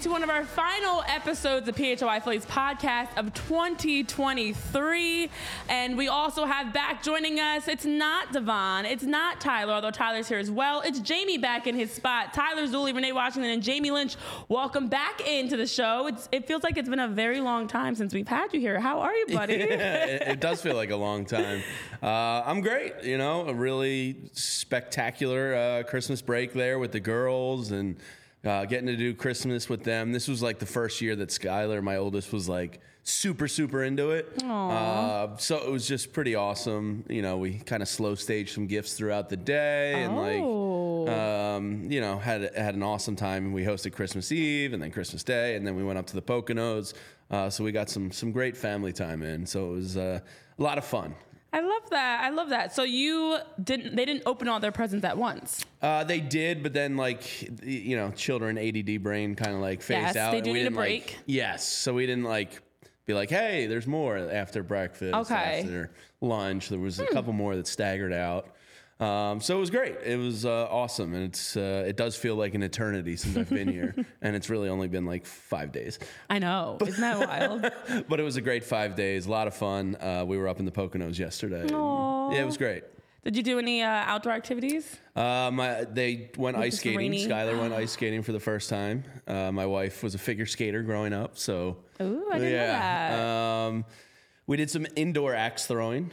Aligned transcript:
Into 0.00 0.08
one 0.08 0.22
of 0.22 0.30
our 0.30 0.46
final 0.46 1.04
episodes 1.08 1.68
of 1.68 1.76
PHLY 1.76 2.22
Phillies 2.22 2.46
podcast 2.46 3.18
of 3.18 3.34
2023. 3.34 5.28
And 5.68 5.98
we 5.98 6.08
also 6.08 6.46
have 6.46 6.72
back 6.72 7.02
joining 7.02 7.38
us, 7.38 7.68
it's 7.68 7.84
not 7.84 8.32
Devon, 8.32 8.86
it's 8.86 9.02
not 9.02 9.42
Tyler, 9.42 9.74
although 9.74 9.90
Tyler's 9.90 10.26
here 10.26 10.38
as 10.38 10.50
well. 10.50 10.80
It's 10.80 11.00
Jamie 11.00 11.36
back 11.36 11.66
in 11.66 11.74
his 11.74 11.92
spot. 11.92 12.32
Tyler 12.32 12.66
Zulli, 12.66 12.94
Renee 12.94 13.12
Washington, 13.12 13.50
and 13.50 13.62
Jamie 13.62 13.90
Lynch, 13.90 14.16
welcome 14.48 14.88
back 14.88 15.20
into 15.28 15.58
the 15.58 15.66
show. 15.66 16.06
It's, 16.06 16.30
it 16.32 16.46
feels 16.46 16.62
like 16.62 16.78
it's 16.78 16.88
been 16.88 16.98
a 16.98 17.06
very 17.06 17.42
long 17.42 17.68
time 17.68 17.94
since 17.94 18.14
we've 18.14 18.26
had 18.26 18.54
you 18.54 18.60
here. 18.60 18.80
How 18.80 19.00
are 19.00 19.14
you, 19.14 19.26
buddy? 19.26 19.52
it, 19.60 20.22
it 20.22 20.40
does 20.40 20.62
feel 20.62 20.76
like 20.76 20.92
a 20.92 20.96
long 20.96 21.26
time. 21.26 21.62
Uh, 22.02 22.42
I'm 22.46 22.62
great. 22.62 23.02
You 23.02 23.18
know, 23.18 23.46
a 23.46 23.52
really 23.52 24.30
spectacular 24.32 25.54
uh, 25.54 25.82
Christmas 25.82 26.22
break 26.22 26.54
there 26.54 26.78
with 26.78 26.92
the 26.92 27.00
girls 27.00 27.70
and 27.70 27.96
uh, 28.44 28.64
getting 28.64 28.86
to 28.86 28.96
do 28.96 29.14
Christmas 29.14 29.68
with 29.68 29.84
them. 29.84 30.12
This 30.12 30.28
was 30.28 30.42
like 30.42 30.58
the 30.58 30.66
first 30.66 31.00
year 31.00 31.14
that 31.16 31.28
Skylar, 31.30 31.82
my 31.82 31.96
oldest, 31.96 32.32
was 32.32 32.48
like 32.48 32.80
super, 33.02 33.48
super 33.48 33.82
into 33.84 34.10
it. 34.10 34.42
Uh, 34.42 35.36
so 35.36 35.56
it 35.58 35.70
was 35.70 35.86
just 35.86 36.12
pretty 36.12 36.34
awesome. 36.34 37.04
You 37.08 37.22
know, 37.22 37.38
we 37.38 37.54
kind 37.58 37.82
of 37.82 37.88
slow 37.88 38.14
staged 38.14 38.54
some 38.54 38.66
gifts 38.66 38.94
throughout 38.94 39.28
the 39.28 39.36
day 39.36 40.02
and 40.04 40.14
Oh. 40.14 41.04
like, 41.04 41.10
um, 41.10 41.90
you 41.90 42.00
know, 42.00 42.18
had 42.18 42.54
had 42.54 42.74
an 42.74 42.82
awesome 42.82 43.16
time. 43.16 43.52
We 43.52 43.64
hosted 43.64 43.92
Christmas 43.92 44.30
Eve 44.32 44.72
and 44.74 44.82
then 44.82 44.90
Christmas 44.90 45.22
Day, 45.24 45.56
and 45.56 45.66
then 45.66 45.76
we 45.76 45.82
went 45.84 45.98
up 45.98 46.06
to 46.06 46.14
the 46.14 46.22
Poconos. 46.22 46.94
Uh, 47.30 47.48
so 47.48 47.62
we 47.64 47.72
got 47.72 47.88
some 47.88 48.10
some 48.12 48.32
great 48.32 48.56
family 48.56 48.92
time 48.92 49.22
in. 49.22 49.46
So 49.46 49.70
it 49.70 49.72
was 49.76 49.96
uh, 49.96 50.20
a 50.58 50.62
lot 50.62 50.78
of 50.78 50.84
fun. 50.84 51.14
I 51.52 51.60
love 51.60 51.90
that. 51.90 52.20
I 52.22 52.28
love 52.30 52.50
that. 52.50 52.72
So 52.74 52.82
you 52.84 53.38
didn't, 53.62 53.96
they 53.96 54.04
didn't 54.04 54.22
open 54.26 54.46
all 54.48 54.60
their 54.60 54.70
presents 54.72 55.04
at 55.04 55.18
once. 55.18 55.64
Uh, 55.82 56.04
they 56.04 56.20
did, 56.20 56.62
but 56.62 56.72
then 56.72 56.96
like 56.96 57.42
you 57.64 57.96
know, 57.96 58.10
children 58.12 58.56
ADD 58.56 59.02
brain 59.02 59.34
kind 59.34 59.54
of 59.54 59.60
like 59.60 59.82
phased 59.82 60.00
Yes, 60.14 60.16
out. 60.16 60.32
they 60.32 60.40
do 60.40 60.52
need 60.52 60.60
a 60.60 60.64
didn't, 60.64 60.76
like- 60.76 60.86
break. 61.06 61.18
yes, 61.26 61.66
so 61.66 61.94
we 61.94 62.06
didn't 62.06 62.24
like 62.24 62.60
be 63.06 63.14
like, 63.14 63.30
hey, 63.30 63.66
there's 63.66 63.86
more 63.88 64.16
after 64.16 64.62
breakfast. 64.62 65.14
Okay. 65.32 65.62
Hmm. 65.62 65.66
After 65.66 65.90
lunch, 66.20 66.68
there 66.68 66.78
was 66.78 67.00
a 67.00 67.06
couple 67.06 67.32
more 67.32 67.56
that 67.56 67.66
staggered 67.66 68.12
out. 68.12 68.46
Um, 69.00 69.40
so 69.40 69.56
it 69.56 69.60
was 69.60 69.70
great. 69.70 69.96
It 70.04 70.18
was 70.18 70.44
uh, 70.44 70.68
awesome, 70.70 71.14
and 71.14 71.24
it's 71.24 71.56
uh, 71.56 71.84
it 71.86 71.96
does 71.96 72.16
feel 72.16 72.36
like 72.36 72.54
an 72.54 72.62
eternity 72.62 73.16
since 73.16 73.36
I've 73.36 73.48
been 73.48 73.68
here, 73.68 73.94
and 74.22 74.36
it's 74.36 74.50
really 74.50 74.68
only 74.68 74.88
been 74.88 75.06
like 75.06 75.24
five 75.24 75.72
days. 75.72 75.98
I 76.28 76.38
know. 76.38 76.76
Isn't 76.80 77.00
that 77.00 77.26
wild? 77.26 77.72
But 78.08 78.20
it 78.20 78.22
was 78.24 78.36
a 78.36 78.40
great 78.42 78.62
five 78.64 78.96
days, 78.96 79.26
a 79.26 79.30
lot 79.30 79.46
of 79.46 79.54
fun. 79.54 79.96
Uh, 80.00 80.24
we 80.26 80.36
were 80.36 80.48
up 80.48 80.58
in 80.58 80.64
the 80.66 80.70
Poconos 80.70 81.18
yesterday. 81.18 81.62
and- 81.62 81.72
Aw. 81.72 82.32
Yeah, 82.32 82.42
it 82.42 82.46
was 82.46 82.58
great. 82.58 82.84
Did 83.24 83.36
you 83.36 83.42
do 83.42 83.58
any 83.58 83.82
uh, 83.82 83.88
outdoor 83.88 84.32
activities? 84.32 84.96
Uh, 85.14 85.50
my, 85.52 85.84
they 85.84 86.30
went 86.38 86.56
ice 86.56 86.78
skating. 86.78 86.98
rainy. 86.98 87.26
Skylar 87.26 87.58
went 87.60 87.74
ice 87.74 87.92
skating 87.92 88.22
for 88.22 88.32
the 88.32 88.40
first 88.40 88.70
time. 88.70 89.04
Uh, 89.26 89.52
my 89.52 89.66
wife 89.66 90.02
was 90.02 90.14
a 90.14 90.18
figure 90.18 90.46
skater 90.46 90.82
growing 90.82 91.12
up, 91.12 91.36
so 91.36 91.76
Ooh, 92.00 92.26
I 92.32 92.38
didn't 92.38 92.52
know 92.52 92.66
that. 92.66 93.18
Um, 93.18 93.84
we 94.46 94.56
did 94.56 94.70
some 94.70 94.86
indoor 94.96 95.34
axe 95.34 95.66
throwing, 95.66 96.12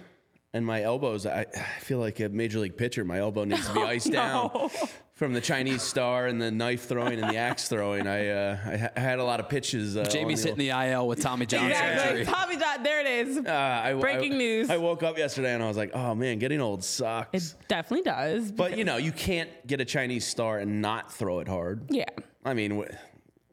and 0.54 0.66
my 0.66 0.82
elbows. 0.82 1.26
I, 1.26 1.42
I 1.56 1.80
feel 1.82 2.00
like 2.00 2.20
a 2.20 2.30
major 2.30 2.60
league 2.60 2.78
pitcher. 2.78 3.04
My 3.04 3.20
elbow 3.20 3.44
needs 3.44 3.68
to 3.68 3.74
be 3.74 3.82
iced 3.84 4.12
down 4.12 4.70
from 5.14 5.34
the 5.34 5.42
Chinese 5.42 5.82
star 5.82 6.28
and 6.28 6.42
the 6.42 6.50
knife 6.52 6.88
throwing 6.88 7.20
and 7.20 7.30
the 7.34 7.38
axe 7.38 7.68
throwing. 7.68 8.08
I 8.08 8.30
uh, 8.30 8.58
I, 8.66 8.78
ha- 8.78 8.90
I 8.96 9.00
had 9.00 9.20
a 9.20 9.24
lot 9.24 9.40
of 9.40 9.50
pitches. 9.50 9.98
Uh, 9.98 10.04
Jamie's 10.06 10.42
on 10.46 10.56
hitting 10.58 10.70
the 10.70 10.90
IL 10.92 11.08
with 11.08 11.22
Tommy 11.22 11.46
John 11.46 11.70
Exactly. 11.70 12.24
surgery. 12.24 12.26
Tommy 12.26 12.58
John, 12.58 12.84
there 12.84 13.00
it 13.02 13.28
is. 13.28 13.38
Uh, 13.38 13.82
I, 13.84 13.94
Breaking 13.94 14.34
I- 14.34 14.38
news. 14.38 14.70
I 14.70 14.78
woke 14.78 15.04
up 15.04 15.18
yesterday 15.18 15.54
and 15.54 15.62
I 15.64 15.68
was 15.68 15.78
like, 15.78 15.92
oh 15.94 16.16
man, 16.16 16.40
getting 16.40 16.62
old 16.62 16.84
sucks. 16.84 17.34
It 17.34 17.56
definitely 17.68 18.04
does. 18.04 18.52
but 18.52 18.78
you 18.78 18.84
know, 18.84 18.98
you 18.98 19.12
can't 19.12 19.50
get 19.68 19.82
a 19.82 19.86
Chinese 19.86 20.26
star 20.26 20.60
and 20.60 20.82
not 20.82 21.12
throw 21.12 21.40
it 21.40 21.48
hard. 21.48 21.88
yeah. 21.90 22.06
I 22.46 22.54
mean, 22.54 22.80
wh- 22.82 23.07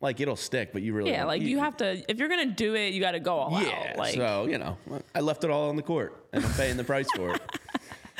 like 0.04 0.20
it'll 0.20 0.36
stick, 0.36 0.72
but 0.72 0.82
you 0.82 0.92
really 0.92 1.10
Yeah, 1.10 1.24
like 1.24 1.42
you 1.42 1.58
have 1.58 1.76
to, 1.78 2.08
if 2.08 2.18
you're 2.18 2.28
to 2.28 2.44
do 2.46 2.74
it, 2.76 2.92
you 2.92 3.00
got 3.00 3.12
to 3.12 3.20
go 3.20 3.36
all 3.36 3.62
Yeah, 3.62 3.90
out. 3.90 3.96
Like, 3.96 4.14
so 4.14 4.46
you 4.46 4.58
know, 4.58 4.76
I 5.14 5.20
left 5.20 5.42
it 5.42 5.50
all 5.50 5.68
on 5.70 5.76
the 5.76 5.82
court, 5.82 6.26
and 6.32 6.44
I'm 6.44 6.52
paying 6.52 6.76
the 6.76 6.84
price 6.84 7.10
for 7.16 7.34
it. 7.34 7.40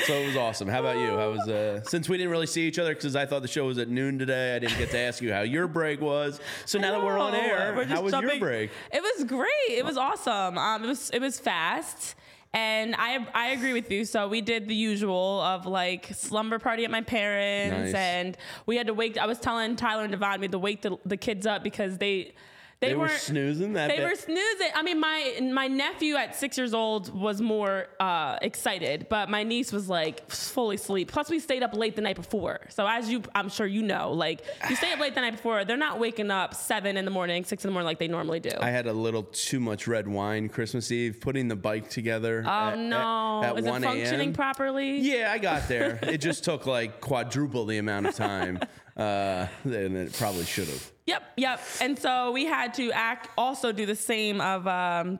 So 0.06 0.12
it 0.12 0.26
was 0.26 0.36
awesome. 0.36 0.66
How 0.66 0.80
about 0.80 0.98
you? 0.98 1.16
How 1.16 1.30
was 1.30 1.48
uh, 1.48 1.80
since 1.84 2.08
we 2.08 2.16
didn't 2.16 2.32
really 2.32 2.48
see 2.48 2.66
each 2.66 2.80
other 2.80 2.94
because 2.94 3.14
I 3.14 3.26
thought 3.26 3.42
the 3.42 3.48
show 3.48 3.64
was 3.66 3.78
at 3.78 3.88
noon 3.88 4.18
today. 4.18 4.56
I 4.56 4.58
didn't 4.58 4.76
get 4.76 4.90
to 4.90 4.98
ask 4.98 5.22
you 5.22 5.32
how 5.32 5.42
your 5.42 5.68
break 5.68 6.00
was. 6.00 6.40
So 6.66 6.80
now 6.80 6.90
that 6.90 7.04
we're 7.04 7.16
on 7.16 7.32
air, 7.32 7.72
we're 7.76 7.84
how 7.84 8.02
was 8.02 8.12
your 8.12 8.38
break? 8.40 8.70
It 8.92 9.02
was 9.02 9.24
great. 9.24 9.48
It 9.68 9.84
was 9.84 9.96
awesome. 9.96 10.58
Um, 10.58 10.84
it 10.84 10.88
was 10.88 11.10
it 11.10 11.20
was 11.20 11.38
fast. 11.38 12.16
And 12.54 12.94
I 12.96 13.26
I 13.34 13.48
agree 13.48 13.72
with 13.72 13.90
you. 13.90 14.04
So 14.04 14.28
we 14.28 14.40
did 14.40 14.68
the 14.68 14.74
usual 14.76 15.40
of 15.40 15.66
like 15.66 16.06
slumber 16.14 16.60
party 16.60 16.84
at 16.84 16.90
my 16.90 17.00
parents, 17.00 17.92
Nice. 17.92 17.94
and 17.94 18.36
we 18.64 18.76
had 18.76 18.86
to 18.86 18.94
wake. 18.94 19.18
I 19.18 19.26
was 19.26 19.40
telling 19.40 19.74
Tyler 19.74 20.04
and 20.04 20.12
Devon 20.12 20.38
we 20.40 20.44
had 20.44 20.52
to 20.52 20.58
wake 20.60 20.82
the, 20.82 20.96
the 21.04 21.16
kids 21.16 21.46
up 21.46 21.64
because 21.64 21.98
they 21.98 22.32
they, 22.84 22.90
They 22.90 22.94
were 22.94 23.00
weren't 23.06 23.20
snoozing 23.20 23.72
that 23.74 23.88
They 23.88 23.96
bad? 23.98 24.10
were 24.10 24.14
snoozing. 24.16 24.68
I 24.74 24.82
mean, 24.82 25.00
my 25.00 25.38
my 25.52 25.66
nephew 25.68 26.16
at 26.16 26.36
six 26.36 26.56
years 26.58 26.74
old 26.74 27.14
was 27.18 27.40
more 27.40 27.86
uh, 28.00 28.38
excited, 28.42 29.06
but 29.08 29.28
my 29.28 29.42
niece 29.42 29.72
was 29.72 29.88
like 29.88 30.30
fully 30.30 30.76
asleep. 30.76 31.10
Plus, 31.10 31.30
we 31.30 31.38
stayed 31.38 31.62
up 31.62 31.74
late 31.74 31.96
the 31.96 32.02
night 32.02 32.16
before. 32.16 32.60
So 32.68 32.86
as 32.86 33.08
you, 33.10 33.22
I'm 33.34 33.48
sure 33.48 33.66
you 33.66 33.82
know, 33.82 34.12
like 34.12 34.44
you 34.68 34.76
stay 34.76 34.92
up 34.92 35.00
late 35.00 35.14
the 35.14 35.20
night 35.20 35.32
before, 35.32 35.64
they're 35.64 35.76
not 35.76 35.98
waking 35.98 36.30
up 36.30 36.54
seven 36.54 36.96
in 36.96 37.04
the 37.04 37.10
morning, 37.10 37.44
six 37.44 37.64
in 37.64 37.68
the 37.68 37.72
morning 37.72 37.86
like 37.86 37.98
they 37.98 38.08
normally 38.08 38.40
do. 38.40 38.50
I 38.60 38.70
had 38.70 38.86
a 38.86 38.92
little 38.92 39.22
too 39.24 39.60
much 39.60 39.86
red 39.86 40.06
wine 40.08 40.48
Christmas 40.48 40.90
Eve, 40.92 41.20
putting 41.20 41.48
the 41.48 41.56
bike 41.56 41.88
together. 41.88 42.42
oh 42.46 42.48
at- 42.48 42.72
at- 42.74 42.78
no! 42.78 43.42
at, 43.44 43.58
Is 43.58 43.66
it 43.66 43.82
functioning 43.82 44.32
properly? 44.32 44.98
Yeah, 44.98 45.30
I 45.32 45.38
got 45.38 45.68
there. 45.68 45.98
it 46.02 46.18
just 46.18 46.44
took 46.44 46.66
like 46.66 47.00
quadruple 47.00 47.64
the 47.66 47.78
amount 47.78 48.06
of 48.06 48.14
time 48.14 48.58
uh, 48.96 49.46
than 49.64 49.96
it 49.96 50.12
probably 50.12 50.44
should 50.44 50.68
have. 50.68 50.92
Yep, 51.06 51.22
yep. 51.36 51.60
And 51.80 51.98
so 51.98 52.32
we 52.32 52.46
had 52.46 52.74
to 52.74 52.90
act 52.92 53.28
also 53.36 53.72
do 53.72 53.84
the 53.84 53.96
same 53.96 54.40
of 54.40 54.66
um, 54.66 55.18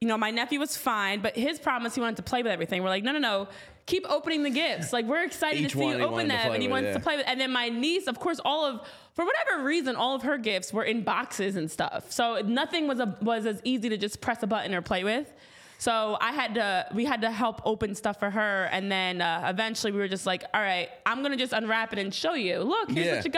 you 0.00 0.08
know, 0.08 0.18
my 0.18 0.30
nephew 0.30 0.60
was 0.60 0.76
fine, 0.76 1.20
but 1.20 1.36
his 1.36 1.58
problem 1.58 1.86
is 1.86 1.94
he 1.94 2.00
wanted 2.00 2.16
to 2.16 2.22
play 2.22 2.42
with 2.42 2.52
everything. 2.52 2.82
We're 2.82 2.90
like, 2.90 3.04
no, 3.04 3.12
no, 3.12 3.18
no. 3.18 3.48
Keep 3.86 4.10
opening 4.10 4.42
the 4.42 4.50
gifts. 4.50 4.92
Like 4.92 5.06
we're 5.06 5.24
excited 5.24 5.62
Each 5.62 5.72
to 5.72 5.78
see 5.78 5.88
you 5.88 6.00
open 6.00 6.28
them, 6.28 6.52
and 6.52 6.60
he 6.60 6.68
with, 6.68 6.72
wants 6.72 6.86
yeah. 6.88 6.92
to 6.94 7.00
play 7.00 7.16
with. 7.16 7.26
And 7.28 7.40
then 7.40 7.52
my 7.52 7.68
niece, 7.68 8.08
of 8.08 8.18
course, 8.18 8.40
all 8.44 8.66
of 8.66 8.80
for 9.14 9.24
whatever 9.24 9.62
reason, 9.62 9.94
all 9.94 10.16
of 10.16 10.22
her 10.22 10.38
gifts 10.38 10.72
were 10.72 10.82
in 10.82 11.02
boxes 11.02 11.54
and 11.54 11.70
stuff. 11.70 12.10
So 12.10 12.40
nothing 12.44 12.88
was 12.88 12.98
a 12.98 13.16
was 13.22 13.46
as 13.46 13.60
easy 13.62 13.88
to 13.88 13.96
just 13.96 14.20
press 14.20 14.42
a 14.42 14.46
button 14.48 14.74
or 14.74 14.82
play 14.82 15.04
with. 15.04 15.32
So 15.78 16.16
I 16.20 16.32
had 16.32 16.54
to, 16.54 16.86
we 16.94 17.04
had 17.04 17.20
to 17.20 17.30
help 17.30 17.60
open 17.64 17.94
stuff 17.94 18.18
for 18.18 18.30
her. 18.30 18.64
And 18.72 18.90
then 18.90 19.20
uh, 19.20 19.46
eventually 19.48 19.92
we 19.92 19.98
were 19.98 20.08
just 20.08 20.26
like, 20.26 20.42
all 20.54 20.60
right, 20.60 20.88
I'm 21.04 21.18
going 21.20 21.32
to 21.32 21.36
just 21.36 21.52
unwrap 21.52 21.92
it 21.92 21.98
and 21.98 22.12
show 22.14 22.34
you. 22.34 22.60
Look, 22.60 22.90
here's 22.90 23.06
Yeah. 23.06 23.14
what 23.16 23.24
you 23.24 23.30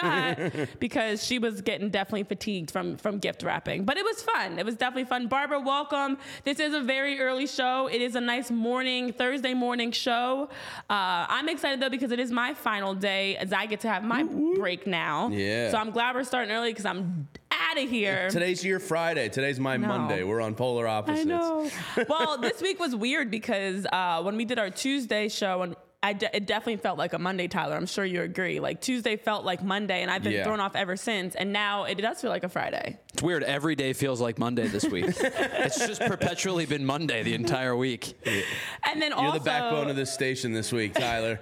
got. 0.63 0.69
because 0.81 1.25
she 1.25 1.39
was 1.39 1.61
getting 1.63 1.91
definitely 1.91 2.23
fatigued 2.25 2.71
from, 2.71 2.97
from 2.97 3.19
gift 3.19 3.43
wrapping. 3.43 3.85
But 3.85 3.97
it 3.97 4.05
was 4.05 4.23
fun. 4.23 4.59
It 4.59 4.65
was 4.65 4.77
definitely 4.77 5.05
fun. 5.05 5.27
Barbara, 5.27 5.61
welcome. 5.61 6.17
This 6.45 6.61
is 6.61 6.75
a 6.75 6.81
very 6.81 7.21
early 7.21 7.47
show. 7.47 7.89
It 7.89 8.01
is 8.01 8.15
a 8.15 8.21
nice 8.21 8.51
morning, 8.51 9.13
Thursday 9.13 9.55
morning 9.55 9.91
show. 9.93 10.49
Uh, 10.89 11.27
I'm 11.29 11.49
excited 11.49 11.81
though 11.81 11.91
because 11.91 12.13
it 12.13 12.21
is 12.21 12.31
my 12.31 12.55
final 12.55 12.95
day 12.95 13.37
as 13.37 13.53
I 13.53 13.67
get 13.67 13.81
to 13.81 13.89
have 13.89 14.05
my 14.05 14.23
break 14.23 14.87
now. 14.87 15.29
Yeah. 15.29 15.71
So 15.71 15.77
I'm 15.79 15.91
glad 15.91 16.15
we're 16.15 16.25
starting 16.25 16.53
early 16.55 16.71
because 16.71 16.87
I'm 16.87 17.29
out 17.61 17.79
of 17.83 17.89
here. 17.91 18.29
Today's 18.31 18.65
your 18.65 18.81
Friday. 18.81 19.29
Today's 19.29 19.59
my 19.61 19.77
No. 19.77 19.89
Monday. 19.89 20.23
We're 20.23 20.41
on 20.41 20.55
polar 20.55 20.87
opposites. 20.87 21.21
I 21.21 21.25
know. 21.25 21.71
well, 22.09 22.39
this 22.41 22.61
week 22.61 22.79
was 22.81 22.95
weird 22.95 23.31
because 23.31 23.87
uh, 23.93 24.23
when 24.23 24.37
we 24.37 24.45
did 24.45 24.59
our 24.59 24.71
Tuesday 24.71 25.29
show, 25.29 25.63
and 25.63 25.77
I 26.03 26.13
de- 26.13 26.35
it 26.37 26.47
definitely 26.47 26.77
felt 26.77 26.97
like 26.97 27.13
a 27.13 27.19
Monday, 27.19 27.49
Tyler. 27.49 27.75
I'm 27.77 27.87
sure 27.87 28.05
you 28.05 28.23
agree. 28.23 28.61
Like 28.61 28.81
Tuesday 28.81 29.17
felt 29.17 29.45
like 29.45 29.65
Monday, 29.65 30.03
and 30.03 30.11
I've 30.11 30.23
been 30.23 30.33
Yeah. 30.33 30.45
thrown 30.45 30.61
off 30.61 30.77
ever 30.77 30.97
since. 30.97 31.35
And 31.35 31.53
now 31.53 31.85
it 31.85 31.97
does 31.97 32.21
feel 32.21 32.31
like 32.31 32.45
a 32.45 32.49
Friday. 32.49 32.99
It's 33.13 33.23
weird. 33.23 33.43
Every 33.43 33.75
day 33.75 33.93
feels 33.93 34.21
like 34.21 34.39
Monday 34.39 34.69
this 34.69 34.85
week. 34.85 35.07
it's 35.19 35.79
just 35.87 36.01
perpetually 36.03 36.67
been 36.67 36.85
Monday 36.87 37.25
the 37.25 37.35
entire 37.35 37.77
week. 37.77 38.15
And 38.85 39.03
then 39.03 39.11
You're 39.11 39.19
also, 39.19 39.39
the 39.41 39.45
backbone 39.45 39.91
of 39.91 39.97
this 39.97 40.13
station 40.13 40.53
this 40.53 40.73
week, 40.73 40.95
Tyler. 40.95 41.41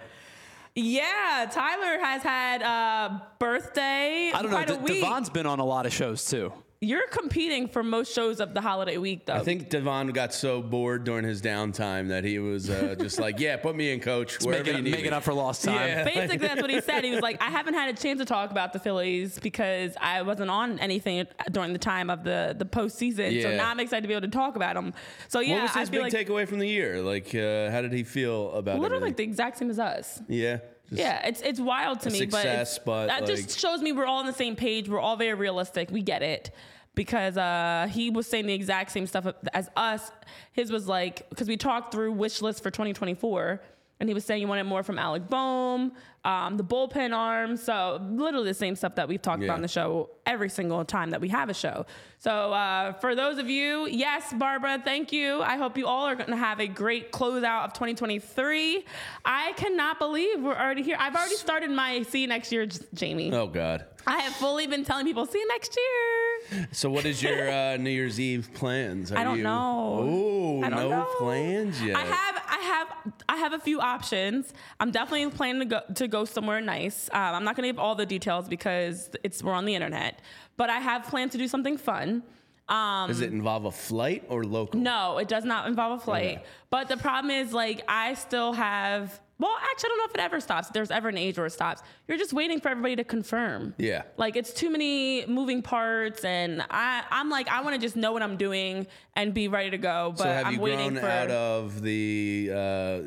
Yeah, 0.76 1.48
Tyler 1.50 1.98
has 1.98 2.22
had 2.22 2.62
a 2.62 3.26
birthday. 3.38 4.30
I 4.32 4.42
don't 4.42 4.50
know. 4.50 4.86
D-. 4.86 5.00
Devon's 5.00 5.30
been 5.30 5.46
on 5.46 5.58
a 5.58 5.64
lot 5.64 5.86
of 5.86 5.92
shows 5.92 6.24
too. 6.24 6.52
You're 6.80 7.06
competing 7.08 7.68
for 7.68 7.82
most 7.82 8.12
shows 8.14 8.38
of 8.38 8.52
the 8.52 8.60
holiday 8.60 8.98
week, 8.98 9.24
though. 9.24 9.32
I 9.32 9.40
think 9.40 9.70
Devon 9.70 10.08
got 10.08 10.34
so 10.34 10.60
bored 10.60 11.04
during 11.04 11.24
his 11.24 11.40
downtime 11.40 12.08
that 12.08 12.22
he 12.22 12.38
was 12.38 12.68
uh, 12.68 12.94
just 13.00 13.18
like, 13.18 13.40
"Yeah, 13.40 13.56
put 13.56 13.74
me 13.74 13.92
in, 13.92 14.00
coach. 14.00 14.42
Wherever 14.42 14.64
Making, 14.64 14.76
you 14.76 14.82
need 14.82 14.90
making 14.90 15.10
me." 15.10 15.16
up 15.16 15.22
for 15.22 15.32
lost 15.32 15.64
time. 15.64 15.88
Yeah. 15.88 16.04
Basically, 16.04 16.36
that's 16.36 16.60
what 16.60 16.70
he 16.70 16.82
said. 16.82 17.02
He 17.02 17.12
was 17.12 17.22
like, 17.22 17.40
I 17.40 17.46
haven't 17.46 17.74
had 17.74 17.88
a 17.88 17.98
chance 17.98 18.20
to 18.20 18.26
talk 18.26 18.50
about 18.50 18.74
the 18.74 18.78
Phillies 18.78 19.38
because 19.38 19.94
I 20.00 20.20
wasn't 20.20 20.50
on 20.50 20.78
anything 20.78 21.26
during 21.50 21.72
the 21.72 21.78
time 21.78 22.10
of 22.10 22.24
the 22.24 22.54
the 22.56 22.66
postseason. 22.66 23.42
So 23.42 23.56
now 23.56 23.70
I'm 23.70 23.80
excited 23.80 24.02
to 24.02 24.08
be 24.08 24.14
able 24.14 24.28
to 24.28 24.32
talk 24.32 24.56
about 24.56 24.74
them. 24.74 24.92
So 25.28 25.40
yeah, 25.40 25.54
what 25.54 25.62
was 25.62 25.76
I 25.76 25.80
his 25.80 25.88
feel 25.88 26.04
big 26.04 26.12
like 26.12 26.26
takeaway 26.26 26.46
from 26.46 26.58
the 26.58 26.68
year? 26.68 27.00
Like, 27.00 27.34
uh, 27.34 27.70
how 27.70 27.80
did 27.80 27.92
he 27.92 28.04
feel 28.04 28.52
about 28.52 28.78
literally 28.78 28.96
everything? 28.96 29.02
like 29.02 29.16
the 29.16 29.24
exact 29.24 29.58
same 29.58 29.70
as 29.70 29.78
us. 29.78 30.20
yeah, 30.28 30.58
just- 30.88 31.00
Yeah, 31.00 31.26
it's 31.26 31.40
it's 31.42 31.60
wild 31.60 32.00
to 32.00 32.10
me, 32.10 32.18
success, 32.18 32.78
but, 32.78 32.84
but, 32.84 33.06
that 33.08 33.20
like- 33.22 33.28
just 33.30 33.58
shows 33.58 33.80
me 33.82 33.92
we're 33.92 34.06
all 34.06 34.18
on 34.18 34.26
the 34.26 34.32
same 34.32 34.56
page. 34.56 34.88
We're 34.88 35.00
all 35.00 35.16
very 35.16 35.34
realistic. 35.34 35.90
We 35.90 36.02
get 36.02 36.22
it 36.22 36.50
because 36.94 37.36
uh, 37.36 37.88
he 37.90 38.10
was 38.10 38.26
saying 38.26 38.46
the 38.46 38.54
exact 38.54 38.90
same 38.90 39.06
stuff 39.06 39.26
as 39.52 39.68
us. 39.76 40.10
His 40.52 40.70
was 40.72 40.86
like 40.88 41.28
because 41.30 41.48
we 41.48 41.56
talked 41.56 41.92
through 41.92 42.12
wish 42.12 42.40
list 42.42 42.62
for 42.62 42.70
2024. 42.70 43.60
And 43.98 44.10
he 44.10 44.14
was 44.14 44.24
saying 44.26 44.40
he 44.40 44.46
wanted 44.46 44.64
more 44.64 44.82
from 44.82 44.98
Alec 44.98 45.26
Bohm, 45.28 45.92
um, 46.24 46.56
the 46.58 46.64
bullpen 46.64 47.16
arm. 47.16 47.56
So 47.56 47.98
literally 48.10 48.48
the 48.48 48.54
same 48.54 48.76
stuff 48.76 48.94
that 48.96 49.08
we've 49.08 49.22
talked 49.22 49.40
Yeah. 49.40 49.46
about 49.46 49.54
on 49.56 49.62
the 49.62 49.68
show 49.68 50.10
every 50.26 50.50
single 50.50 50.84
time 50.84 51.10
that 51.10 51.20
we 51.22 51.28
have 51.30 51.48
a 51.48 51.54
show. 51.54 51.86
So 52.18 52.52
uh, 52.52 52.92
for 52.94 53.14
those 53.14 53.38
of 53.38 53.48
you, 53.48 53.86
yes, 53.86 54.34
Barbara, 54.34 54.82
thank 54.84 55.12
you. 55.12 55.40
I 55.40 55.56
hope 55.56 55.78
you 55.78 55.86
all 55.86 56.04
are 56.06 56.14
going 56.14 56.28
to 56.30 56.36
have 56.36 56.60
a 56.60 56.66
great 56.66 57.10
closeout 57.10 57.64
of 57.64 57.72
2023. 57.72 58.84
I 59.24 59.52
cannot 59.56 59.98
believe 59.98 60.42
we're 60.42 60.54
already 60.54 60.82
here. 60.82 60.96
I've 61.00 61.14
already 61.14 61.36
started 61.36 61.70
my 61.70 62.02
see 62.02 62.20
you 62.20 62.26
next 62.26 62.52
year, 62.52 62.66
Jamie. 62.92 63.32
Oh 63.32 63.46
God. 63.46 63.86
I 64.06 64.18
have 64.20 64.34
fully 64.34 64.66
been 64.66 64.84
telling 64.84 65.04
people 65.04 65.26
see 65.26 65.38
you 65.38 65.48
next 65.48 65.76
year. 65.76 66.66
So, 66.70 66.88
what 66.90 67.04
is 67.04 67.22
your 67.22 67.50
uh, 67.50 67.76
New 67.76 67.90
Year's 67.90 68.20
Eve 68.20 68.48
plans? 68.54 69.10
Are 69.10 69.18
I 69.18 69.24
don't 69.24 69.38
you, 69.38 69.42
know. 69.44 69.98
Oh, 70.00 70.60
no 70.60 70.88
know. 70.88 71.14
plans 71.18 71.82
yet. 71.82 71.96
I 71.96 72.02
have, 72.02 72.42
I 72.48 72.58
have, 72.58 73.12
I 73.28 73.36
have 73.36 73.52
a 73.52 73.58
few 73.58 73.80
options. 73.80 74.54
I'm 74.78 74.92
definitely 74.92 75.28
planning 75.30 75.60
to 75.60 75.66
go 75.66 75.80
to 75.94 76.08
go 76.08 76.24
somewhere 76.24 76.60
nice. 76.60 77.08
Um, 77.12 77.34
I'm 77.34 77.44
not 77.44 77.56
going 77.56 77.66
to 77.66 77.72
give 77.72 77.80
all 77.80 77.96
the 77.96 78.06
details 78.06 78.48
because 78.48 79.10
it's 79.24 79.42
we're 79.42 79.52
on 79.52 79.64
the 79.64 79.74
internet, 79.74 80.20
but 80.56 80.70
I 80.70 80.78
have 80.78 81.04
planned 81.04 81.32
to 81.32 81.38
do 81.38 81.48
something 81.48 81.76
fun. 81.76 82.22
Um, 82.68 83.08
Does 83.08 83.20
it 83.20 83.32
involve 83.32 83.64
a 83.64 83.70
flight 83.70 84.24
or 84.28 84.44
local? 84.44 84.80
No, 84.80 85.18
it 85.18 85.28
does 85.28 85.44
not 85.44 85.68
involve 85.68 86.00
a 86.00 86.04
flight. 86.04 86.38
Okay. 86.38 86.44
But 86.70 86.88
the 86.88 86.96
problem 86.96 87.30
is, 87.30 87.52
like, 87.52 87.82
I 87.88 88.14
still 88.14 88.52
have. 88.52 89.20
Well, 89.38 89.54
actually, 89.70 89.88
I 89.88 89.90
don't 89.90 89.98
know 89.98 90.04
if 90.06 90.14
it 90.14 90.20
ever 90.20 90.40
stops. 90.40 90.68
If 90.68 90.72
there's 90.72 90.90
ever 90.90 91.08
an 91.08 91.18
age 91.18 91.36
where 91.36 91.46
it 91.46 91.50
stops. 91.50 91.82
You're 92.08 92.16
just 92.16 92.32
waiting 92.32 92.58
for 92.58 92.70
everybody 92.70 92.96
to 92.96 93.04
confirm. 93.04 93.74
Yeah. 93.76 94.02
Like 94.16 94.34
it's 94.34 94.52
too 94.52 94.70
many 94.70 95.26
moving 95.26 95.60
parts, 95.60 96.24
and 96.24 96.62
I, 96.70 97.04
I'm 97.10 97.28
like, 97.28 97.48
I 97.48 97.60
want 97.62 97.74
to 97.74 97.80
just 97.80 97.96
know 97.96 98.12
what 98.12 98.22
I'm 98.22 98.36
doing 98.38 98.86
and 99.14 99.34
be 99.34 99.48
ready 99.48 99.70
to 99.70 99.78
go. 99.78 100.14
But 100.16 100.22
So, 100.22 100.28
have 100.32 100.46
I'm 100.46 100.54
you 100.54 100.60
waiting 100.60 100.90
grown 100.92 101.02
for. 101.02 101.08
out 101.08 101.30
of 101.30 101.82
the 101.82 102.50
uh, 102.50 102.56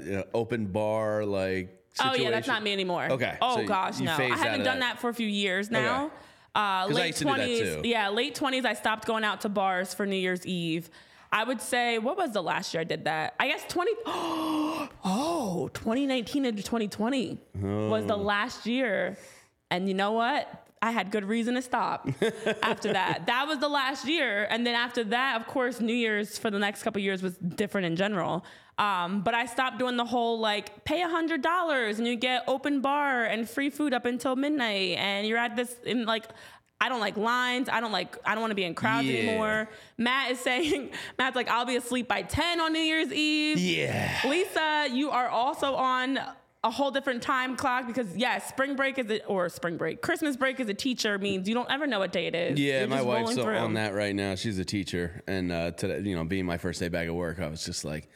you 0.03 0.11
know, 0.17 0.23
open 0.33 0.67
bar 0.67 1.25
like? 1.25 1.75
oh 2.01 2.13
yeah, 2.13 2.29
that's 2.29 2.47
not 2.47 2.61
me 2.63 2.73
anymore. 2.73 3.07
Okay. 3.11 3.37
Oh 3.41 3.57
so 3.57 3.65
gosh, 3.65 3.99
no. 3.99 4.13
I 4.13 4.35
haven't 4.37 4.63
done 4.63 4.79
that. 4.79 4.99
for 4.99 5.09
a 5.09 5.13
few 5.13 5.27
years 5.27 5.71
now. 5.71 6.05
Okay. 6.05 6.15
Uh, 6.55 6.87
late 6.89 7.07
used 7.07 7.17
to 7.19 7.23
do 7.25 7.29
that 7.31 7.35
twenties, 7.37 7.85
yeah, 7.85 8.09
late 8.09 8.35
twenties. 8.35 8.65
I 8.65 8.73
stopped 8.73 9.05
going 9.05 9.23
out 9.23 9.41
to 9.41 9.49
bars 9.49 9.93
for 9.93 10.05
New 10.05 10.15
Year's 10.15 10.45
Eve. 10.45 10.89
I 11.31 11.43
would 11.43 11.61
say, 11.61 11.99
what 11.99 12.17
was 12.17 12.31
the 12.31 12.41
last 12.41 12.73
year 12.73 12.81
I 12.81 12.83
did 12.85 13.05
that? 13.05 13.35
I 13.39 13.47
guess 13.47 13.63
20. 13.67 13.91
Oh, 15.03 15.69
2019 15.73 16.45
into 16.45 16.63
2020 16.63 17.37
was 17.61 18.03
Oh. 18.03 18.07
the 18.07 18.17
last 18.17 18.65
year. 18.65 19.17
And 19.71 19.87
you 19.87 19.93
know 19.93 20.11
what? 20.13 20.65
I 20.81 20.91
had 20.91 21.11
good 21.11 21.25
reason 21.25 21.55
to 21.55 21.61
stop 21.61 22.07
after 22.63 22.93
that. 22.93 23.25
That 23.27 23.47
was 23.47 23.59
the 23.59 23.67
last 23.67 24.07
year. 24.07 24.47
And 24.49 24.65
then 24.65 24.75
after 24.75 25.03
that, 25.05 25.39
of 25.39 25.47
course, 25.47 25.79
New 25.81 25.93
Year's 25.93 26.37
for 26.37 26.49
the 26.49 26.59
next 26.59 26.83
couple 26.83 27.01
years 27.01 27.21
was 27.21 27.35
different 27.37 27.85
in 27.87 27.95
general. 27.95 28.45
Um, 28.77 29.21
but 29.21 29.33
I 29.33 29.45
stopped 29.45 29.77
doing 29.77 29.97
the 29.97 30.05
whole 30.05 30.39
like 30.39 30.85
pay 30.85 31.01
$100 31.01 31.97
and 31.97 32.07
you 32.07 32.15
get 32.15 32.43
open 32.47 32.79
bar 32.81 33.25
and 33.25 33.47
free 33.49 33.69
food 33.69 33.93
up 33.93 34.05
until 34.05 34.35
midnight. 34.37 34.97
And 34.97 35.27
you're 35.27 35.37
at 35.37 35.55
this 35.57 35.75
in 35.85 36.05
like, 36.05 36.25
I 36.81 36.87
don't 36.89 36.99
like 37.01 37.17
lines. 37.17 37.67
I 37.69 37.81
don't 37.81 37.91
like, 37.91 38.15
I 38.25 38.33
don't 38.33 38.41
want 38.41 38.51
to 38.51 38.55
be 38.55 38.63
in 38.63 38.73
crowds 38.73 39.05
Yeah. 39.07 39.19
anymore. 39.19 39.69
Matt 39.97 40.31
is 40.31 40.39
saying, 40.39 40.91
Matt's 41.17 41.35
like, 41.35 41.49
I'll 41.49 41.65
be 41.65 41.75
asleep 41.75 42.07
by 42.07 42.21
10 42.21 42.61
on 42.61 42.71
New 42.73 42.79
Year's 42.79 43.11
Eve. 43.11 43.57
Yeah. 43.59 44.17
Lisa, 44.25 44.87
you 44.91 45.09
are 45.11 45.27
also 45.27 45.75
on 45.75 46.19
a 46.63 46.69
whole 46.71 46.91
different 46.91 47.21
time 47.21 47.55
clock 47.55 47.87
because 47.87 48.17
yes, 48.17 48.49
spring 48.49 48.75
break 48.75 48.97
is 48.97 49.09
a, 49.09 49.23
or 49.25 49.47
spring 49.49 49.77
break, 49.77 50.01
Christmas 50.01 50.35
break 50.35 50.59
as 50.59 50.67
a 50.67 50.73
teacher 50.73 51.17
means 51.17 51.47
you 51.47 51.55
don't 51.55 51.71
ever 51.71 51.87
know 51.87 51.99
what 51.99 52.11
day 52.11 52.27
it 52.27 52.35
is. 52.35 52.59
Yeah, 52.59 52.79
You're 52.79 52.87
my 52.89 53.01
wife's 53.01 53.37
on 53.37 53.73
that 53.75 53.93
right 53.93 54.13
now. 54.13 54.35
She's 54.35 54.59
a 54.59 54.65
teacher, 54.65 55.21
and 55.25 55.51
uh, 55.53 55.71
today, 55.71 56.01
you 56.01 56.15
know, 56.15 56.25
being 56.25 56.45
my 56.45 56.57
first 56.57 56.81
day 56.81 56.89
back 56.89 57.07
at 57.07 57.15
work, 57.15 57.39
I 57.39 57.47
was 57.47 57.63
just 57.65 57.85
like, 57.85 58.09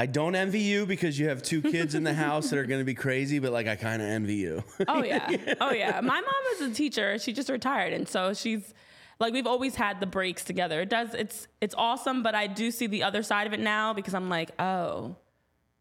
I 0.00 0.06
don't 0.06 0.36
envy 0.36 0.60
you 0.60 0.86
because 0.86 1.18
you 1.18 1.28
have 1.28 1.42
two 1.42 1.60
kids 1.60 1.96
in 1.96 2.04
the 2.04 2.14
house 2.14 2.50
that 2.50 2.58
are 2.58 2.64
going 2.66 2.80
to 2.80 2.84
be 2.84 2.94
crazy, 2.94 3.40
but 3.40 3.50
like, 3.50 3.66
I 3.66 3.74
kind 3.74 4.00
of 4.00 4.08
envy 4.08 4.36
you. 4.36 4.62
Oh 4.86 5.02
yeah, 5.02 5.28
oh 5.60 5.72
yeah. 5.72 6.00
My 6.00 6.20
mom 6.20 6.42
is 6.54 6.60
a 6.60 6.70
teacher. 6.72 7.18
She 7.18 7.32
just 7.32 7.50
retired, 7.50 7.92
and 7.92 8.08
so 8.08 8.32
she's 8.32 8.72
like 9.18 9.32
we've 9.32 9.46
always 9.46 9.74
had 9.74 9.98
the 9.98 10.06
breaks 10.06 10.44
together. 10.44 10.82
It 10.82 10.88
does. 10.88 11.14
It's 11.14 11.48
it's 11.60 11.74
awesome, 11.76 12.22
but 12.22 12.36
I 12.36 12.46
do 12.46 12.70
see 12.70 12.86
the 12.86 13.02
other 13.02 13.24
side 13.24 13.48
of 13.48 13.52
it 13.52 13.60
now 13.60 13.92
because 13.92 14.14
I'm 14.14 14.28
like, 14.28 14.52
oh, 14.60 15.16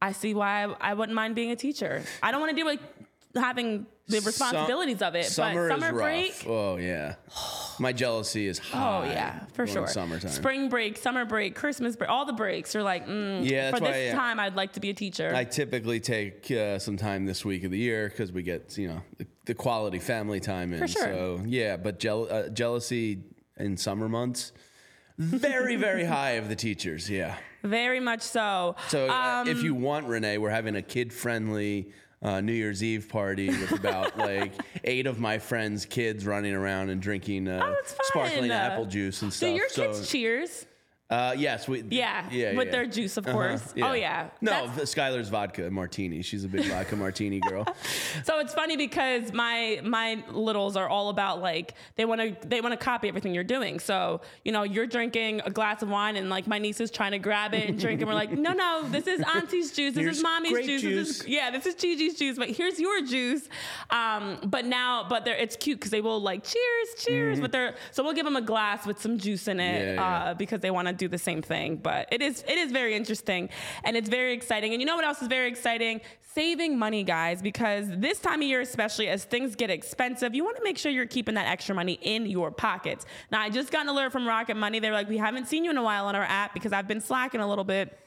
I 0.01 0.13
see 0.13 0.33
why 0.33 0.63
I, 0.63 0.75
I 0.81 0.93
wouldn't 0.95 1.15
mind 1.15 1.35
being 1.35 1.51
a 1.51 1.55
teacher. 1.55 2.01
I 2.23 2.31
don't 2.31 2.41
want 2.41 2.49
to 2.49 2.55
deal 2.55 2.65
with 2.65 2.79
having 3.35 3.85
the 4.07 4.19
responsibilities 4.21 5.01
of 5.01 5.15
it. 5.15 5.25
Summer, 5.25 5.67
but 5.69 5.75
summer 5.75 5.87
is 5.87 5.93
rough. 5.93 6.01
break. 6.03 6.45
Oh 6.47 6.77
yeah, 6.77 7.15
my 7.79 7.91
jealousy 7.93 8.47
is 8.47 8.57
high. 8.59 8.99
Oh 8.99 9.03
yeah, 9.09 9.45
for 9.53 9.67
sure. 9.67 9.87
Summertime. 9.87 10.31
Spring 10.31 10.69
break, 10.69 10.97
summer 10.97 11.25
break, 11.25 11.55
Christmas 11.55 11.95
break, 11.95 12.09
all 12.09 12.25
the 12.25 12.33
breaks. 12.33 12.73
You're 12.73 12.83
like, 12.83 13.05
mm, 13.07 13.47
Yeah, 13.49 13.71
for 13.71 13.79
why, 13.81 13.91
this 13.91 14.05
yeah. 14.07 14.15
time, 14.15 14.39
I'd 14.39 14.55
like 14.55 14.73
to 14.73 14.79
be 14.79 14.89
a 14.89 14.93
teacher. 14.93 15.33
I 15.35 15.43
typically 15.43 15.99
take 15.99 16.49
uh, 16.51 16.79
some 16.79 16.97
time 16.97 17.25
this 17.25 17.43
week 17.43 17.63
of 17.63 17.71
the 17.71 17.77
year 17.77 18.09
because 18.09 18.31
we 18.31 18.43
get 18.43 18.77
you 18.77 18.87
know 18.87 19.01
the, 19.17 19.27
the 19.45 19.53
quality 19.53 19.99
family 19.99 20.39
time 20.39 20.73
in. 20.73 20.79
For 20.79 20.87
sure. 20.87 21.03
So 21.03 21.41
yeah, 21.45 21.77
but 21.77 21.99
jeal- 21.99 22.27
uh, 22.29 22.49
jealousy 22.49 23.23
in 23.57 23.75
summer 23.77 24.07
months, 24.07 24.51
very 25.17 25.75
very 25.75 26.05
high 26.15 26.31
of 26.31 26.47
the 26.49 26.55
teachers. 26.55 27.09
Yeah. 27.09 27.35
Very 27.63 27.99
much 27.99 28.21
so. 28.21 28.75
So 28.87 29.09
uh, 29.09 29.41
Um, 29.41 29.47
if 29.49 29.63
you 29.63 29.73
want 29.73 30.05
Renee, 30.07 30.37
we're 30.37 30.51
having 30.51 30.75
a 30.75 30.81
kid 30.81 31.11
friendly. 31.11 31.91
Uh, 32.21 32.41
New 32.41 32.53
Year's 32.53 32.83
Eve 32.83 33.07
party 33.09 33.47
with 33.49 33.71
about 33.73 34.17
like 34.17 34.53
eight 34.83 35.05
of 35.05 35.19
my 35.19 35.37
friends' 35.37 35.85
kids 35.85 36.25
running 36.25 36.53
around 36.53 36.89
and 36.89 36.99
drinking 37.01 37.47
uh, 37.47 37.59
Oh, 37.63 37.75
sparkling 38.03 38.49
apple 38.51 38.85
juice 38.85 39.21
and 39.21 39.31
do 39.31 39.35
stuff. 39.37 39.55
your 39.55 39.69
so, 39.69 39.85
kids 39.93 40.09
cheers? 40.09 40.65
Uh, 41.09 41.33
yes, 41.37 41.69
we. 41.69 41.83
Yeah, 41.89 42.25
yeah, 42.29 42.53
with 42.57 42.67
yeah. 42.67 42.71
their 42.71 42.85
juice, 42.85 43.15
of 43.15 43.25
Uh-huh, 43.25 43.33
course. 43.33 43.73
Oh 43.81 43.93
yeah. 43.93 44.29
No, 44.41 44.67
That's- 44.67 44.93
Skylar's 44.93 45.29
vodka 45.29 45.71
martini. 45.71 46.21
She's 46.21 46.43
a 46.43 46.49
big 46.49 46.65
vodka 46.71 46.97
martini 46.97 47.39
girl. 47.39 47.65
So 48.25 48.39
it's 48.39 48.53
funny 48.53 48.75
because 48.75 49.31
my 49.31 49.79
my 49.83 50.21
littles 50.31 50.75
are 50.75 50.89
all 50.89 51.07
about 51.07 51.41
like 51.41 51.75
they 51.95 52.03
want 52.03 52.19
to 52.19 52.47
they 52.47 52.59
want 52.59 52.73
to 52.77 52.77
copy 52.83 53.07
everything 53.07 53.33
you're 53.33 53.45
doing. 53.45 53.79
So 53.79 54.19
you 54.43 54.51
know 54.51 54.63
you're 54.63 54.85
drinking 54.87 55.41
a 55.45 55.49
glass 55.49 55.81
of 55.81 55.89
wine 55.89 56.17
and 56.17 56.29
like 56.29 56.45
my 56.45 56.59
niece 56.59 56.81
is 56.81 56.91
trying 56.91 57.11
to 57.11 57.19
grab 57.19 57.53
it 57.53 57.69
and 57.69 57.79
drink 57.79 58.01
and 58.01 58.09
we're 58.09 58.13
like 58.15 58.31
no 58.31 58.51
no 58.51 58.83
this 58.89 59.07
is 59.07 59.23
auntie's 59.35 59.71
juice 59.71 59.93
this 59.93 60.03
Here's 60.03 60.17
is 60.17 60.23
mommy's 60.23 60.51
grape 60.51 60.65
juice, 60.65 60.81
This 60.83 61.19
is, 61.21 61.27
yeah 61.27 61.51
this 61.51 61.65
is 61.65 61.75
Gigi's 61.75 62.15
juice 62.19 62.37
but 62.37 62.49
here's 62.49 62.79
your 62.81 63.01
juice. 63.05 63.47
Um, 63.91 64.39
but 64.45 64.65
now 64.65 65.05
but 65.07 65.23
they're 65.23 65.37
it's 65.37 65.55
cute 65.55 65.79
because 65.79 65.91
they 65.91 66.01
will 66.01 66.19
like 66.21 66.43
cheers 66.43 66.87
cheers 66.97 67.39
but 67.39 67.53
they're 67.53 67.75
so 67.91 68.03
we'll 68.03 68.13
give 68.13 68.25
them 68.25 68.35
a 68.35 68.41
glass 68.41 68.85
with 68.85 69.01
some 69.01 69.17
juice 69.17 69.47
in 69.47 69.61
it 69.61 69.67
Mm-hmm. 69.67 69.87
Yeah, 69.87 69.93
yeah. 69.95 70.29
Uh, 70.31 70.33
because 70.33 70.61
they 70.61 70.71
want 70.71 70.87
to 70.87 70.93
do 70.97 71.07
the 71.07 71.17
same 71.17 71.41
thing. 71.41 71.77
But 71.77 72.07
it 72.11 72.21
is 72.21 72.43
it 72.47 72.57
is 72.57 72.71
very 72.71 72.95
interesting 72.95 73.49
and 73.83 73.95
it's 73.95 74.09
very 74.09 74.33
exciting. 74.33 74.73
And 74.73 74.81
you 74.81 74.85
know 74.85 74.95
what 74.95 75.05
else 75.05 75.21
is 75.21 75.27
very 75.27 75.47
exciting? 75.47 76.01
Saving 76.33 76.77
money, 76.77 77.03
guys, 77.03 77.41
because 77.41 77.87
this 77.89 78.19
time 78.19 78.41
of 78.41 78.47
year, 78.47 78.61
especially 78.61 79.07
as 79.07 79.23
things 79.23 79.55
get 79.55 79.69
expensive, 79.71 80.35
you 80.35 80.43
want 80.43 80.57
to 80.57 80.63
make 80.63 80.77
sure 80.77 80.91
you're 80.91 81.07
keeping 81.07 81.35
that 81.35 81.47
extra 81.47 81.73
money 81.73 81.97
in 82.01 82.27
your 82.27 82.51
pockets. 82.51 83.05
Now, 83.31 83.41
I 83.41 83.49
just 83.49 83.71
got 83.71 83.81
an 83.81 83.89
alert 83.89 84.11
from 84.11 84.27
Rocket 84.27 84.55
Money. 84.55 84.79
They 84.79 84.89
were 84.89 84.95
like, 84.95 85.09
we 85.09 85.17
haven't 85.17 85.47
seen 85.47 85.63
you 85.63 85.71
in 85.71 85.77
a 85.77 85.83
while 85.83 86.05
on 86.05 86.15
our 86.15 86.23
app 86.23 86.53
because 86.53 86.73
I've 86.73 86.87
been 86.87 87.01
slacking 87.01 87.41
a 87.41 87.47
little 87.47 87.63
bit. 87.63 87.97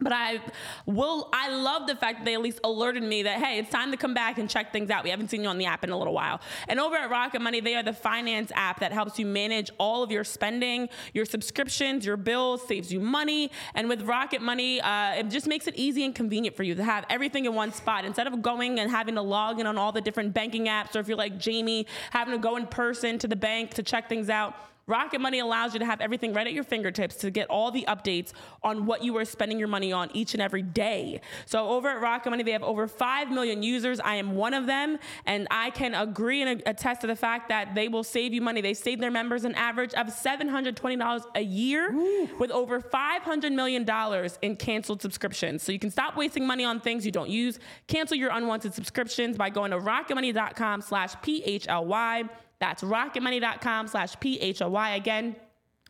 But 0.00 0.12
I 0.12 0.40
will. 0.86 1.28
I 1.32 1.50
love 1.50 1.86
the 1.86 1.94
fact 1.94 2.20
that 2.20 2.24
they 2.24 2.34
at 2.34 2.40
least 2.40 2.60
alerted 2.64 3.02
me 3.02 3.22
that 3.24 3.38
hey, 3.38 3.58
it's 3.58 3.70
time 3.70 3.90
to 3.90 3.96
come 3.96 4.14
back 4.14 4.38
and 4.38 4.48
check 4.48 4.72
things 4.72 4.90
out. 4.90 5.04
We 5.04 5.10
haven't 5.10 5.28
seen 5.28 5.42
you 5.42 5.48
on 5.48 5.58
the 5.58 5.66
app 5.66 5.84
in 5.84 5.90
a 5.90 5.98
little 5.98 6.14
while. 6.14 6.40
And 6.68 6.80
over 6.80 6.96
at 6.96 7.10
Rocket 7.10 7.40
Money, 7.40 7.60
they 7.60 7.74
are 7.74 7.82
the 7.82 7.92
finance 7.92 8.50
app 8.54 8.80
that 8.80 8.92
helps 8.92 9.18
you 9.18 9.26
manage 9.26 9.70
all 9.78 10.02
of 10.02 10.10
your 10.10 10.24
spending, 10.24 10.88
your 11.12 11.24
subscriptions, 11.24 12.06
your 12.06 12.16
bills, 12.16 12.66
saves 12.66 12.92
you 12.92 13.00
money. 13.00 13.50
And 13.74 13.88
with 13.88 14.02
Rocket 14.02 14.40
Money, 14.40 14.80
uh, 14.80 15.14
it 15.16 15.28
just 15.28 15.46
makes 15.46 15.66
it 15.66 15.76
easy 15.76 16.04
and 16.04 16.14
convenient 16.14 16.56
for 16.56 16.62
you 16.62 16.74
to 16.74 16.84
have 16.84 17.04
everything 17.10 17.44
in 17.44 17.54
one 17.54 17.72
spot 17.72 18.04
instead 18.04 18.26
of 18.26 18.40
going 18.42 18.80
and 18.80 18.90
having 18.90 19.14
to 19.16 19.22
log 19.22 19.60
in 19.60 19.66
on 19.66 19.76
all 19.76 19.92
the 19.92 20.00
different 20.00 20.32
banking 20.32 20.66
apps, 20.66 20.96
or 20.96 21.00
if 21.00 21.08
you're 21.08 21.16
like 21.16 21.38
Jamie, 21.38 21.86
having 22.10 22.32
to 22.32 22.38
go 22.38 22.56
in 22.56 22.66
person 22.66 23.18
to 23.18 23.28
the 23.28 23.36
bank 23.36 23.74
to 23.74 23.82
check 23.82 24.08
things 24.08 24.30
out. 24.30 24.54
Rocket 24.86 25.20
Money 25.20 25.38
allows 25.38 25.72
you 25.72 25.80
to 25.80 25.86
have 25.86 26.00
everything 26.00 26.32
right 26.32 26.46
at 26.46 26.52
your 26.52 26.64
fingertips 26.64 27.16
to 27.16 27.30
get 27.30 27.48
all 27.48 27.70
the 27.70 27.84
updates 27.88 28.32
on 28.62 28.86
what 28.86 29.04
you 29.04 29.16
are 29.16 29.24
spending 29.24 29.58
your 29.58 29.68
money 29.68 29.92
on 29.92 30.10
each 30.12 30.34
and 30.34 30.42
every 30.42 30.62
day. 30.62 31.20
So 31.46 31.68
over 31.68 31.88
at 31.88 32.00
Rocket 32.00 32.30
Money, 32.30 32.42
they 32.42 32.52
have 32.52 32.62
over 32.62 32.86
5 32.88 33.30
million 33.30 33.62
users. 33.62 34.00
I 34.00 34.16
am 34.16 34.34
one 34.34 34.54
of 34.54 34.66
them, 34.66 34.98
and 35.26 35.46
I 35.50 35.70
can 35.70 35.94
agree 35.94 36.42
and 36.42 36.62
attest 36.66 37.02
to 37.02 37.06
the 37.06 37.16
fact 37.16 37.48
that 37.48 37.74
they 37.74 37.88
will 37.88 38.04
save 38.04 38.32
you 38.34 38.40
money. 38.40 38.60
They 38.60 38.74
save 38.74 39.00
their 39.00 39.10
members 39.10 39.44
an 39.44 39.54
average 39.54 39.94
of 39.94 40.08
$720 40.08 41.24
a 41.34 41.40
year 41.40 41.92
Ooh. 41.92 42.28
with 42.38 42.50
over 42.50 42.80
$500 42.80 43.52
million 43.52 43.86
in 44.42 44.56
canceled 44.56 45.02
subscriptions. 45.02 45.62
So 45.62 45.72
you 45.72 45.78
can 45.78 45.90
stop 45.90 46.16
wasting 46.16 46.46
money 46.46 46.64
on 46.64 46.80
things 46.80 47.06
you 47.06 47.12
don't 47.12 47.30
use. 47.30 47.58
Cancel 47.86 48.16
your 48.16 48.30
unwanted 48.30 48.74
subscriptions 48.74 49.36
by 49.36 49.50
going 49.50 49.70
to 49.70 49.78
rocketmoney.com 49.78 50.80
slash 50.80 51.14
PHLY. 51.16 52.28
That's 52.60 52.82
rocketmoney.com 52.82 53.88
slash 53.88 54.16
PHLY. 54.16 54.96
Again, 54.96 55.36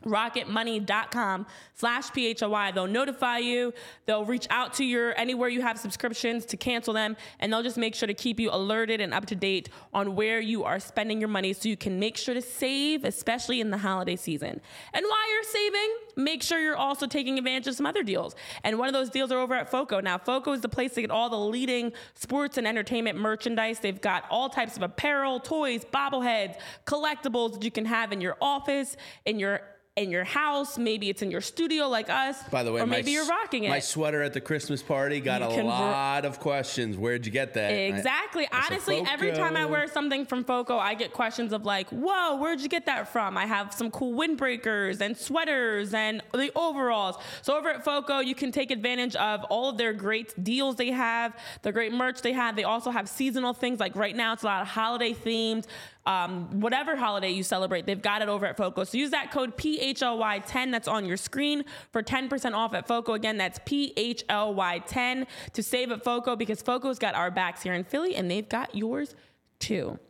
rocketmoney.com 0.05 1.47
slash 1.75 2.11
PHLY. 2.11 2.75
They'll 2.75 2.87
notify 2.87 3.39
you. 3.39 3.73
They'll 4.07 4.25
reach 4.25 4.47
out 4.51 4.75
to 4.75 4.85
your 4.85 5.19
anywhere 5.19 5.49
you 5.49 5.63
have 5.63 5.79
subscriptions 5.79 6.45
to 6.47 6.57
cancel 6.57 6.95
them, 6.95 7.17
and 7.39 7.53
they'll 7.53 7.63
just 7.63 7.79
make 7.79 7.95
sure 7.95 8.07
to 8.07 8.15
keep 8.15 8.41
you 8.41 8.51
alerted 8.51 9.01
and 9.01 9.13
up 9.13 9.27
to 9.27 9.35
date 9.35 9.69
on 9.93 10.15
where 10.15 10.41
you 10.41 10.65
are 10.65 10.81
spending 10.81 11.21
your 11.21 11.29
money 11.29 11.53
so 11.53 11.69
you 11.69 11.77
can 11.77 11.99
make 11.99 12.17
sure 12.17 12.35
to 12.35 12.43
save, 12.43 13.05
especially 13.05 13.61
in 13.61 13.71
the 13.71 13.79
holiday 13.79 14.17
season. 14.17 14.61
And 14.93 15.05
while 15.09 15.33
you're 15.33 15.43
saving, 15.45 15.91
make 16.17 16.43
sure 16.43 16.61
you're 16.61 16.77
also 16.77 17.07
taking 17.07 17.39
advantage 17.39 17.67
of 17.67 17.75
some 17.75 17.87
other 17.87 18.03
deals. 18.03 18.35
And 18.65 18.79
one 18.79 18.89
of 18.89 18.95
those 18.95 19.11
deals 19.11 19.33
are 19.33 19.39
over 19.39 19.55
at 19.55 19.71
FOCO. 19.71 20.01
Now, 20.01 20.19
FOCO 20.19 20.53
is 20.53 20.61
the 20.61 20.69
place 20.69 20.95
to 20.95 21.01
get 21.01 21.11
all 21.11 21.29
the 21.29 21.39
leading 21.39 21.93
sports 22.15 22.59
and 22.59 22.67
entertainment 22.67 23.19
merchandise. 23.19 23.81
They've 23.81 24.01
got 24.01 24.25
all 24.31 24.49
types 24.49 24.77
of 24.77 24.83
apparel, 24.83 25.41
toys, 25.41 25.85
bobbleheads, 25.85 26.57
collectibles 26.87 27.55
that 27.55 27.65
you 27.65 27.71
can 27.71 27.85
have 27.85 28.13
in 28.13 28.21
your 28.21 28.37
office, 28.41 28.97
in 29.25 29.39
your 29.39 29.61
in 29.97 30.11
your 30.11 30.25
house. 30.25 30.79
Maybe 30.79 31.09
it's 31.11 31.21
in 31.21 31.31
your 31.31 31.41
studio 31.41 31.89
like 31.89 32.09
us. 32.09 32.41
By 32.45 32.63
the 32.63 32.73
way, 32.73 32.81
or 32.81 32.87
maybe 32.87 33.11
you're 33.11 33.27
rocking 33.27 33.65
it. 33.65 33.71
My 33.71 33.81
sweater 33.81 34.23
at 34.23 34.33
the 34.33 34.41
Christmas 34.41 34.83
party 34.83 35.21
got 35.21 35.41
you 35.41 35.63
a 35.63 35.65
lot 35.65 36.25
of 36.25 36.39
questions. 36.39 36.97
Where'd 36.97 37.27
you 37.27 37.33
get 37.33 37.55
that? 37.55 37.71
Exactly. 37.71 38.47
I, 38.53 38.67
Honestly, 38.71 39.03
every 39.09 39.33
time 39.33 39.57
I 39.57 39.67
wear 39.67 39.89
something 39.89 40.27
from 40.27 40.45
Foco, 40.45 40.79
I 40.79 40.95
get 40.95 41.13
questions 41.13 41.53
of 41.53 41.65
like, 41.65 41.89
"Whoa, 41.91 42.37
where'd 42.37 42.61
you 42.61 42.69
get 42.69 42.87
that 42.87 43.09
from?" 43.13 43.37
I 43.37 43.47
have 43.47 43.75
some 43.75 43.91
cool 43.91 44.19
windbreakers 44.19 45.01
and 45.01 45.17
sweaters 45.17 45.93
and 45.93 46.23
the 46.33 46.53
overalls. 46.55 47.17
So 47.43 47.57
over 47.57 47.69
at 47.71 47.85
Foco, 47.85 48.21
you 48.21 48.35
can 48.35 48.53
take 48.53 48.71
advantage 48.71 49.17
of 49.17 49.43
all 49.45 49.71
of 49.71 49.77
their 49.77 49.93
great 49.93 50.43
deals 50.43 50.77
they 50.77 50.91
have, 50.93 51.37
the 51.63 51.73
great 51.73 51.93
merch 51.93 52.23
they 52.23 52.33
have. 52.33 52.55
They 52.55 52.65
also 52.65 52.91
have 52.91 53.09
seasonal 53.09 53.55
things 53.55 53.81
like 53.81 53.97
right 53.97 54.15
now 54.15 54.35
it's 54.35 54.45
a 54.45 54.47
lot 54.47 54.63
of 54.63 54.69
holiday 54.69 55.13
themed 55.13 55.67
um, 56.11 56.61
whatever 56.61 56.97
holiday 56.97 57.31
you 57.31 57.45
celebrate, 57.45 57.87
they've 57.87 58.03
got 58.03 58.21
it 58.21 58.29
over 58.29 58.45
at 58.45 58.57
Foco. 58.57 58.83
So 58.83 58.99
use 58.99 59.11
that 59.11 59.31
code 59.31 59.57
PHLY10 59.57 60.73
that's 60.73 60.89
on 60.89 61.05
your 61.05 61.17
screen 61.17 61.65
for 61.93 62.03
10% 62.03 62.53
off 62.53 62.75
at 62.75 62.89
Foco. 62.89 63.15
Again, 63.15 63.37
that's 63.37 63.61
PHLY10 63.61 65.27
to 65.53 65.63
save 65.63 65.93
at 65.93 66.03
Foco 66.03 66.35
because 66.35 66.63
Foco's 66.63 66.99
got 66.99 67.15
our 67.15 67.31
backs 67.31 67.63
here 67.63 67.75
in 67.75 67.85
Philly 67.85 68.17
and 68.17 68.29
they've 68.29 68.49
got 68.49 68.75
yours 68.75 69.15
too. 69.61 70.01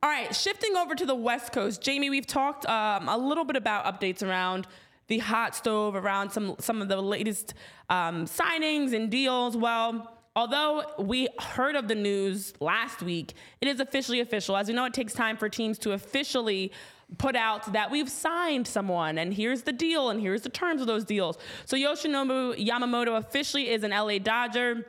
All 0.00 0.10
right, 0.10 0.34
shifting 0.34 0.76
over 0.76 0.94
to 0.94 1.06
the 1.06 1.14
West 1.14 1.52
Coast. 1.52 1.82
Jamie, 1.82 2.10
we've 2.10 2.26
talked 2.26 2.64
um, 2.66 3.08
a 3.08 3.18
little 3.18 3.44
bit 3.44 3.56
about 3.56 3.84
updates 3.84 4.22
around 4.22 4.68
the 5.08 5.18
hot 5.18 5.56
stove, 5.56 5.96
around 5.96 6.30
some, 6.30 6.54
some 6.60 6.80
of 6.80 6.88
the 6.88 7.00
latest 7.00 7.54
um, 7.90 8.26
signings 8.26 8.94
and 8.94 9.10
deals. 9.10 9.56
Well, 9.56 10.21
Although 10.34 10.84
we 10.98 11.28
heard 11.38 11.76
of 11.76 11.88
the 11.88 11.94
news 11.94 12.54
last 12.58 13.02
week, 13.02 13.34
it 13.60 13.68
is 13.68 13.80
officially 13.80 14.20
official. 14.20 14.56
As 14.56 14.68
we 14.68 14.74
know, 14.74 14.86
it 14.86 14.94
takes 14.94 15.12
time 15.12 15.36
for 15.36 15.48
teams 15.48 15.78
to 15.80 15.92
officially 15.92 16.72
put 17.18 17.36
out 17.36 17.70
that 17.74 17.90
we've 17.90 18.08
signed 18.08 18.66
someone 18.66 19.18
and 19.18 19.34
here's 19.34 19.62
the 19.62 19.72
deal 19.72 20.08
and 20.08 20.18
here's 20.18 20.42
the 20.42 20.48
terms 20.48 20.80
of 20.80 20.86
those 20.86 21.04
deals. 21.04 21.36
So 21.66 21.76
Yoshinobu 21.76 22.66
Yamamoto 22.66 23.18
officially 23.18 23.68
is 23.68 23.82
an 23.82 23.90
LA 23.90 24.18
Dodger. 24.18 24.86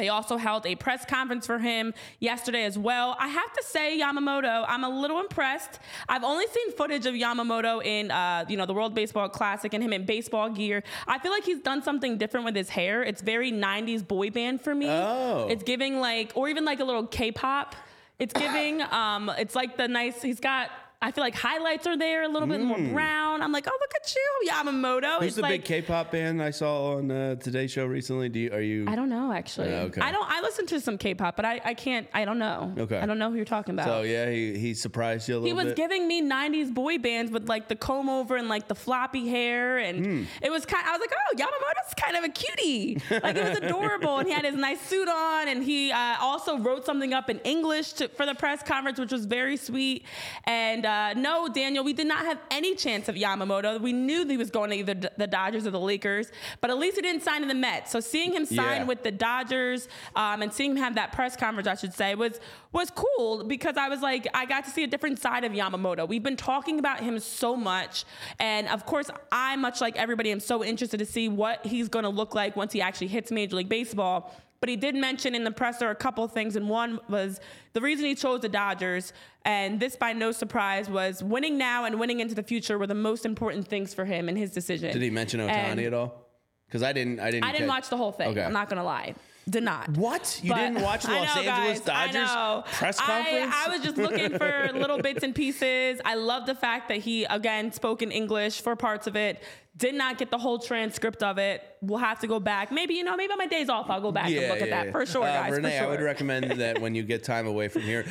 They 0.00 0.08
also 0.08 0.38
held 0.38 0.64
a 0.64 0.76
press 0.76 1.04
conference 1.04 1.44
for 1.44 1.58
him 1.58 1.92
yesterday 2.20 2.64
as 2.64 2.78
well. 2.78 3.18
I 3.20 3.28
have 3.28 3.52
to 3.52 3.62
say, 3.62 4.00
Yamamoto, 4.00 4.64
I'm 4.66 4.82
a 4.82 4.88
little 4.88 5.20
impressed. 5.20 5.78
I've 6.08 6.24
only 6.24 6.46
seen 6.46 6.72
footage 6.72 7.04
of 7.04 7.12
Yamamoto 7.12 7.84
in, 7.84 8.10
uh, 8.10 8.46
you 8.48 8.56
know, 8.56 8.64
the 8.64 8.72
World 8.72 8.94
Baseball 8.94 9.28
Classic 9.28 9.74
and 9.74 9.84
him 9.84 9.92
in 9.92 10.06
baseball 10.06 10.48
gear. 10.48 10.82
I 11.06 11.18
feel 11.18 11.32
like 11.32 11.44
he's 11.44 11.60
done 11.60 11.82
something 11.82 12.16
different 12.16 12.46
with 12.46 12.56
his 12.56 12.70
hair. 12.70 13.02
It's 13.02 13.20
very 13.20 13.52
90s 13.52 14.08
boy 14.08 14.30
band 14.30 14.62
for 14.62 14.74
me. 14.74 14.88
Oh. 14.88 15.48
It's 15.50 15.64
giving 15.64 16.00
like, 16.00 16.32
or 16.34 16.48
even 16.48 16.64
like 16.64 16.80
a 16.80 16.84
little 16.84 17.06
K-pop. 17.06 17.76
It's 18.18 18.32
giving, 18.32 18.80
um, 18.80 19.30
it's 19.36 19.54
like 19.54 19.76
the 19.76 19.86
nice, 19.86 20.22
he's 20.22 20.40
got 20.40 20.70
I 21.02 21.12
feel 21.12 21.24
like 21.24 21.34
highlights 21.34 21.86
are 21.86 21.96
there 21.96 22.24
a 22.24 22.28
little 22.28 22.46
mm. 22.46 22.52
bit 22.52 22.60
more 22.60 22.76
mm. 22.76 22.92
brown. 22.92 23.40
I'm 23.40 23.52
like, 23.52 23.66
oh 23.66 23.78
look 23.80 23.90
at 23.96 24.14
you, 24.14 24.50
Yamamoto. 24.50 25.20
Who's 25.20 25.28
it's 25.28 25.36
the 25.36 25.42
like, 25.42 25.50
big 25.52 25.64
K-pop 25.64 26.10
band 26.10 26.42
I 26.42 26.50
saw 26.50 26.96
on 26.96 27.10
uh, 27.10 27.36
Today 27.36 27.68
Show 27.68 27.86
recently? 27.86 28.28
Do 28.28 28.38
you 28.38 28.52
are 28.52 28.60
you? 28.60 28.84
I 28.86 28.96
don't 28.96 29.08
know 29.08 29.32
actually. 29.32 29.70
Yeah, 29.70 29.84
okay. 29.84 30.02
I 30.02 30.12
don't. 30.12 30.30
I 30.30 30.42
listen 30.42 30.66
to 30.66 30.80
some 30.80 30.98
K-pop, 30.98 31.36
but 31.36 31.46
I, 31.46 31.58
I 31.64 31.72
can't. 31.72 32.06
I 32.12 32.26
don't 32.26 32.38
know. 32.38 32.74
Okay. 32.76 32.98
I 32.98 33.06
don't 33.06 33.18
know 33.18 33.30
who 33.30 33.36
you're 33.36 33.46
talking 33.46 33.74
about. 33.74 33.86
So 33.86 34.02
yeah, 34.02 34.30
he, 34.30 34.58
he 34.58 34.74
surprised 34.74 35.26
you 35.26 35.36
a 35.36 35.38
little. 35.38 35.56
Bit. 35.56 35.62
He 35.62 35.64
was 35.64 35.74
bit? 35.74 35.76
giving 35.76 36.06
me 36.06 36.20
'90s 36.20 36.74
boy 36.74 36.98
bands 36.98 37.32
with 37.32 37.48
like 37.48 37.68
the 37.68 37.76
comb 37.76 38.10
over 38.10 38.36
and 38.36 38.48
like 38.48 38.68
the 38.68 38.74
floppy 38.74 39.26
hair, 39.26 39.78
and 39.78 40.04
mm. 40.04 40.26
it 40.42 40.50
was 40.50 40.66
kind. 40.66 40.86
I 40.86 40.92
was 40.92 41.00
like, 41.00 41.12
oh, 41.14 41.36
Yamamoto's 41.36 41.94
kind 41.94 42.16
of 42.18 42.24
a 42.24 42.28
cutie. 42.28 43.00
like 43.22 43.36
it 43.36 43.48
was 43.48 43.58
adorable, 43.62 44.18
and 44.18 44.28
he 44.28 44.34
had 44.34 44.44
his 44.44 44.54
nice 44.54 44.82
suit 44.82 45.08
on, 45.08 45.48
and 45.48 45.64
he 45.64 45.92
uh, 45.92 46.16
also 46.20 46.58
wrote 46.58 46.84
something 46.84 47.14
up 47.14 47.30
in 47.30 47.38
English 47.38 47.94
to, 47.94 48.08
for 48.08 48.26
the 48.26 48.34
press 48.34 48.62
conference, 48.62 48.98
which 48.98 49.12
was 49.12 49.24
very 49.24 49.56
sweet. 49.56 50.04
And 50.44 50.84
uh, 50.90 51.14
no, 51.14 51.48
Daniel, 51.48 51.84
we 51.84 51.92
did 51.92 52.08
not 52.08 52.24
have 52.24 52.38
any 52.50 52.74
chance 52.74 53.08
of 53.08 53.14
Yamamoto. 53.14 53.80
We 53.80 53.92
knew 53.92 54.26
he 54.26 54.36
was 54.36 54.50
going 54.50 54.70
to 54.70 54.76
either 54.76 54.94
the 55.16 55.26
Dodgers 55.26 55.66
or 55.66 55.70
the 55.70 55.80
Lakers, 55.80 56.32
but 56.60 56.70
at 56.70 56.78
least 56.78 56.96
he 56.96 57.02
didn't 57.02 57.22
sign 57.22 57.42
in 57.42 57.48
the 57.48 57.54
Mets. 57.54 57.92
So 57.92 58.00
seeing 58.00 58.32
him 58.32 58.44
sign 58.44 58.80
yeah. 58.80 58.84
with 58.84 59.04
the 59.04 59.12
Dodgers 59.12 59.88
um, 60.16 60.42
and 60.42 60.52
seeing 60.52 60.72
him 60.72 60.76
have 60.78 60.96
that 60.96 61.12
press 61.12 61.36
conference, 61.36 61.68
I 61.68 61.76
should 61.76 61.94
say, 61.94 62.14
was 62.14 62.40
was 62.72 62.90
cool 62.90 63.44
because 63.44 63.76
I 63.76 63.88
was 63.88 64.00
like, 64.00 64.26
I 64.34 64.46
got 64.46 64.64
to 64.64 64.70
see 64.70 64.84
a 64.84 64.86
different 64.86 65.20
side 65.20 65.44
of 65.44 65.52
Yamamoto. 65.52 66.08
We've 66.08 66.22
been 66.22 66.36
talking 66.36 66.78
about 66.78 67.00
him 67.00 67.18
so 67.18 67.56
much, 67.56 68.04
and 68.38 68.68
of 68.68 68.84
course, 68.84 69.10
I, 69.30 69.56
much 69.56 69.80
like 69.80 69.96
everybody, 69.96 70.30
am 70.32 70.40
so 70.40 70.64
interested 70.64 70.98
to 70.98 71.06
see 71.06 71.28
what 71.28 71.64
he's 71.64 71.88
going 71.88 72.04
to 72.04 72.08
look 72.08 72.34
like 72.34 72.56
once 72.56 72.72
he 72.72 72.80
actually 72.80 73.08
hits 73.08 73.30
Major 73.30 73.56
League 73.56 73.68
Baseball. 73.68 74.34
But 74.60 74.68
he 74.68 74.76
did 74.76 74.94
mention 74.94 75.34
in 75.34 75.42
the 75.44 75.50
presser 75.50 75.88
a 75.88 75.94
couple 75.94 76.28
things, 76.28 76.54
and 76.54 76.68
one 76.68 77.00
was 77.08 77.40
the 77.72 77.80
reason 77.80 78.04
he 78.04 78.14
chose 78.14 78.40
the 78.40 78.48
Dodgers, 78.48 79.14
and 79.46 79.80
this 79.80 79.96
by 79.96 80.12
no 80.12 80.32
surprise 80.32 80.90
was 80.90 81.24
winning 81.24 81.56
now 81.56 81.86
and 81.86 81.98
winning 81.98 82.20
into 82.20 82.34
the 82.34 82.42
future 82.42 82.78
were 82.78 82.86
the 82.86 82.94
most 82.94 83.24
important 83.24 83.66
things 83.66 83.94
for 83.94 84.04
him 84.04 84.28
in 84.28 84.36
his 84.36 84.50
decision. 84.50 84.92
Did 84.92 85.00
he 85.00 85.08
mention 85.08 85.40
Ohtani 85.40 85.86
at 85.86 85.94
all? 85.94 86.26
Because 86.66 86.82
I 86.82 86.92
didn't. 86.92 87.20
I 87.20 87.30
didn't. 87.30 87.44
I 87.44 87.52
didn't 87.52 87.68
catch- 87.68 87.68
watch 87.68 87.88
the 87.88 87.96
whole 87.96 88.12
thing. 88.12 88.28
Okay. 88.28 88.42
I'm 88.44 88.52
not 88.52 88.68
gonna 88.68 88.84
lie. 88.84 89.14
Did 89.48 89.62
not. 89.64 89.88
What? 89.96 90.38
You 90.44 90.50
But- 90.50 90.56
didn't 90.58 90.82
watch 90.82 91.02
the 91.04 91.12
Los 91.12 91.34
know, 91.34 91.40
Angeles 91.42 91.80
guys, 91.80 92.12
Dodgers 92.12 92.64
press 92.76 93.00
I- 93.00 93.06
conference? 93.06 93.54
I, 93.56 93.68
was 93.70 93.80
just 93.80 93.96
looking 93.96 94.36
for 94.38 94.70
little 94.74 94.98
bits 94.98 95.24
and 95.24 95.34
pieces. 95.34 96.00
I 96.04 96.14
love 96.16 96.44
the 96.46 96.54
fact 96.54 96.88
that 96.88 96.98
he 96.98 97.24
again 97.24 97.72
spoke 97.72 98.02
in 98.02 98.12
English 98.12 98.60
for 98.60 98.76
parts 98.76 99.06
of 99.06 99.16
it. 99.16 99.42
Did 99.80 99.94
not 99.94 100.18
get 100.18 100.30
the 100.30 100.36
whole 100.38 100.58
transcript 100.58 101.22
of 101.22 101.38
it. 101.38 101.62
We'll 101.80 101.98
have 101.98 102.20
to 102.20 102.26
go 102.26 102.38
back. 102.38 102.70
Maybe 102.70 102.94
you 102.94 103.02
know, 103.02 103.16
maybe 103.16 103.32
on 103.32 103.38
my 103.38 103.46
days 103.46 103.70
off, 103.70 103.88
I'll 103.88 104.00
go 104.02 104.12
back 104.12 104.28
and 104.30 104.48
look 104.48 104.60
at 104.60 104.68
that 104.70 104.92
for 104.92 105.06
sure, 105.06 105.22
Uh, 105.24 105.32
guys. 105.42 105.52
Renee, 105.52 105.78
sure. 105.78 105.86
I 105.86 105.90
would 105.90 106.02
recommend 106.02 106.50
that 106.60 106.80
when 106.80 106.94
you 106.94 107.02
get 107.02 107.24
time 107.24 107.46
away 107.46 107.68
from 107.68 107.82
here, 107.82 108.04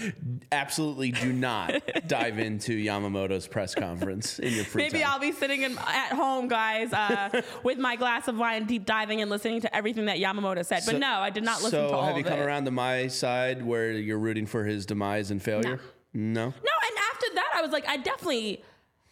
absolutely 0.51 1.11
do 1.11 1.31
not 1.31 1.73
dive 2.07 2.39
into 2.39 2.71
Yamamoto's 2.75 3.47
press 3.47 3.75
conference 3.75 4.39
in 4.39 4.51
your 4.53 4.65
free 4.65 4.81
time. 4.83 4.91
Maybe 4.91 5.03
time. 5.03 5.11
I'll 5.13 5.19
be 5.19 5.31
sitting 5.31 5.61
in, 5.61 5.77
at 5.77 6.13
home, 6.13 6.47
guys, 6.47 6.91
uh, 6.91 7.41
with 7.63 7.77
my 7.77 7.95
glass 7.95 8.27
of 8.27 8.35
wine, 8.37 8.65
deep 8.65 8.85
diving 8.85 9.21
and 9.21 9.29
listening 9.29 9.61
to 9.61 9.75
everything 9.75 10.05
that 10.05 10.17
Yamamoto 10.17 10.65
said. 10.65 10.81
But 10.87 10.97
no, 10.97 11.19
I 11.19 11.29
did 11.29 11.43
not 11.43 11.57
listen 11.61 11.71
so 11.71 11.87
to 11.89 11.93
all 11.95 12.05
have 12.07 12.17
you 12.17 12.23
come 12.23 12.39
it. 12.39 12.43
around 12.43 12.65
to 12.65 12.71
my 12.71 13.07
side 13.07 13.63
where 13.63 13.91
you're 13.91 14.17
rooting 14.17 14.47
for 14.47 14.63
his 14.65 14.87
demise 14.87 15.29
and 15.29 15.39
failure? 15.39 15.79
No. 16.15 16.45
No, 16.45 16.47
and 16.49 16.97
after 17.13 17.27
that, 17.35 17.51
I 17.55 17.61
was 17.61 17.69
like, 17.71 17.87
I 17.87 17.97
definitely, 17.97 18.63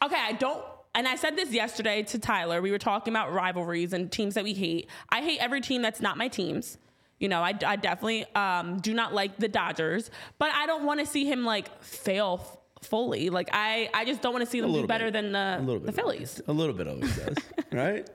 okay, 0.04 0.20
I 0.20 0.32
don't. 0.34 0.64
And 0.98 1.08
I 1.08 1.16
said 1.16 1.38
this 1.38 1.52
yesterday 1.52 2.04
to 2.04 2.20
Tyler. 2.20 2.62
We 2.62 2.72
were 2.72 2.78
talking 2.78 3.14
about 3.14 3.32
rivalries 3.32 3.94
and 3.94 4.12
teams 4.12 4.34
that 4.34 4.44
we 4.44 4.54
hate. 4.54 4.90
I 5.10 5.22
hate 5.22 5.40
every 5.40 5.62
team 5.62 5.82
that's 5.82 6.02
not 6.02 6.18
my 6.18 6.28
teams. 6.28 6.78
You 7.20 7.30
know, 7.30 7.42
I, 7.42 7.54
I 7.66 7.78
definitely 7.78 8.26
um, 8.36 8.80
do 8.80 8.94
not 8.94 9.14
like 9.14 9.38
the 9.38 9.48
Dodgers, 9.48 10.12
but 10.38 10.50
I 10.54 10.66
don't 10.66 10.84
want 10.86 11.00
to 11.00 11.06
see 11.06 11.26
him 11.26 11.46
like 11.46 11.82
fail 11.84 12.40
f- 12.42 12.88
fully. 12.90 13.30
Like 13.30 13.50
I, 13.54 13.90
I 13.94 14.06
just 14.06 14.22
don't 14.22 14.34
want 14.34 14.44
to 14.46 14.52
see 14.52 14.60
them 14.62 14.74
do 14.74 14.86
better 14.86 15.06
bit. 15.06 15.14
than 15.14 15.36
A 15.36 15.58
the, 15.60 15.66
little 15.66 15.82
the. 15.82 15.92
Phillies. 15.94 16.42
A 16.48 16.54
little 16.54 16.74
bit 16.76 16.88
always 16.88 17.16
does, 17.16 17.38
right? 17.72 18.08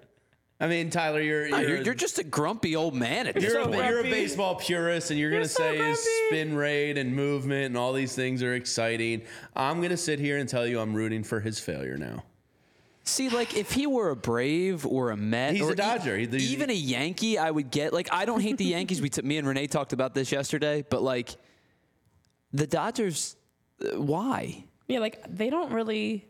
I 0.61 0.69
mean, 0.69 0.91
Tyler, 0.91 1.21
you're 1.21 1.49
No, 1.49 1.59
you're, 1.59 1.69
you're, 1.71 1.83
you're 1.87 1.95
just 1.95 2.21
a 2.21 2.25
grumpy 2.25 2.77
old 2.77 2.95
man 2.95 3.27
at 3.27 3.35
this 3.35 3.43
you're, 3.43 3.65
point. 3.65 3.81
a, 3.81 3.85
you're 3.89 4.01
a 4.01 4.05
baseball 4.05 4.55
purist, 4.55 5.11
and 5.11 5.19
you're, 5.19 5.31
You're 5.31 5.41
gonna 5.41 5.49
so 5.49 5.63
say 5.73 5.79
grumpy. 5.79 6.01
spin 6.29 6.55
rate 6.55 6.97
and 6.99 7.17
movement 7.17 7.67
and 7.67 7.77
all 7.77 7.93
these 7.93 8.15
things 8.15 8.41
are 8.45 8.55
exciting. 8.55 9.23
I'm 9.57 9.83
gonna 9.83 9.97
sit 9.97 10.21
here 10.21 10.39
and 10.39 10.49
tell 10.49 10.65
you 10.65 10.79
I'm 10.79 10.95
rooting 10.95 11.25
for 11.25 11.41
his 11.41 11.59
failure 11.59 11.97
now. 11.97 12.23
See, 13.05 13.29
like 13.29 13.57
if 13.57 13.73
he 13.73 13.87
were 13.87 14.11
a 14.11 14.17
Brave 14.17 14.87
or 14.87 15.11
a 15.11 15.17
Met, 15.17 15.55
He's 15.55 15.63
or 15.63 15.73
a 15.73 15.77
Dodger. 15.77 16.17
e- 16.17 16.27
He- 16.27 16.53
even 16.53 16.71
a 16.71 16.75
Yankee, 16.75 17.37
I 17.39 17.51
would 17.51 17.71
get. 17.71 17.93
Like 17.93 18.09
I 18.13 18.25
don't 18.25 18.41
hate 18.41 18.59
the 18.59 18.65
Yankees. 18.65 19.03
We 19.03 19.09
t- 19.09 19.23
me 19.23 19.39
and 19.39 19.47
Renee 19.49 19.67
talked 19.67 19.93
about 19.93 20.15
this 20.15 20.31
yesterday, 20.31 20.85
but 20.89 21.03
like 21.03 21.31
the 22.53 22.67
Dodgers, 22.67 23.37
uh, 23.85 24.01
why? 24.01 24.65
Yeah, 24.89 25.01
like 25.01 25.21
they 25.29 25.51
don't 25.51 25.73
really. 25.73 26.29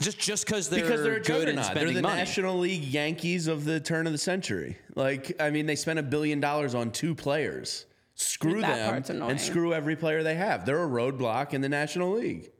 Just 0.00 0.18
just 0.18 0.46
because 0.46 0.68
they're 0.70 0.82
because 0.82 1.02
they're 1.02 1.16
a 1.16 1.20
good 1.20 1.48
and 1.48 1.58
juggernaut. 1.58 1.74
They're 1.74 1.92
the 1.94 2.02
money. 2.02 2.16
National 2.16 2.58
League 2.58 2.82
Yankees 2.82 3.46
of 3.46 3.64
the 3.64 3.78
turn 3.78 4.06
of 4.06 4.12
the 4.12 4.18
century. 4.18 4.78
Like, 4.96 5.40
I 5.40 5.50
mean, 5.50 5.66
they 5.66 5.76
spent 5.76 5.98
a 5.98 6.02
billion 6.02 6.40
dollars 6.40 6.74
on 6.74 6.90
two 6.90 7.14
players. 7.14 7.86
Screw 8.14 8.60
That 8.62 8.76
them 8.76 8.90
part's 8.90 9.10
annoying. 9.10 9.32
and 9.32 9.40
screw 9.40 9.72
every 9.74 9.94
player 9.96 10.22
they 10.22 10.34
have. 10.34 10.64
They're 10.66 10.82
a 10.82 10.88
roadblock 10.88 11.52
in 11.52 11.60
the 11.60 11.68
National 11.68 12.12
League. 12.12 12.50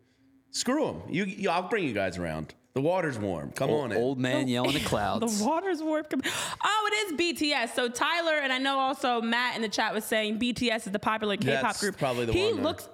Screw 0.50 0.84
them. 0.86 1.02
You, 1.08 1.24
you, 1.24 1.50
I'll 1.50 1.68
bring 1.68 1.84
you 1.84 1.92
guys 1.94 2.18
around. 2.18 2.54
The 2.74 2.80
water's 2.80 3.18
warm. 3.18 3.52
Come 3.52 3.68
on 3.70 3.76
old, 3.76 3.92
in. 3.92 3.98
old 3.98 4.18
man 4.18 4.48
yelling 4.48 4.76
at 4.76 4.82
clouds. 4.86 5.38
The 5.40 5.44
water's 5.46 5.82
warped. 5.82 6.14
Oh, 6.14 6.90
it 6.90 7.12
is 7.12 7.20
BTS. 7.40 7.74
So 7.74 7.88
Tyler 7.88 8.38
and 8.38 8.50
I 8.52 8.58
know 8.58 8.78
also 8.78 9.20
Matt 9.20 9.56
in 9.56 9.62
the 9.62 9.68
chat 9.68 9.92
was 9.92 10.04
saying 10.04 10.38
BTS 10.38 10.86
is 10.86 10.92
the 10.92 10.98
popular 10.98 11.36
K-pop 11.36 11.62
That's 11.62 11.80
group. 11.80 11.98
probably 11.98 12.24
the 12.26 12.32
he 12.32 12.46
one, 12.46 12.56
though. 12.56 12.62
looks. 12.62 12.88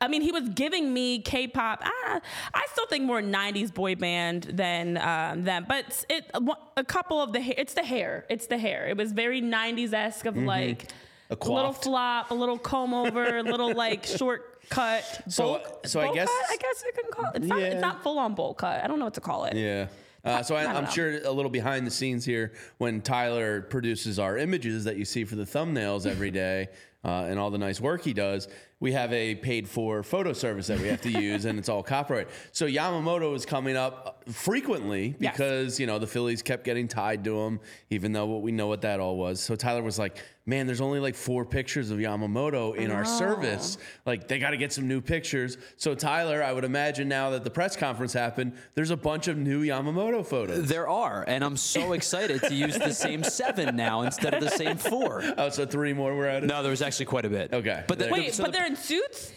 I 0.00 0.06
mean, 0.08 0.22
he 0.22 0.30
was 0.30 0.48
giving 0.50 0.92
me 0.92 1.20
K-pop. 1.22 1.80
Ah, 1.82 2.20
I 2.54 2.66
still 2.70 2.86
think 2.86 3.04
more 3.04 3.20
'90s 3.20 3.72
boy 3.74 3.96
band 3.96 4.44
than 4.44 4.96
um, 4.98 5.42
them, 5.44 5.64
but 5.68 6.04
it 6.08 6.30
a 6.76 6.84
couple 6.84 7.20
of 7.20 7.32
the 7.32 7.40
hair. 7.40 7.54
It's 7.58 7.74
the 7.74 7.82
hair. 7.82 8.24
It's 8.28 8.46
the 8.46 8.58
hair. 8.58 8.86
It 8.88 8.96
was 8.96 9.12
very 9.12 9.40
'90s 9.42 9.92
esque 9.94 10.26
of 10.26 10.36
like 10.36 10.84
Mm-hmm. 10.88 10.96
A 11.30 11.36
a 11.40 11.52
little 11.52 11.72
flop, 11.72 12.30
a 12.30 12.34
little 12.34 12.58
comb 12.58 12.94
over, 12.94 13.38
a 13.38 13.42
little 13.42 13.74
like 13.74 14.04
short 14.18 14.62
cut. 14.70 15.04
So- 15.28 15.44
bowl- 15.58 15.80
so 15.84 16.00
I 16.00 16.12
guess- 16.14 16.28
cut, 16.28 16.44
I 16.50 16.56
guess 16.56 16.84
you 16.86 16.92
can 17.02 17.10
call 17.10 17.24
it. 17.32 17.36
It's 17.36 17.46
not. 17.46 17.58
Yeah. 17.60 17.66
It's 17.66 17.82
not 17.82 18.02
full 18.02 18.18
on 18.18 18.34
bowl 18.34 18.54
cut. 18.54 18.82
I 18.82 18.86
don't 18.86 18.98
know 18.98 19.04
what 19.06 19.14
to 19.14 19.20
call 19.20 19.44
it. 19.44 19.54
Yeah. 19.56 19.88
Uh, 20.24 20.42
so 20.42 20.56
I, 20.56 20.64
I 20.64 20.74
I'm 20.74 20.84
know. 20.84 20.90
sure 20.90 21.24
a 21.24 21.30
little 21.30 21.50
behind 21.50 21.86
the 21.86 21.90
scenes 21.90 22.24
here 22.24 22.52
when 22.78 23.00
Tyler 23.00 23.60
produces 23.62 24.18
our 24.18 24.36
images 24.36 24.84
that 24.84 24.96
you 24.96 25.04
see 25.04 25.24
for 25.24 25.36
the 25.36 25.44
thumbnails 25.44 26.06
every 26.06 26.30
day 26.30 26.68
uh, 27.04 27.26
and 27.28 27.38
all 27.38 27.50
the 27.50 27.58
nice 27.58 27.80
work 27.80 28.02
he 28.02 28.12
does. 28.12 28.48
We 28.80 28.92
have 28.92 29.12
a 29.12 29.34
paid 29.34 29.68
for 29.68 30.04
photo 30.04 30.32
service 30.32 30.68
that 30.68 30.78
we 30.78 30.86
have 30.86 31.00
to 31.00 31.10
use, 31.20 31.46
and 31.46 31.58
it's 31.58 31.68
all 31.68 31.82
copyright. 31.82 32.28
So 32.52 32.66
Yamamoto 32.66 33.34
is 33.34 33.44
coming 33.44 33.76
up 33.76 34.22
uh, 34.28 34.32
frequently 34.32 35.16
Yes. 35.18 35.32
because 35.32 35.80
you 35.80 35.86
know 35.86 35.98
the 35.98 36.06
Phillies 36.06 36.42
kept 36.42 36.64
getting 36.64 36.86
tied 36.86 37.24
to 37.24 37.40
him, 37.40 37.60
even 37.90 38.12
though 38.12 38.26
what 38.26 38.42
we 38.42 38.52
know 38.52 38.68
what 38.68 38.82
that 38.82 39.00
all 39.00 39.16
was. 39.16 39.40
So 39.40 39.56
Tyler 39.56 39.82
was 39.82 39.98
like, 39.98 40.22
"Man, 40.46 40.66
there's 40.68 40.80
only 40.80 41.00
like 41.00 41.16
four 41.16 41.44
pictures 41.44 41.90
of 41.90 41.98
Yamamoto 41.98 42.76
in 42.76 42.92
our 42.92 43.02
oh. 43.02 43.18
service. 43.18 43.78
Like 44.06 44.28
they 44.28 44.38
got 44.38 44.50
to 44.50 44.56
get 44.56 44.72
some 44.72 44.86
new 44.86 45.00
pictures." 45.00 45.58
So 45.76 45.96
Tyler, 45.96 46.44
I 46.44 46.52
would 46.52 46.64
imagine 46.64 47.08
now 47.08 47.30
that 47.30 47.42
the 47.42 47.50
press 47.50 47.74
conference 47.74 48.12
happened, 48.12 48.52
there's 48.76 48.90
a 48.90 48.96
bunch 48.96 49.26
of 49.26 49.36
new 49.36 49.64
Yamamoto 49.64 50.24
photos. 50.24 50.68
There 50.68 50.88
are, 50.88 51.24
and 51.26 51.42
I'm 51.42 51.56
so 51.56 51.94
excited 51.94 52.42
to 52.42 52.54
use 52.54 52.78
the 52.78 52.92
same 52.92 53.24
seven 53.24 53.74
now 53.74 54.02
instead 54.02 54.34
of 54.34 54.40
the 54.40 54.50
same 54.50 54.76
four. 54.76 55.24
Oh, 55.38 55.50
so 55.50 55.64
three 55.66 55.92
more 55.92 56.14
were 56.14 56.26
added. 56.26 56.48
No, 56.48 56.62
there 56.62 56.70
was 56.70 56.82
actually 56.82 57.06
quite 57.06 57.24
a 57.24 57.28
bit. 57.28 57.52
Okay. 57.52 57.84
but 57.86 57.98
the, 57.98 58.08
Wait, 58.08 58.34
so 58.34 58.42
but 58.42 58.52
the- 58.52 58.58
they're 58.58 58.67
in 58.68 58.76
suits, 58.76 59.32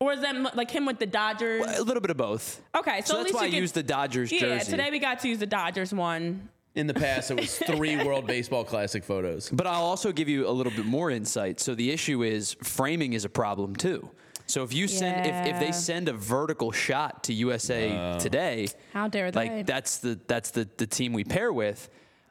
or 0.00 0.12
is 0.12 0.20
that 0.22 0.56
like 0.56 0.70
him 0.70 0.86
with 0.86 0.98
the 0.98 1.06
Dodgers? 1.06 1.64
a 1.78 1.82
little 1.82 2.00
bit 2.00 2.10
of 2.10 2.16
both. 2.16 2.60
Okay, 2.76 3.00
so, 3.02 3.14
So 3.14 3.14
at 3.14 3.16
that's 3.18 3.24
least 3.26 3.34
why 3.34 3.42
you 3.42 3.48
I 3.48 3.50
get- 3.52 3.60
used 3.60 3.74
the 3.74 3.82
Dodgers 3.82 4.32
Yeah, 4.32 4.40
jersey. 4.40 4.70
today 4.72 4.90
we 4.90 4.98
got 4.98 5.20
to 5.20 5.28
use 5.28 5.38
the 5.38 5.46
Dodgers 5.46 5.92
one. 5.92 6.48
In 6.74 6.86
the 6.86 6.94
past, 6.94 7.30
it 7.32 7.40
was 7.40 7.58
three 7.66 7.96
World 8.04 8.26
Baseball 8.26 8.62
Classic 8.64 9.02
photos. 9.02 9.50
But 9.50 9.66
I'll 9.66 9.82
also 9.82 10.12
give 10.12 10.28
you 10.28 10.46
a 10.48 10.50
little 10.52 10.72
bit 10.72 10.84
more 10.84 11.10
insight. 11.10 11.58
So 11.60 11.74
the 11.74 11.90
issue 11.90 12.22
is 12.22 12.54
framing 12.62 13.14
is 13.14 13.24
a 13.24 13.28
problem 13.28 13.74
too. 13.74 14.08
So 14.46 14.62
if 14.62 14.72
you 14.72 14.86
send 14.88 15.26
if, 15.26 15.54
if 15.54 15.60
they 15.60 15.72
send 15.72 16.08
a 16.08 16.12
vertical 16.12 16.70
shot 16.72 17.24
to 17.24 17.34
USA 17.34 18.16
today, 18.20 18.68
How 18.94 19.08
dare 19.08 19.30
they? 19.30 19.48
like 19.48 19.66
that's 19.66 19.98
the 19.98 20.18
that's 20.26 20.50
the 20.52 20.68
the 20.76 20.86
team 20.86 21.12
we 21.12 21.24
pair 21.24 21.52
with. 21.52 21.90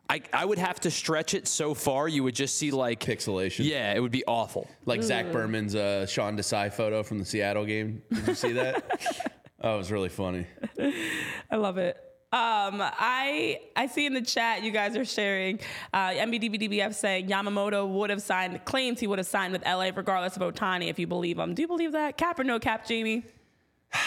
I, 0.10 0.22
I 0.32 0.46
would 0.46 0.58
have 0.58 0.80
to 0.82 0.92
stretch 0.92 1.34
it 1.34 1.48
so 1.48 1.74
far 1.74 2.08
you 2.08 2.24
would 2.24 2.36
just 2.36 2.58
see 2.58 2.72
like 2.72 3.00
Pixelation. 3.00 3.66
Yeah, 3.66 3.94
it 3.94 4.00
would 4.00 4.12
be 4.12 4.24
awful. 4.26 4.70
Like 4.86 5.04
Zach 5.04 5.32
Berman's 5.32 5.76
uh, 5.76 6.06
Sean 6.06 6.38
Desai 6.38 6.72
photo 6.72 7.04
from 7.04 7.20
the 7.20 7.26
Seattle 7.26 7.66
game. 7.66 8.02
Did 8.12 8.28
you 8.28 8.36
see 8.36 8.54
that? 8.54 9.36
oh, 9.62 9.76
it 9.76 9.78
was 9.78 9.92
really 9.92 10.10
funny. 10.10 10.46
I 11.52 11.58
love 11.58 11.78
it. 11.78 11.98
Um, 12.30 12.82
I 12.82 13.62
I 13.76 13.88
see 13.88 14.06
in 14.06 14.14
the 14.14 14.22
chat 14.22 14.62
you 14.62 14.72
guys 14.72 14.98
are 14.98 15.06
sharing 15.06 15.62
uh, 15.94 16.10
MBDBDBF 16.10 16.94
saying 16.94 17.30
Yamamoto 17.30 17.88
would 17.88 18.10
have 18.10 18.22
signed 18.22 18.66
claims 18.66 19.00
he 19.00 19.08
would 19.08 19.18
have 19.18 19.28
signed 19.28 19.54
with 19.54 19.66
LA 19.66 19.92
regardless 19.96 20.36
of 20.36 20.42
Ohtani 20.42 20.90
if 20.90 21.00
you 21.00 21.08
believe 21.08 21.40
him. 21.40 21.54
Do 21.54 21.62
you 21.62 21.70
believe 21.70 21.94
that? 21.94 22.18
Cap 22.18 22.38
or 22.38 22.44
no 22.44 22.60
cap, 22.60 22.86
Jamie? 22.88 23.26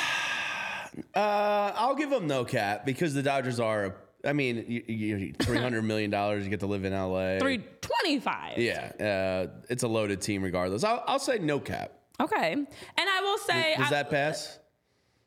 Uh, 1.15 1.73
I'll 1.77 1.95
give 1.95 2.11
him 2.11 2.27
no 2.27 2.45
cap 2.45 2.85
because 2.85 3.15
the 3.15 3.23
Dodgers 3.23 3.61
are. 3.61 3.95
I 4.25 4.33
mean, 4.33 4.65
you, 4.69 4.83
you, 4.87 5.33
three 5.41 5.59
hundred 5.59 5.83
million 5.83 6.11
dollars. 6.11 6.45
You 6.45 6.51
get 6.51 6.61
to 6.61 6.67
live 6.67 6.85
in 6.85 6.93
LA. 6.93 7.39
Three 7.41 7.63
twenty-five. 7.81 8.59
Yeah, 8.59 8.93
uh, 9.01 9.51
it's 9.69 9.83
a 9.83 9.89
loaded 9.89 10.21
team 10.21 10.43
regardless. 10.43 10.85
I'll, 10.85 11.03
I'll 11.07 11.19
say 11.19 11.39
no 11.39 11.59
cap. 11.59 11.93
Okay. 12.21 12.53
And 12.53 12.69
I 12.99 13.21
will 13.23 13.39
say 13.39 13.75
Does 13.79 13.87
I- 13.87 13.91
that 13.91 14.11
pass? 14.11 14.59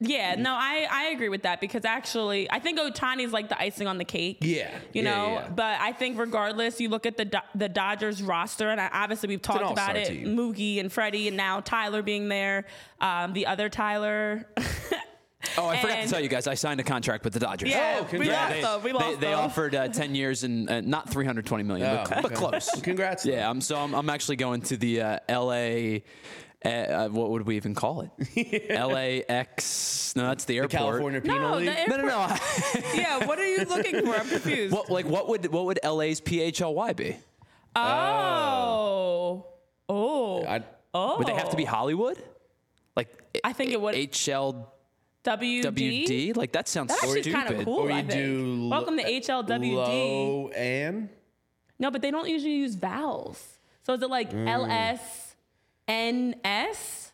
Yeah, 0.05 0.35
no, 0.35 0.51
I, 0.53 0.85
I 0.91 1.03
agree 1.13 1.29
with 1.29 1.43
that 1.43 1.61
because 1.61 1.85
actually, 1.85 2.51
I 2.51 2.59
think 2.59 2.77
Ohtani's 2.77 3.31
like 3.31 3.47
the 3.47 3.57
icing 3.57 3.87
on 3.87 3.97
the 3.97 4.03
cake. 4.03 4.39
Yeah, 4.41 4.69
you 4.91 5.01
yeah, 5.01 5.03
know. 5.03 5.33
yeah. 5.35 5.49
But 5.49 5.79
I 5.79 5.93
think 5.93 6.19
regardless, 6.19 6.81
you 6.81 6.89
look 6.89 7.05
at 7.05 7.15
the 7.15 7.23
Do- 7.23 7.37
the 7.55 7.69
Dodgers 7.69 8.21
roster, 8.21 8.69
and 8.69 8.81
I, 8.81 8.89
obviously 8.91 9.29
we've 9.29 9.41
talked 9.41 9.71
about 9.71 9.95
it. 9.95 10.07
team. 10.09 10.35
Mookie 10.35 10.81
and 10.81 10.91
Freddie, 10.91 11.29
and 11.29 11.37
now 11.37 11.61
Tyler 11.61 12.01
being 12.01 12.27
there. 12.27 12.65
Um, 12.99 13.31
the 13.31 13.45
other 13.47 13.69
Tyler. 13.69 14.45
Oh, 15.57 15.67
I 15.67 15.77
forgot 15.81 16.01
to 16.03 16.07
tell 16.07 16.19
you 16.19 16.29
guys, 16.29 16.47
I 16.47 16.53
signed 16.55 16.79
a 16.79 16.83
contract 16.83 17.23
with 17.23 17.33
the 17.33 17.39
Dodgers. 17.39 17.69
yeah, 17.69 17.97
Oh, 17.99 18.03
we 18.03 18.09
congrats. 18.09 18.31
lost 18.33 18.53
they, 18.53 18.61
them. 18.61 18.83
We 18.83 18.91
lost 18.93 19.19
they 19.19 19.27
them. 19.27 19.39
offered 19.39 19.75
uh, 19.75 19.87
10 19.87 20.15
years 20.15 20.43
and 20.43 20.69
uh, 20.69 20.81
not 20.81 21.09
320 21.09 21.63
million, 21.63 21.95
but, 21.95 22.11
Oh, 22.11 22.21
but 22.21 22.25
okay. 22.31 22.35
close. 22.35 22.81
Congrats. 22.81 23.25
Yeah, 23.25 23.49
I'm 23.49 23.61
so 23.61 23.77
I'm, 23.77 23.93
I'm 23.93 24.09
actually 24.09 24.37
going 24.37 24.61
to 24.63 24.77
the 24.77 25.01
uh, 25.01 25.19
LA. 25.29 25.99
Uh, 26.65 26.69
uh, 26.69 27.09
what 27.09 27.29
would 27.31 27.45
we 27.45 27.57
even 27.57 27.75
call 27.75 28.01
it? 28.01 28.69
LAX. 28.69 30.13
No, 30.15 30.27
that's 30.27 30.45
the 30.45 30.57
airport. 30.57 30.71
California 30.71 31.19
Penal 31.21 31.51
No, 31.51 31.57
League. 31.57 31.69
the 31.89 31.97
No, 31.97 32.03
no, 32.03 32.07
no. 32.07 32.35
yeah, 32.93 33.25
what 33.25 33.37
are 33.37 33.45
you 33.47 33.65
looking 33.65 34.01
for? 34.05 34.15
I'm 34.15 34.29
confused. 34.29 34.73
what 34.73 34.89
like 34.89 35.05
what 35.05 35.27
would 35.27 35.45
what 35.51 35.65
would 35.65 35.79
LA's 35.83 36.21
PHLY 36.21 36.95
be? 36.95 37.17
oh, 37.75 39.45
oh, 39.89 40.45
I, 40.45 40.63
oh. 40.93 41.17
Would 41.17 41.27
they 41.27 41.33
have 41.33 41.49
to 41.49 41.57
be 41.57 41.65
Hollywood? 41.65 42.17
Like 42.95 43.09
I 43.43 43.53
think 43.53 43.71
it 43.71 43.81
would- 43.81 43.95
HLWD. 43.95 44.65
WD. 45.23 46.35
Like 46.35 46.51
that 46.51 46.67
sounds 46.67 46.89
That's 46.89 47.03
actually 47.03 47.21
stupid. 47.23 47.45
kind 47.47 47.55
of 47.59 47.65
cool. 47.65 47.75
Or 47.79 47.89
you 47.89 47.95
I 47.95 48.01
think. 48.03 48.11
do 48.11 48.67
Welcome 48.69 48.97
to 48.97 49.03
uh, 49.03 49.07
HLWD. 49.07 49.73
low 49.73 50.49
and 50.49 51.09
No, 51.79 51.91
but 51.91 52.01
they 52.01 52.11
don't 52.11 52.27
usually 52.29 52.55
use 52.55 52.75
vowels. 52.75 53.41
So 53.83 53.93
is 53.93 54.01
it 54.01 54.09
like 54.09 54.31
Mm. 54.31 54.47
LS, 54.47 55.35
NS, 55.89 57.11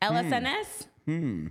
LSNS? 0.00 0.86
Hmm. 1.04 1.18
Hmm. 1.18 1.46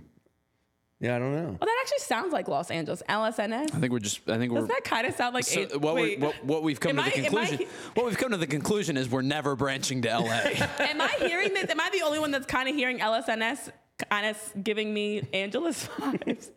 yeah, 1.00 1.16
I 1.16 1.18
don't 1.18 1.32
know. 1.34 1.44
Well, 1.44 1.58
that 1.60 1.78
actually 1.82 1.98
sounds 2.00 2.32
like 2.32 2.48
Los 2.48 2.70
Angeles. 2.70 3.02
LSNS. 3.08 3.74
I 3.74 3.78
think 3.78 3.92
we're 3.92 3.98
just. 4.00 4.28
I 4.28 4.38
think 4.38 4.52
we're. 4.52 4.60
Does 4.60 4.68
that 4.68 4.82
kind 4.84 5.06
of 5.06 5.14
sound 5.14 5.34
like? 5.34 5.44
So 5.44 5.66
a- 5.72 5.78
what, 5.78 5.94
we, 5.94 6.02
wait. 6.02 6.20
what, 6.20 6.44
what 6.44 6.62
we've 6.62 6.80
come 6.80 6.98
Am 6.98 7.04
to 7.10 7.10
the 7.20 7.24
I- 7.24 7.26
am 7.26 7.36
I- 7.38 7.66
what 7.94 8.06
we've 8.06 8.18
come 8.18 8.30
to 8.30 8.36
the 8.36 8.46
conclusion 8.46 8.96
is 8.96 9.08
we're 9.10 9.22
never 9.22 9.54
branching 9.56 10.02
to 10.02 10.08
LA. 10.08 10.24
Am 10.80 11.00
I 11.00 11.14
hearing 11.20 11.52
this? 11.54 11.70
Am 11.70 11.80
I 11.80 11.90
the 11.92 12.02
only 12.02 12.18
one 12.18 12.30
that's 12.30 12.46
kind 12.46 12.68
of 12.68 12.74
hearing 12.74 12.98
LSNS 12.98 13.70
kind 14.10 14.26
of 14.26 14.64
giving 14.64 14.92
me 14.92 15.22
Angeles 15.32 15.86
vibes? 15.98 16.50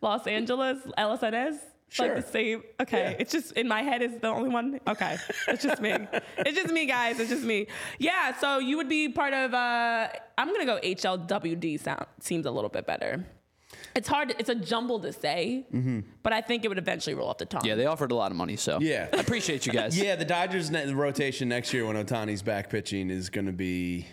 Los 0.00 0.26
Angeles, 0.26 0.78
LSNS? 0.98 1.56
Sure. 1.88 2.06
Like 2.14 2.24
the 2.24 2.32
same. 2.32 2.62
Okay. 2.80 2.98
Yeah. 3.12 3.16
It's 3.18 3.30
just 3.32 3.52
in 3.52 3.68
my 3.68 3.82
head 3.82 4.00
is 4.00 4.18
the 4.18 4.28
only 4.28 4.48
one. 4.48 4.80
Okay. 4.88 5.18
It's 5.48 5.62
just 5.62 5.82
me. 5.82 5.94
it's 6.38 6.56
just 6.58 6.72
me, 6.72 6.86
guys. 6.86 7.20
It's 7.20 7.28
just 7.28 7.44
me. 7.44 7.66
Yeah. 7.98 8.34
So 8.38 8.58
you 8.58 8.78
would 8.78 8.88
be 8.88 9.10
part 9.10 9.34
of, 9.34 9.52
uh, 9.52 10.08
I'm 10.38 10.48
going 10.48 10.60
to 10.60 10.64
go 10.66 10.80
HLWD 10.82 11.78
sound. 11.80 12.06
Seems 12.20 12.46
a 12.46 12.50
little 12.50 12.70
bit 12.70 12.86
better. 12.86 13.26
It's 13.94 14.08
hard. 14.08 14.34
It's 14.38 14.48
a 14.48 14.54
jumble 14.54 15.00
to 15.00 15.12
say, 15.12 15.66
but 16.22 16.32
I 16.32 16.40
think 16.40 16.64
it 16.64 16.68
would 16.68 16.78
eventually 16.78 17.14
roll 17.14 17.28
off 17.28 17.36
the 17.38 17.44
tongue. 17.46 17.64
yeah, 17.66 17.74
they 17.74 17.84
offered 17.86 18.10
a 18.10 18.14
lot 18.14 18.30
of 18.30 18.38
money, 18.38 18.56
so 18.56 18.78
Yeah. 18.80 19.08
I 19.12 19.16
appreciate 19.18 19.66
you 19.66 19.72
guys. 19.72 19.98
Yeah, 20.02 20.16
the 20.16 20.24
Dodgers 20.24 20.70
rotation 20.94 21.48
next 21.50 21.74
year 21.74 21.84
when 21.86 21.96
Ohtani's 21.96 22.42
back 22.42 22.70
pitching 22.70 23.10
is 23.10 23.28
going 23.28 23.46
to 23.46 23.52
be, 23.52 24.06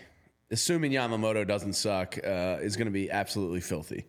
assuming 0.50 0.92
Yamamoto 0.92 1.46
doesn't 1.46 1.74
suck, 1.74 2.18
uh, 2.24 2.58
is 2.60 2.76
going 2.76 2.86
to 2.86 2.92
be 2.92 3.10
absolutely 3.10 3.60
filthy. 3.60 4.06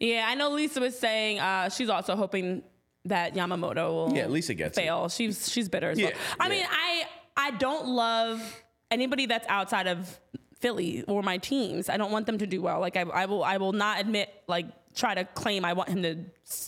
Yeah, 0.00 0.24
I 0.28 0.34
know 0.34 0.50
Lisa 0.50 0.80
was 0.80 0.98
saying 0.98 1.38
uh, 1.40 1.68
she's 1.68 1.88
also 1.88 2.16
hoping 2.16 2.62
that 3.04 3.34
Yamamoto 3.34 3.90
will 3.92 4.16
Yeah, 4.16 4.26
Lisa 4.26 4.54
gets 4.54 4.76
it. 4.76 4.82
fail. 4.82 5.08
She's 5.08 5.50
she's 5.50 5.68
bitter 5.68 5.90
as 5.90 5.98
Yeah, 5.98 6.06
well. 6.06 6.14
I 6.40 6.44
yeah. 6.46 6.50
mean, 6.50 6.66
I 6.70 7.04
I 7.36 7.50
don't 7.52 7.88
love 7.88 8.62
anybody 8.90 9.26
that's 9.26 9.46
outside 9.48 9.86
of 9.86 10.18
Philly 10.58 11.04
or 11.06 11.22
my 11.22 11.38
teams. 11.38 11.88
I 11.88 11.96
don't 11.96 12.10
want 12.10 12.26
them 12.26 12.38
to 12.38 12.46
do 12.46 12.62
well. 12.62 12.80
Like 12.80 12.96
I, 12.96 13.02
I 13.02 13.26
will 13.26 13.44
I 13.44 13.58
will 13.58 13.72
not 13.72 14.00
admit 14.00 14.30
like 14.48 14.66
try 14.94 15.14
to 15.14 15.24
claim 15.24 15.64
I 15.64 15.74
want 15.74 15.90
him 15.90 16.02
to 16.02 16.16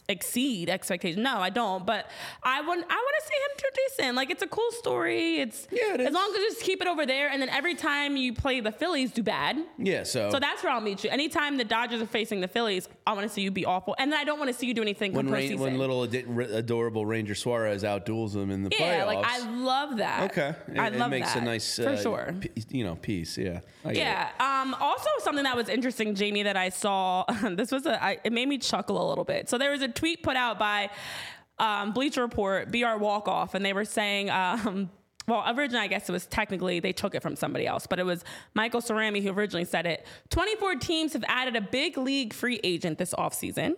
exceed 0.09 0.71
expectations. 0.71 1.23
No, 1.23 1.39
I 1.39 1.51
don't. 1.51 1.85
But 1.85 2.07
I 2.43 2.61
want 2.61 2.85
I 2.89 2.95
want 2.95 3.15
to 3.21 3.27
see 3.27 3.35
him 3.35 3.51
do 3.59 3.65
decent. 3.97 4.17
Like 4.17 4.31
it's 4.31 4.43
a 4.43 4.47
cool 4.47 4.71
story. 4.73 5.39
It's 5.39 5.67
Yeah, 5.71 5.95
it 5.95 6.01
as 6.01 6.13
long 6.15 6.31
as 6.31 6.37
you 6.37 6.49
just 6.51 6.63
keep 6.63 6.81
it 6.81 6.87
over 6.89 7.07
there, 7.07 7.29
and 7.29 7.41
then 7.41 7.49
every 7.49 7.75
time 7.75 8.17
you 8.17 8.33
play 8.33 8.61
the 8.61 8.73
Phillies, 8.73 9.13
do 9.13 9.23
bad. 9.23 9.59
Yeah, 9.79 10.03
so, 10.05 10.31
So 10.31 10.39
that's 10.39 10.63
where 10.63 10.73
I'll 10.73 10.81
meet 10.81 11.05
you. 11.05 11.11
Anytime 11.11 11.57
the 11.57 11.65
Dodgers 11.65 12.01
are 12.01 12.07
facing 12.07 12.41
the 12.41 12.49
Phillies, 12.49 12.89
I 13.07 13.13
want 13.13 13.27
to 13.27 13.33
see 13.33 13.43
you 13.43 13.51
be 13.51 13.65
awful, 13.65 13.95
and 13.99 14.11
then 14.13 14.19
I 14.19 14.25
don't 14.25 14.39
want 14.39 14.49
to 14.51 14.55
see 14.55 14.67
you 14.67 14.75
do 14.75 14.83
anything 14.83 15.13
when 15.13 15.29
Rain, 15.31 15.59
when 15.59 15.79
little 15.79 16.01
r- 16.01 16.41
adorable 16.59 17.05
Ranger 17.07 17.35
Suarez 17.35 17.83
outduels 17.83 18.35
him 18.35 18.51
in 18.51 18.63
the 18.63 18.71
yeah, 18.79 19.05
playoffs. 19.05 19.07
like 19.07 19.27
I 19.27 19.51
love 19.51 19.97
that. 19.99 20.31
okay, 20.31 20.55
it, 20.69 20.79
I 20.79 20.87
it 20.89 20.97
love 20.97 21.11
makes 21.11 21.33
that 21.35 21.43
a 21.43 21.45
nice 21.45 21.77
for 21.77 21.89
uh, 21.89 21.97
sure. 21.97 22.35
p- 22.41 22.51
you 22.71 22.85
know 22.85 22.97
piece. 22.97 23.37
Yeah, 23.39 23.61
I. 23.85 23.93
Yeah. 23.93 24.29
Um, 24.41 24.75
also, 24.81 25.09
something 25.21 25.45
that 25.45 25.57
was 25.57 25.69
interesting, 25.69 26.15
Jamie, 26.15 26.43
that 26.45 26.57
I 26.57 26.69
saw. 26.71 27.25
This 27.57 27.71
was 27.71 27.87
a. 27.87 28.03
I, 28.03 28.19
it 28.25 28.33
made 28.33 28.49
me 28.49 28.59
chuckle 28.59 29.03
a 29.03 29.07
little 29.09 29.25
bit. 29.25 29.49
So 29.49 29.57
there 29.57 29.66
was 29.71 29.83
a 29.83 29.89
tweet 29.89 30.23
put 30.23 30.37
out 30.37 30.59
by 30.59 30.91
um, 31.59 31.93
Bleacher 31.93 32.23
Report, 32.23 32.71
BR 32.71 32.97
Walk 32.99 33.29
Off, 33.29 33.55
and 33.55 33.65
they 33.65 33.73
were 33.73 33.85
saying. 33.85 34.31
Um, 34.31 34.91
well, 35.29 35.43
originally, 35.49 35.83
I 35.85 35.89
guess 35.89 36.09
it 36.09 36.13
was 36.13 36.27
technically 36.27 36.79
they 36.79 36.93
took 36.93 37.17
it 37.17 37.21
from 37.21 37.35
somebody 37.35 37.67
else, 37.67 37.87
but 37.89 37.99
it 37.99 38.05
was 38.05 38.25
Michael 38.55 38.81
Cerami 38.81 39.21
who 39.21 39.31
originally 39.31 39.65
said 39.65 39.85
it. 39.85 40.07
24 40.31 40.77
teams 40.77 41.15
have 41.15 41.25
added 41.27 41.57
a 41.57 41.61
big 41.61 41.99
league 41.99 42.33
free 42.33 42.61
agent 42.63 42.99
this 42.99 43.13
offseason. 43.13 43.75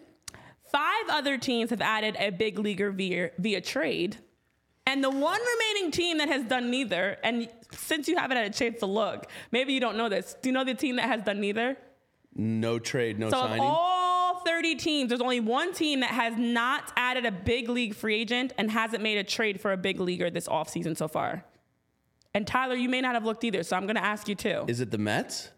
Five 0.71 1.05
other 1.09 1.39
teams 1.39 1.71
have 1.71 1.81
added 1.81 2.17
a 2.19 2.31
big 2.31 2.59
leaguer 2.59 2.91
via, 2.91 3.31
via 3.39 3.63
trade. 3.63 4.19
And 4.87 5.03
the 5.03 5.11
one 5.11 5.41
remaining 5.41 5.91
team 5.91 6.19
that 6.19 6.29
has 6.29 6.45
done 6.45 6.71
neither, 6.71 7.19
and 7.23 7.49
since 7.73 8.09
you 8.09 8.17
haven't 8.17 8.37
had 8.37 8.47
a 8.47 8.51
chance 8.51 8.81
to 8.81 8.87
look, 8.87 9.27
maybe 9.51 9.73
you 9.73 9.81
don't 9.81 9.97
know 9.97 10.09
this. 10.09 10.37
Do 10.43 10.51
you 10.51 10.53
know 10.53 10.65
the 10.65 10.75
team 10.75 10.97
that 10.97 11.07
has 11.07 11.23
done 11.23 11.41
neither? 11.41 11.77
No 12.35 12.79
trade, 12.79 13.19
no 13.19 13.31
So 13.31 13.37
signing. 13.37 13.61
All 14.39 14.45
30 14.45 14.75
teams, 14.77 15.09
there's 15.09 15.21
only 15.21 15.41
one 15.41 15.73
team 15.73 16.01
that 16.01 16.11
has 16.11 16.37
not 16.37 16.93
added 16.97 17.27
a 17.27 17.33
big 17.33 17.69
league 17.69 17.95
free 17.95 18.21
agent 18.21 18.53
and 18.59 18.71
hasn't 18.71 19.03
made 19.03 19.19
a 19.19 19.25
trade 19.25 19.61
for 19.61 19.73
a 19.73 19.77
big 19.77 20.01
leaguer 20.01 20.31
this 20.31 20.49
offseason 20.49 20.97
so 20.97 21.09
far. 21.09 21.45
And 22.35 22.47
Tyler, 22.47 22.75
you 22.75 22.89
may 22.89 23.01
not 23.01 23.15
have 23.15 23.25
looked 23.25 23.45
either, 23.45 23.63
so 23.63 23.77
I'm 23.77 23.85
going 23.85 23.97
to 23.97 24.05
ask 24.05 24.29
you 24.29 24.35
too. 24.35 24.65
Is 24.69 24.81
it 24.81 24.91
the 24.91 24.99
Mets? 24.99 25.51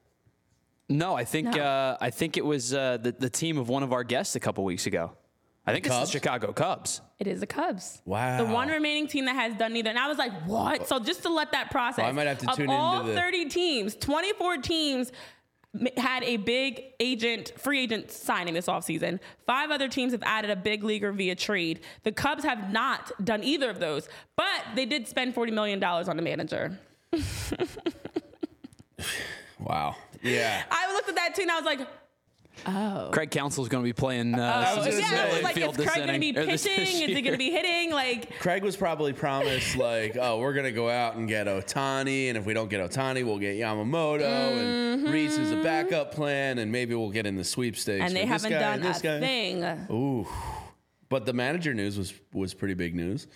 No, 0.88 1.14
I 1.14 1.24
think 1.24 1.54
No. 1.54 1.62
uh, 1.62 1.96
I 2.00 2.10
think 2.10 2.36
it 2.36 2.44
was 2.44 2.74
uh, 2.74 2.98
the 3.00 3.12
the 3.12 3.30
team 3.30 3.58
of 3.58 3.68
one 3.68 3.82
of 3.84 3.92
our 3.92 4.02
guests 4.02 4.34
a 4.34 4.40
couple 4.40 4.64
weeks 4.64 4.86
ago. 4.86 5.12
I 5.66 5.72
think 5.72 5.86
it's 5.86 5.94
Cubs? 5.94 6.10
the 6.10 6.18
Chicago 6.18 6.52
Cubs. 6.52 7.00
It 7.20 7.26
is 7.28 7.38
the 7.40 7.46
Cubs. 7.46 8.02
Wow. 8.06 8.38
The 8.44 8.52
one 8.52 8.68
remaining 8.68 9.06
team 9.06 9.26
that 9.26 9.36
has 9.36 9.54
done 9.54 9.72
neither. 9.72 9.90
And 9.90 9.98
I 9.98 10.08
was 10.08 10.18
like, 10.18 10.32
what? 10.46 10.88
So 10.88 10.98
just 10.98 11.22
to 11.22 11.28
let 11.28 11.52
that 11.52 11.70
process. 11.70 11.98
Well, 11.98 12.06
I 12.08 12.12
might 12.12 12.26
have 12.26 12.38
to 12.38 12.50
of 12.50 12.56
tune 12.56 12.70
all 12.70 13.00
into 13.00 13.12
the- 13.12 13.20
30 13.20 13.44
teams, 13.50 13.94
24 13.94 14.56
teams 14.58 15.08
m- 15.10 15.14
had 15.96 16.24
a 16.24 16.36
big 16.36 16.82
agent, 16.98 17.52
free 17.56 17.80
agent 17.82 18.10
signing 18.10 18.54
this 18.54 18.66
offseason. 18.66 19.20
Five 19.46 19.70
other 19.70 19.88
teams 19.88 20.12
have 20.12 20.22
added 20.24 20.50
a 20.50 20.56
big 20.56 20.82
leaguer 20.82 21.12
via 21.12 21.34
trade. 21.34 21.80
The 22.02 22.12
Cubs 22.12 22.44
have 22.44 22.72
not 22.72 23.12
done 23.24 23.44
either 23.44 23.70
of 23.70 23.78
those, 23.78 24.08
but 24.36 24.62
they 24.74 24.84
did 24.86 25.06
spend 25.06 25.34
$40 25.34 25.52
million 25.52 25.82
on 25.82 26.18
a 26.18 26.22
manager. 26.22 26.78
Wow. 29.60 29.96
Yeah. 30.22 30.62
I 30.70 30.92
looked 30.92 31.08
at 31.08 31.14
that 31.16 31.34
too 31.34 31.42
and 31.42 31.50
I 31.50 31.56
was 31.56 31.64
like, 31.64 31.86
Craig 33.12 33.30
Counsell's 33.30 33.68
going 33.68 33.82
to 33.82 33.88
be 33.88 33.92
playing. 33.92 34.34
Uh, 34.34 34.74
oh, 34.74 34.76
was 34.78 34.86
yeah. 34.86 35.06
I 35.06 35.08
say. 35.08 35.34
was 35.34 35.42
like, 35.42 35.56
is 35.56 35.62
field 35.62 35.74
this 35.76 35.90
Craig 35.90 36.06
going 36.06 36.14
to 36.14 36.20
be 36.20 36.32
pitching? 36.32 36.72
Is 36.80 37.16
he 37.16 37.22
going 37.22 37.32
to 37.32 37.38
be 37.38 37.50
hitting? 37.50 37.92
Like, 37.92 38.38
Craig 38.38 38.62
was 38.62 38.76
probably 38.76 39.12
promised 39.12 39.76
like, 39.76 40.16
oh, 40.20 40.38
we're 40.38 40.52
gonna 40.52 40.72
go 40.72 40.88
out 40.88 41.16
and 41.16 41.28
get 41.28 41.46
Ohtani, 41.46 42.28
and 42.28 42.38
if 42.38 42.44
we 42.44 42.54
don't 42.54 42.68
get 42.68 42.80
Ohtani, 42.80 43.24
we'll 43.24 43.38
get 43.38 43.56
Yamamoto 43.56 44.20
and 44.22 45.08
Rhys 45.12 45.38
is 45.38 45.52
a 45.52 45.62
backup 45.62 46.12
plan, 46.12 46.58
and 46.58 46.70
maybe 46.70 46.94
we'll 46.94 47.10
get 47.10 47.26
in 47.26 47.36
the 47.36 47.44
sweepstakes. 47.44 47.98
Mm-hmm. 47.98 48.06
and 48.06 48.16
they 48.16 48.20
this 48.20 48.28
haven't 48.28 48.50
guy 48.50 48.58
done 48.58 48.74
and 48.74 48.84
this 48.84 49.00
a 49.00 49.02
guy. 49.02 49.20
thing. 49.20 49.86
Ooh. 49.90 50.26
But 51.08 51.26
the 51.26 51.32
manager 51.32 51.74
news 51.74 51.98
was 51.98 52.14
was 52.32 52.54
pretty 52.54 52.74
big 52.74 52.94
news. 52.94 53.26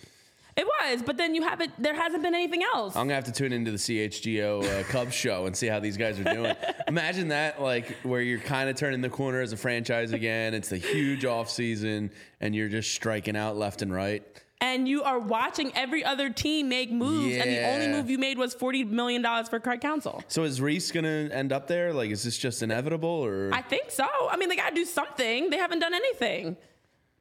It 0.57 0.65
was, 0.65 1.01
but 1.01 1.17
then 1.17 1.35
you 1.35 1.41
haven't. 1.43 1.73
There 1.81 1.93
hasn't 1.93 2.23
been 2.23 2.33
anything 2.33 2.63
else. 2.63 2.95
I'm 2.95 3.07
gonna 3.07 3.15
have 3.15 3.25
to 3.25 3.31
tune 3.33 3.51
into 3.51 3.71
the 3.71 3.77
CHGO 3.77 4.63
uh, 4.63 4.83
Cubs 4.89 5.13
show 5.13 5.47
and 5.47 5.55
see 5.55 5.67
how 5.67 5.81
these 5.81 5.97
guys 5.97 6.17
are 6.17 6.23
doing. 6.23 6.55
Imagine 6.87 7.27
that, 7.27 7.61
like 7.61 7.97
where 8.03 8.21
you're 8.21 8.39
kind 8.39 8.69
of 8.69 8.77
turning 8.77 9.01
the 9.01 9.09
corner 9.09 9.41
as 9.41 9.51
a 9.51 9.57
franchise 9.57 10.13
again. 10.13 10.53
It's 10.53 10.69
the 10.69 10.77
huge 10.77 11.25
off 11.25 11.49
season, 11.49 12.09
and 12.39 12.55
you're 12.55 12.69
just 12.69 12.93
striking 12.93 13.35
out 13.35 13.57
left 13.57 13.81
and 13.81 13.93
right. 13.93 14.23
and 14.61 14.87
you 14.87 15.03
are 15.03 15.19
watching 15.19 15.73
every 15.75 16.05
other 16.05 16.29
team 16.29 16.69
make 16.69 16.89
moves, 16.89 17.35
and 17.35 17.49
the 17.49 17.67
only 17.67 17.87
move 17.89 18.09
you 18.09 18.17
made 18.17 18.37
was 18.37 18.53
forty 18.53 18.85
million 18.85 19.21
dollars 19.21 19.49
for 19.49 19.59
Craig 19.59 19.81
Counsell. 19.81 20.23
So 20.29 20.43
is 20.43 20.61
Rhys 20.61 20.89
gonna 20.93 21.29
end 21.33 21.51
up 21.51 21.67
there? 21.67 21.91
Like, 21.91 22.11
is 22.11 22.23
this 22.23 22.37
just 22.37 22.63
inevitable, 22.63 23.09
or 23.09 23.51
I 23.53 23.61
think 23.61 23.91
so. 23.91 24.07
I 24.31 24.37
mean, 24.37 24.47
they 24.47 24.55
got 24.55 24.69
to 24.69 24.75
do 24.75 24.85
something. 24.85 25.49
They 25.49 25.57
haven't 25.57 25.79
done 25.79 25.93
anything 25.93 26.55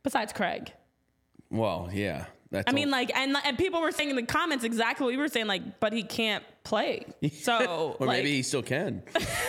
besides 0.05 0.33
Craig. 0.33 0.73
well, 1.51 1.91
yeah. 1.93 2.27
That's 2.55 2.65
I 2.71 2.73
mean, 2.75 2.87
all- 2.89 2.93
like, 2.93 3.15
and 3.17 3.37
and 3.45 3.59
people 3.59 3.81
were 3.81 3.93
saying 3.93 4.11
in 4.11 4.17
the 4.17 4.23
comments 4.23 4.65
exactly 4.65 5.05
what 5.05 5.11
we 5.13 5.17
were 5.19 5.29
saying, 5.29 5.47
like, 5.47 5.81
but 5.81 5.93
he 5.93 6.03
can't 6.03 6.43
play. 6.65 7.05
So, 7.33 7.97
or 8.01 8.07
like, 8.07 8.19
maybe 8.19 8.33
he 8.33 8.43
still 8.43 8.63
can. 8.63 9.03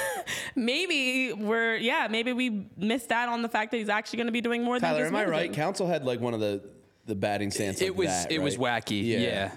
maybe 0.55 1.33
we're 1.33 1.75
yeah, 1.77 2.07
maybe 2.09 2.33
we 2.33 2.67
missed 2.77 3.11
out 3.11 3.29
on 3.29 3.41
the 3.41 3.49
fact 3.49 3.71
that 3.71 3.77
he's 3.77 3.89
actually 3.89 4.17
going 4.17 4.27
to 4.27 4.33
be 4.33 4.41
doing 4.41 4.63
more 4.63 4.79
than 4.79 4.89
Tyler, 4.89 5.01
just 5.03 5.09
am 5.11 5.15
I 5.15 5.23
right? 5.23 5.29
managing. 5.31 5.53
Counsell 5.53 5.87
had 5.87 6.05
like 6.05 6.19
one 6.19 6.33
of 6.33 6.39
the 6.39 6.61
the 7.05 7.15
batting 7.15 7.51
stance. 7.51 7.81
it 7.81 7.89
like 7.91 7.97
was 7.97 8.07
that, 8.07 8.31
it 8.31 8.41
was 8.41 8.57
wacky. 8.57 9.05
Yeah. 9.05 9.51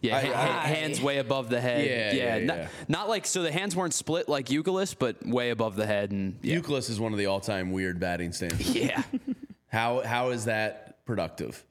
Yeah, 0.00 0.16
I- 0.16 0.20
ha- 0.20 0.32
ha- 0.34 0.60
I- 0.64 0.66
hands 0.68 1.00
way 1.00 1.18
above 1.18 1.48
the 1.48 1.60
head. 1.60 1.84
Yeah, 1.86 2.12
yeah, 2.38 2.44
not, 2.44 2.56
yeah. 2.58 2.68
not 2.86 3.08
like 3.08 3.26
so 3.26 3.42
the 3.42 3.50
hands 3.50 3.74
weren't 3.74 3.94
split 3.94 4.28
like 4.28 4.46
Youkilis, 4.46 4.94
but 4.98 5.24
way 5.26 5.50
above 5.50 5.74
the 5.74 5.86
head 5.86 6.10
and 6.10 6.38
yeah. 6.42 6.56
Youkilis 6.56 6.90
is 6.90 7.00
one 7.00 7.12
of 7.12 7.18
the 7.18 7.26
all-time 7.26 7.72
weird 7.72 7.98
batting 7.98 8.32
stances. 8.32 8.74
yeah. 8.74 9.02
How 9.68 10.02
how 10.02 10.30
is 10.30 10.44
that 10.44 11.04
productive? 11.06 11.64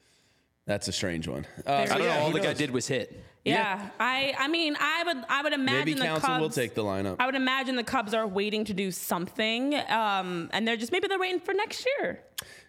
That's 0.66 0.88
a 0.88 0.92
strange 0.92 1.28
one. 1.28 1.46
Uh, 1.66 1.72
I 1.74 1.86
don't 1.86 2.00
Yeah, 2.02 2.16
know. 2.16 2.20
All 2.22 2.32
who 2.32 2.40
the 2.40 2.44
guy 2.46 2.54
did 2.54 2.72
was 2.72 2.88
hit. 2.88 3.24
Yeah, 3.44 3.90
I 4.00 4.34
I 4.40 4.48
mean, 4.48 4.76
I 4.80 5.04
would 5.06 5.18
I 5.30 5.44
would 5.44 5.54
imagine 5.54 5.78
Maybe 5.80 5.94
the 5.94 6.06
Counsell 6.06 6.28
Cubs 6.30 6.42
will 6.42 6.50
take 6.50 6.74
the 6.74 6.84
lineup. 6.84 7.18
I 7.20 7.28
would 7.28 7.36
imagine 7.36 7.76
the 7.76 7.84
Cubs 7.84 8.16
are 8.16 8.26
waiting 8.26 8.66
to 8.66 8.74
do 8.74 8.90
something, 8.90 9.76
um, 9.90 10.50
and 10.52 10.68
they're 10.68 10.78
just 10.78 10.92
maybe 10.92 11.08
they're 11.08 11.20
waiting 11.20 11.40
for 11.40 11.54
next 11.54 11.86
year. 12.00 12.22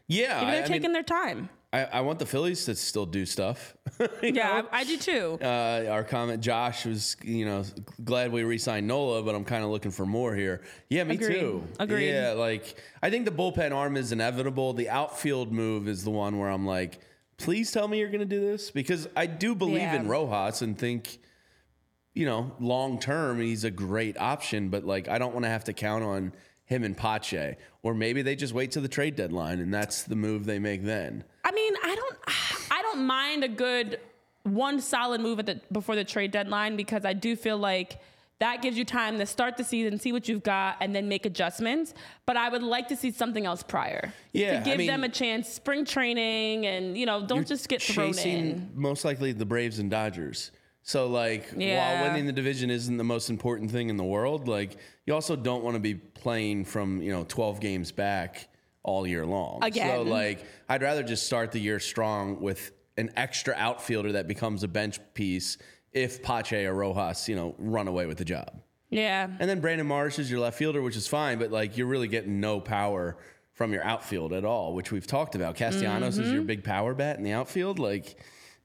Yeah, 0.09 0.41
Maybe 0.41 0.51
they're 0.53 0.65
I 0.65 0.67
taking 0.67 0.83
mean, 0.83 0.93
their 0.93 1.03
time. 1.03 1.49
I, 1.73 1.85
I 1.85 2.01
want 2.03 2.21
the 2.21 2.27
Phillies 2.27 2.65
to 2.67 2.75
still 2.77 3.07
do 3.07 3.27
stuff. 3.27 3.75
Yeah. 4.23 4.63
I, 4.71 4.81
I 4.81 4.85
do 4.85 4.99
too. 4.99 5.39
Uh, 5.43 5.87
our 5.91 6.05
comment, 6.05 6.43
Josh 6.43 6.85
was, 6.85 7.17
you 7.25 7.45
know, 7.47 7.65
glad 8.05 8.31
we 8.31 8.45
re-signed 8.45 8.87
Nola, 8.87 9.23
but 9.23 9.35
I'm 9.35 9.45
kind 9.45 9.65
of 9.65 9.71
looking 9.71 9.91
for 9.91 10.05
more 10.07 10.35
here. 10.35 10.61
Yeah, 10.91 11.03
me 11.05 11.15
Agreed. 11.15 11.41
too. 11.41 11.65
Agreed. 11.81 12.11
Yeah, 12.13 12.33
like 12.33 12.77
I 13.03 13.09
think 13.11 13.25
the 13.25 13.31
bullpen 13.33 13.73
arm 13.75 13.97
is 13.97 14.13
inevitable. 14.13 14.75
The 14.75 14.91
outfield 14.91 15.51
move 15.51 15.89
is 15.89 16.05
the 16.05 16.11
one 16.11 16.39
where 16.39 16.51
I'm 16.51 16.67
like, 16.67 17.01
please 17.39 17.71
tell 17.73 17.89
me 17.89 17.99
you're 17.99 18.09
going 18.09 18.21
to 18.21 18.25
do 18.27 18.41
this 18.41 18.71
because 18.71 19.09
I 19.17 19.27
do 19.27 19.55
believe 19.55 19.77
Yeah. 19.79 19.97
in 19.97 20.09
Rojas 20.09 20.63
and 20.63 20.79
think, 20.79 21.19
you 22.15 22.27
know, 22.27 22.53
long 22.61 22.99
term 22.99 23.41
he's 23.41 23.65
a 23.65 23.71
great 23.71 24.17
option, 24.19 24.69
but 24.69 24.85
like 24.85 25.09
I 25.09 25.19
don't 25.19 25.33
want 25.35 25.45
to 25.45 25.51
have 25.51 25.65
to 25.65 25.73
count 25.73 26.05
on 26.05 26.33
him 26.65 26.83
and 26.83 26.97
Pache, 26.97 27.57
or 27.83 27.95
maybe 27.95 28.23
they 28.23 28.35
just 28.35 28.53
wait 28.53 28.73
to 28.73 28.81
the 28.81 28.89
trade 28.89 29.15
deadline 29.17 29.61
and 29.61 29.73
that's 29.73 30.03
the 30.03 30.17
move 30.17 30.47
they 30.47 30.59
make 30.59 30.83
then. 30.85 31.25
I 31.45 31.53
mean, 31.53 31.75
I 31.85 31.95
don't 31.95 32.17
I 32.71 32.83
don't 32.83 33.07
mind 33.07 33.45
a 33.45 33.49
good 33.49 34.01
one 34.43 34.81
solid 34.81 35.21
move 35.21 35.39
at 35.39 35.47
the 35.47 35.61
before 35.73 35.95
the 35.97 36.05
trade 36.05 36.31
deadline 36.31 36.77
because 36.77 37.05
I 37.05 37.13
do 37.13 37.37
feel 37.37 37.59
like 37.59 38.01
that 38.39 38.61
gives 38.61 38.77
you 38.77 38.85
time 38.85 39.19
to 39.19 39.27
start 39.27 39.57
the 39.57 39.65
season, 39.65 39.99
see 39.99 40.13
what 40.13 40.29
you've 40.29 40.43
got, 40.43 40.77
and 40.81 40.95
then 40.95 41.09
make 41.09 41.25
adjustments. 41.25 41.95
But 42.27 42.37
I 42.37 42.49
would 42.49 42.63
like 42.63 42.89
to 42.89 42.97
see 42.97 43.11
something 43.11 43.47
else 43.47 43.63
prior. 43.63 44.13
Yeah, 44.33 44.59
To 44.59 44.65
give 44.65 44.79
mean- 44.79 44.87
them 44.89 45.05
a 45.05 45.09
chance, 45.09 45.49
spring 45.49 45.85
training, 45.85 46.67
and 46.67 46.99
you 46.99 47.07
know, 47.07 47.27
don't 47.27 47.47
just 47.47 47.69
get 47.69 47.81
thrown 47.83 48.17
in. 48.19 48.71
most 48.75 49.05
likely 49.05 49.33
the 49.33 49.47
Braves 49.47 49.79
and 49.79 49.91
Dodgers. 49.91 50.51
So 50.83 51.09
like 51.09 51.51
Yeah. 51.57 52.01
while 52.03 52.09
winning 52.11 52.27
the 52.27 52.33
division 52.33 52.71
isn't 52.71 52.97
the 52.97 53.05
most 53.05 53.31
important 53.31 53.71
thing 53.71 53.89
in 53.89 53.97
the 53.97 54.05
world, 54.05 54.47
like 54.49 54.77
you 55.07 55.15
also 55.15 55.35
don't 55.35 55.65
want 55.65 55.75
to 55.75 55.81
be 55.81 55.95
playing 55.95 56.65
from, 56.65 57.03
you 57.03 57.11
know, 57.13 57.25
12 57.25 57.59
games 57.61 57.91
back 57.91 58.49
all 58.85 59.05
year 59.07 59.27
long. 59.27 59.59
Again. 59.65 59.91
So 59.97 60.03
like 60.03 60.45
I'd 60.69 60.83
rather 60.83 61.03
just 61.03 61.27
start 61.27 61.51
the 61.53 61.59
year 61.59 61.81
strong 61.81 62.41
with 62.41 62.71
an 62.99 63.11
extra 63.17 63.53
outfielder 63.57 64.13
that 64.13 64.29
becomes 64.29 64.63
a 64.63 64.69
bench 64.69 65.01
piece 65.15 65.59
if 65.97 66.23
Pache 66.23 66.65
or 66.67 66.75
Rojas, 66.75 67.29
you 67.29 67.35
know, 67.37 67.55
run 67.59 67.89
away 67.89 68.07
with 68.07 68.19
the 68.19 68.25
job. 68.25 68.51
Yeah. 68.91 69.29
And 69.41 69.49
then 69.51 69.61
Brandon 69.61 69.87
Marsh 69.87 70.19
is 70.19 70.31
your 70.31 70.41
left 70.41 70.59
fielder, 70.59 70.81
which 70.83 70.97
is 70.97 71.09
fine, 71.09 71.39
but 71.39 71.51
like 71.51 71.77
you're 71.77 71.87
really 71.89 72.09
getting 72.09 72.39
no 72.41 72.61
power 72.61 73.17
from 73.55 73.73
your 73.73 73.83
outfield 73.83 74.33
at 74.33 74.45
all, 74.45 74.75
which 74.75 74.93
we've 74.93 75.07
talked 75.07 75.35
about. 75.35 75.57
Castellanos 75.57 76.19
is 76.19 76.29
your 76.29 76.39
Mm-hmm. 76.41 76.47
big 76.47 76.65
power 76.65 76.95
bat 76.95 77.17
in 77.17 77.25
the 77.25 77.33
outfield. 77.33 77.79
Like, 77.79 78.17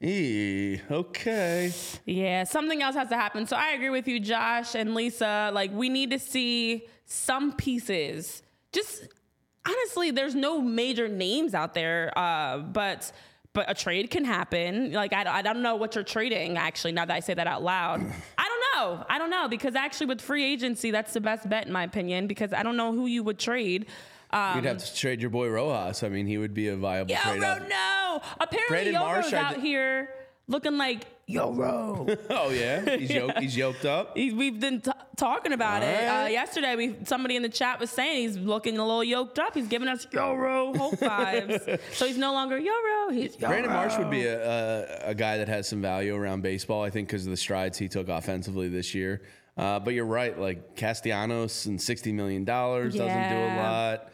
ee, 0.02 0.80
okay. 0.92 1.72
Yeah, 2.06 2.44
something 2.44 2.84
else 2.84 2.96
has 2.96 3.08
to 3.10 3.16
happen. 3.16 3.48
So 3.48 3.56
I 3.56 3.72
agree 3.72 3.90
with 3.90 4.08
you, 4.08 4.20
Josh 4.20 4.76
and 4.76 4.94
Lisa. 4.94 5.50
Like, 5.54 5.72
we 5.74 5.88
need 5.90 6.12
to 6.12 6.20
see 6.20 6.88
some 7.06 7.54
pieces. 7.54 8.44
Just 8.74 9.08
honestly, 9.66 10.12
there's 10.12 10.36
no 10.36 10.62
major 10.62 11.08
names 11.08 11.54
out 11.54 11.74
there, 11.74 12.12
uh, 12.18 12.58
but 12.60 13.12
but 13.54 13.70
a 13.70 13.74
trade 13.74 14.10
can 14.10 14.24
happen. 14.26 14.92
Like 14.94 15.14
I, 15.14 15.40
I 15.40 15.42
don't 15.42 15.62
know 15.62 15.76
what 15.76 15.96
you're 15.96 16.04
trading. 16.04 16.58
Actually, 16.58 16.94
now 16.94 17.06
that 17.06 17.14
I 17.14 17.20
say 17.20 17.34
that 17.34 17.48
out 17.48 17.64
loud, 17.64 18.02
I 18.38 18.48
don't 18.48 18.62
know. 19.00 19.06
I 19.10 19.18
don't 19.18 19.30
know 19.30 19.48
because 19.48 19.76
actually 19.76 20.08
with 20.08 20.22
free 20.22 20.44
agency, 20.46 20.92
that's 20.92 21.14
the 21.14 21.22
best 21.22 21.50
bet 21.50 21.68
in 21.68 21.74
my 21.74 21.84
opinion. 21.84 22.28
Because 22.28 22.54
I 22.54 22.64
don't 22.64 22.78
know 22.78 22.92
who 22.94 23.08
you 23.08 23.24
would 23.24 23.40
trade. 23.40 23.88
Um, 24.32 24.56
You'd 24.56 24.66
have 24.66 24.78
to 24.78 24.96
trade 24.96 25.20
your 25.20 25.30
boy 25.30 25.50
Rojas. 25.50 26.04
I 26.04 26.10
mean, 26.10 26.26
he 26.26 26.38
would 26.38 26.54
be 26.54 26.70
a 26.70 26.76
viable 26.78 27.14
trade. 27.14 27.42
Yoro, 27.42 27.68
no. 27.68 28.22
Apparently, 28.40 28.68
Brandon 28.70 28.94
Marsh, 28.94 29.26
Yoro's 29.26 29.34
I 29.34 29.38
out 29.40 29.56
thi- 29.56 29.62
here 29.62 30.10
looking 30.48 30.78
like 30.78 31.06
Yoro. 31.32 32.18
Oh 32.30 32.50
yeah, 32.50 32.98
he's 32.98 33.12
yoked, 33.12 33.40
he's 33.40 33.58
yoked 33.58 33.86
up. 33.86 34.18
He's, 34.18 34.34
we've 34.34 34.60
been 34.60 34.82
t- 34.82 34.92
talking 35.16 35.54
about 35.54 35.84
it. 35.84 36.06
Uh, 36.08 36.28
yesterday, 36.28 36.76
we 36.76 36.96
somebody 37.06 37.36
in 37.36 37.42
the 37.42 37.50
chat 37.50 37.80
was 37.80 37.90
saying 37.90 38.28
he's 38.28 38.38
looking 38.38 38.78
a 38.78 38.86
little 38.86 39.04
yoked 39.04 39.40
up. 39.40 39.54
He's 39.54 39.68
giving 39.68 39.88
us 39.88 40.06
Yoro 40.08 40.76
hope 40.76 40.96
vibes. 40.96 41.80
so 41.94 42.08
he's 42.08 42.18
no 42.18 42.34
longer 42.34 42.60
Yoro. 42.60 43.14
He's 43.14 43.36
Yoro. 43.36 43.48
Brandon 43.48 43.72
Marsh 43.72 43.98
would 43.98 44.10
be 44.10 44.26
a, 44.26 45.08
a, 45.08 45.10
a 45.10 45.16
guy 45.16 45.38
that 45.38 45.48
has 45.48 45.68
some 45.68 45.82
value 45.82 46.16
around 46.16 46.42
baseball, 46.42 46.84
I 46.84 46.90
think, 46.90 47.08
because 47.08 47.26
of 47.26 47.32
the 47.32 47.38
strides 47.38 47.78
he 47.78 47.88
took 47.88 48.10
offensively 48.10 48.70
this 48.70 48.94
year. 48.96 49.22
Uh, 49.58 49.80
but 49.80 49.94
you're 49.94 50.06
right, 50.06 50.40
like 50.40 50.76
Castellanos 50.76 51.66
and 51.66 51.78
$60 51.78 52.14
million 52.14 52.46
doesn't 52.46 52.92
do 52.92 53.06
a 53.06 53.56
lot. 53.58 54.12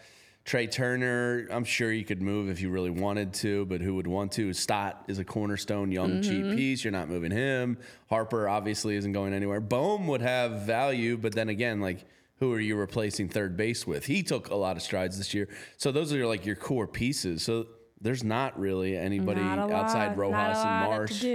Trey 0.47 0.65
Turner, 0.65 1.45
I'm 1.51 1.65
sure 1.65 1.91
you 1.91 2.05
could 2.05 2.21
move 2.21 2.49
if 2.49 2.61
you 2.61 2.69
really 2.69 2.89
wanted 2.89 3.33
to, 3.33 3.65
but 3.65 3.81
who 3.81 3.95
would 3.95 4.07
want 4.07 4.31
to? 4.31 4.53
Stott 4.53 5.03
is 5.09 5.19
a 5.19 5.25
cornerstone 5.25 5.91
young 5.91 6.21
mm-hmm. 6.21 6.21
cheap 6.21 6.55
piece. 6.55 6.85
You're 6.85 6.93
not 6.93 7.09
moving 7.09 7.31
him. 7.31 7.77
Harper 8.09 8.47
obviously 8.47 8.95
isn't 8.95 9.11
going 9.11 9.33
anywhere. 9.33 9.59
Bohm 9.59 10.07
would 10.07 10.21
have 10.21 10.61
value, 10.61 11.17
but 11.17 11.35
then 11.35 11.49
again, 11.49 11.81
like 11.81 12.05
who 12.39 12.53
are 12.53 12.61
you 12.61 12.77
replacing 12.77 13.27
third 13.27 13.57
base 13.57 13.85
with? 13.85 14.05
He 14.05 14.23
took 14.23 14.49
a 14.49 14.55
lot 14.55 14.77
of 14.77 14.83
strides 14.83 15.17
this 15.17 15.33
year. 15.33 15.49
So 15.75 15.91
those 15.91 16.13
are 16.13 16.25
like 16.25 16.45
your 16.45 16.55
core 16.55 16.87
pieces. 16.87 17.43
So 17.43 17.67
there's 17.99 18.23
not 18.23 18.59
really 18.59 18.95
anybody 18.95 19.41
Not 19.41 19.57
a 19.59 19.61
lot- 19.65 19.71
outside 19.85 20.17
Rojas 20.17 20.57
and 20.59 20.85
Marsh 20.85 21.25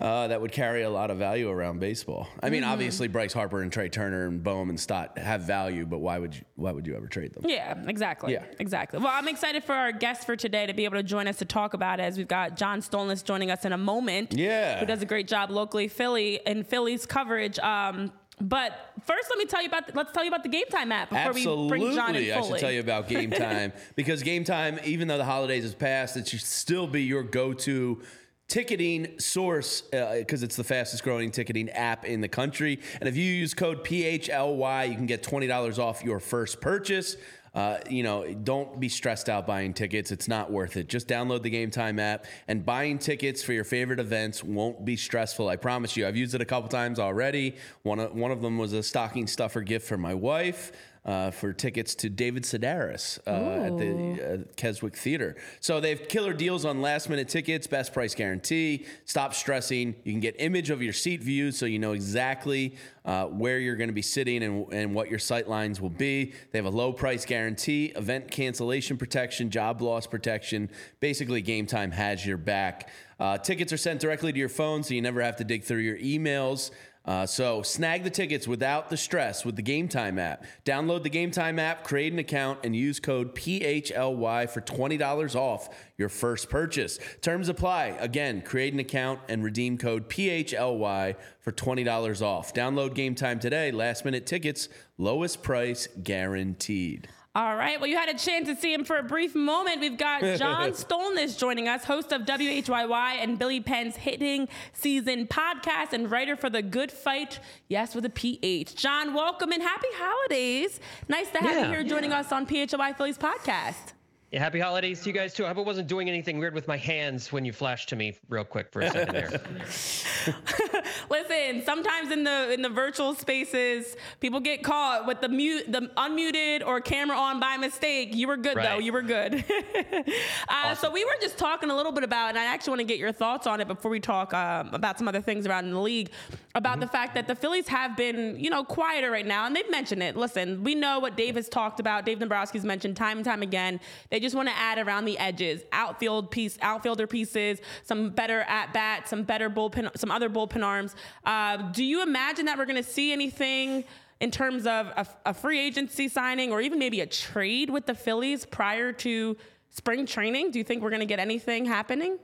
uh, 0.00 0.28
that 0.28 0.40
would 0.40 0.52
carry 0.52 0.82
a 0.82 0.90
lot 0.90 1.10
of 1.10 1.18
value 1.18 1.50
around 1.50 1.80
baseball. 1.80 2.28
I 2.42 2.48
mean, 2.50 2.62
Mm-hmm. 2.62 2.72
obviously 2.72 3.08
Bryce 3.08 3.32
Harper 3.32 3.60
and 3.60 3.70
Trey 3.72 3.88
Turner 3.88 4.26
and 4.26 4.42
Bohm 4.42 4.70
and 4.70 4.78
Stott 4.80 5.18
have 5.18 5.42
value, 5.42 5.84
but 5.84 5.98
why 5.98 6.18
would 6.18 6.34
you 6.34 6.42
why 6.56 6.70
would 6.72 6.86
you 6.86 6.94
ever 6.96 7.06
trade 7.08 7.34
them? 7.34 7.44
Yeah, 7.48 7.76
exactly. 7.88 8.32
Yeah. 8.32 8.44
Exactly. 8.58 9.00
Well, 9.00 9.10
I'm 9.12 9.26
excited 9.28 9.64
for 9.64 9.72
our 9.74 9.90
guest 9.92 10.24
for 10.24 10.36
today 10.36 10.66
to 10.66 10.72
be 10.74 10.84
able 10.84 10.96
to 10.96 11.02
join 11.02 11.26
us 11.28 11.38
to 11.38 11.44
talk 11.44 11.74
about 11.74 11.98
it 12.00 12.04
as 12.04 12.16
we've 12.16 12.28
got 12.28 12.56
John 12.56 12.80
Stolnis 12.80 13.24
joining 13.24 13.50
us 13.50 13.64
in 13.64 13.72
a 13.72 13.78
moment. 13.78 14.32
Yeah. 14.32 14.78
Who 14.80 14.86
does 14.86 15.02
a 15.02 15.06
great 15.06 15.26
job 15.28 15.50
locally 15.50 15.88
Philly 15.88 16.40
in 16.46 16.62
Philly's 16.64 17.04
coverage. 17.04 17.58
Um, 17.58 18.12
but 18.42 18.92
first, 19.06 19.28
let 19.30 19.38
me 19.38 19.46
tell 19.46 19.62
you 19.62 19.68
about 19.68 19.86
the, 19.86 19.92
let's 19.94 20.12
tell 20.12 20.24
you 20.24 20.28
about 20.28 20.42
the 20.42 20.48
Game 20.48 20.66
Time 20.68 20.90
app 20.90 21.10
before 21.10 21.28
Absolutely, 21.28 21.62
we 21.62 21.68
bring 21.68 21.94
John 21.94 22.16
in 22.16 22.32
I 22.32 22.40
should 22.42 22.58
tell 22.58 22.72
you 22.72 22.80
about 22.80 23.08
Game 23.08 23.30
Time 23.32 23.72
because 23.94 24.22
Game 24.22 24.42
Time, 24.42 24.80
even 24.84 25.06
though 25.06 25.18
the 25.18 25.24
holidays 25.24 25.62
has 25.62 25.74
passed, 25.74 26.16
it 26.16 26.26
should 26.26 26.40
still 26.40 26.88
be 26.88 27.04
your 27.04 27.22
go-to 27.22 28.02
ticketing 28.48 29.18
source 29.18 29.84
uh, 29.92 30.16
because 30.18 30.42
it's 30.42 30.56
the 30.56 30.64
fastest 30.64 31.04
growing 31.04 31.30
ticketing 31.30 31.70
app 31.70 32.04
in 32.04 32.20
the 32.20 32.28
country. 32.28 32.80
And 33.00 33.08
if 33.08 33.16
you 33.16 33.24
use 33.24 33.54
code 33.54 33.84
PHLY, 33.84 34.88
you 34.88 34.94
can 34.96 35.06
get 35.06 35.22
twenty 35.22 35.46
dollars 35.46 35.78
off 35.78 36.02
your 36.02 36.18
first 36.18 36.60
purchase. 36.60 37.16
Uh, 37.54 37.78
you 37.90 38.02
know, 38.02 38.32
don't 38.32 38.80
be 38.80 38.88
stressed 38.88 39.28
out 39.28 39.46
buying 39.46 39.74
tickets. 39.74 40.10
It's 40.10 40.26
not 40.26 40.50
worth 40.50 40.76
it. 40.76 40.88
Just 40.88 41.06
download 41.06 41.42
the 41.42 41.50
Game 41.50 41.70
Time 41.70 41.98
app, 41.98 42.24
and 42.48 42.64
buying 42.64 42.98
tickets 42.98 43.42
for 43.42 43.52
your 43.52 43.64
favorite 43.64 44.00
events 44.00 44.42
won't 44.42 44.84
be 44.84 44.96
stressful. 44.96 45.48
I 45.48 45.56
promise 45.56 45.96
you. 45.96 46.06
I've 46.06 46.16
used 46.16 46.34
it 46.34 46.40
a 46.40 46.46
couple 46.46 46.68
times 46.68 46.98
already. 46.98 47.56
One 47.82 47.98
of, 47.98 48.14
one 48.14 48.30
of 48.30 48.40
them 48.40 48.56
was 48.56 48.72
a 48.72 48.82
stocking 48.82 49.26
stuffer 49.26 49.60
gift 49.60 49.86
for 49.86 49.98
my 49.98 50.14
wife 50.14 50.72
uh, 51.04 51.32
for 51.32 51.52
tickets 51.52 51.94
to 51.96 52.08
David 52.08 52.44
Sedaris 52.44 53.18
uh, 53.26 53.66
at 53.66 53.76
the 53.76 54.34
uh, 54.34 54.36
Keswick 54.56 54.96
Theater. 54.96 55.36
So 55.60 55.80
they 55.80 55.90
have 55.90 56.08
killer 56.08 56.32
deals 56.32 56.64
on 56.64 56.80
last 56.80 57.08
minute 57.08 57.28
tickets, 57.28 57.66
best 57.66 57.92
price 57.92 58.14
guarantee. 58.14 58.86
Stop 59.04 59.34
stressing. 59.34 59.96
You 60.04 60.12
can 60.12 60.20
get 60.20 60.36
image 60.38 60.70
of 60.70 60.80
your 60.80 60.92
seat 60.92 61.20
views 61.20 61.58
so 61.58 61.66
you 61.66 61.80
know 61.80 61.92
exactly 61.92 62.76
uh, 63.04 63.26
where 63.26 63.58
you're 63.58 63.74
going 63.74 63.88
to 63.88 63.94
be 63.94 64.02
sitting 64.02 64.44
and, 64.44 64.72
and 64.72 64.94
what 64.94 65.10
your 65.10 65.18
sight 65.18 65.48
lines 65.48 65.80
will 65.80 65.90
be. 65.90 66.34
They 66.52 66.58
have 66.58 66.66
a 66.66 66.70
low 66.70 66.92
price 66.92 67.24
guarantee, 67.24 67.86
event 67.96 68.30
cancellation 68.30 68.96
protection, 68.96 69.50
job 69.50 69.82
loss 69.82 70.06
protection. 70.06 70.70
Basically, 71.00 71.42
Game 71.42 71.66
Time 71.66 71.90
has 71.90 72.24
your 72.24 72.36
back. 72.36 72.90
Uh, 73.18 73.38
tickets 73.38 73.72
are 73.72 73.76
sent 73.76 74.00
directly 74.00 74.32
to 74.32 74.38
your 74.38 74.48
phone, 74.48 74.82
so 74.82 74.94
you 74.94 75.02
never 75.02 75.20
have 75.20 75.36
to 75.36 75.44
dig 75.44 75.64
through 75.64 75.78
your 75.78 75.98
emails. 75.98 76.70
Uh, 77.04 77.26
so 77.26 77.62
snag 77.62 78.04
the 78.04 78.10
tickets 78.10 78.46
without 78.46 78.88
the 78.88 78.96
stress 78.96 79.44
with 79.44 79.56
the 79.56 79.62
Game 79.62 79.88
Time 79.88 80.18
app. 80.18 80.44
Download 80.64 81.02
the 81.02 81.10
Game 81.10 81.30
Time 81.30 81.58
app, 81.58 81.84
create 81.84 82.12
an 82.12 82.18
account, 82.18 82.60
and 82.62 82.76
use 82.76 83.00
code 83.00 83.34
PHLY 83.34 84.48
for 84.48 84.60
$20 84.60 85.34
off 85.34 85.68
your 85.98 86.08
first 86.08 86.48
purchase. 86.48 86.98
Terms 87.20 87.48
apply. 87.48 87.96
Again, 87.98 88.42
create 88.42 88.72
an 88.72 88.78
account 88.78 89.20
and 89.28 89.42
redeem 89.42 89.78
code 89.78 90.08
PHLY 90.08 91.16
for 91.40 91.52
$20 91.52 92.22
off. 92.22 92.54
Download 92.54 92.94
Game 92.94 93.14
Time 93.14 93.40
today. 93.40 93.72
Last 93.72 94.04
minute 94.04 94.26
tickets, 94.26 94.68
lowest 94.96 95.42
price 95.42 95.88
guaranteed. 96.02 97.08
All 97.34 97.56
right. 97.56 97.80
Well, 97.80 97.88
you 97.88 97.96
had 97.96 98.10
a 98.10 98.18
chance 98.18 98.46
to 98.48 98.54
see 98.54 98.74
him 98.74 98.84
for 98.84 98.98
a 98.98 99.02
brief 99.02 99.34
moment. 99.34 99.80
We've 99.80 99.96
got 99.96 100.20
John 100.38 100.72
Stolnis 100.72 101.38
joining 101.38 101.66
us, 101.66 101.82
host 101.84 102.12
of 102.12 102.22
WHYY 102.22 103.14
and 103.22 103.38
Billy 103.38 103.58
Penn's 103.58 103.96
Hitting 103.96 104.48
Season 104.74 105.26
podcast 105.26 105.94
and 105.94 106.10
writer 106.10 106.36
for 106.36 106.50
The 106.50 106.60
Good 106.60 106.92
Phight. 106.92 107.38
Yes, 107.68 107.94
with 107.94 108.04
a 108.04 108.10
PH. 108.10 108.74
John, 108.76 109.14
welcome 109.14 109.50
and 109.50 109.62
happy 109.62 109.88
holidays. 109.94 110.78
Nice 111.08 111.30
to 111.30 111.38
have 111.38 111.58
you 111.66 111.72
here 111.72 111.84
joining 111.84 112.12
us 112.12 112.32
on 112.32 112.46
PHLY 112.46 112.94
Phillies 112.98 113.16
podcast. 113.16 113.94
Yeah, 114.32 114.38
happy 114.38 114.60
holidays 114.60 115.02
to 115.02 115.10
you 115.10 115.12
guys 115.12 115.34
too. 115.34 115.44
I 115.44 115.48
hope 115.48 115.58
I 115.58 115.60
wasn't 115.60 115.88
doing 115.88 116.08
anything 116.08 116.38
weird 116.38 116.54
with 116.54 116.66
my 116.66 116.78
hands 116.78 117.30
when 117.32 117.44
you 117.44 117.52
flashed 117.52 117.90
to 117.90 117.96
me 117.96 118.16
real 118.30 118.44
quick 118.44 118.72
for 118.72 118.80
a 118.80 118.90
second 118.90 119.14
there. 119.14 119.28
Listen, 121.10 121.62
sometimes 121.66 122.10
in 122.10 122.24
the 122.24 122.50
in 122.50 122.62
the 122.62 122.70
virtual 122.70 123.14
spaces, 123.14 123.94
people 124.20 124.40
get 124.40 124.62
caught 124.62 125.06
with 125.06 125.20
the 125.20 125.28
mute, 125.28 125.70
the 125.70 125.90
unmuted 125.98 126.66
or 126.66 126.80
camera 126.80 127.14
on 127.14 127.40
by 127.40 127.58
mistake. 127.58 128.14
You 128.14 128.26
were 128.26 128.38
good 128.38 128.56
though. 128.56 128.78
You 128.78 128.94
were 128.94 129.02
good. 129.02 129.44
uh, 130.48 130.74
So 130.76 130.90
we 130.90 131.04
were 131.04 131.16
just 131.20 131.36
talking 131.36 131.68
a 131.68 131.76
little 131.76 131.92
bit 131.92 132.02
about, 132.02 132.30
and 132.30 132.38
I 132.38 132.46
actually 132.46 132.70
want 132.70 132.80
to 132.80 132.86
get 132.86 132.98
your 132.98 133.12
thoughts 133.12 133.46
on 133.46 133.60
it 133.60 133.68
before 133.68 133.90
we 133.90 134.00
talk 134.00 134.32
um, 134.32 134.70
about 134.72 134.96
some 134.96 135.08
other 135.08 135.20
things 135.20 135.46
around 135.46 135.66
in 135.66 135.72
the 135.72 135.80
league, 135.80 136.08
about 136.54 136.80
the 136.80 136.86
fact 136.88 137.14
that 137.16 137.26
the 137.26 137.34
Phillies 137.34 137.68
have 137.68 137.98
been, 137.98 138.40
you 138.40 138.48
know, 138.48 138.64
quieter 138.64 139.10
right 139.10 139.26
now, 139.26 139.44
and 139.44 139.54
they've 139.54 139.70
mentioned 139.70 140.02
it. 140.02 140.16
Listen, 140.16 140.64
we 140.64 140.74
know 140.74 141.00
what 141.00 141.18
Dave 141.18 141.34
has 141.34 141.50
talked 141.50 141.80
about. 141.80 142.06
Dave 142.06 142.18
Dombrowski's 142.18 142.64
mentioned 142.64 142.96
time 142.96 143.18
and 143.18 143.26
time 143.26 143.42
again. 143.42 143.78
They 144.08 144.21
just 144.22 144.34
want 144.34 144.48
to 144.48 144.56
add 144.56 144.78
around 144.78 145.04
the 145.04 145.18
edges, 145.18 145.62
outfield 145.72 146.30
piece, 146.30 146.56
outfielder 146.62 147.06
pieces, 147.06 147.60
some 147.82 148.10
better 148.10 148.40
at 148.42 148.72
bats, 148.72 149.10
some 149.10 149.22
better 149.22 149.50
bullpen, 149.50 149.90
some 149.96 150.10
other 150.10 150.30
bullpen 150.30 150.64
arms. 150.64 150.94
Uh, 151.24 151.56
do 151.72 151.84
you 151.84 152.02
imagine 152.02 152.46
that 152.46 152.56
we're 152.56 152.66
going 152.66 152.82
to 152.82 152.88
see 152.88 153.12
anything? 153.12 153.84
In 154.20 154.30
terms 154.30 154.68
of 154.68 154.86
a, 154.96 155.04
a 155.26 155.34
free 155.34 155.58
agency 155.58 156.06
signing 156.06 156.52
or 156.52 156.60
even 156.60 156.78
maybe 156.78 157.00
a 157.00 157.06
trade 157.06 157.68
with 157.68 157.86
the 157.86 157.94
Phillies 157.94 158.46
prior 158.46 158.92
to 158.92 159.36
spring 159.70 160.06
training, 160.06 160.52
do 160.52 160.60
you 160.60 160.64
think 160.64 160.80
we're 160.80 160.90
going 160.90 161.00
to 161.00 161.06
get 161.06 161.18
anything 161.18 161.64
happening? 161.64 162.20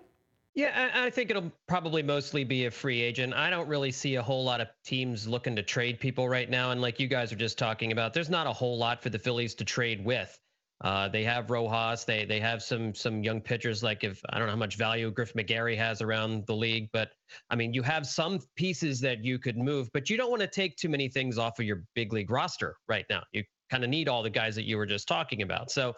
yeah, 0.59 0.91
I, 0.93 1.07
I 1.07 1.11
think 1.11 1.31
it'll 1.31 1.53
probably 1.69 2.03
mostly 2.03 2.43
be 2.43 2.67
a 2.67 2.71
free 2.71 3.01
agent. 3.01 3.33
I 3.33 3.49
don't 3.49 3.69
really 3.69 3.93
see 3.93 4.17
a 4.17 4.23
whole 4.23 4.43
lot 4.43 4.61
of 4.61 4.67
teams 4.85 5.29
looking 5.29 5.55
to 5.55 5.63
trade 5.63 6.01
people 6.01 6.29
right 6.29 6.51
now. 6.51 6.73
And 6.73 6.81
like 6.81 6.99
you 6.99 7.07
guys 7.07 7.33
are 7.33 7.37
just 7.37 7.59
talking 7.59 7.93
about, 7.93 8.13
there's 8.13 8.29
not 8.29 8.49
a 8.49 8.53
whole 8.53 8.77
lot 8.77 9.01
for 9.01 9.09
the 9.09 9.21
Phillies 9.21 9.55
to 9.55 9.65
trade 9.65 10.05
with. 10.05 10.37
Uh, 10.81 11.09
they 11.09 11.25
have 11.25 11.51
Rojas. 11.51 12.05
They 12.05 12.25
they 12.25 12.39
have 12.41 12.63
some 12.63 12.95
some 12.95 13.23
young 13.23 13.41
pitchers. 13.41 13.83
Like 13.83 14.05
if 14.05 14.21
I 14.31 14.39
don't 14.39 14.47
know 14.47 14.53
how 14.53 14.59
much 14.59 14.77
value 14.77 15.11
Griff 15.11 15.35
McGarry 15.35 15.77
has 15.77 16.01
around 16.01 16.47
the 16.47 16.55
league, 16.55 16.89
but 16.93 17.11
I 17.51 17.57
mean 17.57 17.75
you 17.75 17.83
have 17.83 18.07
some 18.07 18.39
pieces 18.57 19.01
that 19.01 19.25
you 19.25 19.39
could 19.39 19.57
move, 19.57 19.91
but 19.93 20.09
you 20.09 20.17
don't 20.17 20.31
want 20.31 20.43
to 20.43 20.49
take 20.49 20.77
too 20.77 20.89
many 20.89 21.09
things 21.09 21.37
off 21.37 21.59
of 21.59 21.65
your 21.65 21.85
big 21.95 22.13
league 22.13 22.31
roster 22.31 22.77
right 22.89 23.07
now. 23.11 23.23
You 23.33 23.43
kind 23.71 23.83
of 23.83 23.91
need 23.91 24.09
all 24.09 24.23
the 24.23 24.31
guys 24.31 24.55
that 24.55 24.65
you 24.65 24.77
were 24.77 24.87
just 24.87 25.09
talking 25.09 25.43
about. 25.43 25.71
So 25.71 25.95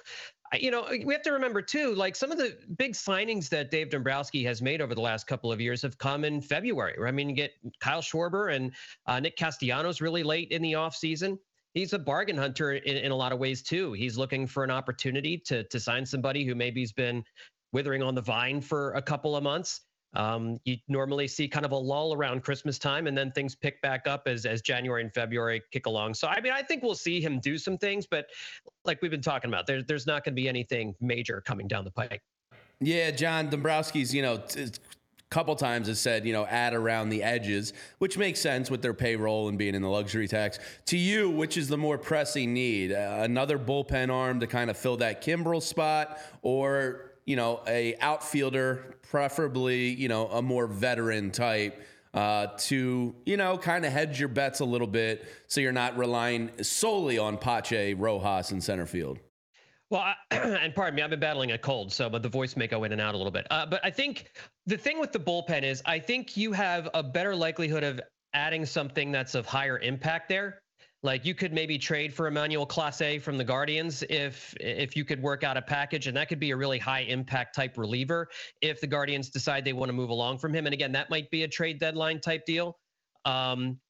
you 0.58 0.70
know, 0.70 0.84
we 1.04 1.12
have 1.14 1.22
to 1.22 1.32
remember 1.32 1.62
too, 1.62 1.94
like 1.94 2.16
some 2.16 2.32
of 2.32 2.38
the 2.38 2.56
big 2.76 2.94
signings 2.94 3.48
that 3.50 3.70
Dave 3.70 3.90
Dombrowski 3.90 4.42
has 4.44 4.60
made 4.60 4.80
over 4.80 4.94
the 4.94 5.00
last 5.00 5.26
couple 5.28 5.52
of 5.52 5.60
years 5.60 5.80
have 5.82 5.96
come 5.98 6.24
in 6.24 6.40
February. 6.40 6.96
I 7.06 7.12
mean, 7.12 7.28
you 7.28 7.36
get 7.36 7.52
Kyle 7.80 8.02
Schwarber 8.02 8.54
and 8.54 8.72
uh, 9.06 9.20
Nick 9.20 9.36
Castellanos 9.36 10.00
really 10.00 10.24
late 10.24 10.50
in 10.50 10.60
the 10.60 10.72
offseason. 10.72 11.38
He's 11.74 11.92
a 11.92 11.98
bargain 11.98 12.36
hunter 12.36 12.72
in, 12.72 12.96
in 12.96 13.12
a 13.12 13.16
lot 13.16 13.32
of 13.32 13.38
ways 13.38 13.62
too. 13.62 13.92
He's 13.92 14.18
looking 14.18 14.46
for 14.46 14.64
an 14.64 14.70
opportunity 14.70 15.38
to 15.46 15.64
to 15.64 15.80
sign 15.80 16.04
somebody 16.04 16.44
who 16.44 16.54
maybe's 16.54 16.92
been 16.92 17.24
withering 17.72 18.02
on 18.02 18.14
the 18.14 18.22
vine 18.22 18.60
for 18.60 18.92
a 18.92 19.02
couple 19.02 19.36
of 19.36 19.42
months. 19.42 19.82
Um, 20.14 20.58
you 20.64 20.76
normally 20.88 21.28
see 21.28 21.46
kind 21.46 21.64
of 21.64 21.70
a 21.70 21.76
lull 21.76 22.12
around 22.12 22.42
Christmas 22.42 22.80
time, 22.80 23.06
and 23.06 23.16
then 23.16 23.30
things 23.30 23.54
pick 23.54 23.80
back 23.80 24.08
up 24.08 24.22
as 24.26 24.44
as 24.44 24.60
January 24.60 25.02
and 25.02 25.14
February 25.14 25.62
kick 25.70 25.86
along. 25.86 26.14
So 26.14 26.26
I 26.26 26.40
mean, 26.40 26.52
I 26.52 26.62
think 26.62 26.82
we'll 26.82 26.96
see 26.96 27.20
him 27.20 27.38
do 27.38 27.56
some 27.56 27.78
things, 27.78 28.06
but 28.10 28.26
like 28.84 29.00
we've 29.02 29.10
been 29.10 29.22
talking 29.22 29.48
about, 29.48 29.66
there's 29.66 29.84
there's 29.86 30.06
not 30.06 30.24
going 30.24 30.34
to 30.34 30.40
be 30.40 30.48
anything 30.48 30.94
major 31.00 31.40
coming 31.40 31.68
down 31.68 31.84
the 31.84 31.92
pike. 31.92 32.22
Yeah, 32.80 33.10
John 33.10 33.50
Dombrowski's, 33.50 34.12
you 34.14 34.22
know, 34.22 34.38
t- 34.38 34.70
couple 35.30 35.54
times 35.54 35.86
has 35.86 36.00
said, 36.00 36.26
you 36.26 36.32
know, 36.32 36.44
add 36.46 36.74
around 36.74 37.08
the 37.08 37.22
edges, 37.22 37.72
which 37.98 38.18
makes 38.18 38.40
sense 38.40 38.68
with 38.68 38.82
their 38.82 38.92
payroll 38.92 39.48
and 39.48 39.56
being 39.56 39.76
in 39.76 39.82
the 39.82 39.88
luxury 39.88 40.26
tax. 40.26 40.58
To 40.86 40.96
you, 40.98 41.30
which 41.30 41.56
is 41.56 41.68
the 41.68 41.78
more 41.78 41.98
pressing 41.98 42.52
need? 42.52 42.92
Uh, 42.92 43.20
another 43.20 43.58
bullpen 43.58 44.10
arm 44.10 44.40
to 44.40 44.48
kind 44.48 44.70
of 44.70 44.76
fill 44.76 44.96
that 44.98 45.22
Kimbrel 45.22 45.62
spot 45.62 46.18
or, 46.42 47.12
you 47.26 47.36
know, 47.36 47.60
a 47.68 47.96
outfielder, 48.00 48.96
preferably, 49.02 49.90
you 49.90 50.08
know, 50.08 50.26
a 50.28 50.42
more 50.42 50.66
veteran 50.66 51.30
type 51.30 51.80
uh, 52.12 52.48
to, 52.58 53.14
you 53.24 53.36
know, 53.36 53.56
kind 53.56 53.84
of 53.84 53.92
hedge 53.92 54.18
your 54.18 54.28
bets 54.28 54.58
a 54.58 54.64
little 54.64 54.86
bit 54.86 55.28
so 55.46 55.60
you're 55.60 55.70
not 55.70 55.96
relying 55.96 56.50
solely 56.60 57.18
on 57.18 57.38
Pache, 57.38 57.94
Rojas, 57.94 58.50
and 58.50 58.62
center 58.62 58.86
field? 58.86 59.20
Well, 59.90 60.02
I, 60.02 60.14
and 60.36 60.74
pardon 60.74 60.94
me, 60.94 61.02
I've 61.02 61.10
been 61.10 61.20
battling 61.20 61.52
a 61.52 61.58
cold, 61.58 61.92
so 61.92 62.08
but 62.08 62.22
the 62.22 62.28
voice 62.28 62.56
may 62.56 62.66
go 62.66 62.84
in 62.84 62.92
and 62.92 63.00
out 63.00 63.14
a 63.14 63.16
little 63.18 63.32
bit. 63.32 63.46
Uh, 63.50 63.66
but 63.66 63.80
I 63.84 63.90
think 63.90 64.30
the 64.66 64.76
thing 64.76 65.00
with 65.00 65.12
the 65.12 65.18
bullpen 65.18 65.62
is, 65.62 65.82
I 65.84 65.98
think 65.98 66.36
you 66.36 66.52
have 66.52 66.88
a 66.94 67.02
better 67.02 67.34
likelihood 67.34 67.82
of 67.82 68.00
adding 68.32 68.64
something 68.64 69.10
that's 69.10 69.34
of 69.34 69.46
higher 69.46 69.78
impact 69.80 70.28
there. 70.28 70.62
Like 71.02 71.24
you 71.24 71.34
could 71.34 71.52
maybe 71.52 71.78
trade 71.78 72.12
for 72.12 72.26
Emmanuel 72.26 72.66
Clase 72.66 73.20
from 73.22 73.38
the 73.38 73.44
Guardians 73.44 74.04
if 74.10 74.54
if 74.60 74.94
you 74.94 75.04
could 75.04 75.20
work 75.22 75.42
out 75.42 75.56
a 75.56 75.62
package, 75.62 76.06
and 76.06 76.16
that 76.16 76.28
could 76.28 76.38
be 76.38 76.50
a 76.50 76.56
really 76.56 76.78
high 76.78 77.00
impact 77.00 77.54
type 77.54 77.78
reliever 77.78 78.28
if 78.60 78.80
the 78.80 78.86
Guardians 78.86 79.30
decide 79.30 79.64
they 79.64 79.72
want 79.72 79.88
to 79.88 79.94
move 79.94 80.10
along 80.10 80.38
from 80.38 80.54
him. 80.54 80.66
And 80.66 80.74
again, 80.74 80.92
that 80.92 81.08
might 81.08 81.30
be 81.30 81.44
a 81.44 81.48
trade 81.48 81.80
deadline 81.80 82.20
type 82.20 82.44
deal. 82.44 82.76
Um, 83.24 83.80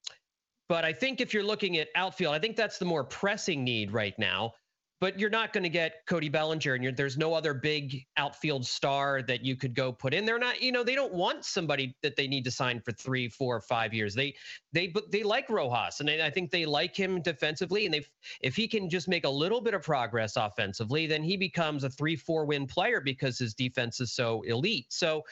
but 0.68 0.84
I 0.84 0.92
think 0.92 1.20
if 1.20 1.34
you're 1.34 1.42
looking 1.42 1.78
at 1.78 1.88
outfield, 1.96 2.32
I 2.32 2.38
think 2.38 2.54
that's 2.54 2.78
the 2.78 2.84
more 2.84 3.02
pressing 3.02 3.64
need 3.64 3.92
right 3.92 4.16
now 4.16 4.52
but 5.00 5.18
you're 5.18 5.30
not 5.30 5.52
going 5.52 5.62
to 5.62 5.70
get 5.70 6.06
Cody 6.06 6.28
Bellinger, 6.28 6.74
and 6.74 6.96
there's 6.96 7.16
no 7.16 7.32
other 7.32 7.54
big 7.54 8.04
outfield 8.18 8.66
star 8.66 9.22
that 9.22 9.42
you 9.42 9.56
could 9.56 9.74
go 9.74 9.90
put 9.90 10.12
in. 10.12 10.26
They're 10.26 10.38
not, 10.38 10.62
you 10.62 10.72
know, 10.72 10.84
they 10.84 10.94
don't 10.94 11.14
want 11.14 11.44
somebody 11.44 11.96
that 12.02 12.16
they 12.16 12.26
need 12.26 12.44
to 12.44 12.50
sign 12.50 12.80
for 12.80 12.92
three, 12.92 13.28
four, 13.28 13.60
five 13.62 13.94
years. 13.94 14.14
They, 14.14 14.34
they, 14.72 14.92
they 15.10 15.22
like 15.22 15.48
Rojas, 15.48 16.00
and 16.00 16.10
I 16.10 16.28
think 16.28 16.50
they 16.50 16.66
like 16.66 16.94
him 16.94 17.22
defensively. 17.22 17.86
And 17.86 17.94
they, 17.94 18.04
if 18.42 18.54
he 18.54 18.68
can 18.68 18.90
just 18.90 19.08
make 19.08 19.24
a 19.24 19.30
little 19.30 19.62
bit 19.62 19.72
of 19.72 19.82
progress 19.82 20.36
offensively, 20.36 21.06
then 21.06 21.22
he 21.22 21.36
becomes 21.36 21.82
a 21.84 21.90
three, 21.90 22.16
four 22.16 22.44
win 22.44 22.66
player 22.66 23.00
because 23.00 23.38
his 23.38 23.54
defense 23.54 24.00
is 24.00 24.12
so 24.12 24.42
elite. 24.42 24.86
So 24.90 25.24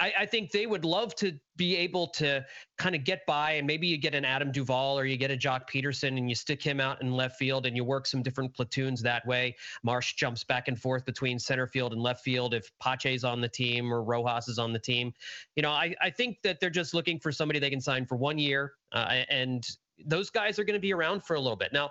I, 0.00 0.12
I, 0.20 0.26
think 0.26 0.50
they 0.50 0.66
would 0.66 0.84
love 0.84 1.14
to 1.16 1.38
be 1.56 1.76
able 1.76 2.08
to 2.08 2.44
kind 2.78 2.94
of 2.94 3.04
get 3.04 3.26
by 3.26 3.52
and 3.52 3.66
maybe 3.66 3.86
you 3.86 3.98
get 3.98 4.14
an 4.14 4.24
Adam 4.24 4.50
Duvall 4.50 4.98
or 4.98 5.04
you 5.04 5.16
get 5.16 5.30
a 5.30 5.36
Joc 5.36 5.68
Pederson 5.68 6.16
and 6.16 6.28
you 6.28 6.34
stick 6.34 6.62
him 6.62 6.80
out 6.80 7.02
in 7.02 7.12
left 7.12 7.36
field 7.36 7.66
and 7.66 7.76
you 7.76 7.84
work 7.84 8.06
some 8.06 8.22
different 8.22 8.54
platoons 8.54 9.02
that 9.02 9.26
way. 9.26 9.54
Marsh 9.82 10.14
jumps 10.14 10.42
back 10.42 10.68
and 10.68 10.80
forth 10.80 11.04
between 11.04 11.38
center 11.38 11.66
field 11.66 11.92
and 11.92 12.02
left 12.02 12.24
field 12.24 12.54
if 12.54 12.70
Pache's 12.80 13.24
on 13.24 13.40
the 13.40 13.48
team 13.48 13.92
or 13.92 14.02
Rojas 14.02 14.48
is 14.48 14.58
on 14.58 14.72
the 14.72 14.78
team. 14.78 15.12
You 15.54 15.62
know, 15.62 15.70
I, 15.70 15.94
I 16.00 16.10
think 16.10 16.38
that 16.42 16.60
they're 16.60 16.70
just 16.70 16.94
looking 16.94 17.20
for 17.20 17.30
somebody 17.30 17.58
they 17.58 17.70
can 17.70 17.80
sign 17.80 18.06
for 18.06 18.16
one 18.16 18.38
year 18.38 18.72
uh, 18.92 19.22
and 19.28 19.66
those 20.06 20.30
guys 20.30 20.58
are 20.58 20.64
going 20.64 20.74
to 20.74 20.80
be 20.80 20.94
around 20.94 21.22
for 21.22 21.36
a 21.36 21.40
little 21.40 21.56
bit. 21.56 21.72
Now, 21.72 21.90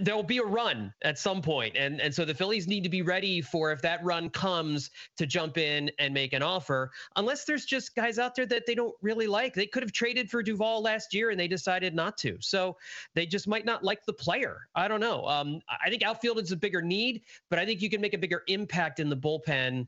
there'll 0.00 0.22
be 0.22 0.38
a 0.38 0.44
run 0.44 0.92
at 1.02 1.18
some 1.18 1.40
point 1.40 1.76
and 1.76 2.00
and 2.00 2.14
so 2.14 2.24
the 2.24 2.34
Phillies 2.34 2.66
need 2.66 2.82
to 2.82 2.88
be 2.88 3.02
ready 3.02 3.40
for 3.40 3.72
if 3.72 3.80
that 3.82 4.04
run 4.04 4.28
comes 4.30 4.90
to 5.16 5.26
jump 5.26 5.58
in 5.58 5.90
and 5.98 6.12
make 6.12 6.32
an 6.32 6.42
offer 6.42 6.90
unless 7.16 7.44
there's 7.44 7.64
just 7.64 7.94
guys 7.94 8.18
out 8.18 8.34
there 8.34 8.46
that 8.46 8.66
they 8.66 8.74
don't 8.74 8.94
really 9.00 9.26
like. 9.26 9.54
They 9.54 9.66
could 9.66 9.82
have 9.82 9.92
traded 9.92 10.28
for 10.30 10.42
Duvall 10.42 10.82
last 10.82 11.14
year 11.14 11.30
and 11.30 11.38
they 11.38 11.48
decided 11.48 11.94
not 11.94 12.16
to. 12.18 12.36
So 12.40 12.76
they 13.14 13.26
just 13.26 13.46
might 13.46 13.64
not 13.64 13.84
like 13.84 14.04
the 14.04 14.12
player. 14.12 14.68
I 14.74 14.88
don't 14.88 15.00
know. 15.00 15.24
Um, 15.26 15.60
I 15.84 15.88
think 15.88 16.02
outfield 16.02 16.40
is 16.40 16.52
a 16.52 16.56
bigger 16.56 16.82
need 16.82 17.22
but 17.48 17.58
I 17.58 17.64
think 17.64 17.80
you 17.80 17.90
can 17.90 18.00
make 18.00 18.14
a 18.14 18.18
bigger 18.18 18.42
impact 18.48 19.00
in 19.00 19.08
the 19.08 19.16
bullpen 19.16 19.86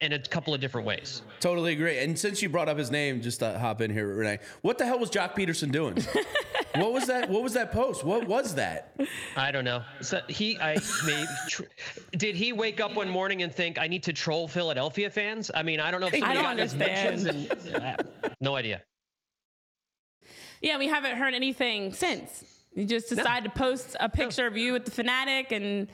in 0.00 0.12
a 0.12 0.18
couple 0.18 0.54
of 0.54 0.60
different 0.60 0.86
ways. 0.86 1.22
Totally 1.40 1.72
agree. 1.72 1.98
And 1.98 2.18
since 2.18 2.40
you 2.40 2.48
brought 2.48 2.68
up 2.68 2.78
his 2.78 2.90
name, 2.90 3.20
just 3.20 3.40
to 3.40 3.58
hop 3.58 3.80
in 3.80 3.90
here, 3.90 4.14
Renee, 4.14 4.38
what 4.62 4.78
the 4.78 4.86
hell 4.86 4.98
was 4.98 5.10
Joc 5.10 5.34
Pederson 5.34 5.72
doing? 5.72 5.96
what 6.76 6.92
was 6.92 7.06
that? 7.06 7.28
What 7.28 7.42
was 7.42 7.54
that 7.54 7.72
post? 7.72 8.04
What 8.04 8.26
was 8.28 8.54
that? 8.54 8.94
I 9.36 9.50
don't 9.50 9.64
know. 9.64 9.82
So 10.00 10.20
he, 10.28 10.56
I 10.58 10.76
mean, 11.04 11.26
tr- 11.48 11.62
did 12.12 12.36
he 12.36 12.52
wake 12.52 12.80
up 12.80 12.94
one 12.94 13.08
morning 13.08 13.42
and 13.42 13.52
think 13.52 13.78
I 13.78 13.88
need 13.88 14.04
to 14.04 14.12
troll 14.12 14.46
Philadelphia 14.46 15.10
fans? 15.10 15.50
I 15.52 15.62
mean, 15.64 15.80
I 15.80 15.90
don't 15.90 16.00
know. 16.00 16.10
If 16.12 16.22
I 16.22 16.32
don't 16.32 16.46
understand. 16.46 17.26
And, 17.26 17.74
uh, 17.74 17.96
no 18.40 18.54
idea. 18.54 18.82
Yeah, 20.60 20.78
we 20.78 20.86
haven't 20.86 21.16
heard 21.16 21.34
anything 21.34 21.92
since. 21.92 22.44
You 22.74 22.84
just 22.84 23.08
decided 23.08 23.44
no. 23.44 23.50
to 23.50 23.58
post 23.58 23.96
a 23.98 24.08
picture 24.08 24.42
no. 24.42 24.48
of 24.48 24.56
you 24.56 24.72
with 24.72 24.84
the 24.84 24.90
Phanatic, 24.90 25.50
and 25.50 25.88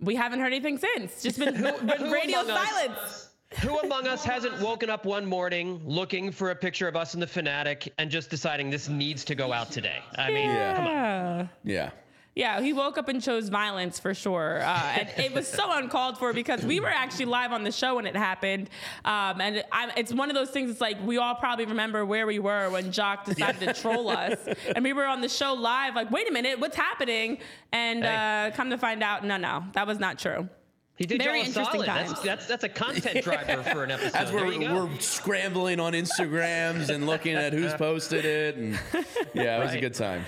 we 0.00 0.14
haven't 0.14 0.40
heard 0.40 0.52
anything 0.52 0.78
since. 0.78 1.22
Just 1.22 1.38
been, 1.38 1.54
been 1.62 2.10
radio 2.10 2.44
silence. 2.44 2.98
Us? 2.98 3.25
Who 3.62 3.78
among 3.78 4.06
us 4.06 4.24
hasn't 4.24 4.60
woken 4.60 4.90
up 4.90 5.06
one 5.06 5.24
morning 5.24 5.80
looking 5.84 6.30
for 6.30 6.50
a 6.50 6.54
picture 6.54 6.88
of 6.88 6.96
us 6.96 7.14
in 7.14 7.20
the 7.20 7.26
Phanatic 7.26 7.90
and 7.98 8.10
just 8.10 8.28
deciding 8.28 8.70
this 8.70 8.88
needs 8.88 9.24
to 9.24 9.34
go 9.34 9.52
out 9.52 9.72
today? 9.72 10.00
I 10.16 10.30
mean, 10.30 10.50
yeah. 10.50 10.76
come 10.76 10.86
on. 10.86 11.50
Yeah. 11.64 11.90
Yeah, 12.34 12.60
he 12.60 12.74
woke 12.74 12.98
up 12.98 13.08
and 13.08 13.22
chose 13.22 13.48
violence 13.48 13.98
for 13.98 14.12
sure. 14.12 14.60
Uh, 14.62 14.98
and 14.98 15.08
it 15.16 15.32
was 15.32 15.48
so 15.48 15.72
uncalled 15.72 16.18
for 16.18 16.34
because 16.34 16.66
we 16.66 16.80
were 16.80 16.88
actually 16.88 17.24
live 17.24 17.50
on 17.50 17.64
the 17.64 17.72
show 17.72 17.94
when 17.96 18.06
it 18.06 18.14
happened. 18.14 18.68
Um, 19.06 19.40
and 19.40 19.64
I, 19.72 19.90
it's 19.96 20.12
one 20.12 20.28
of 20.28 20.36
those 20.36 20.50
things, 20.50 20.70
it's 20.70 20.80
like 20.82 20.98
we 21.02 21.16
all 21.16 21.34
probably 21.34 21.64
remember 21.64 22.04
where 22.04 22.26
we 22.26 22.38
were 22.38 22.68
when 22.68 22.92
Joc 22.92 23.24
decided 23.24 23.60
to 23.60 23.72
troll 23.72 24.10
us. 24.10 24.38
And 24.74 24.84
we 24.84 24.92
were 24.92 25.06
on 25.06 25.22
the 25.22 25.30
show 25.30 25.54
live, 25.54 25.94
like, 25.94 26.10
wait 26.10 26.28
a 26.28 26.32
minute, 26.32 26.60
what's 26.60 26.76
happening? 26.76 27.38
And 27.72 28.04
hey. 28.04 28.48
uh, 28.48 28.54
come 28.54 28.68
to 28.68 28.76
find 28.76 29.02
out, 29.02 29.24
no, 29.24 29.38
no, 29.38 29.64
that 29.72 29.86
was 29.86 29.98
not 29.98 30.18
true. 30.18 30.46
He 30.96 31.04
did 31.04 31.22
Very 31.22 31.40
interesting 31.40 31.64
solid. 31.64 31.86
Times. 31.86 32.08
That's, 32.08 32.22
that's 32.22 32.46
that's 32.46 32.64
a 32.64 32.68
content 32.70 33.22
driver 33.24 33.62
for 33.62 33.84
an 33.84 33.90
episode. 33.90 34.14
As 34.14 34.32
we're, 34.32 34.58
we're 34.58 34.98
scrambling 34.98 35.78
on 35.78 35.92
Instagrams 35.92 36.88
and 36.88 37.06
looking 37.06 37.34
at 37.34 37.52
who's 37.52 37.74
posted 37.74 38.24
it, 38.24 38.56
and 38.56 38.72
yeah, 39.34 39.58
it 39.58 39.60
was 39.60 39.68
right. 39.68 39.76
a 39.76 39.80
good 39.80 39.94
time. 39.94 40.24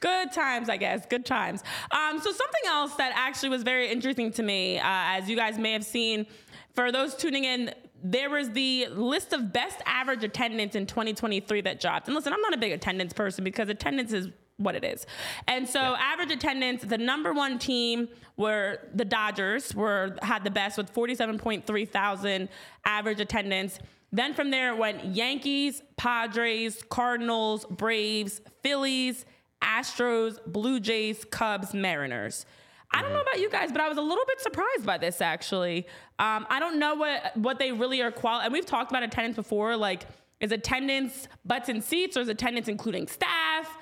Good 0.00 0.32
times, 0.32 0.68
I 0.68 0.76
guess. 0.76 1.06
Good 1.06 1.24
times. 1.24 1.62
Um, 1.90 2.20
so 2.20 2.32
something 2.32 2.62
else 2.66 2.94
that 2.96 3.12
actually 3.14 3.50
was 3.50 3.62
very 3.62 3.90
interesting 3.90 4.30
to 4.32 4.42
me, 4.42 4.78
uh, 4.78 4.82
as 4.84 5.28
you 5.28 5.36
guys 5.36 5.58
may 5.58 5.72
have 5.72 5.84
seen, 5.84 6.26
for 6.74 6.90
those 6.90 7.14
tuning 7.14 7.44
in, 7.44 7.74
there 8.02 8.30
was 8.30 8.50
the 8.50 8.86
list 8.88 9.32
of 9.32 9.52
best 9.52 9.78
average 9.84 10.24
attendance 10.24 10.74
in 10.74 10.86
2023 10.86 11.60
that 11.62 11.80
dropped. 11.80 12.08
And 12.08 12.14
listen, 12.14 12.32
I'm 12.32 12.40
not 12.40 12.54
a 12.54 12.58
big 12.58 12.72
attendance 12.72 13.12
person 13.12 13.44
because 13.44 13.68
attendance 13.68 14.12
is 14.12 14.28
what 14.60 14.74
it 14.74 14.84
is. 14.84 15.06
And 15.48 15.68
so 15.68 15.80
yeah. 15.80 15.96
average 15.98 16.30
attendance, 16.30 16.82
the 16.82 16.98
number 16.98 17.32
one 17.32 17.58
team 17.58 18.08
were 18.36 18.78
the 18.94 19.04
Dodgers 19.04 19.74
were 19.74 20.16
had 20.22 20.44
the 20.44 20.50
best 20.50 20.78
with 20.78 20.92
47.3 20.92 21.88
thousand 21.88 22.48
average 22.84 23.20
attendance. 23.20 23.78
Then 24.12 24.34
from 24.34 24.50
there 24.50 24.72
it 24.72 24.78
went 24.78 25.04
Yankees, 25.04 25.82
Padres, 25.96 26.82
Cardinals, 26.88 27.64
Braves, 27.66 28.40
Phillies, 28.62 29.24
Astros, 29.62 30.38
Blue 30.46 30.80
Jays, 30.80 31.24
Cubs, 31.24 31.74
Mariners. 31.74 32.46
I 32.92 33.02
don't 33.02 33.12
know 33.12 33.20
about 33.20 33.38
you 33.38 33.48
guys, 33.48 33.70
but 33.70 33.80
I 33.80 33.88
was 33.88 33.98
a 33.98 34.02
little 34.02 34.24
bit 34.26 34.40
surprised 34.40 34.84
by 34.84 34.98
this 34.98 35.20
actually. 35.20 35.86
Um, 36.18 36.46
I 36.50 36.58
don't 36.58 36.78
know 36.78 36.94
what 36.94 37.36
what 37.36 37.58
they 37.58 37.72
really 37.72 38.02
are 38.02 38.10
qual 38.10 38.40
and 38.40 38.52
we've 38.52 38.66
talked 38.66 38.90
about 38.90 39.02
attendance 39.02 39.36
before. 39.36 39.76
Like, 39.76 40.06
is 40.40 40.50
attendance 40.50 41.28
butts 41.44 41.68
and 41.68 41.84
seats 41.84 42.16
or 42.16 42.20
is 42.20 42.28
attendance 42.28 42.68
including 42.68 43.06
staff? 43.06 43.78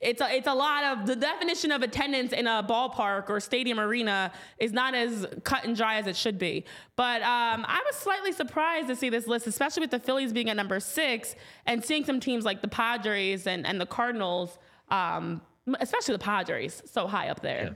It's 0.00 0.22
a, 0.22 0.34
it's 0.34 0.46
a 0.46 0.54
lot 0.54 0.84
of 0.84 1.06
the 1.06 1.14
definition 1.14 1.70
of 1.70 1.82
attendance 1.82 2.32
in 2.32 2.46
a 2.46 2.62
ballpark 2.62 3.28
or 3.28 3.38
stadium 3.38 3.78
arena 3.78 4.32
is 4.58 4.72
not 4.72 4.94
as 4.94 5.26
cut 5.44 5.64
and 5.64 5.76
dry 5.76 5.96
as 5.96 6.06
it 6.06 6.16
should 6.16 6.38
be. 6.38 6.64
But 6.96 7.20
um, 7.22 7.66
I 7.68 7.82
was 7.86 7.96
slightly 7.96 8.32
surprised 8.32 8.88
to 8.88 8.96
see 8.96 9.10
this 9.10 9.26
list, 9.26 9.46
especially 9.46 9.82
with 9.82 9.90
the 9.90 9.98
Phillies 9.98 10.32
being 10.32 10.48
at 10.48 10.56
number 10.56 10.80
six 10.80 11.36
and 11.66 11.84
seeing 11.84 12.04
some 12.04 12.18
teams 12.18 12.44
like 12.44 12.62
the 12.62 12.68
Padres 12.68 13.46
and, 13.46 13.66
and 13.66 13.78
the 13.78 13.86
Cardinals, 13.86 14.58
um, 14.88 15.42
especially 15.80 16.14
the 16.14 16.24
Padres, 16.24 16.82
so 16.86 17.06
high 17.06 17.28
up 17.28 17.42
there. 17.42 17.64
Yeah. 17.64 17.74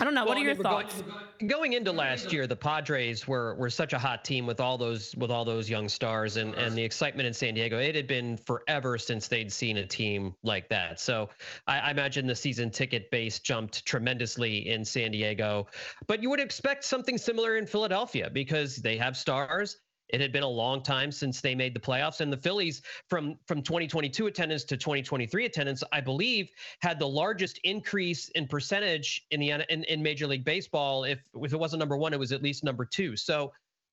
I 0.00 0.04
don't 0.04 0.14
know. 0.14 0.24
Well, 0.24 0.34
what 0.34 0.38
are 0.38 0.44
your 0.44 0.56
thoughts? 0.56 1.02
Going, 1.38 1.46
going, 1.48 1.72
into 1.74 1.92
last 1.92 2.32
year, 2.32 2.48
the 2.48 2.56
Padres 2.56 3.28
were 3.28 3.54
were 3.54 3.70
such 3.70 3.92
a 3.92 3.98
hot 3.98 4.24
team 4.24 4.44
with 4.44 4.58
all 4.58 4.76
those 4.76 5.14
with 5.16 5.30
all 5.30 5.44
those 5.44 5.70
young 5.70 5.88
stars 5.88 6.36
and 6.36 6.52
and 6.56 6.76
the 6.76 6.82
excitement 6.82 7.28
in 7.28 7.32
San 7.32 7.54
Diego. 7.54 7.78
It 7.78 7.94
had 7.94 8.08
been 8.08 8.36
forever 8.36 8.98
since 8.98 9.28
they'd 9.28 9.52
seen 9.52 9.76
a 9.76 9.86
team 9.86 10.34
like 10.42 10.68
that. 10.68 10.98
So 10.98 11.30
I, 11.68 11.78
I 11.78 11.90
imagine 11.92 12.26
the 12.26 12.34
season 12.34 12.70
ticket 12.70 13.08
base 13.12 13.38
jumped 13.38 13.86
tremendously 13.86 14.68
in 14.68 14.84
San 14.84 15.12
Diego, 15.12 15.68
but 16.08 16.20
you 16.20 16.28
would 16.28 16.40
expect 16.40 16.82
something 16.82 17.16
similar 17.16 17.56
in 17.56 17.64
Philadelphia 17.64 18.28
because 18.28 18.76
they 18.76 18.96
have 18.96 19.16
stars 19.16 19.76
it 20.14 20.20
had 20.20 20.30
been 20.30 20.44
a 20.44 20.48
long 20.48 20.80
time 20.80 21.10
since 21.10 21.40
they 21.40 21.56
made 21.56 21.74
the 21.74 21.80
playoffs, 21.80 22.20
and 22.20 22.32
the 22.32 22.36
Phillies 22.36 22.82
from 23.08 23.36
from 23.46 23.62
2022 23.62 24.28
attendance 24.28 24.62
to 24.64 24.76
2023 24.76 25.44
attendance, 25.44 25.82
I 25.90 26.00
believe, 26.00 26.50
had 26.80 27.00
the 27.00 27.08
largest 27.08 27.58
increase 27.64 28.28
in 28.30 28.46
percentage 28.46 29.26
in 29.32 29.40
the 29.40 29.50
in, 29.50 29.82
in 29.84 30.02
Major 30.02 30.28
League 30.28 30.44
Baseball. 30.44 31.02
If 31.02 31.20
if 31.34 31.52
it 31.52 31.58
wasn't 31.58 31.80
number 31.80 31.96
one, 31.96 32.12
it 32.12 32.18
was 32.18 32.30
at 32.30 32.44
least 32.44 32.62
number 32.62 32.84
two. 32.84 33.16
So 33.16 33.52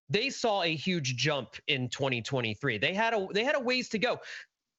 they 0.10 0.30
saw 0.30 0.62
a 0.62 0.76
huge 0.76 1.16
jump 1.16 1.56
in 1.68 1.90
2023. 1.90 2.78
They 2.78 2.94
had 2.94 3.16
a 3.16 3.28
they 3.34 3.44
had 3.44 3.56
a 3.56 3.60
ways 3.60 3.90
to 3.90 3.98
go. 3.98 4.20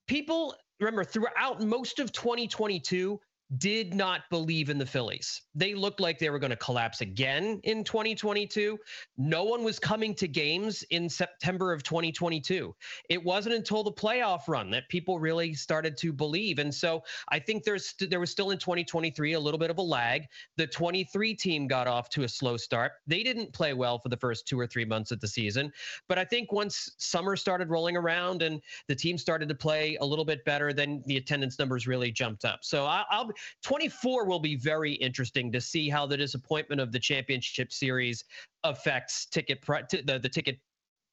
People 0.07 0.55
remember 0.79 1.03
throughout 1.03 1.61
most 1.61 1.99
of 1.99 2.13
2022 2.13 3.19
did 3.59 3.93
not 3.93 4.23
believe 4.31 4.71
in 4.71 4.79
the 4.79 4.87
Phillies. 4.87 5.43
They 5.55 5.75
looked 5.75 6.01
like 6.01 6.19
they 6.19 6.31
were 6.31 6.39
going 6.39 6.51
to 6.51 6.57
collapse 6.57 7.01
again 7.03 7.61
in 7.65 7.85
2022. 7.85 8.79
No 9.19 9.45
one 9.45 9.63
was 9.63 9.79
coming 9.79 10.15
to 10.15 10.29
games 10.29 10.83
in 10.91 11.09
September 11.09 11.73
of 11.73 11.83
2022. 11.83 12.75
It 13.11 13.23
wasn't 13.23 13.55
until 13.55 13.83
the 13.83 13.93
playoff 13.93 14.49
run 14.49 14.71
that 14.71 14.89
people 14.89 15.19
really 15.19 15.53
started 15.55 15.97
to 15.99 16.13
believe. 16.13 16.59
And 16.59 16.75
so 16.75 17.03
I 17.29 17.39
think 17.39 17.65
there's 17.65 17.95
there 17.99 18.21
was 18.21 18.31
still 18.31 18.51
in 18.51 18.59
2023 18.59 19.35
a 19.35 19.41
little 19.41 19.59
bit 19.59 19.71
of 19.71 19.79
a 19.79 19.83
lag. 19.83 20.23
The 20.57 20.67
23 20.67 21.35
team 21.35 21.67
got 21.67 21.87
off 21.87 22.09
to 22.11 22.23
a 22.23 22.29
slow 22.29 22.57
start. 22.57 22.93
They 23.07 23.23
didn't 23.23 23.53
play 23.53 23.75
well 23.75 23.99
for 23.99 24.09
the 24.09 24.17
first 24.17 24.47
2 24.49 24.59
or 24.59 24.67
3 24.67 24.85
months 24.87 25.11
of 25.11 25.21
the 25.21 25.29
season, 25.29 25.73
but 26.09 26.19
I 26.19 26.25
think 26.25 26.53
once 26.53 26.93
summer 26.99 27.37
started 27.37 27.69
rolling 27.71 27.97
around 27.97 28.43
and 28.43 28.61
the 28.89 28.95
team 28.95 29.19
started 29.19 29.49
to 29.49 29.55
play 29.55 29.97
a 30.01 30.05
little 30.05 30.25
bit 30.25 30.45
better, 30.45 30.73
then 30.73 31.03
the 31.07 31.17
attendance 31.17 31.59
numbers 31.59 31.87
really 31.87 32.11
jumped 32.11 32.45
up. 32.45 32.61
So 32.63 32.87
I, 32.87 33.05
I'll 33.11 33.31
24 33.63 34.27
will 34.27 34.41
be 34.41 34.57
very 34.57 34.93
interesting 34.95 35.51
to 35.53 35.61
see 35.61 35.89
how 35.89 36.07
the 36.07 36.17
disappointment 36.17 36.81
of 36.81 36.93
the 36.93 36.99
championship 36.99 37.73
series 37.73 38.25
affects 38.65 39.27
ticket 39.27 39.65
the, 39.67 40.19
the 40.23 40.29
ticket 40.29 40.59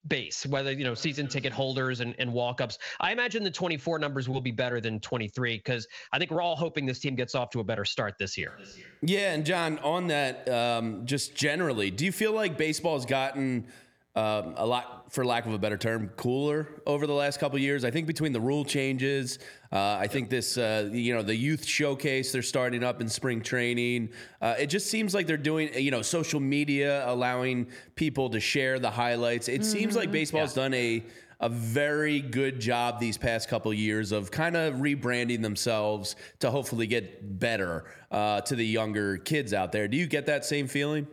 base, 0.07 0.45
whether 0.45 0.71
you 0.71 0.83
know 0.83 0.93
season 0.93 1.27
ticket 1.27 1.51
holders 1.51 1.99
and, 1.99 2.15
and 2.19 2.31
walk-ups. 2.31 2.77
I 2.99 3.11
imagine 3.11 3.43
the 3.43 3.51
24 3.51 3.99
numbers 3.99 4.29
will 4.29 4.41
be 4.41 4.51
better 4.51 4.79
than 4.79 4.99
23 4.99 5.57
because 5.57 5.87
I 6.11 6.19
think 6.19 6.31
we're 6.31 6.41
all 6.41 6.55
hoping 6.55 6.85
this 6.85 6.99
team 6.99 7.15
gets 7.15 7.35
off 7.35 7.49
to 7.51 7.59
a 7.59 7.63
better 7.63 7.85
start 7.85 8.15
this 8.17 8.37
year. 8.37 8.57
Yeah, 9.01 9.33
and 9.33 9.45
John, 9.45 9.79
on 9.79 10.07
that, 10.07 10.47
um, 10.49 11.05
just 11.05 11.35
generally, 11.35 11.91
do 11.91 12.05
you 12.05 12.11
feel 12.11 12.33
like 12.33 12.57
baseball 12.57 12.95
has 12.95 13.05
gotten 13.05 13.67
um, 14.15 14.55
a 14.57 14.65
lot, 14.65 15.11
for 15.11 15.23
lack 15.23 15.45
of 15.45 15.53
a 15.53 15.57
better 15.57 15.77
term, 15.77 16.09
cooler 16.15 16.67
over 16.85 17.05
the 17.05 17.13
last 17.13 17.39
couple 17.39 17.59
years. 17.59 17.85
I 17.85 17.91
think 17.91 18.07
between 18.07 18.33
the 18.33 18.41
rule 18.41 18.65
changes, 18.65 19.39
uh, 19.71 19.97
I 19.99 20.07
think 20.07 20.29
this, 20.29 20.57
uh, 20.57 20.89
you 20.91 21.13
know, 21.13 21.21
the 21.21 21.35
youth 21.35 21.65
showcase 21.65 22.31
they're 22.31 22.41
starting 22.41 22.83
up 22.83 23.01
in 23.01 23.07
spring 23.07 23.41
training. 23.41 24.09
Uh, 24.41 24.55
it 24.59 24.67
just 24.67 24.89
seems 24.89 25.13
like 25.13 25.27
they're 25.27 25.37
doing, 25.37 25.73
you 25.75 25.91
know, 25.91 26.01
social 26.01 26.39
media 26.39 27.07
allowing 27.07 27.67
people 27.95 28.29
to 28.31 28.39
share 28.39 28.79
the 28.79 28.89
highlights. 28.89 29.47
It 29.47 29.61
mm-hmm. 29.61 29.71
seems 29.71 29.95
like 29.95 30.11
baseball's 30.11 30.55
yeah. 30.57 30.63
done 30.63 30.73
a 30.73 31.03
a 31.41 31.47
very 31.47 32.19
good 32.19 32.59
job 32.59 32.99
these 32.99 33.17
past 33.17 33.47
couple 33.47 33.73
years 33.73 34.11
of 34.11 34.29
kind 34.29 34.57
of 34.57 34.75
rebranding 34.75 35.41
themselves 35.41 36.17
to 36.39 36.51
hopefully 36.51 36.85
get 36.85 37.39
better 37.39 37.85
uh, 38.11 38.41
to 38.41 38.55
the 38.55 38.65
younger 38.65 39.17
kids 39.17 39.53
out 39.53 39.71
there. 39.71 39.87
Do 39.87 39.95
you 39.95 40.05
get 40.05 40.25
that 40.25 40.43
same 40.43 40.67
feeling? 40.67 41.07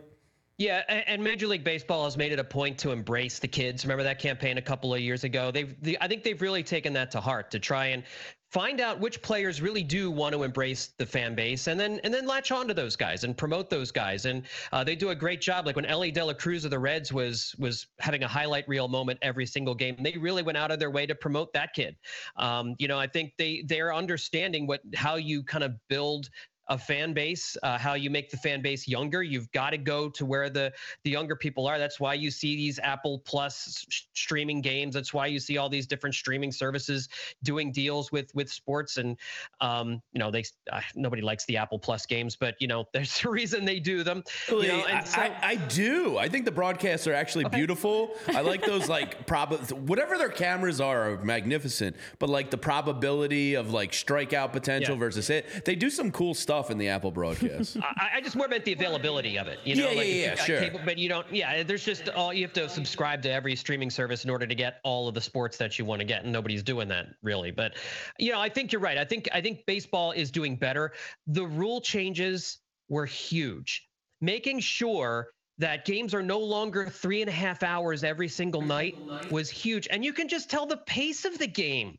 Yeah, 0.57 0.81
and 0.89 1.23
Major 1.23 1.45
League 1.45 1.63
Baseball 1.63 2.05
has 2.05 2.17
made 2.17 2.31
it 2.31 2.39
a 2.39 2.43
point 2.43 2.79
to 2.79 2.89
embrace 2.89 3.37
the 3.37 3.47
kids. 3.47 3.85
Remember 3.85 4.03
that 4.03 4.17
campaign 4.17 4.57
a 4.57 4.61
couple 4.61 4.91
of 4.91 4.99
years 4.99 5.23
ago? 5.23 5.51
They've, 5.51 5.75
I 6.01 6.07
think 6.07 6.23
they've 6.23 6.41
really 6.41 6.63
taken 6.63 6.93
that 6.93 7.11
to 7.11 7.21
heart 7.21 7.51
to 7.51 7.59
try 7.59 7.87
and 7.87 8.03
find 8.49 8.81
out 8.81 8.99
which 8.99 9.21
players 9.21 9.61
really 9.61 9.83
do 9.83 10.09
want 10.09 10.33
to 10.33 10.41
embrace 10.41 10.87
the 10.97 11.05
fan 11.05 11.35
base, 11.35 11.67
and 11.67 11.79
then 11.79 11.99
and 12.03 12.11
then 12.11 12.25
latch 12.25 12.51
on 12.51 12.67
to 12.69 12.73
those 12.73 12.95
guys 12.95 13.23
and 13.23 13.37
promote 13.37 13.69
those 13.69 13.91
guys. 13.91 14.25
And 14.25 14.43
uh, 14.71 14.83
they 14.83 14.95
do 14.95 15.09
a 15.09 15.15
great 15.15 15.41
job. 15.41 15.67
Like 15.67 15.75
when 15.75 15.85
Elly 15.85 16.09
De 16.09 16.25
La 16.25 16.33
Cruz 16.33 16.65
of 16.65 16.71
the 16.71 16.79
Reds 16.79 17.13
was 17.13 17.53
was 17.59 17.85
having 17.99 18.23
a 18.23 18.27
highlight 18.27 18.67
reel 18.67 18.87
moment 18.87 19.19
every 19.21 19.45
single 19.45 19.75
game, 19.75 19.95
they 19.99 20.17
really 20.17 20.41
went 20.41 20.57
out 20.57 20.71
of 20.71 20.79
their 20.79 20.89
way 20.89 21.05
to 21.05 21.13
promote 21.13 21.53
that 21.53 21.73
kid. 21.73 21.95
Um, 22.35 22.73
you 22.79 22.87
know, 22.87 22.97
I 22.97 23.05
think 23.05 23.33
they 23.37 23.63
they're 23.67 23.93
understanding 23.93 24.65
what 24.65 24.81
how 24.95 25.17
you 25.17 25.43
kind 25.43 25.63
of 25.63 25.75
build 25.87 26.29
a 26.69 26.77
fan 26.77 27.13
base, 27.13 27.55
uh, 27.63 27.77
how 27.77 27.93
you 27.93 28.09
make 28.09 28.29
the 28.29 28.37
fan 28.37 28.61
base 28.61 28.87
younger. 28.87 29.23
You've 29.23 29.51
got 29.51 29.71
to 29.71 29.77
go 29.77 30.09
to 30.09 30.25
where 30.25 30.49
the 30.49 30.73
the 31.03 31.09
younger 31.09 31.35
people 31.35 31.65
are. 31.67 31.79
That's 31.79 31.99
why 31.99 32.13
you 32.13 32.29
see 32.29 32.55
these 32.55 32.79
Apple 32.79 33.19
Plus 33.19 33.85
streaming 34.13 34.61
games. 34.61 34.93
That's 34.93 35.13
why 35.13 35.27
you 35.27 35.39
see 35.39 35.57
all 35.57 35.69
these 35.69 35.87
different 35.87 36.15
streaming 36.15 36.51
services 36.51 37.07
doing 37.43 37.71
deals 37.71 38.11
with 38.11 38.33
with 38.35 38.51
sports. 38.51 38.97
And 38.97 39.17
um, 39.61 40.01
you 40.11 40.19
know, 40.19 40.31
they 40.31 40.43
uh, 40.71 40.81
nobody 40.95 41.21
likes 41.21 41.45
the 41.45 41.57
Apple 41.57 41.79
Plus 41.79 42.05
games, 42.05 42.35
but 42.35 42.55
you 42.59 42.67
know, 42.67 42.85
there's 42.93 43.23
a 43.23 43.29
reason 43.29 43.63
they 43.65 43.79
do 43.79 44.03
them. 44.03 44.23
You 44.49 44.67
know, 44.67 44.83
I, 44.85 45.03
so, 45.03 45.21
I, 45.21 45.37
I, 45.41 45.55
do. 45.55 46.17
I 46.17 46.27
think 46.27 46.45
the 46.45 46.51
broadcasts 46.51 47.07
are 47.07 47.13
actually 47.13 47.45
okay. 47.45 47.57
beautiful. 47.57 48.15
I 48.27 48.41
like 48.41 48.65
those 48.65 48.89
like 48.97 49.25
prob 49.25 49.53
whatever 49.71 50.17
their 50.17 50.29
cameras 50.29 50.81
are 50.81 51.11
are 51.11 51.23
magnificent, 51.23 51.95
but 52.19 52.29
like 52.29 52.51
the 52.51 52.57
probability 52.57 53.53
of 53.53 53.71
like 53.71 53.91
strikeout 53.91 54.51
potential 54.51 54.95
yeah. 54.95 54.99
versus 54.99 55.27
hit, 55.27 55.65
they 55.65 55.75
do 55.75 55.89
some 55.89 56.11
cool 56.11 56.33
stuff 56.33 56.56
in 56.69 56.77
the 56.77 56.87
Apple 56.87 57.11
broadcast. 57.11 57.77
I, 57.81 58.09
I, 58.15 58.21
just 58.21 58.35
more 58.35 58.47
meant 58.47 58.65
the 58.65 58.73
availability 58.73 59.37
of 59.37 59.47
it. 59.47 59.59
You 59.63 59.75
know, 59.75 59.89
yeah, 59.89 59.97
like 59.97 60.07
yeah, 60.07 60.13
yeah, 60.13 60.35
sure. 60.35 60.59
Cable, 60.59 60.81
but 60.83 60.97
you 60.97 61.09
don't. 61.09 61.31
Yeah, 61.33 61.63
there's 61.63 61.85
just 61.85 62.09
all 62.09 62.33
you 62.33 62.43
have 62.43 62.53
to 62.53 62.69
subscribe 62.69 63.21
to 63.23 63.31
every 63.31 63.55
streaming 63.55 63.89
service 63.89 64.23
in 64.23 64.29
order 64.29 64.47
to 64.47 64.55
get 64.55 64.79
all 64.83 65.07
of 65.07 65.13
the 65.13 65.21
sports 65.21 65.57
that 65.57 65.77
you 65.79 65.85
want 65.85 65.99
to 65.99 66.05
get, 66.05 66.23
and 66.23 66.33
nobody's 66.33 66.63
doing 66.63 66.87
that 66.89 67.07
really. 67.21 67.51
But 67.51 67.75
you 68.19 68.31
know, 68.31 68.39
I 68.39 68.49
think 68.49 68.71
you're 68.71 68.81
right. 68.81 68.97
I 68.97 69.05
think 69.05 69.29
I 69.33 69.41
think 69.41 69.65
baseball 69.65 70.11
is 70.11 70.31
doing 70.31 70.55
better. 70.55 70.93
The 71.27 71.45
rule 71.45 71.81
changes 71.81 72.59
were 72.89 73.05
huge, 73.05 73.87
making 74.21 74.59
sure 74.59 75.29
that 75.59 75.85
games 75.85 76.13
are 76.13 76.23
no 76.23 76.39
longer 76.39 76.87
three 76.87 77.21
and 77.21 77.29
a 77.29 77.33
half 77.33 77.63
hours 77.63 78.03
every 78.03 78.27
single 78.27 78.61
night 78.61 78.95
was 79.31 79.49
huge. 79.49 79.87
And 79.89 80.05
you 80.05 80.13
can 80.13 80.27
just 80.27 80.49
tell 80.49 80.65
the 80.65 80.77
pace 80.77 81.25
of 81.25 81.37
the 81.39 81.47
game 81.47 81.97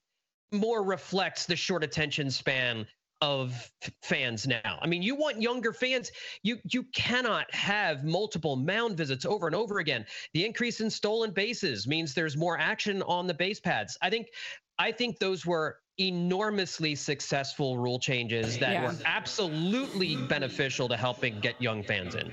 more 0.53 0.83
reflects 0.83 1.47
the 1.47 1.57
short 1.57 1.85
attention 1.85 2.31
span 2.31 2.87
of 3.21 3.71
fans 4.03 4.47
now. 4.47 4.79
I 4.81 4.87
mean, 4.87 5.03
you 5.03 5.15
want 5.15 5.43
younger 5.43 5.73
fans. 5.73 6.11
You 6.43 6.59
you 6.65 6.85
cannot 6.95 7.53
have 7.53 8.05
multiple 8.05 8.57
mound 8.57 8.97
visits 8.97 9.25
over 9.25 9.47
and 9.47 9.57
over 9.57 9.79
again. 9.79 10.07
The 10.35 10.45
increase 10.45 10.81
in 10.81 10.91
stolen 10.91 11.33
bases 11.33 11.87
means 11.87 12.15
there's 12.15 12.37
more 12.37 12.59
action 12.59 13.03
on 13.03 13.27
the 13.27 13.35
base 13.35 13.61
pads. 13.61 13.99
I 14.03 14.11
think 14.11 14.29
I 14.79 14.93
think 14.93 15.19
those 15.19 15.45
were 15.45 15.79
enormously 15.99 16.95
successful 16.95 17.77
rule 17.77 17.99
changes 17.99 18.57
that 18.59 18.73
yeah. 18.73 18.87
were 18.87 18.95
absolutely 19.05 20.15
beneficial 20.15 20.89
to 20.89 20.97
helping 20.97 21.41
get 21.41 21.61
young 21.61 21.83
fans 21.83 22.15
in. 22.15 22.33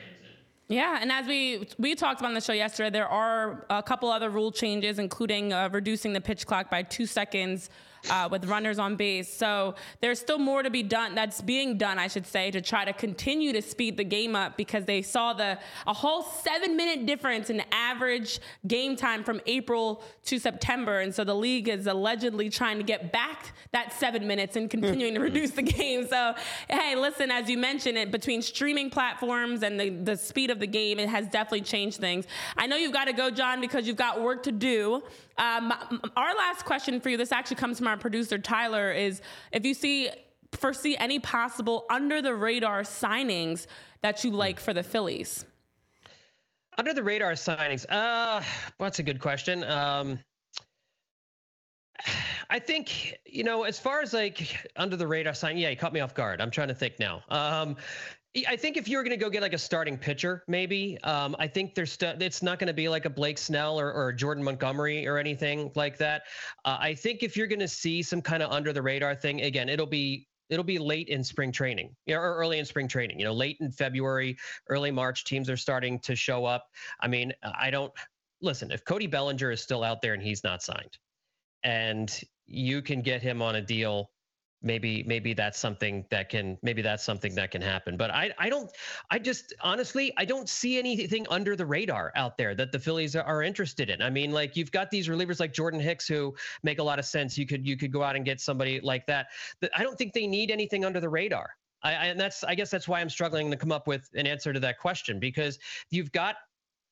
Yeah, 0.67 0.99
and 1.01 1.11
as 1.11 1.27
we 1.27 1.67
we 1.77 1.95
talked 1.95 2.21
about 2.21 2.29
on 2.29 2.33
the 2.33 2.41
show 2.41 2.53
yesterday, 2.53 2.89
there 2.91 3.07
are 3.07 3.65
a 3.69 3.83
couple 3.83 4.09
other 4.09 4.29
rule 4.29 4.51
changes, 4.51 4.99
including 4.99 5.53
uh, 5.53 5.69
reducing 5.71 6.13
the 6.13 6.21
pitch 6.21 6.45
clock 6.45 6.69
by 6.69 6.83
two 6.83 7.05
seconds 7.05 7.69
uh, 8.09 8.27
with 8.31 8.45
runners 8.45 8.79
on 8.79 8.95
base. 8.95 9.31
So 9.31 9.75
there's 10.01 10.19
still 10.19 10.37
more 10.37 10.63
to 10.63 10.69
be 10.69 10.83
done. 10.83 11.15
That's 11.15 11.41
being 11.41 11.77
done, 11.77 11.99
I 11.99 12.07
should 12.07 12.25
say, 12.25 12.51
to 12.51 12.61
try 12.61 12.85
to 12.85 12.93
continue 12.93 13.53
to 13.53 13.61
speed 13.61 13.97
the 13.97 14.03
game 14.03 14.35
up 14.35 14.57
because 14.57 14.85
they 14.85 15.01
saw 15.01 15.33
the 15.33 15.57
a 15.87 15.93
whole 15.93 16.23
seven 16.23 16.75
minute 16.77 17.05
difference 17.05 17.49
in 17.49 17.63
average 17.71 18.39
game 18.67 18.95
time 18.95 19.23
from 19.23 19.41
April 19.45 20.03
to 20.25 20.39
September, 20.39 20.99
and 20.99 21.13
so 21.13 21.23
the 21.23 21.35
league 21.35 21.67
is 21.67 21.87
allegedly 21.87 22.49
trying 22.49 22.77
to 22.77 22.83
get 22.83 23.11
back 23.11 23.53
that 23.71 23.93
seven 23.93 24.27
minutes 24.27 24.55
and 24.55 24.69
continuing 24.69 25.13
to 25.13 25.19
reduce 25.19 25.51
the 25.51 25.61
game. 25.61 26.07
So 26.07 26.33
hey, 26.69 26.95
listen, 26.95 27.31
as 27.31 27.49
you 27.49 27.57
mentioned, 27.57 27.97
it 27.97 28.11
between 28.11 28.41
streaming 28.41 28.89
platforms 28.89 29.63
and 29.63 29.79
the 29.79 29.89
the 29.89 30.17
speed 30.17 30.49
of 30.49 30.59
the 30.59 30.67
game, 30.67 30.99
it 30.99 31.09
has 31.09 31.27
definitely 31.27 31.61
changed 31.61 31.97
things. 31.97 32.25
I 32.57 32.67
know 32.67 32.75
you've 32.75 32.93
got 32.93 33.05
to 33.05 33.13
go, 33.13 33.29
John, 33.29 33.61
because 33.61 33.87
you've 33.87 33.97
got 33.97 34.21
work 34.21 34.43
to 34.43 34.51
do. 34.51 35.03
Um, 35.37 35.73
our 36.15 36.33
last 36.35 36.65
question 36.65 36.99
for 37.01 37.09
you, 37.09 37.17
this 37.17 37.31
actually 37.31 37.57
comes 37.57 37.77
from 37.77 37.87
our 37.87 37.97
producer 37.97 38.37
Tyler, 38.37 38.91
is 38.91 39.21
if 39.51 39.65
you 39.65 39.73
see 39.73 40.09
foresee 40.53 40.95
any 40.97 41.19
possible 41.19 41.85
under 41.89 42.21
the 42.21 42.33
radar 42.33 42.81
signings 42.81 43.67
that 44.01 44.23
you 44.23 44.31
like 44.31 44.59
for 44.59 44.73
the 44.73 44.83
Phillies. 44.83 45.45
Under 46.77 46.93
the 46.93 47.03
radar 47.03 47.33
signings, 47.33 47.85
uh, 47.89 48.41
that's 48.79 48.99
a 48.99 49.03
good 49.03 49.19
question. 49.19 49.63
Um, 49.63 50.19
I 52.49 52.59
think 52.59 53.17
you 53.25 53.43
know, 53.43 53.63
as 53.63 53.79
far 53.79 54.01
as 54.01 54.13
like 54.13 54.69
under 54.75 54.95
the 54.95 55.07
radar 55.07 55.33
sign, 55.33 55.57
yeah, 55.57 55.69
you 55.69 55.77
caught 55.77 55.93
me 55.93 56.01
off 56.01 56.13
guard. 56.13 56.41
I'm 56.41 56.51
trying 56.51 56.67
to 56.67 56.75
think 56.75 56.99
now. 56.99 57.23
Um, 57.29 57.75
I 58.47 58.57
think 58.57 58.75
if 58.75 58.89
you 58.89 58.97
were 58.97 59.03
going 59.03 59.17
to 59.17 59.23
go 59.23 59.29
get 59.29 59.41
like 59.41 59.53
a 59.53 59.57
starting 59.57 59.97
pitcher, 59.97 60.43
maybe 60.47 60.97
um, 61.03 61.37
I 61.39 61.47
think 61.47 61.73
there's 61.73 61.93
st- 61.93 62.21
it's 62.21 62.43
not 62.43 62.59
going 62.59 62.67
to 62.67 62.73
be 62.73 62.89
like 62.89 63.05
a 63.05 63.09
Blake 63.09 63.37
Snell 63.37 63.79
or, 63.79 63.93
or 63.93 64.11
Jordan 64.11 64.43
Montgomery 64.43 65.07
or 65.07 65.17
anything 65.17 65.71
like 65.75 65.97
that. 65.99 66.23
Uh, 66.65 66.77
I 66.79 66.95
think 66.95 67.23
if 67.23 67.37
you're 67.37 67.47
going 67.47 67.59
to 67.59 67.67
see 67.67 68.01
some 68.01 68.21
kind 68.21 68.43
of 68.43 68.51
under 68.51 68.73
the 68.73 68.81
radar 68.81 69.15
thing, 69.15 69.41
again, 69.43 69.69
it'll 69.69 69.85
be 69.85 70.27
it'll 70.49 70.65
be 70.65 70.77
late 70.77 71.07
in 71.07 71.23
spring 71.23 71.51
training 71.51 71.95
you 72.05 72.13
know, 72.13 72.21
or 72.21 72.35
early 72.35 72.59
in 72.59 72.65
spring 72.65 72.87
training. 72.87 73.19
You 73.19 73.25
know, 73.25 73.33
late 73.33 73.57
in 73.61 73.71
February, 73.71 74.37
early 74.69 74.91
March, 74.91 75.23
teams 75.23 75.49
are 75.49 75.57
starting 75.57 75.97
to 75.99 76.15
show 76.15 76.45
up. 76.45 76.67
I 76.99 77.07
mean, 77.07 77.31
I 77.57 77.69
don't 77.69 77.93
listen. 78.41 78.69
If 78.69 78.83
Cody 78.83 79.07
Bellinger 79.07 79.51
is 79.51 79.61
still 79.61 79.83
out 79.83 80.01
there 80.01 80.13
and 80.13 80.21
he's 80.21 80.43
not 80.43 80.61
signed, 80.61 80.97
and 81.63 82.21
you 82.47 82.81
can 82.81 83.01
get 83.01 83.21
him 83.21 83.41
on 83.41 83.55
a 83.55 83.61
deal 83.61 84.11
maybe 84.65 85.03
maybe 85.07 85.33
that's 85.33 85.59
something 85.59 86.05
that 86.09 86.29
can 86.29 86.57
maybe 86.61 86.81
that's 86.81 87.03
something 87.03 87.33
that 87.35 87.51
can 87.51 87.61
happen. 87.61 87.95
But 87.95 88.11
i 88.11 88.31
i 88.37 88.49
don't 88.49 88.69
i 89.11 89.19
just 89.19 89.53
honestly 89.61 90.11
i 90.17 90.25
don't 90.25 90.49
see 90.49 90.77
anything 90.77 91.25
under 91.29 91.55
the 91.55 91.65
radar 91.65 92.11
out 92.15 92.37
there 92.37 92.55
that 92.55 92.71
the 92.71 92.79
phillies 92.79 93.15
are 93.15 93.43
interested 93.43 93.89
in. 93.89 94.01
I 94.01 94.09
mean 94.09 94.31
like 94.31 94.57
you've 94.57 94.71
got 94.71 94.89
these 94.89 95.07
relievers 95.07 95.39
like 95.39 95.53
jordan 95.53 95.79
hicks 95.79 96.07
who 96.07 96.35
make 96.63 96.79
a 96.79 96.83
lot 96.83 96.99
of 96.99 97.05
sense. 97.05 97.37
You 97.37 97.45
could 97.45 97.65
you 97.65 97.77
could 97.77 97.91
go 97.91 98.03
out 98.03 98.15
and 98.15 98.25
get 98.25 98.41
somebody 98.41 98.79
like 98.81 99.05
that. 99.05 99.27
I 99.75 99.83
don't 99.83 99.97
think 99.97 100.13
they 100.13 100.27
need 100.27 100.51
anything 100.51 100.83
under 100.83 100.99
the 100.99 101.09
radar. 101.09 101.51
I, 101.83 101.93
I 101.93 102.05
and 102.07 102.19
that's 102.19 102.43
i 102.43 102.55
guess 102.55 102.71
that's 102.71 102.87
why 102.87 102.99
i'm 102.99 103.09
struggling 103.09 103.51
to 103.51 103.57
come 103.57 103.71
up 103.71 103.85
with 103.85 104.09
an 104.15 104.25
answer 104.25 104.51
to 104.51 104.59
that 104.61 104.79
question 104.79 105.19
because 105.19 105.59
you've 105.91 106.11
got 106.11 106.37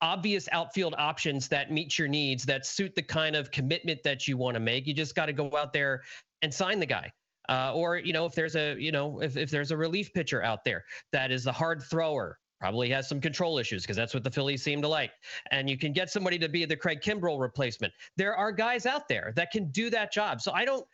obvious 0.03 0.49
outfield 0.51 0.93
options 0.97 1.47
that 1.47 1.71
meet 1.71 1.97
your 1.97 2.09
needs 2.09 2.43
that 2.43 2.65
suit 2.65 2.93
the 2.93 3.01
kind 3.01 3.37
of 3.37 3.49
commitment 3.51 4.03
that 4.03 4.27
you 4.27 4.35
want 4.35 4.53
to 4.53 4.59
make. 4.59 4.85
You 4.85 4.93
just 4.93 5.15
got 5.15 5.27
to 5.27 5.33
go 5.33 5.49
out 5.55 5.71
there 5.71 6.01
and 6.41 6.53
sign 6.53 6.81
the 6.81 6.85
guy 6.85 7.09
Uh, 7.49 7.73
or 7.73 7.97
you 7.97 8.13
know 8.13 8.25
if 8.25 8.33
there's 8.33 8.55
a 8.55 8.75
you 8.79 8.91
know 8.91 9.19
if, 9.21 9.35
if 9.35 9.49
there's 9.49 9.71
a 9.71 9.77
relief 9.77 10.13
pitcher 10.13 10.41
out 10.43 10.63
there 10.63 10.85
that 11.11 11.31
is 11.31 11.45
a 11.45 11.51
hard 11.51 11.83
thrower 11.83 12.37
probably 12.63 12.89
has 12.89 13.09
some 13.09 13.19
control 13.19 13.57
issues 13.57 13.81
because 13.83 13.97
that's 13.97 14.13
what 14.13 14.23
the 14.23 14.31
Phillies 14.31 14.63
seem 14.63 14.81
to 14.81 14.87
like. 14.87 15.11
And 15.51 15.69
you 15.69 15.77
can 15.77 15.91
get 15.91 16.09
somebody 16.09 16.39
to 16.39 16.47
be 16.47 16.63
the 16.63 16.77
Craig 16.77 17.01
Kimbrel 17.01 17.37
replacement. 17.37 17.91
There 18.15 18.37
are 18.37 18.53
guys 18.53 18.85
out 18.85 19.09
there 19.09 19.33
that 19.35 19.51
can 19.51 19.69
do 19.71 19.89
that 19.89 20.13
job. 20.13 20.39
So 20.39 20.53
I 20.53 20.63
don't 20.63 20.87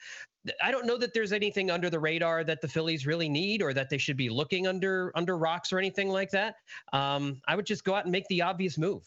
I 0.64 0.72
don't 0.72 0.88
know 0.88 0.98
that 0.98 1.14
there's 1.14 1.32
anything 1.32 1.70
under 1.70 1.92
the 1.92 2.00
radar 2.00 2.44
that 2.44 2.62
the 2.62 2.68
Phillies 2.68 3.06
really 3.06 3.30
need 3.30 3.62
or 3.62 3.72
that 3.76 3.88
they 3.88 4.00
should 4.00 4.18
be 4.18 4.30
looking 4.30 4.66
under 4.66 5.12
under 5.14 5.38
rocks 5.38 5.72
or 5.72 5.78
anything 5.78 6.10
like 6.10 6.32
that. 6.32 6.56
Um, 6.92 7.40
I 7.48 7.56
would 7.56 7.68
just 7.68 7.84
go 7.84 7.94
out 7.94 8.06
and 8.06 8.12
make 8.12 8.28
the 8.30 8.42
obvious 8.42 8.80
move. 8.80 9.04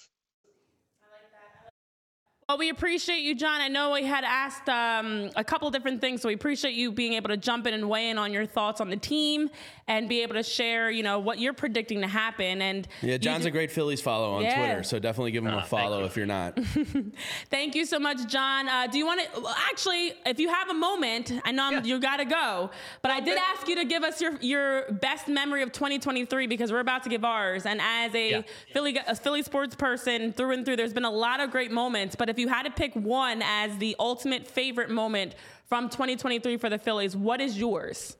Well, 2.53 2.59
we 2.59 2.69
appreciate 2.69 3.21
you, 3.23 3.35
John. 3.35 3.63
I 3.63 3.69
know 3.69 3.93
we 3.93 4.05
had 4.05 4.25
asked 4.25 4.69
um, 4.69 5.31
a 5.37 5.43
couple 5.43 5.71
different 5.71 6.03
things, 6.03 6.21
so 6.21 6.29
we 6.29 6.35
appreciate 6.35 6.75
you 6.75 6.93
being 6.93 7.15
able 7.15 7.31
to 7.31 7.39
jump 7.39 7.67
in 7.67 7.73
and 7.73 7.89
weigh 7.89 8.11
in 8.11 8.19
on 8.19 8.31
your 8.31 8.45
thoughts 8.45 8.79
on 8.83 8.91
the 8.91 8.97
team 8.99 9.49
and 9.89 10.07
be 10.07 10.21
able 10.23 10.35
to 10.35 10.43
share, 10.43 10.91
you 10.91 11.03
know, 11.03 11.19
what 11.19 11.39
you're 11.39 11.55
predicting 11.55 12.03
to 12.03 12.07
happen. 12.07 12.61
And 12.61 12.87
yeah, 13.01 13.17
John's 13.17 13.47
a 13.47 13.51
great 13.51 13.71
Phillies 13.71 14.03
follow 14.03 14.35
on 14.35 14.43
Yeah. 14.43 14.59
Twitter, 14.67 14.83
so 14.83 14.99
definitely 14.99 15.31
give 15.31 15.47
him 15.47 15.55
Ah, 15.55 15.61
a 15.61 15.65
follow 15.65 16.01
you. 16.01 16.05
if 16.05 16.15
you're 16.15 16.27
not. 16.27 16.59
Thank 17.51 17.75
you 17.75 17.87
so 17.87 17.99
much, 17.99 18.27
John. 18.29 18.69
Uh, 18.69 18.87
do 18.87 18.99
you 18.99 19.07
want 19.07 19.23
to 19.23 19.55
actually, 19.71 20.13
if 20.27 20.39
you 20.39 20.51
have 20.51 20.69
a 20.69 20.75
moment, 20.75 21.33
I 21.47 21.53
know 21.53 21.65
I'm, 21.65 21.73
Yeah. 21.73 21.85
you 21.85 22.01
got 22.01 22.19
to 22.19 22.27
go, 22.27 22.71
but 23.01 23.11
I 23.11 23.21
did 23.21 23.33
Okay. 23.39 23.43
ask 23.57 23.67
you 23.67 23.77
to 23.77 23.87
give 23.87 24.03
us 24.05 24.21
your 24.21 24.37
your 24.43 24.93
best 25.01 25.27
memory 25.27 25.63
of 25.63 25.73
2023 25.73 26.47
because 26.49 26.71
we're 26.71 26.81
about 26.81 27.03
to 27.05 27.09
give 27.09 27.25
ours. 27.25 27.65
And 27.65 27.81
as 27.81 28.15
a 28.15 28.31
Yeah. 28.31 28.43
Philly 28.75 28.99
a 29.07 29.17
Philly 29.17 29.43
sports 29.43 29.75
person 29.75 30.35
through 30.35 30.51
and 30.53 30.67
through, 30.67 30.77
there's 30.77 30.93
been 30.93 31.07
a 31.07 31.11
lot 31.11 31.41
of 31.41 31.51
great 31.51 31.71
moments. 31.71 32.15
But 32.15 32.29
if 32.29 32.39
you 32.39 32.42
had 32.49 32.65
to 32.65 32.71
pick 32.71 32.95
one 32.95 33.43
as 33.43 33.77
the 33.79 33.97
ultimate 33.99 34.47
favorite 34.47 34.91
moment 34.91 35.35
from 35.67 35.89
2023 35.89 36.57
for 36.57 36.69
the 36.69 36.79
Phillies, 36.79 37.17
what 37.17 37.41
is 37.41 37.59
yours? 37.59 38.17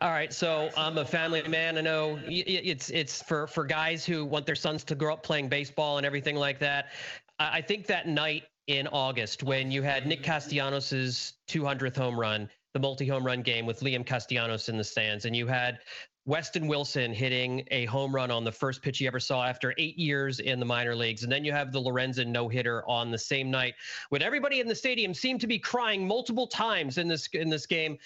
All 0.00 0.10
right, 0.10 0.32
so 0.32 0.70
I'm 0.76 0.96
a 0.98 1.04
family 1.04 1.42
man. 1.48 1.76
I 1.76 1.80
know 1.80 2.20
it's 2.28 2.88
it's 2.90 3.20
for 3.20 3.48
for 3.48 3.64
guys 3.64 4.04
who 4.06 4.24
want 4.24 4.46
their 4.46 4.54
sons 4.54 4.84
to 4.84 4.94
grow 4.94 5.12
up 5.12 5.24
playing 5.24 5.48
baseball 5.48 5.96
and 5.96 6.06
everything 6.06 6.36
like 6.36 6.60
that. 6.60 6.92
I 7.40 7.60
think 7.60 7.86
that 7.86 8.06
night 8.06 8.44
in 8.68 8.86
August 8.88 9.42
when 9.42 9.72
you 9.72 9.82
had 9.82 10.06
Nick 10.06 10.22
Castellanos's 10.22 11.34
200th 11.48 11.96
home 11.96 12.18
run, 12.18 12.48
the 12.74 12.80
multi-home 12.80 13.24
run 13.24 13.42
game 13.42 13.66
with 13.66 13.80
Liam 13.80 14.06
Castellanos 14.06 14.68
in 14.68 14.76
the 14.76 14.84
stands, 14.84 15.24
and 15.24 15.34
you 15.34 15.48
had 15.48 15.80
Weston 16.28 16.68
Wilson 16.68 17.10
hitting 17.10 17.66
a 17.70 17.86
home 17.86 18.14
run 18.14 18.30
on 18.30 18.44
the 18.44 18.52
first 18.52 18.82
pitch 18.82 18.98
he 18.98 19.06
ever 19.06 19.18
saw 19.18 19.46
after 19.46 19.72
eight 19.78 19.96
years 19.96 20.40
in 20.40 20.60
the 20.60 20.66
minor 20.66 20.94
leagues, 20.94 21.22
and 21.22 21.32
then 21.32 21.42
you 21.42 21.52
have 21.52 21.72
the 21.72 21.80
Lorenzen 21.80 22.26
no 22.26 22.50
hitter 22.50 22.86
on 22.86 23.10
the 23.10 23.16
same 23.16 23.50
night 23.50 23.72
when 24.10 24.20
everybody 24.20 24.60
in 24.60 24.68
the 24.68 24.74
stadium 24.74 25.14
seemed 25.14 25.40
to 25.40 25.46
be 25.46 25.58
crying 25.58 26.06
multiple 26.06 26.46
times 26.46 26.98
in 26.98 27.08
this 27.08 27.28
in 27.32 27.48
this 27.48 27.64
game 27.64 27.96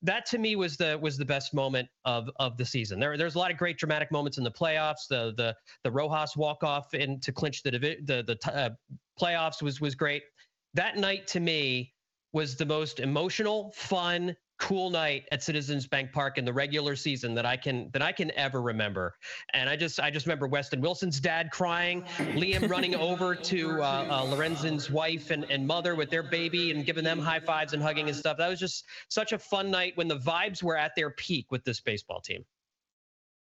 that 0.00 0.24
to 0.26 0.38
me 0.38 0.54
was 0.54 0.76
the 0.76 0.96
was 1.02 1.18
the 1.18 1.24
best 1.24 1.54
moment 1.54 1.88
of 2.04 2.30
of 2.36 2.56
the 2.56 2.64
season. 2.64 3.00
There 3.00 3.16
there's 3.16 3.34
a 3.34 3.38
lot 3.40 3.50
of 3.50 3.56
great 3.56 3.78
dramatic 3.78 4.12
moments 4.12 4.38
in 4.38 4.44
the 4.44 4.52
playoffs. 4.52 5.08
The 5.08 5.34
the 5.36 5.56
the 5.82 5.90
Rojas 5.90 6.36
walk 6.36 6.62
off 6.62 6.94
in 6.94 7.18
to 7.18 7.32
clinch 7.32 7.64
the 7.64 7.72
divi- 7.72 8.00
the 8.04 8.22
the 8.22 8.54
uh, 8.54 8.70
playoffs 9.20 9.60
was 9.60 9.80
was 9.80 9.96
great. 9.96 10.22
That 10.74 10.98
night 10.98 11.26
to 11.28 11.40
me 11.40 11.94
was 12.32 12.54
the 12.54 12.64
most 12.64 13.00
emotional, 13.00 13.72
fun, 13.74 14.36
cool 14.62 14.90
night 14.90 15.24
at 15.32 15.42
Citizens 15.42 15.88
Bank 15.88 16.12
Park 16.12 16.38
in 16.38 16.44
the 16.44 16.52
regular 16.52 16.94
season 16.94 17.34
that 17.34 17.44
I 17.44 17.56
can 17.56 17.90
that 17.92 18.00
I 18.00 18.12
can 18.12 18.30
ever 18.38 18.62
remember. 18.62 19.16
And 19.54 19.68
I 19.68 19.74
just 19.74 19.98
I 19.98 20.08
just 20.08 20.24
remember 20.24 20.46
Weston 20.46 20.80
Wilson's 20.80 21.18
dad 21.18 21.50
crying, 21.50 22.04
Liam 22.36 22.70
running 22.70 22.94
over 22.94 23.34
to 23.34 23.82
uh, 23.82 24.06
uh, 24.08 24.24
Lorenzen's 24.24 24.88
wife 24.88 25.32
and, 25.32 25.44
and 25.50 25.66
mother 25.66 25.96
with 25.96 26.10
their 26.10 26.22
baby 26.22 26.70
and 26.70 26.86
giving 26.86 27.02
them 27.02 27.18
high 27.18 27.40
fives 27.40 27.72
and 27.72 27.82
hugging 27.82 28.06
and 28.06 28.16
stuff. 28.16 28.36
That 28.38 28.48
was 28.48 28.60
just 28.60 28.84
such 29.08 29.32
a 29.32 29.38
fun 29.38 29.68
night 29.68 29.96
when 29.96 30.06
the 30.06 30.18
vibes 30.18 30.62
were 30.62 30.76
at 30.76 30.92
their 30.94 31.10
peak 31.10 31.50
with 31.50 31.64
this 31.64 31.80
baseball 31.80 32.20
team. 32.20 32.44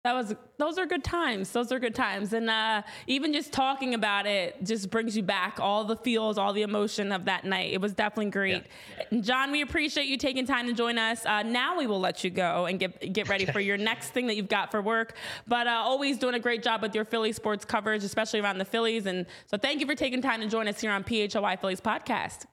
That 0.05 0.15
was 0.15 0.35
those 0.59 0.79
are 0.79 0.87
good 0.87 1.03
times. 1.03 1.51
Those 1.51 1.73
are 1.73 1.81
good 1.81 1.95
times, 1.95 2.33
and 2.33 2.49
uh, 2.49 2.83
even 3.09 3.33
just 3.33 3.53
talking 3.53 3.95
about 3.95 4.27
it 4.27 4.57
just 4.65 4.91
brings 4.91 5.17
you 5.17 5.25
back 5.25 5.59
all 5.61 5.85
the 5.85 5.97
feels, 5.97 6.39
all 6.39 6.53
the 6.53 6.63
emotion 6.63 7.11
of 7.11 7.25
that 7.25 7.45
night. 7.45 7.73
It 7.73 7.81
was 7.81 7.95
definitely 7.95 8.31
great. 8.31 8.63
And 9.11 9.25
John, 9.25 9.51
we 9.51 9.61
appreciate 9.61 10.07
you 10.07 10.17
taking 10.17 10.47
time 10.47 10.69
to 10.69 10.73
join 10.73 10.99
us. 10.99 11.27
Uh, 11.27 11.43
now 11.43 11.77
we 11.77 11.89
will 11.89 11.99
let 11.99 12.23
you 12.23 12.31
go 12.31 12.67
and 12.67 12.79
get 12.79 13.13
get 13.13 13.29
ready 13.29 13.45
for 13.45 13.59
your 13.59 13.77
next 13.91 14.11
thing 14.11 14.29
that 14.29 14.37
you've 14.37 14.49
got 14.49 14.71
for 14.71 14.81
work. 14.81 15.17
But 15.49 15.67
uh, 15.67 15.71
always 15.71 16.17
doing 16.17 16.37
a 16.37 16.41
great 16.41 16.63
job 16.63 16.81
with 16.81 16.95
your 16.95 17.05
Philly 17.05 17.33
sports 17.33 17.65
coverage, 17.65 18.05
especially 18.05 18.39
around 18.39 18.59
the 18.59 18.65
Phillies. 18.65 19.07
And 19.07 19.27
so 19.47 19.59
thank 19.59 19.81
you 19.81 19.87
for 19.87 19.97
taking 19.97 20.23
time 20.23 20.41
to 20.41 20.47
join 20.47 20.69
us 20.69 20.81
here 20.81 20.93
on 20.93 21.03
PHLY 21.03 21.61
Phillies 21.61 21.81
podcast. 21.81 22.47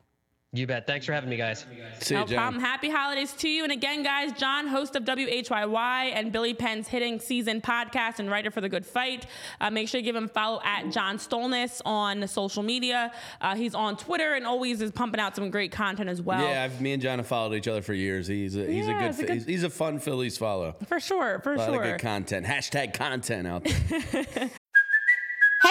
You 0.56 0.66
bet. 0.68 0.88
Thanks 0.88 1.06
for 1.06 1.12
having 1.14 1.30
me, 1.30 1.36
guys. 1.38 1.66
See 2.00 2.14
No 2.14 2.22
you, 2.22 2.28
John. 2.28 2.38
problem. 2.38 2.62
Happy 2.64 2.90
holidays 2.90 3.34
to 3.34 3.50
you. 3.50 3.64
And 3.64 3.72
again, 3.74 4.04
guys, 4.04 4.32
John, 4.34 4.68
host 4.68 4.96
of 4.96 5.04
WHYY 5.04 6.12
and 6.14 6.32
Billy 6.32 6.54
Penn's 6.54 6.88
Hitting 6.88 7.20
Season 7.20 7.60
podcast 7.62 8.20
and 8.20 8.30
writer 8.32 8.52
for 8.52 8.62
The 8.62 8.70
Good 8.70 8.86
Phight. 8.86 9.26
Uh, 9.60 9.70
make 9.70 9.90
sure 9.90 10.00
you 10.00 10.06
give 10.06 10.16
him 10.16 10.26
a 10.26 10.28
follow 10.30 10.62
at 10.64 10.92
John 10.92 11.18
Stolnis 11.18 11.82
on 11.86 12.26
social 12.28 12.64
media. 12.64 13.12
Uh, 13.42 13.56
he's 13.56 13.76
on 13.76 13.98
Twitter 13.98 14.34
and 14.36 14.46
always 14.46 14.82
is 14.82 14.92
pumping 14.92 15.20
out 15.20 15.36
some 15.36 15.50
great 15.50 15.72
content 15.74 16.10
as 16.10 16.22
well. 16.22 16.42
Yeah, 16.42 16.64
I've, 16.64 16.80
me 16.80 16.94
and 16.94 17.02
John 17.02 17.20
have 17.20 17.28
followed 17.28 17.54
each 17.54 17.68
other 17.68 17.82
for 17.82 17.94
years. 17.94 18.28
He's 18.28 18.56
a, 18.56 18.66
he's 18.66 18.88
Yeah, 18.88 19.10
a 19.10 19.12
good, 19.12 19.20
a 19.24 19.28
good- 19.28 19.34
He's, 19.36 19.46
he's 19.46 19.64
a 19.64 19.70
fun 19.70 20.00
Phillies 20.00 20.38
follow. 20.38 20.76
For 20.88 21.00
sure, 21.00 21.40
for 21.44 21.56
A 21.56 21.58
lot 21.58 21.66
sure. 21.74 21.84
of 21.84 21.92
good 21.92 22.02
content. 22.02 22.46
Hashtag 22.46 22.94
content 22.94 23.46
out 23.48 23.64
there. 23.66 24.50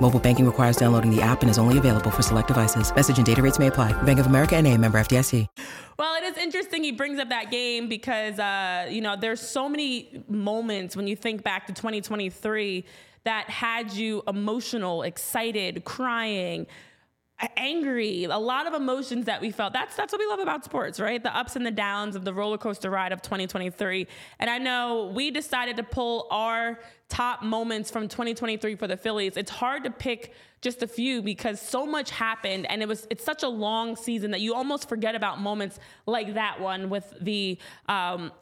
Mobile 0.00 0.20
banking 0.20 0.46
requires 0.46 0.76
downloading 0.76 1.14
the 1.14 1.22
app 1.22 1.42
and 1.42 1.50
is 1.50 1.58
only 1.58 1.78
available 1.78 2.10
for 2.10 2.22
select 2.22 2.48
devices. 2.48 2.94
Message 2.94 3.16
and 3.16 3.26
data 3.26 3.42
rates 3.42 3.58
may 3.58 3.68
apply. 3.68 3.92
Bank 4.02 4.18
of 4.18 4.26
America 4.26 4.54
and 4.56 4.66
a 4.66 4.76
member 4.76 4.98
FDIC. 4.98 5.46
Well, 5.98 6.14
it 6.16 6.24
is 6.24 6.36
interesting 6.36 6.84
he 6.84 6.92
brings 6.92 7.18
up 7.18 7.30
that 7.30 7.50
game 7.50 7.88
because 7.88 8.38
uh, 8.38 8.86
you 8.90 9.00
know 9.00 9.16
there's 9.16 9.40
so 9.40 9.68
many 9.68 10.22
moments 10.28 10.96
when 10.96 11.06
you 11.06 11.16
think 11.16 11.42
back 11.42 11.66
to 11.68 11.72
2023 11.72 12.84
that 13.24 13.50
had 13.50 13.92
you 13.92 14.22
emotional, 14.28 15.02
excited, 15.02 15.84
crying, 15.84 16.66
angry, 17.56 18.24
a 18.24 18.38
lot 18.38 18.66
of 18.66 18.74
emotions 18.74 19.26
that 19.26 19.40
we 19.40 19.50
felt. 19.50 19.72
That's 19.72 19.96
that's 19.96 20.12
what 20.12 20.18
we 20.18 20.26
love 20.26 20.38
about 20.38 20.64
sports, 20.64 20.98
right? 20.98 21.22
The 21.22 21.36
ups 21.36 21.56
and 21.56 21.66
the 21.66 21.70
downs 21.70 22.16
of 22.16 22.24
the 22.24 22.32
roller 22.32 22.58
coaster 22.58 22.90
ride 22.90 23.12
of 23.12 23.20
2023. 23.22 24.06
And 24.38 24.48
I 24.48 24.58
know 24.58 25.12
we 25.14 25.30
decided 25.30 25.76
to 25.76 25.82
pull 25.82 26.28
our 26.30 26.78
top 27.08 27.42
moments 27.42 27.90
from 27.90 28.08
2023 28.08 28.74
for 28.74 28.86
the 28.86 28.96
Phillies. 28.96 29.36
It's 29.36 29.50
hard 29.50 29.84
to 29.84 29.90
pick 29.90 30.34
just 30.60 30.82
a 30.82 30.86
few 30.86 31.22
because 31.22 31.60
so 31.60 31.86
much 31.86 32.10
happened 32.10 32.66
and 32.68 32.82
it 32.82 32.88
was 32.88 33.06
it's 33.10 33.22
such 33.22 33.42
a 33.42 33.48
long 33.48 33.94
season 33.94 34.32
that 34.32 34.40
you 34.40 34.54
almost 34.54 34.88
forget 34.88 35.14
about 35.14 35.40
moments 35.40 35.78
like 36.06 36.34
that 36.34 36.60
one 36.60 36.88
with 36.90 37.14
the 37.20 37.58
um, 37.88 38.32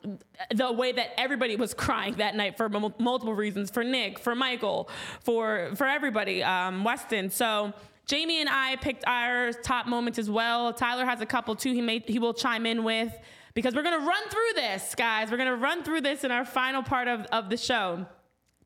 the 0.54 0.72
way 0.72 0.92
that 0.92 1.08
everybody 1.20 1.56
was 1.56 1.74
crying 1.84 2.14
that 2.14 2.34
night 2.34 2.56
for 2.56 2.68
mul- 2.68 2.94
multiple 2.98 3.34
reasons 3.34 3.70
for 3.70 3.84
Nick, 3.84 4.18
for 4.18 4.34
Michael, 4.34 4.88
for 5.20 5.70
for 5.74 5.86
everybody, 5.86 6.42
um, 6.42 6.84
Weston. 6.84 7.28
So 7.30 7.74
Jamie 8.06 8.40
and 8.40 8.48
I 8.48 8.76
picked 8.76 9.04
our 9.06 9.52
top 9.52 9.86
moments 9.86 10.18
as 10.18 10.30
well. 10.30 10.72
Tyler 10.72 11.04
has 11.04 11.20
a 11.20 11.26
couple 11.26 11.54
too. 11.56 11.72
He 11.72 11.82
may 11.82 11.98
he 12.06 12.18
will 12.18 12.34
chime 12.34 12.64
in 12.64 12.84
with 12.84 13.12
because 13.54 13.74
we're 13.74 13.82
gonna 13.82 14.06
run 14.06 14.28
through 14.30 14.52
this, 14.54 14.94
guys. 14.94 15.30
We're 15.30 15.36
gonna 15.36 15.56
run 15.56 15.82
through 15.82 16.00
this 16.02 16.24
in 16.24 16.30
our 16.30 16.44
final 16.44 16.82
part 16.82 17.08
of, 17.08 17.22
of 17.26 17.50
the 17.50 17.56
show. 17.56 18.06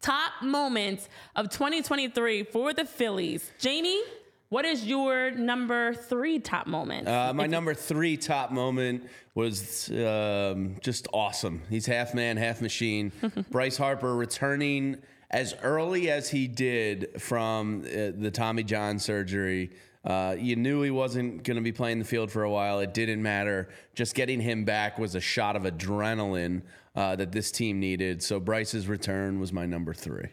Top 0.00 0.32
moments 0.42 1.08
of 1.34 1.50
2023 1.50 2.44
for 2.44 2.72
the 2.72 2.84
Phillies. 2.84 3.50
Jamie, 3.58 4.00
what 4.48 4.64
is 4.64 4.86
your 4.86 5.30
number 5.32 5.92
three 5.92 6.38
top 6.38 6.66
moment? 6.66 7.06
Uh, 7.06 7.34
my 7.34 7.46
number 7.46 7.74
three 7.74 8.16
top 8.16 8.50
moment 8.50 9.08
was 9.34 9.90
um, 9.90 10.76
just 10.80 11.06
awesome. 11.12 11.62
He's 11.68 11.84
half 11.84 12.14
man, 12.14 12.36
half 12.36 12.62
machine. 12.62 13.12
Bryce 13.50 13.76
Harper 13.76 14.16
returning 14.16 15.02
as 15.30 15.54
early 15.62 16.10
as 16.10 16.30
he 16.30 16.48
did 16.48 17.20
from 17.20 17.82
uh, 17.84 18.12
the 18.16 18.30
Tommy 18.32 18.62
John 18.62 18.98
surgery. 18.98 19.70
Uh, 20.08 20.34
you 20.38 20.56
knew 20.56 20.80
he 20.80 20.90
wasn't 20.90 21.44
going 21.44 21.56
to 21.56 21.62
be 21.62 21.70
playing 21.70 21.98
the 21.98 22.04
field 22.04 22.32
for 22.32 22.42
a 22.42 22.50
while. 22.50 22.80
It 22.80 22.94
didn't 22.94 23.22
matter. 23.22 23.68
Just 23.94 24.14
getting 24.14 24.40
him 24.40 24.64
back 24.64 24.98
was 24.98 25.14
a 25.14 25.20
shot 25.20 25.54
of 25.54 25.64
adrenaline 25.64 26.62
uh, 26.96 27.14
that 27.16 27.30
this 27.30 27.50
team 27.52 27.78
needed. 27.78 28.22
So 28.22 28.40
Bryce's 28.40 28.88
return 28.88 29.38
was 29.38 29.52
my 29.52 29.66
number 29.66 29.92
three. 29.92 30.28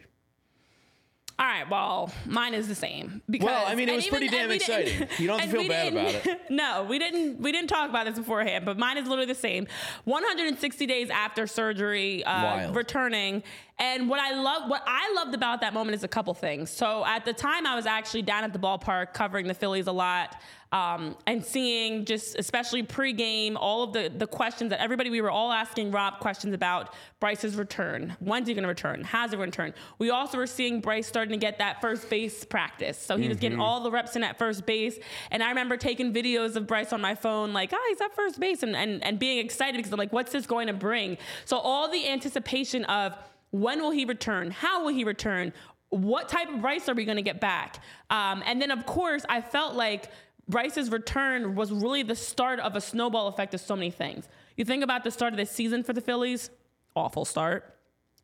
All 1.38 1.44
right, 1.44 1.68
well, 1.68 2.10
mine 2.24 2.54
is 2.54 2.66
the 2.66 2.74
same. 2.74 3.20
Because, 3.28 3.48
Well, 3.48 3.64
I 3.66 3.74
mean, 3.74 3.90
it 3.90 3.94
was 3.94 4.06
pretty 4.06 4.28
damn 4.28 4.50
exciting. 4.50 5.06
You 5.18 5.26
don't 5.26 5.38
have 5.38 5.50
to 5.50 5.58
feel 5.58 5.68
bad 5.68 5.92
about 5.92 6.14
it. 6.14 6.40
No, 6.50 6.84
we 6.88 6.98
didn't. 6.98 7.42
We 7.42 7.52
didn't 7.52 7.68
talk 7.68 7.90
about 7.90 8.06
this 8.06 8.16
beforehand, 8.16 8.64
but 8.64 8.78
mine 8.78 8.96
is 8.96 9.06
literally 9.06 9.26
the 9.26 9.34
same. 9.34 9.66
160 10.04 10.86
days 10.86 11.10
after 11.10 11.46
surgery, 11.46 12.24
uh, 12.24 12.72
returning, 12.72 13.42
and 13.78 14.08
what 14.08 14.20
I 14.20 14.32
love, 14.32 14.70
what 14.70 14.82
I 14.86 15.12
loved 15.16 15.34
about 15.34 15.60
that 15.60 15.74
moment 15.74 15.96
is 15.96 16.02
a 16.02 16.08
couple 16.08 16.32
things. 16.32 16.70
So 16.70 17.04
at 17.04 17.26
the 17.26 17.34
time, 17.34 17.66
I 17.66 17.74
was 17.76 17.84
actually 17.84 18.22
down 18.22 18.42
at 18.42 18.54
the 18.54 18.58
ballpark 18.58 19.12
covering 19.12 19.46
the 19.46 19.54
Phillies 19.54 19.86
a 19.86 19.92
lot. 19.92 20.40
Um, 20.72 21.16
and 21.28 21.44
seeing 21.44 22.04
just 22.04 22.36
especially 22.36 22.82
pregame 22.82 23.54
all 23.56 23.84
of 23.84 23.92
the 23.92 24.12
the 24.14 24.26
questions 24.26 24.70
that 24.70 24.82
everybody 24.82 25.10
we 25.10 25.20
were 25.20 25.30
all 25.30 25.52
asking 25.52 25.92
Rob 25.92 26.18
questions 26.18 26.54
about 26.54 26.92
Bryce's 27.20 27.54
return. 27.54 28.16
When's 28.18 28.48
he 28.48 28.54
going 28.54 28.64
to 28.64 28.68
return? 28.68 29.04
How's 29.04 29.30
he 29.30 29.36
going 29.36 29.52
to 29.52 29.62
return? 29.62 29.78
We 30.00 30.10
also 30.10 30.36
were 30.36 30.46
seeing 30.48 30.80
Bryce 30.80 31.06
starting 31.06 31.30
to 31.30 31.38
get 31.38 31.58
that 31.58 31.80
first 31.80 32.10
base 32.10 32.44
practice, 32.44 32.98
so 32.98 33.16
he 33.16 33.28
was 33.28 33.38
getting 33.38 33.60
all 33.60 33.80
the 33.80 33.92
reps 33.92 34.16
in 34.16 34.24
at 34.24 34.38
first 34.38 34.66
base. 34.66 34.98
And 35.30 35.40
I 35.40 35.50
remember 35.50 35.76
taking 35.76 36.12
videos 36.12 36.56
of 36.56 36.66
Bryce 36.66 36.92
on 36.92 37.00
my 37.00 37.14
phone, 37.14 37.52
like, 37.52 37.70
oh, 37.72 37.86
he's 37.88 38.00
at 38.00 38.14
first 38.16 38.40
base, 38.40 38.64
and 38.64 38.74
and, 38.74 39.02
and 39.04 39.20
being 39.20 39.38
excited 39.38 39.76
because 39.76 39.92
I'm 39.92 39.98
like, 39.98 40.12
what's 40.12 40.32
this 40.32 40.46
going 40.46 40.66
to 40.66 40.74
bring? 40.74 41.16
So 41.44 41.58
all 41.58 41.88
the 41.88 42.08
anticipation 42.08 42.84
of 42.86 43.16
when 43.50 43.80
will 43.80 43.90
he 43.90 44.04
return? 44.04 44.50
How 44.50 44.82
will 44.82 44.92
he 44.92 45.04
return? 45.04 45.52
What 45.90 46.28
type 46.28 46.48
of 46.48 46.60
Bryce 46.60 46.88
are 46.88 46.94
we 46.94 47.04
going 47.04 47.16
to 47.16 47.22
get 47.22 47.40
back? 47.40 47.82
Um, 48.10 48.42
and 48.46 48.60
then, 48.60 48.70
of 48.70 48.86
course, 48.86 49.24
I 49.28 49.40
felt 49.40 49.74
like 49.74 50.10
Bryce's 50.48 50.90
return 50.90 51.54
was 51.54 51.72
really 51.72 52.02
the 52.02 52.14
start 52.14 52.60
of 52.60 52.76
a 52.76 52.80
snowball 52.80 53.28
effect 53.28 53.54
of 53.54 53.60
so 53.60 53.74
many 53.74 53.90
things. 53.90 54.28
You 54.56 54.64
think 54.64 54.84
about 54.84 55.04
the 55.04 55.10
start 55.10 55.32
of 55.32 55.36
the 55.38 55.46
season 55.46 55.82
for 55.82 55.92
the 55.92 56.00
Phillies, 56.00 56.50
awful 56.94 57.24
start. 57.24 57.74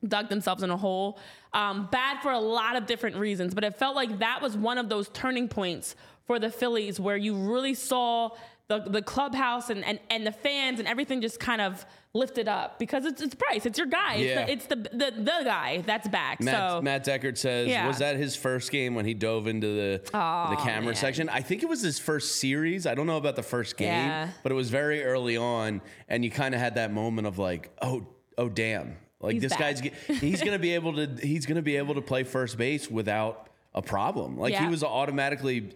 Dug 0.07 0.29
themselves 0.29 0.63
in 0.63 0.71
a 0.71 0.77
hole. 0.77 1.19
Um, 1.53 1.89
bad 1.93 2.21
for 2.23 2.33
a 2.33 2.39
lot 2.39 2.75
of 2.77 2.87
different 2.87 3.17
reasons, 3.17 3.55
but 3.55 3.63
it 3.63 3.77
felt 3.77 3.95
like 3.95 4.19
that 4.19 4.43
was 4.43 4.57
one 4.57 4.79
of 4.79 4.89
those 4.89 5.09
turning 5.11 5.49
points 5.49 5.95
for 6.27 6.39
the 6.39 6.51
Phillies 6.51 6.99
where 6.99 7.17
you 7.17 7.35
really 7.35 7.75
saw 7.75 8.31
the, 8.79 8.91
the 8.91 9.03
clubhouse 9.03 9.71
and, 9.71 9.85
and, 9.85 9.99
and 10.11 10.27
the 10.27 10.33
fans 10.33 10.79
and 10.79 10.89
everything 10.89 11.21
just 11.21 11.39
kind 11.41 11.61
of 11.61 11.85
lifted 12.15 12.47
up 12.49 12.79
because 12.79 13.05
it's, 13.07 13.23
it's 13.23 13.35
Bryce. 13.35 13.65
It's 13.67 13.79
your 13.79 13.87
guy. 13.87 14.17
Yeah. 14.17 14.41
It's, 14.47 14.67
the, 14.67 14.79
it's 14.79 14.89
the, 14.93 14.97
the, 14.97 15.11
the 15.23 15.41
guy 15.45 15.83
that's 15.87 16.09
back. 16.09 16.41
Matt, 16.41 16.55
so 16.55 16.83
Matt 16.83 17.05
Deckard 17.07 17.39
says, 17.39 17.69
Yeah. 17.69 17.87
was 17.89 17.99
that 17.99 18.17
his 18.17 18.37
first 18.37 18.71
game 18.71 18.95
when 18.95 19.05
he 19.07 19.15
dove 19.15 19.47
into 19.47 19.67
the 19.67 20.01
the 20.05 20.57
camera 20.63 20.87
man. 20.87 20.95
section? 20.95 21.29
I 21.29 21.41
think 21.41 21.63
it 21.63 21.69
was 21.69 21.81
his 21.83 21.99
first 21.99 22.37
series. 22.41 22.87
I 22.87 22.95
don't 22.95 23.07
know 23.07 23.17
about 23.17 23.37
the 23.37 23.43
first 23.43 23.77
game, 23.77 23.89
Yeah. 23.89 24.29
but 24.43 24.53
it 24.53 24.55
was 24.55 24.69
very 24.71 25.03
early 25.05 25.37
on, 25.37 25.81
and 26.09 26.25
you 26.25 26.31
kind 26.31 26.55
of 26.55 26.61
had 26.61 26.75
that 26.75 26.93
moment 26.93 27.27
of 27.27 27.39
like, 27.39 27.71
oh, 27.81 28.07
oh, 28.37 28.49
damn, 28.49 28.97
like 29.21 29.35
He's 29.35 29.43
this 29.43 29.53
back. 29.53 29.61
guy's 29.81 29.81
he's 30.21 30.43
gonna 30.43 30.59
be 30.59 30.75
able 30.75 30.95
to 30.95 31.09
he's 31.23 31.47
gonna 31.47 31.63
be 31.63 31.77
able 31.77 31.95
to 31.95 32.03
play 32.03 32.25
first 32.25 32.59
base 32.59 32.91
without 32.91 33.49
a 33.75 33.81
problem. 33.81 34.37
Like 34.37 34.55
he 34.55 34.67
was 34.67 34.83
automatically. 34.85 35.75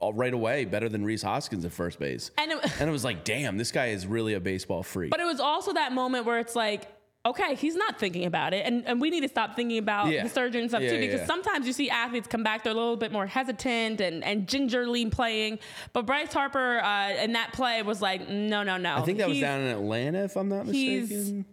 Uh, 0.00 0.12
Right 0.12 0.32
away, 0.34 0.64
better 0.64 0.88
than 0.88 1.04
Rhys 1.04 1.22
Hoskins 1.22 1.64
at 1.64 1.72
first 1.72 1.98
base, 1.98 2.30
And 2.38 2.52
it- 2.52 2.80
and 2.80 2.88
it 2.88 2.92
was 2.92 3.04
like, 3.04 3.24
damn, 3.24 3.56
this 3.58 3.72
guy 3.72 3.86
is 3.88 4.06
really 4.06 4.34
a 4.34 4.40
baseball 4.40 4.82
freak. 4.82 5.10
But 5.10 5.20
it 5.20 5.24
was 5.26 5.40
also 5.40 5.72
that 5.74 5.92
moment 5.92 6.24
where 6.26 6.38
it's 6.38 6.54
like, 6.54 6.86
okay, 7.24 7.54
he's 7.54 7.76
not 7.76 7.98
thinking 8.00 8.24
about 8.24 8.52
it. 8.52 8.66
And, 8.66 8.84
and 8.86 9.00
we 9.00 9.08
need 9.08 9.20
to 9.20 9.28
stop 9.28 9.54
thinking 9.54 9.78
about 9.78 10.08
Yeah. 10.08 10.24
the 10.24 10.28
surgery 10.28 10.60
and 10.60 10.68
stuff 10.70 10.82
Yeah, 10.82 10.90
too, 10.90 10.98
because 10.98 11.20
yeah. 11.20 11.26
sometimes 11.26 11.66
you 11.68 11.72
see 11.72 11.88
athletes 11.88 12.26
come 12.26 12.42
back, 12.42 12.64
they're 12.64 12.72
a 12.72 12.76
little 12.76 12.96
bit 12.96 13.12
more 13.12 13.26
hesitant 13.26 14.00
and, 14.00 14.24
and 14.24 14.48
gingerly 14.48 15.06
playing. 15.06 15.60
But 15.92 16.04
Bryce 16.06 16.32
Harper 16.32 16.80
uh, 16.80 17.10
in 17.22 17.32
that 17.34 17.52
play 17.52 17.80
was 17.82 18.02
like, 18.02 18.28
no, 18.28 18.62
no, 18.64 18.76
no. 18.76 18.96
I 18.96 19.02
think 19.02 19.18
that 19.18 19.28
was 19.28 19.38
down 19.40 19.60
in 19.60 19.68
Atlanta, 19.68 20.24
if 20.24 20.36
I'm 20.36 20.48
not 20.48 20.66
mistaken. 20.66 21.44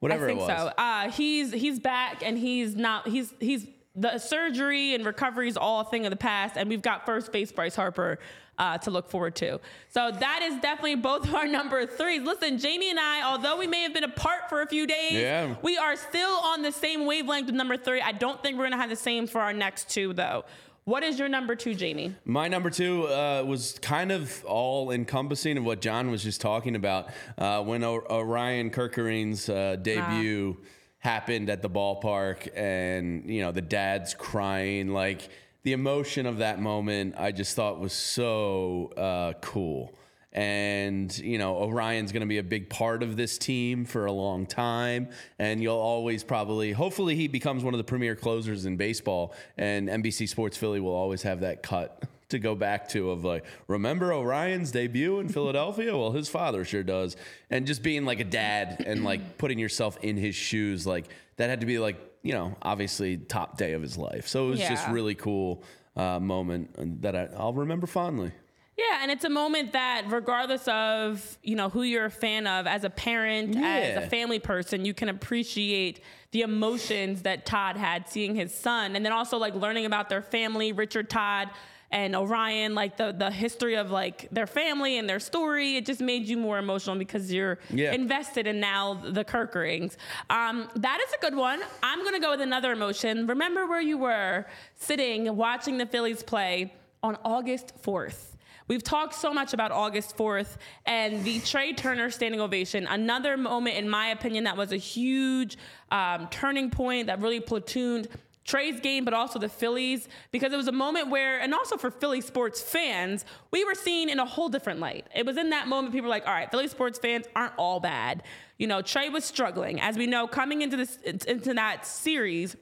Whatever 0.00 0.24
I 0.24 0.28
think 0.34 0.40
it 0.40 0.42
was. 0.42 0.58
so. 0.58 0.72
Uh, 0.76 1.10
he's 1.12 1.52
he's 1.52 1.78
back 1.80 2.22
and 2.22 2.36
he's 2.36 2.76
not 2.76 3.08
he's 3.08 3.32
he's 3.40 3.66
the 3.96 4.18
surgery 4.18 4.94
and 4.94 5.04
recovery 5.06 5.48
is 5.48 5.56
all 5.56 5.80
a 5.80 5.84
thing 5.84 6.04
of 6.06 6.10
the 6.10 6.16
past, 6.16 6.56
and 6.56 6.68
we've 6.68 6.82
got 6.82 7.06
first 7.06 7.30
base 7.32 7.52
Bryce 7.52 7.76
Harper 7.76 8.18
uh, 8.58 8.78
to 8.78 8.90
look 8.90 9.08
forward 9.08 9.34
to. 9.36 9.60
So 9.88 10.10
that 10.10 10.40
is 10.42 10.60
definitely 10.60 10.96
both 10.96 11.24
of 11.28 11.34
our 11.34 11.46
number 11.58 11.86
threes. 11.86 12.22
Listen, 12.22 12.58
Jamie 12.58 12.90
and 12.90 12.98
I, 13.00 13.22
although 13.22 13.56
we 13.56 13.66
may 13.66 13.82
have 13.82 13.94
been 13.94 14.04
apart 14.04 14.48
for 14.48 14.62
a 14.62 14.66
few 14.66 14.86
days, 14.86 15.12
Yeah. 15.12 15.54
we 15.62 15.76
are 15.76 15.96
still 15.96 16.30
on 16.38 16.62
the 16.62 16.72
same 16.72 17.06
wavelength 17.06 17.46
with 17.46 17.54
number 17.54 17.76
three. 17.76 18.00
I 18.00 18.12
don't 18.12 18.42
think 18.42 18.56
we're 18.58 18.64
gonna 18.64 18.76
have 18.76 18.90
the 18.90 18.96
same 18.96 19.26
for 19.26 19.40
our 19.40 19.52
next 19.52 19.90
two 19.90 20.12
though. 20.12 20.44
What 20.84 21.02
is 21.02 21.18
your 21.18 21.28
number 21.30 21.54
two, 21.56 21.74
Jamie? 21.74 22.14
My 22.26 22.46
number 22.46 22.68
two 22.68 23.06
uh, 23.08 23.42
was 23.46 23.78
kind 23.80 24.12
of 24.12 24.44
all 24.44 24.90
encompassing 24.90 25.56
of 25.56 25.64
what 25.64 25.80
John 25.80 26.10
was 26.10 26.22
just 26.22 26.42
talking 26.42 26.76
about. 26.76 27.08
Uh, 27.38 27.62
when 27.62 27.82
o- 27.82 28.04
Orion 28.10 28.68
Kerkering's 28.70 29.48
uh, 29.48 29.76
debut 29.80 30.58
happened 31.04 31.50
at 31.50 31.60
the 31.60 31.68
ballpark, 31.68 32.48
and 32.56 33.28
you 33.28 33.42
know 33.42 33.52
the 33.52 33.60
dad's 33.60 34.14
crying, 34.14 34.88
like 34.88 35.28
the 35.62 35.72
emotion 35.72 36.24
of 36.26 36.38
that 36.38 36.60
moment, 36.60 37.14
I 37.18 37.30
just 37.30 37.54
thought 37.54 37.78
was 37.78 37.92
so 37.92 38.90
uh, 38.96 39.34
cool. 39.40 39.94
And 40.32 41.16
you 41.18 41.38
know 41.38 41.56
Orion's 41.56 42.10
going 42.10 42.22
to 42.22 42.26
be 42.26 42.38
a 42.38 42.42
big 42.42 42.68
part 42.68 43.04
of 43.04 43.16
this 43.16 43.38
team 43.38 43.84
for 43.84 44.06
a 44.06 44.12
long 44.12 44.46
time, 44.46 45.10
and 45.38 45.62
you'll 45.62 45.76
always 45.76 46.24
probably, 46.24 46.72
hopefully, 46.72 47.14
he 47.14 47.28
becomes 47.28 47.62
one 47.62 47.74
of 47.74 47.78
the 47.78 47.84
premier 47.84 48.16
closers 48.16 48.66
in 48.66 48.76
baseball. 48.76 49.34
And 49.56 49.88
NBC 49.88 50.28
Sports 50.28 50.56
Philly 50.56 50.80
will 50.80 50.94
always 50.94 51.22
have 51.22 51.40
that 51.40 51.62
cut 51.62 52.02
to 52.28 52.38
go 52.38 52.54
back 52.54 52.88
to 52.90 53.10
of 53.10 53.24
like, 53.24 53.44
remember 53.68 54.12
Orion's 54.12 54.70
debut 54.70 55.18
in 55.20 55.28
Philadelphia? 55.28 55.96
Well, 55.96 56.12
his 56.12 56.28
father 56.28 56.64
sure 56.64 56.82
does, 56.82 57.16
and 57.50 57.66
just 57.66 57.82
being 57.82 58.04
like 58.04 58.20
a 58.20 58.24
dad 58.24 58.84
and 58.86 59.04
like 59.04 59.38
putting 59.38 59.58
yourself 59.58 59.98
in 60.02 60.16
his 60.16 60.34
shoes, 60.34 60.86
like 60.86 61.06
that 61.36 61.50
had 61.50 61.60
to 61.60 61.66
be 61.66 61.78
like 61.78 61.96
you 62.22 62.32
know 62.32 62.56
obviously 62.62 63.16
top 63.16 63.58
day 63.58 63.72
of 63.72 63.82
his 63.82 63.96
life. 63.96 64.26
So 64.28 64.48
it 64.48 64.50
was 64.50 64.60
just 64.60 64.88
really 64.88 65.14
cool 65.14 65.62
uh, 65.96 66.18
moment 66.20 67.02
that 67.02 67.14
I, 67.14 67.28
I'll 67.36 67.52
remember 67.52 67.86
fondly. 67.86 68.32
Yeah, 68.76 68.98
and 69.02 69.10
it's 69.12 69.22
a 69.22 69.30
moment 69.30 69.72
that, 69.74 70.06
regardless 70.08 70.66
of 70.66 71.38
you 71.44 71.54
know 71.54 71.68
who 71.68 71.82
you're 71.82 72.06
a 72.06 72.10
fan 72.10 72.48
of, 72.48 72.66
as 72.66 72.82
a 72.82 72.90
parent, 72.90 73.56
as 73.56 73.96
a 74.02 74.08
family 74.08 74.40
person, 74.40 74.84
you 74.84 74.92
can 74.92 75.08
appreciate 75.08 76.00
the 76.32 76.42
emotions 76.42 77.22
that 77.22 77.46
Todd 77.46 77.76
had 77.76 78.08
seeing 78.08 78.34
his 78.34 78.52
son, 78.52 78.96
and 78.96 79.04
then 79.04 79.12
also 79.12 79.38
like 79.38 79.54
learning 79.54 79.86
about 79.86 80.08
their 80.08 80.22
family, 80.22 80.72
Richard 80.72 81.08
Todd 81.08 81.50
and 81.90 82.16
Orion, 82.16 82.74
like 82.74 82.96
the 82.96 83.12
the 83.12 83.30
history 83.30 83.74
of 83.76 83.90
like 83.90 84.28
their 84.30 84.46
family 84.46 84.98
and 84.98 85.08
their 85.08 85.20
story. 85.20 85.76
It 85.76 85.86
just 85.86 86.00
made 86.00 86.26
you 86.26 86.36
more 86.36 86.58
emotional 86.58 86.96
because 86.96 87.32
you're 87.32 87.58
Yeah. 87.70 87.92
invested 87.92 88.46
in 88.46 88.60
now 88.60 88.94
the 88.94 89.24
Kerkerings. 89.24 89.96
Um, 90.30 90.68
that 90.76 91.00
is 91.06 91.12
a 91.14 91.18
good 91.20 91.34
one. 91.36 91.60
I'm 91.82 92.02
gonna 92.04 92.20
go 92.20 92.30
with 92.30 92.40
another 92.40 92.72
emotion. 92.72 93.26
Remember 93.26 93.66
where 93.66 93.80
you 93.80 93.98
were 93.98 94.46
sitting 94.76 95.36
watching 95.36 95.78
the 95.78 95.86
Phillies 95.86 96.22
play 96.22 96.72
on 97.02 97.16
August 97.24 97.72
4th. 97.82 98.30
We've 98.66 98.82
talked 98.82 99.14
so 99.14 99.34
much 99.34 99.52
about 99.52 99.72
August 99.72 100.16
4th 100.16 100.56
and 100.86 101.22
the 101.22 101.38
Trey 101.40 101.74
Turner 101.74 102.08
standing 102.10 102.40
ovation. 102.40 102.86
Another 102.86 103.36
moment, 103.36 103.76
in 103.76 103.90
my 103.90 104.06
opinion, 104.08 104.44
that 104.44 104.56
was 104.56 104.72
a 104.72 104.78
huge 104.78 105.58
um, 105.92 106.28
turning 106.30 106.70
point 106.70 107.08
that 107.08 107.20
really 107.20 107.40
platooned 107.40 108.06
Trey's 108.44 108.78
game, 108.80 109.04
but 109.04 109.14
also 109.14 109.38
the 109.38 109.48
Phillies, 109.48 110.08
because 110.30 110.52
it 110.52 110.56
was 110.56 110.68
a 110.68 110.72
moment 110.72 111.08
where, 111.08 111.40
and 111.40 111.54
also 111.54 111.76
for 111.76 111.90
Philly 111.90 112.20
sports 112.20 112.60
fans, 112.60 113.24
we 113.50 113.64
were 113.64 113.74
seen 113.74 114.10
in 114.10 114.20
a 114.20 114.26
whole 114.26 114.50
different 114.50 114.80
light. 114.80 115.06
It 115.14 115.24
was 115.24 115.36
in 115.38 115.50
that 115.50 115.66
moment 115.66 115.94
people 115.94 116.08
were 116.08 116.14
like, 116.14 116.26
all 116.26 116.34
right, 116.34 116.50
Philly 116.50 116.68
sports 116.68 116.98
fans 116.98 117.26
aren't 117.34 117.54
all 117.56 117.80
bad. 117.80 118.22
You 118.58 118.66
know, 118.66 118.82
Trey 118.82 119.08
was 119.08 119.24
struggling. 119.24 119.80
As 119.80 119.96
we 119.96 120.06
know, 120.06 120.26
coming 120.26 120.62
into 120.62 120.76
this 120.76 120.98
into 121.26 121.54
that 121.54 121.86
series, 121.86 122.54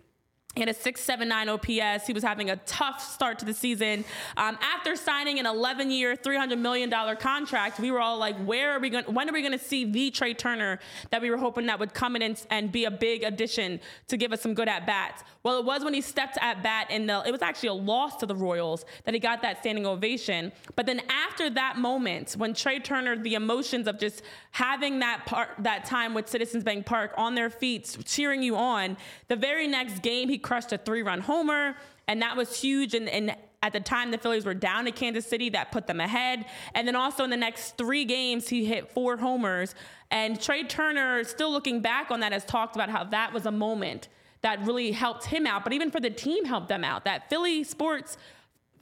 he 0.54 0.60
had 0.60 0.68
a 0.68 0.74
679 0.74 1.48
OPS. 1.48 2.06
He 2.06 2.12
was 2.12 2.22
having 2.22 2.50
a 2.50 2.56
tough 2.56 3.00
start 3.00 3.38
to 3.38 3.46
the 3.46 3.54
season. 3.54 4.04
Um, 4.36 4.58
after 4.60 4.96
signing 4.96 5.38
an 5.38 5.46
11 5.46 5.90
year, 5.90 6.14
$300 6.14 6.58
million 6.58 6.90
contract, 7.16 7.80
we 7.80 7.90
were 7.90 8.00
all 8.00 8.18
like, 8.18 8.36
where 8.44 8.72
are 8.72 8.78
we 8.78 8.90
going? 8.90 9.04
When 9.06 9.30
are 9.30 9.32
we 9.32 9.40
going 9.40 9.58
to 9.58 9.64
see 9.64 9.86
the 9.86 10.10
Trey 10.10 10.34
Turner 10.34 10.78
that 11.10 11.22
we 11.22 11.30
were 11.30 11.38
hoping 11.38 11.66
that 11.66 11.78
would 11.78 11.94
come 11.94 12.16
in 12.16 12.22
and, 12.22 12.46
and 12.50 12.70
be 12.70 12.84
a 12.84 12.90
big 12.90 13.22
addition 13.22 13.80
to 14.08 14.18
give 14.18 14.32
us 14.32 14.42
some 14.42 14.52
good 14.52 14.68
at 14.68 14.86
bats? 14.86 15.24
Well, 15.42 15.58
it 15.58 15.64
was 15.64 15.84
when 15.84 15.94
he 15.94 16.02
stepped 16.02 16.36
at 16.42 16.62
bat 16.62 16.90
in 16.90 17.06
the, 17.06 17.22
it 17.26 17.32
was 17.32 17.40
actually 17.40 17.70
a 17.70 17.74
loss 17.74 18.16
to 18.16 18.26
the 18.26 18.36
Royals 18.36 18.84
that 19.04 19.14
he 19.14 19.20
got 19.20 19.40
that 19.42 19.60
standing 19.60 19.86
ovation. 19.86 20.52
But 20.76 20.84
then 20.84 21.00
after 21.08 21.48
that 21.50 21.78
moment, 21.78 22.32
when 22.32 22.52
Trey 22.52 22.78
Turner, 22.78 23.16
the 23.16 23.34
emotions 23.34 23.88
of 23.88 23.98
just 23.98 24.22
having 24.50 24.98
that 24.98 25.24
part, 25.24 25.48
that 25.60 25.86
time 25.86 26.12
with 26.12 26.28
Citizens 26.28 26.62
Bank 26.62 26.84
Park 26.84 27.12
on 27.16 27.34
their 27.34 27.48
feet, 27.48 27.96
cheering 28.04 28.42
you 28.42 28.54
on, 28.54 28.98
the 29.28 29.36
very 29.36 29.66
next 29.66 30.02
game, 30.02 30.28
he 30.28 30.41
crushed 30.42 30.72
a 30.72 30.78
three 30.78 31.02
run 31.02 31.20
homer, 31.20 31.76
and 32.08 32.20
that 32.22 32.36
was 32.36 32.60
huge. 32.60 32.94
And, 32.94 33.08
and 33.08 33.36
at 33.62 33.72
the 33.72 33.80
time, 33.80 34.10
the 34.10 34.18
Phillies 34.18 34.44
were 34.44 34.54
down 34.54 34.84
to 34.86 34.90
Kansas 34.90 35.24
City, 35.24 35.48
that 35.50 35.70
put 35.70 35.86
them 35.86 36.00
ahead. 36.00 36.46
And 36.74 36.86
then 36.86 36.96
also 36.96 37.22
in 37.24 37.30
the 37.30 37.36
next 37.36 37.78
three 37.78 38.04
games, 38.04 38.48
he 38.48 38.64
hit 38.64 38.90
four 38.90 39.16
homers. 39.16 39.74
And 40.10 40.40
Trey 40.40 40.64
Turner, 40.64 41.22
still 41.24 41.50
looking 41.52 41.80
back 41.80 42.10
on 42.10 42.20
that, 42.20 42.32
has 42.32 42.44
talked 42.44 42.74
about 42.74 42.90
how 42.90 43.04
that 43.04 43.32
was 43.32 43.46
a 43.46 43.52
moment 43.52 44.08
that 44.42 44.60
really 44.66 44.90
helped 44.90 45.26
him 45.26 45.46
out, 45.46 45.62
but 45.62 45.72
even 45.72 45.90
for 45.90 46.00
the 46.00 46.10
team 46.10 46.44
helped 46.44 46.68
them 46.68 46.82
out. 46.82 47.04
That 47.04 47.30
Philly 47.30 47.62
sports 47.62 48.16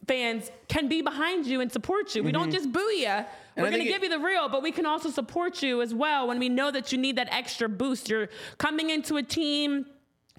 fans 0.08 0.50
can 0.68 0.88
be 0.88 1.02
behind 1.02 1.46
you 1.46 1.60
and 1.60 1.70
support 1.70 2.14
you. 2.14 2.22
We 2.22 2.32
don't 2.32 2.50
just 2.50 2.72
boo 2.72 2.80
you. 2.80 3.06
We're 3.06 3.26
Mm-hmm. 3.64 3.74
Going 3.74 3.84
to 3.84 3.88
give 3.88 4.02
you 4.02 4.08
the 4.08 4.18
real, 4.18 4.48
but 4.48 4.62
we 4.62 4.72
can 4.72 4.86
also 4.86 5.10
support 5.10 5.62
you 5.62 5.82
as 5.82 5.92
well 5.92 6.26
when 6.26 6.38
we 6.38 6.48
know 6.48 6.70
that 6.70 6.92
you 6.92 6.98
need 6.98 7.16
that 7.16 7.28
extra 7.30 7.68
boost. 7.68 8.08
You're 8.08 8.30
coming 8.56 8.88
into 8.88 9.18
a 9.18 9.22
team 9.22 9.84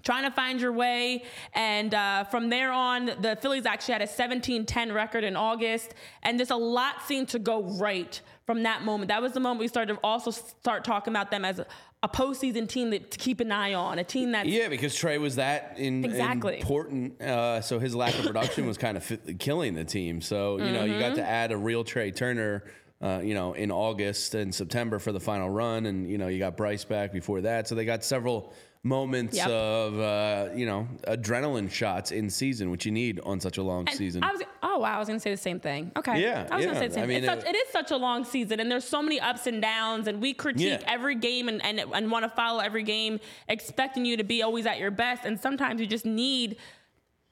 trying 0.02 0.24
to 0.24 0.30
find 0.30 0.60
your 0.60 0.72
way. 0.72 1.24
And 1.54 1.94
uh, 1.94 2.24
from 2.24 2.48
there 2.50 2.72
on, 2.72 3.06
the 3.20 3.38
Phillies 3.40 3.66
actually 3.66 3.92
had 3.92 4.02
a 4.02 4.06
17 4.06 4.66
10 4.66 4.92
record 4.92 5.24
in 5.24 5.36
August. 5.36 5.94
And 6.22 6.38
just 6.38 6.50
a 6.50 6.56
lot 6.56 7.02
seemed 7.06 7.28
to 7.30 7.38
go 7.38 7.62
right 7.62 8.20
from 8.46 8.64
that 8.64 8.82
moment. 8.82 9.08
That 9.08 9.22
was 9.22 9.32
the 9.32 9.40
moment 9.40 9.60
we 9.60 9.68
started 9.68 9.94
to 9.94 10.00
also 10.02 10.30
start 10.30 10.84
talking 10.84 11.12
about 11.12 11.30
them 11.30 11.44
as 11.44 11.60
a, 11.60 11.66
a 12.02 12.08
postseason 12.08 12.68
team 12.68 12.90
that, 12.90 13.12
to 13.12 13.18
keep 13.18 13.38
an 13.38 13.52
eye 13.52 13.74
on, 13.74 14.00
a 14.00 14.04
team 14.04 14.32
that 14.32 14.46
Yeah, 14.46 14.68
because 14.68 14.94
Trey 14.96 15.18
was 15.18 15.36
that 15.36 15.74
in, 15.78 16.04
Exactly. 16.04 16.58
important. 16.58 17.22
Uh, 17.22 17.60
so 17.60 17.78
his 17.78 17.94
lack 17.94 18.18
of 18.18 18.24
production 18.26 18.66
was 18.66 18.76
kind 18.76 18.96
of 18.96 19.04
fi- 19.04 19.34
killing 19.38 19.74
the 19.74 19.84
team. 19.84 20.20
So, 20.20 20.58
you 20.58 20.72
know, 20.72 20.84
you 20.84 20.98
got 20.98 21.12
Mm-hmm. 21.12 21.14
to 21.16 21.22
add 21.28 21.52
a 21.52 21.56
real 21.56 21.84
Trey 21.84 22.10
Turner, 22.10 22.64
uh, 23.00 23.20
you 23.22 23.34
know, 23.34 23.52
in 23.52 23.70
August 23.70 24.34
and 24.34 24.52
September 24.52 24.98
for 24.98 25.12
the 25.12 25.20
final 25.20 25.48
run. 25.48 25.86
And, 25.86 26.10
you 26.10 26.18
know, 26.18 26.26
you 26.26 26.38
got 26.40 26.56
Bryce 26.56 26.84
back 26.84 27.12
before 27.12 27.42
that. 27.42 27.68
So 27.68 27.74
they 27.76 27.84
got 27.84 28.02
several 28.02 28.52
moments 28.92 29.36
Yep. 29.36 29.48
of, 29.48 30.00
uh, 30.00 30.48
you 30.56 30.66
know, 30.66 30.88
adrenaline 31.06 31.70
shots 31.70 32.10
in 32.10 32.28
season, 32.28 32.70
which 32.70 32.84
you 32.84 32.90
need 32.90 33.20
on 33.20 33.38
such 33.38 33.56
a 33.56 33.62
long 33.62 33.86
And 33.88 33.96
season. 33.96 34.24
I 34.24 34.32
was 34.32 34.42
oh 34.64 34.78
wow, 34.78 34.96
I 34.96 34.98
was 34.98 35.06
gonna 35.06 35.20
say 35.20 35.30
the 35.30 35.36
same 35.36 35.60
thing. 35.60 35.92
Okay. 35.96 36.20
Yeah, 36.20 36.48
I 36.50 36.56
was 36.56 36.66
gonna 36.66 36.78
say 36.78 36.88
the 36.88 36.94
same 36.94 37.04
I 37.04 37.06
mean, 37.06 37.20
thing. 37.22 37.30
It's 37.30 37.42
it- 37.42 37.46
such, 37.46 37.54
it 37.54 37.56
is 37.56 37.68
such 37.72 37.90
a 37.92 37.96
long 37.96 38.24
season 38.24 38.58
and 38.58 38.68
there's 38.70 38.84
so 38.84 39.00
many 39.00 39.20
ups 39.20 39.46
and 39.46 39.62
downs 39.62 40.08
and 40.08 40.20
we 40.20 40.34
critique 40.34 40.80
Yeah. 40.80 40.92
every 40.92 41.14
game 41.14 41.48
and, 41.48 41.64
and, 41.64 41.78
and 41.94 42.10
want 42.10 42.24
to 42.24 42.28
follow 42.28 42.58
every 42.60 42.82
game, 42.82 43.20
expecting 43.48 44.04
you 44.04 44.16
to 44.16 44.24
be 44.24 44.42
always 44.42 44.66
at 44.66 44.78
your 44.78 44.90
best. 44.90 45.24
And 45.24 45.38
sometimes 45.38 45.80
you 45.80 45.86
just 45.86 46.04
need 46.06 46.56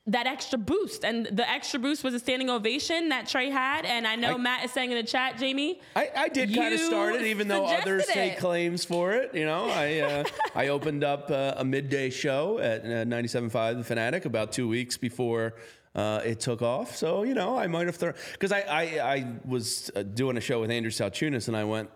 that 0.07 0.27
extra 0.27 0.59
boost. 0.59 1.05
And 1.05 1.27
the 1.27 1.49
extra 1.49 1.79
boost 1.79 2.03
was 2.03 2.15
a 2.15 2.19
standing 2.19 2.51
ovation 2.51 3.11
that 3.11 3.29
Trey 3.29 3.51
had. 3.51 3.85
And 3.85 4.07
I 4.07 4.17
know 4.17 4.35
I- 4.35 4.39
Matt 4.39 4.65
is 4.65 4.73
saying 4.73 4.91
in 4.91 4.97
the 4.97 5.05
chat, 5.05 5.39
Jamie. 5.39 5.81
I, 5.95 6.11
I 6.17 6.29
did 6.29 6.55
kind 6.55 6.75
of 6.75 6.81
start 6.81 7.15
it, 7.15 7.23
even 7.27 7.49
though 7.49 7.67
others 7.67 8.07
suggested 8.07 8.15
take 8.31 8.39
claims 8.39 8.85
for 8.85 9.13
it. 9.13 9.35
You 9.35 9.45
know, 9.45 9.69
I 9.69 9.99
uh, 10.01 10.25
I 10.55 10.69
opened 10.69 11.05
up 11.05 11.31
uh, 11.31 11.55
a 11.57 11.65
midday 11.65 12.11
show 12.11 12.59
at 12.59 12.85
uh, 12.85 13.05
97.5 13.05 13.79
The 13.79 13.85
Fanatic 13.85 14.25
about 14.25 14.53
two 14.53 14.69
weeks 14.69 14.97
before 14.97 15.55
uh, 15.95 16.23
it 16.25 16.41
took 16.41 16.63
off. 16.63 16.97
So 16.97 17.23
you 17.23 17.35
know, 17.35 17.57
I 17.57 17.67
might 17.67 17.87
have 17.87 17.97
thrown 17.97 18.15
because 18.33 18.53
I, 18.53 18.61
I 18.61 18.83
I 19.15 19.27
was 19.45 19.91
uh, 19.95 20.03
doing 20.03 20.37
a 20.37 20.41
show 20.41 20.61
with 20.61 20.71
Andrew 20.71 20.91
Salchunas, 20.91 21.49
and 21.49 21.57
I 21.57 21.65
went. 21.65 21.91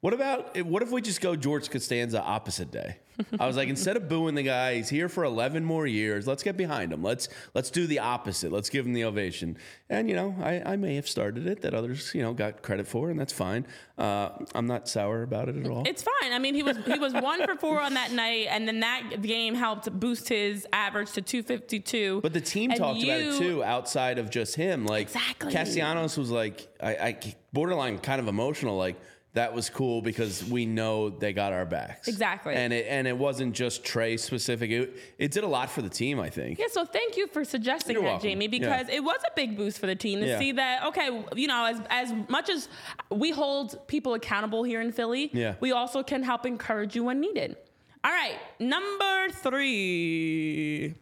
What 0.00 0.12
about 0.12 0.62
what 0.64 0.82
if 0.82 0.90
we 0.90 1.00
just 1.00 1.22
go 1.22 1.34
George 1.36 1.70
Costanza 1.70 2.22
opposite 2.22 2.70
day? 2.70 2.98
I 3.40 3.46
was 3.46 3.56
like, 3.56 3.70
instead 3.70 3.96
of 3.96 4.10
booing 4.10 4.34
the 4.34 4.42
guy, 4.42 4.74
he's 4.74 4.90
here 4.90 5.08
for 5.08 5.24
11 5.24 5.64
more 5.64 5.86
years. 5.86 6.26
Let's 6.26 6.42
get 6.42 6.58
behind 6.58 6.92
him. 6.92 7.02
Let's 7.02 7.30
let's 7.54 7.70
do 7.70 7.86
the 7.86 8.00
opposite. 8.00 8.52
Let's 8.52 8.68
give 8.68 8.84
him 8.84 8.92
the 8.92 9.04
ovation. 9.04 9.56
And 9.88 10.10
you 10.10 10.14
know, 10.14 10.36
I, 10.42 10.62
I 10.64 10.76
may 10.76 10.96
have 10.96 11.08
started 11.08 11.46
it 11.46 11.62
that 11.62 11.72
others 11.72 12.14
you 12.14 12.20
know 12.22 12.34
got 12.34 12.62
credit 12.62 12.86
for, 12.86 13.08
and 13.08 13.18
that's 13.18 13.32
fine. 13.32 13.66
Uh, 13.96 14.30
I'm 14.54 14.66
not 14.66 14.86
sour 14.86 15.22
about 15.22 15.48
it 15.48 15.56
at 15.56 15.66
all. 15.66 15.84
It's 15.86 16.02
fine. 16.02 16.32
I 16.32 16.38
mean, 16.38 16.54
he 16.54 16.62
was 16.62 16.76
he 16.84 16.98
was 16.98 17.14
one 17.14 17.46
for 17.46 17.56
four 17.56 17.80
on 17.80 17.94
that 17.94 18.12
night, 18.12 18.48
and 18.50 18.68
then 18.68 18.80
that 18.80 19.22
game 19.22 19.54
helped 19.54 19.90
boost 19.98 20.28
his 20.28 20.66
average 20.74 21.12
to 21.12 21.22
252. 21.22 22.20
But 22.20 22.34
the 22.34 22.40
team 22.42 22.70
And 22.70 22.78
talked 22.78 23.02
about 23.02 23.20
it 23.20 23.38
too, 23.38 23.64
outside 23.64 24.18
of 24.18 24.28
just 24.28 24.56
him. 24.56 24.84
Like 24.84 25.06
Exactly. 25.06 25.52
Castellanos 25.52 26.18
was 26.18 26.30
like, 26.30 26.68
I, 26.82 26.90
I 26.96 27.34
borderline 27.54 27.98
kind 27.98 28.20
of 28.20 28.28
emotional. 28.28 28.76
Like 28.76 28.96
that 29.36 29.52
was 29.54 29.68
cool 29.70 30.00
because 30.00 30.42
we 30.44 30.64
know 30.64 31.10
they 31.10 31.32
got 31.32 31.52
our 31.52 31.66
backs. 31.66 32.08
Exactly. 32.08 32.54
And 32.54 32.72
it 32.72 32.86
and 32.88 33.06
it 33.06 33.16
wasn't 33.16 33.54
just 33.54 33.84
Trey 33.84 34.16
specific. 34.16 34.70
It, 34.70 34.96
it 35.18 35.30
did 35.30 35.44
a 35.44 35.46
lot 35.46 35.70
for 35.70 35.82
the 35.82 35.90
team. 35.90 36.18
I 36.18 36.30
think. 36.30 36.58
Yeah, 36.58 36.66
so 36.70 36.84
thank 36.84 37.16
you 37.16 37.26
for 37.28 37.44
suggesting 37.44 37.94
You're 37.94 38.02
that, 38.02 38.08
welcome. 38.22 38.28
Jamie, 38.30 38.46
Yeah. 38.46 38.50
because 38.58 38.88
it 38.88 39.04
was 39.04 39.20
a 39.26 39.30
big 39.36 39.56
boost 39.56 39.78
for 39.78 39.86
the 39.86 39.94
team 39.94 40.20
to 40.20 40.26
Yeah. 40.26 40.38
see 40.38 40.52
that. 40.52 40.84
Okay, 40.86 41.22
you 41.36 41.46
know, 41.48 41.66
as 41.66 41.80
as 41.90 42.12
much 42.28 42.48
as 42.50 42.68
we 43.10 43.30
hold 43.30 43.86
people 43.88 44.14
accountable 44.14 44.62
here 44.64 44.80
in 44.80 44.90
Philly, 44.90 45.30
Yeah. 45.32 45.54
we 45.60 45.70
also 45.72 46.02
can 46.02 46.22
help 46.22 46.46
encourage 46.46 46.96
you 46.96 47.04
when 47.04 47.20
needed. 47.20 47.56
All 48.04 48.12
right, 48.12 48.38
number 48.58 49.28
three, 49.30 50.94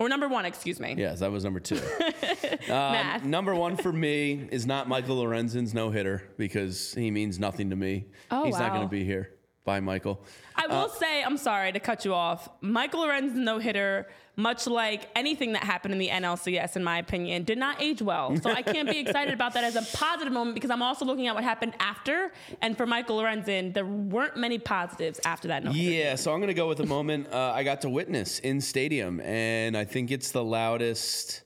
or 0.00 0.08
number 0.08 0.26
one, 0.26 0.46
excuse 0.46 0.80
me. 0.80 0.94
Yes, 0.96 1.20
that 1.20 1.30
was 1.30 1.44
number 1.44 1.60
two. 1.60 1.78
Math. 2.68 3.22
Um, 3.22 3.30
number 3.30 3.54
one 3.54 3.76
for 3.76 3.92
me 3.92 4.48
is 4.50 4.66
not 4.66 4.88
Michael 4.88 5.22
Lorenzen's 5.22 5.74
no 5.74 5.90
hitter 5.90 6.22
because 6.38 6.94
he 6.94 7.10
means 7.10 7.38
nothing 7.38 7.70
to 7.70 7.76
me. 7.76 8.06
Oh, 8.30 8.44
He's 8.44 8.58
not 8.58 8.70
going 8.72 8.82
to 8.82 8.88
be 8.88 9.04
here. 9.04 9.30
Bye, 9.64 9.80
Michael. 9.80 10.24
I 10.56 10.64
Uh, 10.66 10.68
will 10.82 10.88
say, 10.88 11.22
I'm 11.22 11.36
sorry 11.36 11.70
to 11.72 11.80
cut 11.80 12.04
you 12.04 12.14
off. 12.14 12.48
Michael 12.62 13.00
Lorenzen's 13.00 13.36
no 13.38 13.58
hitter, 13.58 14.08
much 14.36 14.66
like 14.66 15.08
anything 15.14 15.52
that 15.52 15.62
happened 15.64 15.92
in 15.92 15.98
the 15.98 16.08
NLCS, 16.08 16.76
in 16.76 16.82
my 16.82 16.98
opinion, 16.98 17.44
did 17.44 17.58
not 17.58 17.80
age 17.80 18.00
well. 18.00 18.34
So 18.38 18.50
I 18.50 18.62
can't 18.62 18.88
be 18.88 18.98
excited 18.98 19.34
about 19.34 19.52
that 19.54 19.64
as 19.64 19.76
a 19.76 19.82
positive 19.96 20.32
moment 20.32 20.54
because 20.54 20.70
I'm 20.70 20.80
also 20.82 21.04
looking 21.04 21.26
at 21.26 21.34
what 21.34 21.44
happened 21.44 21.74
after. 21.78 22.32
And 22.62 22.74
for 22.76 22.86
Michael 22.86 23.18
Lorenzen, 23.18 23.74
there 23.74 23.84
weren't 23.84 24.36
many 24.38 24.58
positives 24.58 25.20
after 25.26 25.48
that 25.48 25.62
no. 25.62 25.72
Yeah, 25.72 26.14
so 26.14 26.32
I'm 26.32 26.40
going 26.40 26.48
to 26.48 26.54
go 26.54 26.66
with 26.68 26.80
a 26.80 26.86
moment 26.86 27.30
uh, 27.32 27.52
I 27.54 27.62
got 27.62 27.82
to 27.82 27.90
witness 27.90 28.38
in 28.38 28.62
stadium, 28.62 29.20
and 29.20 29.76
I 29.76 29.84
think 29.84 30.10
it's 30.10 30.30
the 30.30 30.42
loudest 30.42 31.42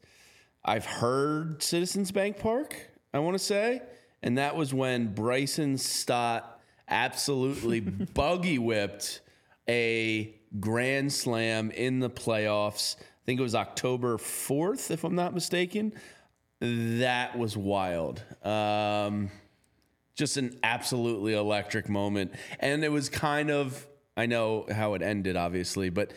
I've 0.64 0.86
heard 0.86 1.62
Citizens 1.64 2.12
Bank 2.12 2.38
Park, 2.38 2.76
I 3.12 3.18
want 3.18 3.34
to 3.34 3.42
say. 3.44 3.82
And 4.22 4.38
that 4.38 4.56
was 4.56 4.72
when 4.72 5.12
Bryson 5.12 5.76
Stott 5.76 6.53
absolutely 6.88 7.80
buggy 8.14 8.58
whipped 8.58 9.20
a 9.68 10.34
grand 10.60 11.12
slam 11.12 11.70
in 11.70 12.00
the 12.00 12.10
playoffs. 12.10 12.96
I 12.98 13.24
think 13.26 13.40
it 13.40 13.42
was 13.42 13.54
October 13.54 14.18
4th, 14.18 14.90
if 14.90 15.04
I'm 15.04 15.14
not 15.14 15.34
mistaken. 15.34 15.92
That 16.60 17.38
was 17.38 17.56
wild. 17.56 18.22
Um, 18.42 19.30
just 20.14 20.36
an 20.36 20.58
absolutely 20.62 21.34
electric 21.34 21.88
moment. 21.88 22.32
And 22.60 22.84
it 22.84 22.90
was 22.90 23.08
kind 23.08 23.50
of, 23.50 23.86
I 24.16 24.26
know 24.26 24.66
how 24.70 24.94
it 24.94 25.02
ended, 25.02 25.36
obviously, 25.36 25.90
but 25.90 26.12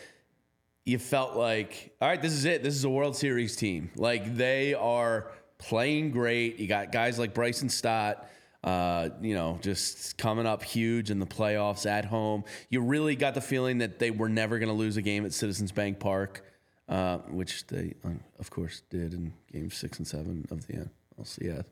you 0.86 1.00
felt 1.00 1.36
like, 1.36 1.94
all 2.02 2.08
right, 2.08 2.22
this 2.22 2.34
is 2.34 2.46
it. 2.46 2.64
This 2.64 2.76
is 2.76 2.84
a 2.84 2.90
World 2.90 3.16
Series 3.16 3.56
team. 3.56 3.90
Like 3.96 4.36
they 4.38 4.74
are 4.74 5.32
playing 5.58 6.12
great. 6.12 6.60
You 6.60 6.68
got 6.68 6.92
guys 6.92 7.20
like 7.20 7.34
Bryson 7.34 7.70
Stott. 7.70 8.26
Uh, 8.64 9.10
you 9.22 9.34
know, 9.36 9.60
just 9.62 10.18
coming 10.18 10.46
up 10.46 10.64
huge 10.64 11.10
in 11.12 11.20
the 11.20 11.26
playoffs 11.26 11.86
at 11.86 12.04
home. 12.06 12.44
You 12.70 12.82
really 12.82 13.16
got 13.16 13.34
the 13.34 13.42
feeling 13.42 13.78
that 13.78 14.00
they 14.00 14.12
were 14.12 14.28
never 14.30 14.60
going 14.60 14.70
to 14.70 14.76
lose 14.76 14.98
a 14.98 15.02
game 15.02 15.26
at 15.26 15.32
Citizens 15.34 15.72
Bank 15.72 16.00
Park, 16.00 16.44
uh, 16.90 17.20
which 17.30 17.68
they, 17.68 17.94
of 18.40 18.50
course, 18.50 18.82
did 18.90 19.14
in 19.14 19.32
Game 19.54 19.70
Six 19.72 20.00
and 20.00 20.08
Seven 20.08 20.46
of 20.52 20.66
the 20.68 20.90
NLCS. 21.20 21.64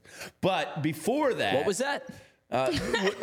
But 0.41 0.83
before 0.83 1.33
that, 1.33 1.55
What 1.55 1.65
was 1.65 1.79
that? 1.79 2.07
uh, 2.51 2.71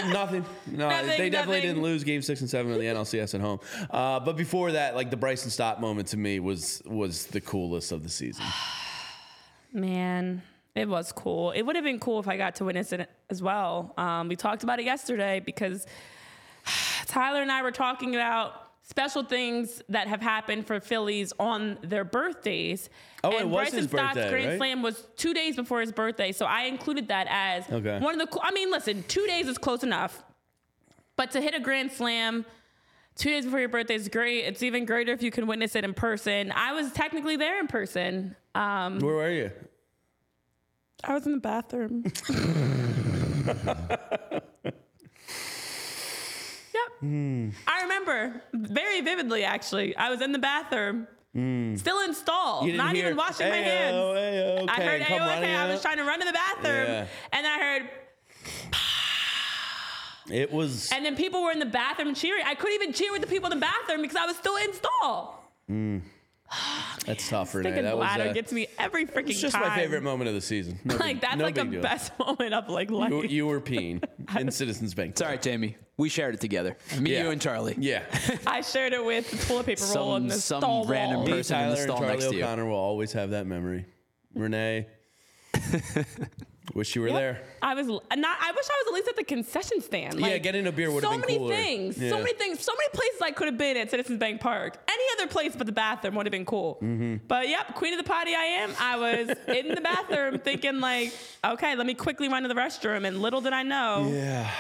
nothing. 0.09 0.45
No, 0.67 0.89
Nothing, 0.89 1.09
they 1.19 1.31
definitely 1.31 1.59
nothing. 1.59 1.61
didn't 1.71 1.83
lose 1.83 2.03
Game 2.05 2.21
Six 2.23 2.41
and 2.41 2.51
Seven 2.51 2.73
of 2.73 2.79
the 2.79 2.85
NLCS 2.87 3.35
at 3.37 3.41
home. 3.41 3.61
Uh, 3.91 4.19
but 4.21 4.37
before 4.37 4.73
that, 4.73 4.97
like 4.97 5.11
the 5.11 5.17
Bryson 5.17 5.51
Stott 5.51 5.81
moment 5.81 6.09
to 6.09 6.17
me 6.17 6.41
was 6.41 6.83
was 6.85 7.27
the 7.27 7.41
coolest 7.41 7.93
of 7.93 8.03
the 8.03 8.09
season. 8.11 8.45
Man, 9.73 10.43
it 10.75 10.89
was 10.89 11.13
cool. 11.13 11.51
It 11.51 11.63
would 11.63 11.77
have 11.77 11.85
been 11.85 11.99
cool 12.01 12.19
if 12.19 12.29
I 12.29 12.37
got 12.37 12.55
to 12.57 12.65
witness 12.65 12.93
it 12.93 13.09
as 13.31 13.43
well. 13.43 13.93
Um, 13.99 14.29
we 14.29 14.37
talked 14.37 14.63
about 14.63 14.79
it 14.81 14.85
yesterday 14.85 15.41
because 15.41 15.87
Tyler 17.07 17.43
and 17.43 17.53
I 17.53 17.63
were 17.63 17.71
talking 17.73 18.15
about 18.15 18.55
special 18.85 19.23
things 19.23 19.83
that 19.89 20.09
have 20.09 20.21
happened 20.21 20.67
for 20.67 20.81
Phillies 20.81 21.33
on 21.39 21.79
their 21.83 22.05
birthdays. 22.05 22.89
Oh, 23.23 23.31
and 23.31 23.41
it 23.41 23.45
was 23.49 23.55
Bryson 23.71 23.79
his 23.79 23.87
Stott's 23.89 24.15
birthday, 24.15 24.31
Grand 24.31 24.49
right? 24.49 24.57
Slam 24.59 24.83
was 24.83 25.07
two 25.17 25.35
days 25.35 25.57
before 25.57 25.81
his 25.81 25.93
birthday, 25.93 26.33
so 26.33 26.47
I 26.47 26.63
included 26.63 27.09
that 27.09 27.27
as 27.31 27.71
Okay. 27.71 27.99
one 27.99 28.15
of 28.15 28.21
the. 28.21 28.27
cool- 28.27 28.43
I 28.45 28.51
mean, 28.53 28.71
listen, 28.71 29.05
two 29.09 29.27
days 29.27 29.47
is 29.49 29.59
close 29.59 29.83
enough, 29.83 30.23
but 31.17 31.31
to 31.33 31.41
hit 31.41 31.55
a 31.55 31.61
Grand 31.61 31.93
Slam. 31.93 32.45
Two 33.15 33.29
days 33.29 33.45
before 33.45 33.61
your 33.61 33.69
birthday 33.69 33.95
is 33.95 34.09
great. 34.09 34.47
It's 34.47 34.63
even 34.63 34.87
greater 34.87 35.13
if 35.13 35.23
you 35.23 35.31
can 35.31 35.47
witness 35.47 35.77
it 35.77 35.85
in 35.85 35.93
person. 35.93 36.51
I 36.51 36.73
was 36.73 36.91
technically 36.93 37.37
there 37.37 37.61
in 37.61 37.67
person. 37.67 38.35
Um, 38.55 38.99
Where 39.01 39.17
were 39.17 39.31
you? 39.31 39.51
I 41.05 41.15
was 41.15 41.27
in 41.27 41.33
the 41.33 41.39
bathroom. 41.41 42.05
yep. 46.75 46.89
Hmm. 47.01 47.49
I 47.67 47.83
remember 47.83 48.43
very 48.53 49.01
vividly, 49.01 49.45
actually. 49.45 49.97
I 49.97 50.11
was 50.11 50.21
in 50.21 50.31
the 50.33 50.39
bathroom, 50.39 51.07
hmm. 51.35 51.75
still 51.77 52.01
in 52.03 52.15
stall, 52.15 52.65
didn't 52.65 52.87
hear, 52.95 53.07
even 53.07 53.17
washing 53.17 53.49
my 53.49 53.57
hands. 53.57 53.97
ayo, 53.97 54.69
I 54.69 54.83
heard 54.83 55.03
come 55.03 55.19
AOK. 55.19 55.27
running 55.27 55.51
I 55.55 55.67
was 55.69 55.83
trying 55.83 55.97
to 55.99 56.05
run 56.05 56.21
to 56.21 56.27
the 56.27 56.33
bathroom, 56.33 56.87
Yeah. 56.89 57.07
and 57.33 57.47
I 57.47 57.59
heard, 57.59 57.91
It 60.31 60.53
was. 60.53 60.91
and 60.93 61.05
then 61.05 61.17
people 61.17 61.43
were 61.43 61.51
in 61.51 61.59
the 61.59 61.67
bathroom 61.67 62.15
cheering. 62.15 62.45
I 62.47 62.55
couldn't 62.55 62.81
even 62.81 62.93
cheer 62.95 63.11
with 63.13 63.23
the 63.23 63.27
people 63.27 63.51
in 63.53 63.59
the 63.59 63.67
bathroom 63.67 64.03
because 64.03 64.17
I 64.17 64.27
was 64.27 64.37
still 64.37 64.57
in 64.57 64.73
stall. 64.73 65.45
Hmm. 65.67 65.99
That's 67.07 67.29
tough, 67.29 67.55
Renee. 67.55 67.71
Thinking 67.71 67.85
That 67.85 67.97
was 67.97 68.05
bladder 68.07 68.31
uh, 68.31 68.33
gets 68.33 68.53
me 68.53 68.69
every 68.79 69.07
freaking 69.07 69.31
it's 69.31 69.41
just 69.41 69.55
time. 69.55 69.69
my 69.69 69.75
favorite 69.77 70.03
moment 70.03 70.29
of 70.29 70.35
the 70.35 70.41
season. 70.41 70.79
No 70.85 70.97
Like 70.97 71.15
big- 71.15 71.21
that's 71.21 71.37
no 71.37 71.45
like 71.45 71.55
the 71.55 71.65
deal. 71.65 71.83
best 71.83 72.13
moment 72.19 72.55
of 72.55 72.69
like 72.69 72.91
life. 72.91 73.11
You, 73.11 73.23
you 73.23 73.47
were 73.47 73.61
peeing 73.61 74.03
in 74.39 74.51
Citizens 74.51 74.95
Bank. 74.95 75.11
It's 75.13 75.23
all 75.23 75.29
right, 75.29 75.41
Jamie. 75.43 75.77
We 75.97 76.09
shared 76.09 76.35
it 76.35 76.41
together. 76.41 76.77
Me, 76.99 77.13
Yeah. 77.13 77.25
you, 77.25 77.31
and 77.31 77.41
Charlie. 77.41 77.75
Yeah. 77.79 78.03
I 78.47 78.61
shared 78.63 78.93
it 78.93 79.05
with 79.05 79.31
the 79.31 79.37
toilet 79.47 79.67
paper 79.67 79.83
roll 79.85 79.93
Some- 79.93 80.15
and 80.23 80.31
the 80.31 80.35
some 80.35 80.61
stall 80.61 80.85
random 80.87 81.19
wall. 81.21 81.27
person- 81.29 81.59
Me, 81.59 81.65
in 81.65 81.71
the 81.71 81.77
stall 81.77 81.99
and 81.99 82.07
next 82.09 82.27
to 82.29 82.35
you. 82.37 82.43
O'Connor 82.43 82.67
will 82.67 82.75
always 82.77 83.13
have 83.13 83.31
that 83.31 83.47
memory. 83.47 83.85
Renee, 84.35 84.87
wish 86.75 86.95
you 86.97 87.03
were 87.03 87.13
there. 87.13 87.43
I 87.61 87.75
was 87.75 87.87
not. 87.87 88.01
I 88.11 88.53
wish 88.53 88.65
I 88.71 88.83
was 88.85 88.87
at 88.89 88.95
least 88.95 89.09
at 89.09 89.17
the 89.17 89.25
concession 89.25 89.81
stand. 89.83 90.19
Yeah, 90.19 90.27
Like, 90.29 90.43
getting 90.43 90.67
a 90.67 90.73
beer 90.73 90.91
would've 90.91 91.09
so 91.11 91.19
been 91.19 91.21
many 91.21 91.49
things. 91.49 91.99
Yeah. 91.99 92.11
So 92.11 92.19
many 92.19 92.33
things. 92.35 92.61
So 92.65 92.73
many 92.73 92.89
places 92.95 93.21
I 93.23 93.31
could 93.33 93.49
have 93.49 93.59
been 93.59 93.77
at 93.77 93.91
Citizens 93.91 94.19
Bank 94.19 94.41
Park. 94.41 94.79
Any 95.23 95.29
other 95.29 95.33
place 95.33 95.55
but 95.57 95.67
the 95.67 95.73
bathroom 95.73 96.15
would 96.17 96.27
have 96.27 96.33
been 96.33 96.45
cool. 96.45 96.79
Mm-hmm. 96.83 97.17
But 97.29 97.49
yep, 97.49 97.75
queen 97.75 97.93
of 97.95 97.99
the 98.05 98.09
potty 98.11 98.35
I 98.35 98.43
am. 98.63 98.71
I 98.81 98.97
was 98.99 99.29
in 99.49 99.69
the 99.69 99.81
bathroom 99.81 100.39
thinking 100.45 100.81
like, 100.81 101.13
okay, 101.45 101.77
let 101.77 101.87
me 101.87 101.95
quickly 101.95 102.29
run 102.29 102.43
to 102.43 102.49
the 102.49 102.55
restroom. 102.55 103.07
And 103.07 103.21
little 103.23 103.41
did 103.41 103.53
I 103.53 103.63
know, 103.63 104.11
Yeah. 104.13 104.51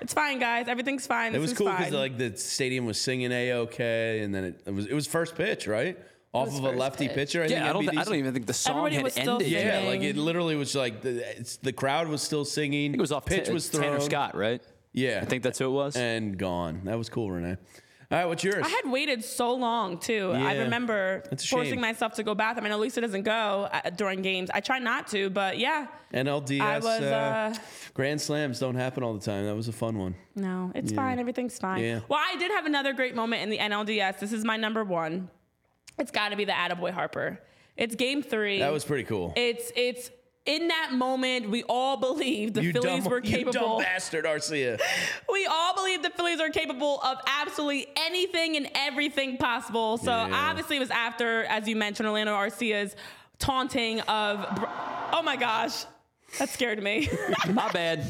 it's 0.00 0.12
fine, 0.14 0.38
guys. 0.38 0.66
Everything's 0.68 1.06
fine. 1.06 1.30
It 1.30 1.32
This 1.34 1.42
was 1.42 1.52
is 1.52 1.58
cool 1.58 1.70
because 1.70 1.92
like 1.92 2.18
the 2.18 2.36
stadium 2.36 2.86
was 2.86 3.00
singing 3.00 3.30
a 3.32 3.52
okay, 3.52 4.20
and 4.20 4.34
then 4.34 4.44
it, 4.44 4.60
it 4.66 4.74
was 4.74 4.86
it 4.86 4.94
was 4.94 5.06
first 5.06 5.34
pitch 5.36 5.66
right 5.66 5.98
off 6.32 6.48
of 6.48 6.62
a 6.64 6.70
lefty 6.70 7.06
pitch. 7.08 7.14
pitcher. 7.16 7.42
I 7.42 7.48
think 7.48 7.58
Yeah, 7.60 7.70
I 7.70 7.72
don't, 7.72 7.82
th- 7.82 7.96
I 7.96 8.04
don't 8.04 8.14
even 8.16 8.32
think 8.34 8.46
the 8.46 8.52
song 8.54 8.76
Everybody 8.76 8.94
had 8.96 9.04
was 9.04 9.12
still 9.14 9.32
ended. 9.34 9.48
singing. 9.48 9.66
Yeah, 9.66 9.88
like 9.88 10.00
it 10.02 10.16
literally 10.16 10.56
was 10.56 10.74
like 10.74 11.00
the 11.02 11.38
it's, 11.38 11.56
the 11.56 11.72
crowd 11.72 12.08
was 12.08 12.22
still 12.22 12.44
singing. 12.44 12.94
It 12.94 13.00
was 13.00 13.12
off 13.12 13.24
pitch 13.26 13.46
Ta- 13.46 13.52
was 13.52 13.68
thrown. 13.68 13.84
Tanner 13.84 14.00
Scott, 14.00 14.36
right? 14.36 14.62
Yeah, 14.92 15.20
I 15.22 15.26
think 15.26 15.42
that's 15.42 15.58
who 15.58 15.66
it 15.66 15.70
was. 15.72 15.96
and 15.96 16.36
gone. 16.36 16.82
That 16.84 16.98
was 16.98 17.08
cool, 17.08 17.30
Renee. 17.30 17.56
All 18.10 18.16
right, 18.16 18.24
what's 18.24 18.42
yours? 18.42 18.64
I 18.64 18.68
had 18.70 18.90
waited 18.90 19.22
so 19.22 19.54
long 19.54 19.98
too. 19.98 20.32
I 20.34 20.56
remember 20.60 21.22
forcing 21.28 21.72
shame. 21.74 21.80
myself 21.80 22.14
to 22.14 22.22
go 22.22 22.34
bathroom. 22.34 22.64
I 22.64 22.70
know 22.70 22.78
Lisa 22.78 23.02
doesn't 23.02 23.24
go 23.24 23.68
uh, 23.70 23.90
during 23.90 24.22
games. 24.22 24.48
I 24.52 24.60
try 24.60 24.78
not 24.78 25.08
to, 25.08 25.28
but 25.28 25.58
yeah. 25.58 25.88
NLDS 26.14 26.60
I 26.62 26.78
was, 26.78 26.86
uh, 26.86 27.54
uh, 27.54 27.58
Grand 27.92 28.18
Slams 28.18 28.60
don't 28.60 28.76
happen 28.76 29.02
all 29.02 29.12
the 29.12 29.20
time. 29.20 29.44
That 29.44 29.54
was 29.54 29.68
a 29.68 29.72
fun 29.72 29.98
one. 29.98 30.14
No, 30.34 30.72
it's 30.74 30.90
fine. 30.90 31.18
Everything's 31.18 31.58
fine. 31.58 31.84
Yeah. 31.84 32.00
Well, 32.08 32.18
I 32.18 32.36
did 32.38 32.50
have 32.50 32.64
another 32.64 32.94
great 32.94 33.14
moment 33.14 33.42
in 33.42 33.50
the 33.50 33.58
NLDS. 33.58 34.20
This 34.20 34.32
is 34.32 34.42
my 34.42 34.56
number 34.56 34.84
one. 34.84 35.28
It's 35.98 36.10
got 36.10 36.30
to 36.30 36.36
be 36.36 36.46
the 36.46 36.52
Attaboy 36.52 36.92
Harper. 36.92 37.38
It's 37.76 37.94
game 37.94 38.22
three. 38.22 38.60
That 38.60 38.72
was 38.72 38.84
pretty 38.84 39.04
cool. 39.04 39.34
It's 39.36 39.70
it's 39.76 40.10
in 40.48 40.66
that 40.68 40.90
moment 40.92 41.48
we 41.50 41.62
all 41.68 41.96
believed 41.98 42.54
the 42.54 42.62
you 42.64 42.72
Phillies 42.72 43.04
dumb, 43.04 43.12
were 43.12 43.20
capable. 43.20 43.52
you 43.52 43.52
dumb 43.52 43.78
bastard, 43.78 44.24
Arcia. 44.24 44.80
We 45.30 45.46
all 45.46 45.74
believed 45.76 46.02
the 46.02 46.10
Phillies 46.10 46.40
are 46.40 46.48
capable 46.50 47.00
of 47.02 47.18
absolutely 47.26 47.86
anything 47.96 48.56
and 48.56 48.68
everything 48.74 49.36
possible. 49.36 49.98
So 49.98 50.10
Yeah. 50.10 50.30
obviously 50.32 50.76
it 50.76 50.80
was 50.80 50.90
after, 50.90 51.44
as 51.44 51.68
you 51.68 51.76
mentioned, 51.76 52.08
Orlando 52.08 52.32
Arcia's 52.34 52.96
taunting 53.38 54.00
of. 54.00 54.44
Oh 55.12 55.22
my 55.22 55.36
gosh, 55.36 55.84
that 56.38 56.48
scared 56.48 56.82
me. 56.82 57.08
My 57.52 57.70
bad. 57.70 58.04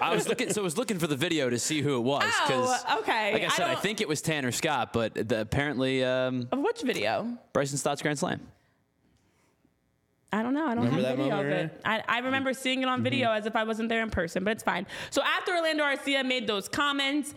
I 0.00 0.14
was 0.14 0.28
looking, 0.28 0.50
so 0.52 0.60
I 0.60 0.64
was 0.64 0.78
looking 0.78 0.98
for 0.98 1.06
the 1.06 1.16
video 1.16 1.50
to 1.50 1.58
see 1.58 1.82
who 1.82 1.96
it 1.96 2.00
was. 2.02 2.22
'cause, 2.46 2.84
Oh, 2.88 3.00
okay. 3.00 3.32
Like 3.34 3.42
I 3.42 3.46
I 3.46 3.48
said, 3.50 3.66
I, 3.66 3.72
don't- 3.72 3.82
think 3.82 4.00
it 4.00 4.08
was 4.08 4.22
Tanner 4.22 4.52
Scott, 4.52 4.92
but 4.92 5.14
the, 5.14 5.40
apparently 5.42 6.02
um, 6.04 6.48
of 6.50 6.60
which 6.60 6.82
video? 6.82 7.36
Bryson 7.52 7.78
Stott's 7.78 8.00
Grand 8.02 8.18
Slam. 8.18 8.40
I 10.32 10.42
don't 10.42 10.52
know. 10.52 10.66
I 10.66 10.74
don't 10.74 10.84
Remember 10.84 11.08
have 11.08 11.16
video 11.16 11.40
of 11.40 11.46
it. 11.46 11.80
I, 11.84 12.02
I 12.06 12.18
remember 12.18 12.52
seeing 12.52 12.82
it 12.82 12.88
on 12.88 13.02
video 13.02 13.30
as 13.30 13.46
if 13.46 13.56
I 13.56 13.64
wasn't 13.64 13.88
there 13.88 14.02
in 14.02 14.10
person, 14.10 14.44
but 14.44 14.50
it's 14.50 14.62
fine. 14.62 14.86
So 15.10 15.22
after 15.22 15.54
Orlando 15.54 15.84
Arcia 15.84 16.24
made 16.24 16.46
those 16.46 16.68
comments, 16.68 17.34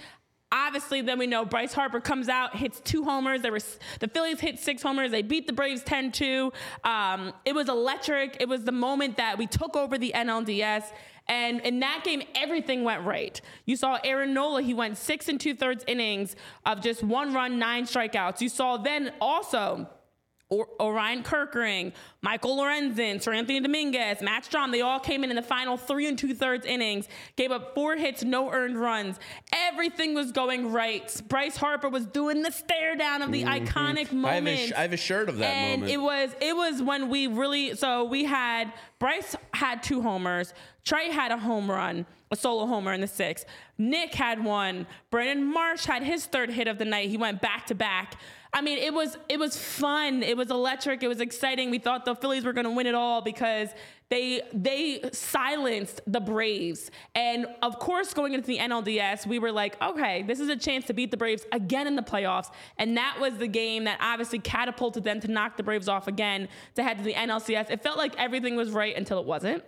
obviously 0.52 1.02
then 1.02 1.18
we 1.18 1.26
know 1.26 1.46
Bryce 1.46 1.74
Harper 1.74 2.02
comes 2.02 2.28
out, 2.28 2.56
hits 2.56 2.82
two 2.82 3.04
homers. 3.04 3.42
There 3.42 3.54
was 3.54 3.80
the 4.02 4.10
Phillies 4.10 4.42
hit 4.42 4.60
six 4.60 4.82
homers. 4.82 5.12
They 5.12 5.22
beat 5.22 5.48
the 5.48 5.54
Braves 5.54 5.84
10-2. 5.84 6.52
Um, 6.84 7.32
it 7.46 7.56
was 7.56 7.70
electric. 7.70 8.38
It 8.42 8.50
was 8.50 8.66
the 8.66 8.74
moment 8.74 9.18
that 9.18 9.38
we 9.38 9.48
took 9.48 9.78
over 9.78 9.98
the 9.98 10.12
NLDS. 10.14 10.84
And 11.28 11.62
in 11.62 11.80
that 11.80 12.02
game, 12.04 12.24
everything 12.36 12.84
went 12.84 13.06
right. 13.06 13.40
You 13.66 13.78
saw 13.78 14.00
Aaron 14.04 14.34
Nola, 14.34 14.62
he 14.62 14.74
went 14.74 14.98
six 14.98 15.30
and 15.30 15.40
two 15.40 15.54
thirds 15.56 15.86
innings 15.88 16.36
of 16.66 16.82
just 16.82 17.04
one 17.04 17.34
run, 17.34 17.58
nine 17.58 17.86
strikeouts. 17.86 18.42
You 18.42 18.50
saw 18.50 18.76
then 18.76 19.14
also 19.22 19.88
or- 20.52 20.68
Orion 20.80 21.24
Kerkering, 21.24 21.94
Michael 22.22 22.58
Lorenzen, 22.58 23.16
Seranthony 23.16 23.64
Dominguez, 23.64 24.22
Matt 24.22 24.44
Strahm, 24.44 24.72
they 24.72 24.82
all 24.82 25.00
came 25.00 25.24
in 25.24 25.30
in 25.30 25.38
the 25.38 25.42
final 25.42 25.78
three 25.78 26.08
and 26.08 26.20
two 26.20 26.36
thirds 26.36 26.66
innings, 26.66 27.08
gave 27.38 27.52
up 27.52 27.74
four 27.74 27.96
hits, 27.96 28.24
no 28.24 28.52
earned 28.52 28.80
runs. 28.80 29.18
Everything 29.54 30.14
was 30.14 30.32
going 30.32 30.72
right. 30.72 31.22
Bryce 31.28 31.56
Harper 31.56 31.90
was 31.90 32.06
doing 32.06 32.44
the 32.44 32.52
stare 32.52 32.96
down 32.96 33.22
of 33.22 33.32
the 33.32 33.44
mm-hmm. 33.44 33.66
iconic 33.66 34.12
moment. 34.12 34.48
I 34.48 34.52
have, 34.52 34.70
sh- 34.70 34.74
I 34.74 34.82
have 34.82 34.94
a 34.94 34.98
shirt 34.98 35.30
of 35.30 35.38
that 35.38 35.46
and 35.46 35.82
moment. 35.82 35.94
it 35.94 36.02
was 36.02 36.30
it 36.42 36.56
was 36.56 36.82
when 36.82 37.10
we 37.10 37.28
really 37.28 37.76
so 37.76 38.04
we 38.04 38.26
had 38.26 38.72
Bryce 39.00 39.36
had 39.54 39.82
two 39.82 40.02
homers, 40.02 40.54
Trey 40.84 41.12
had 41.12 41.32
a 41.32 41.38
home 41.38 41.72
run, 41.72 42.06
a 42.30 42.36
solo 42.36 42.66
homer 42.66 42.94
in 42.94 43.02
the 43.02 43.08
sixth. 43.08 43.46
Nick 43.78 44.14
had 44.14 44.44
one. 44.44 44.86
Brandon 45.10 45.46
Marsh 45.46 45.86
had 45.86 46.04
his 46.04 46.26
third 46.26 46.50
hit 46.50 46.68
of 46.68 46.78
the 46.78 46.86
night. 46.86 47.10
He 47.10 47.18
went 47.18 47.42
back 47.42 47.68
to 47.68 47.76
back. 47.76 48.16
I 48.54 48.62
mean, 48.62 48.80
it 48.80 48.94
was 48.94 49.18
it 49.30 49.40
was 49.40 49.56
fun. 49.56 50.24
It 50.24 50.36
was 50.36 50.50
electric. 50.50 51.04
It 51.04 51.08
was 51.08 51.22
exciting. 51.22 51.72
We 51.72 51.80
thought 51.80 52.04
the 52.04 52.16
Phillies 52.16 52.44
were 52.44 52.52
going 52.52 52.66
to 52.66 52.72
win 52.72 52.86
it 52.86 52.96
all 52.96 53.22
because 53.22 53.70
they 54.10 54.42
they 54.52 55.02
silenced 55.14 56.02
the 56.06 56.20
Braves. 56.20 56.92
And 57.16 57.48
of 57.62 57.80
course, 57.80 58.14
going 58.14 58.34
into 58.34 58.48
the 58.48 58.58
NLDS, 58.58 59.26
we 59.26 59.40
were 59.40 59.54
like, 59.54 59.82
okay, 59.82 60.24
this 60.24 60.42
is 60.42 60.50
a 60.50 60.58
chance 60.58 60.86
to 60.88 60.94
beat 60.94 61.12
the 61.12 61.18
Braves 61.18 61.46
again 61.54 61.88
in 61.88 61.96
the 61.96 62.02
playoffs. 62.02 62.52
And 62.78 62.98
that 62.98 63.18
was 63.22 63.38
the 63.38 63.48
game 63.48 63.86
that 63.86 64.00
obviously 64.02 64.40
catapulted 64.40 65.06
them 65.06 65.22
to 65.22 65.30
knock 65.30 65.56
the 65.56 65.64
Braves 65.64 65.88
off 65.88 66.10
again 66.10 66.50
to 66.76 66.84
head 66.84 66.98
to 66.98 67.04
the 67.06 67.14
NLCS. 67.14 67.72
It 67.72 67.82
felt 67.82 67.98
like 67.98 68.18
everything 68.18 68.58
was 68.58 68.72
right 68.72 68.96
until 68.98 69.20
it 69.20 69.26
wasn't. 69.26 69.64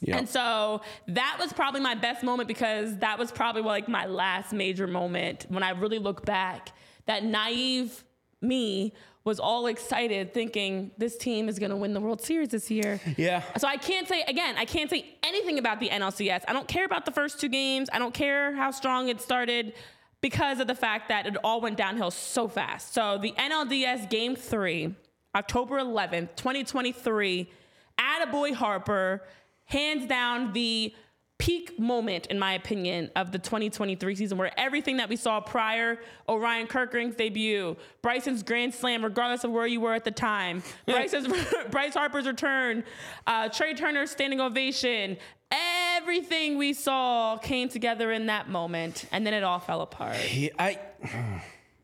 Yeah. 0.00 0.18
And 0.18 0.28
so 0.28 0.82
that 1.06 1.36
was 1.40 1.52
probably 1.52 1.80
my 1.80 1.94
best 1.94 2.24
moment 2.24 2.48
because 2.48 2.98
that 2.98 3.20
was 3.20 3.30
probably 3.30 3.62
like 3.62 3.88
my 3.88 4.06
last 4.06 4.52
major 4.52 4.88
moment 4.88 5.46
when 5.48 5.62
I 5.62 5.70
really 5.70 6.00
look 6.00 6.26
back. 6.26 6.72
That 7.06 7.24
naive 7.24 8.02
me 8.40 8.92
was 9.24 9.40
all 9.40 9.66
excited 9.66 10.32
thinking 10.32 10.92
this 10.98 11.16
team 11.16 11.48
is 11.48 11.58
going 11.58 11.70
to 11.70 11.76
win 11.76 11.92
the 11.92 12.00
World 12.00 12.20
Series 12.20 12.50
this 12.50 12.70
year. 12.70 13.00
Yeah. 13.16 13.42
So 13.58 13.66
I 13.66 13.76
can't 13.76 14.06
say 14.06 14.22
again, 14.22 14.54
I 14.56 14.64
can't 14.64 14.88
say 14.88 15.04
anything 15.24 15.58
about 15.58 15.80
the 15.80 15.88
NLCS. 15.88 16.44
I 16.46 16.52
don't 16.52 16.68
care 16.68 16.84
about 16.84 17.04
the 17.04 17.10
first 17.10 17.40
two 17.40 17.48
games. 17.48 17.88
I 17.92 17.98
don't 17.98 18.14
care 18.14 18.54
how 18.54 18.70
strong 18.70 19.08
it 19.08 19.20
started 19.20 19.74
because 20.20 20.60
of 20.60 20.66
the 20.66 20.74
fact 20.74 21.08
that 21.08 21.26
it 21.26 21.36
all 21.42 21.60
went 21.60 21.76
downhill 21.76 22.10
so 22.10 22.46
fast. 22.46 22.94
So 22.94 23.18
the 23.20 23.32
NLDS 23.32 24.08
game 24.08 24.36
3, 24.36 24.94
October 25.34 25.78
11th, 25.78 26.36
2023, 26.36 27.50
Attaboy 27.98 28.54
Harper, 28.54 29.22
hands 29.64 30.06
down 30.06 30.52
the 30.52 30.94
peak 31.38 31.78
moment, 31.78 32.26
in 32.26 32.38
my 32.38 32.54
opinion, 32.54 33.10
of 33.14 33.30
the 33.32 33.38
2023 33.38 34.14
season, 34.14 34.38
where 34.38 34.58
everything 34.58 34.96
that 34.96 35.08
we 35.08 35.16
saw 35.16 35.40
prior, 35.40 35.98
Orion 36.28 36.66
Kerkering's 36.66 37.14
debut, 37.14 37.76
Bryson's 38.02 38.42
grand 38.42 38.74
slam, 38.74 39.04
regardless 39.04 39.44
of 39.44 39.50
where 39.50 39.66
you 39.66 39.80
were 39.80 39.94
at 39.94 40.04
the 40.04 40.10
time, 40.10 40.62
Bryce's, 40.86 41.28
Bryce 41.70 41.94
Harper's 41.94 42.26
return, 42.26 42.84
uh, 43.26 43.48
Trey 43.48 43.74
Turner's 43.74 44.10
standing 44.10 44.40
ovation, 44.40 45.16
everything 45.50 46.58
we 46.58 46.72
saw 46.72 47.36
came 47.38 47.68
together 47.68 48.12
in 48.12 48.26
that 48.26 48.48
moment, 48.48 49.06
and 49.12 49.26
then 49.26 49.34
it 49.34 49.42
all 49.42 49.60
fell 49.60 49.82
apart. 49.82 50.16
Yeah, 50.32 50.50
I 50.58 50.78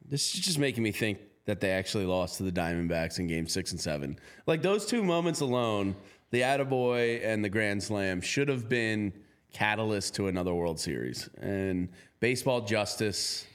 this 0.09 0.35
is 0.35 0.41
just 0.41 0.59
making 0.59 0.83
me 0.83 0.93
think 0.93 1.19
that 1.45 1.61
they 1.61 1.71
actually 1.71 2.07
lost 2.07 2.37
to 2.39 2.45
the 2.45 2.53
Diamondbacks 2.53 3.19
in 3.19 3.27
game 3.27 3.49
six 3.49 3.73
and 3.73 3.81
seven. 3.81 4.19
Like 4.47 4.63
those 4.63 4.87
two 4.87 5.03
moments 5.03 5.41
alone, 5.41 5.97
the 6.31 6.41
Attaboy 6.41 7.25
and 7.25 7.45
the 7.45 7.49
Grand 7.49 7.83
Slam 7.83 8.21
should 8.21 8.49
have 8.49 8.69
been 8.69 9.13
catalyst 9.53 10.15
to 10.17 10.29
another 10.29 10.55
World 10.55 10.81
Series. 10.81 11.29
And 11.41 11.89
baseball 12.21 12.61
justice 12.63 13.47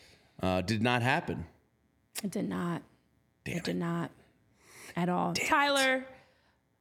uh, 0.42 0.62
did 0.62 0.82
not 0.82 1.02
happen. 1.02 1.46
It 2.24 2.32
did 2.32 2.50
not. 2.50 2.82
Damn 3.46 3.58
it 3.58 3.64
did 3.64 3.76
not 3.78 4.12
at 4.96 5.10
all. 5.10 5.34
Tyler, 5.34 6.06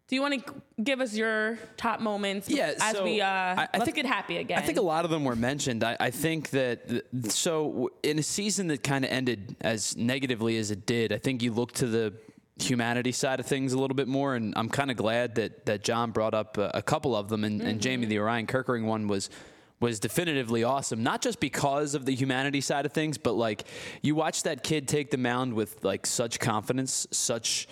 do 0.08 0.14
you 0.16 0.22
want 0.22 0.46
to 0.46 0.54
give 0.82 1.00
us 1.00 1.14
your 1.14 1.58
top 1.76 2.00
moments? 2.00 2.48
Yeah, 2.48 2.72
as 2.80 2.96
so 2.96 3.04
we 3.04 3.20
uh, 3.20 3.26
I- 3.26 3.54
I 3.54 3.68
let's 3.74 3.84
think- 3.84 3.96
get 3.96 4.06
happy 4.06 4.36
again. 4.38 4.58
I 4.58 4.62
think 4.62 4.78
a 4.78 4.82
lot 4.82 5.04
of 5.04 5.10
them 5.10 5.24
were 5.24 5.36
mentioned. 5.36 5.84
I, 5.84 5.96
I 6.00 6.10
think 6.10 6.50
that 6.50 6.88
th- 6.88 7.04
so 7.28 7.90
in 8.02 8.18
a 8.18 8.22
season 8.22 8.68
that 8.68 8.82
kind 8.82 9.04
of 9.04 9.10
ended 9.10 9.56
as 9.60 9.96
negatively 9.96 10.56
as 10.58 10.70
it 10.70 10.86
did, 10.86 11.12
I 11.12 11.18
think 11.18 11.42
you 11.42 11.52
look 11.52 11.72
to 11.72 11.86
the 11.86 12.14
humanity 12.58 13.12
side 13.12 13.40
of 13.40 13.46
things 13.46 13.72
a 13.72 13.78
little 13.78 13.94
bit 13.94 14.08
more, 14.08 14.34
and 14.34 14.54
I'm 14.56 14.68
kind 14.68 14.90
of 14.90 14.96
glad 14.96 15.34
that 15.36 15.66
that 15.66 15.84
John 15.84 16.10
brought 16.10 16.34
up 16.34 16.58
a, 16.58 16.70
a 16.74 16.82
couple 16.82 17.14
of 17.14 17.28
them, 17.28 17.44
and, 17.44 17.60
and 17.60 17.80
Jamie 17.80 18.06
the 18.06 18.18
Orion 18.18 18.46
Kerkering 18.46 18.84
one 18.84 19.08
was 19.08 19.30
was 19.78 20.00
definitively 20.00 20.64
awesome. 20.64 21.02
Not 21.02 21.20
just 21.20 21.38
because 21.38 21.94
of 21.94 22.06
the 22.06 22.14
humanity 22.14 22.60
side 22.62 22.86
of 22.86 22.92
things, 22.92 23.18
but 23.18 23.32
like 23.32 23.64
you 24.02 24.14
watch 24.14 24.42
that 24.44 24.64
kid 24.64 24.88
take 24.88 25.10
the 25.10 25.18
mound 25.18 25.52
with 25.52 25.84
like 25.84 26.06
such 26.06 26.40
confidence, 26.40 27.06
such 27.10 27.68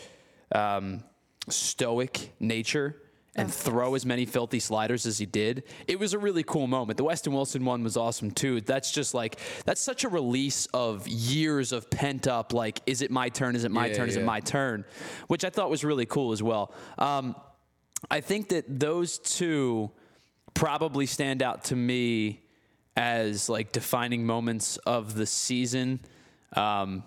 um, 0.55 1.03
stoic 1.49 2.33
nature 2.41 2.97
and 3.37 3.53
throw 3.53 3.95
as 3.95 4.07
many 4.07 4.27
filthy 4.27 4.61
sliders 4.61 5.07
as 5.07 5.19
he 5.19 5.27
did. 5.27 5.65
It 5.89 5.99
was 5.99 6.13
a 6.13 6.19
really 6.19 6.43
cool 6.43 6.67
moment. 6.67 6.97
The 6.97 7.05
Weston 7.05 7.33
Wilson 7.33 7.65
one 7.65 7.83
was 7.83 7.97
awesome 7.97 8.31
too. 8.31 8.61
That's 8.61 8.93
just 8.93 9.15
like 9.15 9.39
that's 9.65 9.81
such 9.81 10.05
a 10.05 10.09
release 10.09 10.67
of 10.75 11.07
years 11.09 11.73
of 11.73 11.91
pent 11.91 12.27
up 12.27 12.53
like 12.53 12.81
is 12.87 13.03
it 13.03 13.11
my 13.11 13.29
turn? 13.29 13.57
Is 13.57 13.65
it 13.65 13.71
my 13.71 13.87
Yeah, 13.87 13.95
turn? 13.95 14.09
Is 14.09 14.17
it 14.17 14.25
my 14.25 14.41
turn? 14.41 14.85
Which 15.27 15.45
I 15.45 15.51
thought 15.51 15.71
was 15.71 15.85
really 15.85 16.07
cool 16.07 16.33
as 16.33 16.43
well. 16.43 16.73
Um, 16.99 17.35
I 18.11 18.21
think 18.21 18.51
that 18.51 18.65
those 18.81 19.19
two 19.19 19.91
probably 20.53 21.07
stand 21.07 21.43
out 21.43 21.65
to 21.65 21.77
me 21.77 22.43
as 22.97 23.49
like 23.49 23.73
defining 23.73 24.25
moments 24.25 24.77
of 24.79 25.15
the 25.15 25.27
season. 25.27 26.01
Um, 26.53 27.03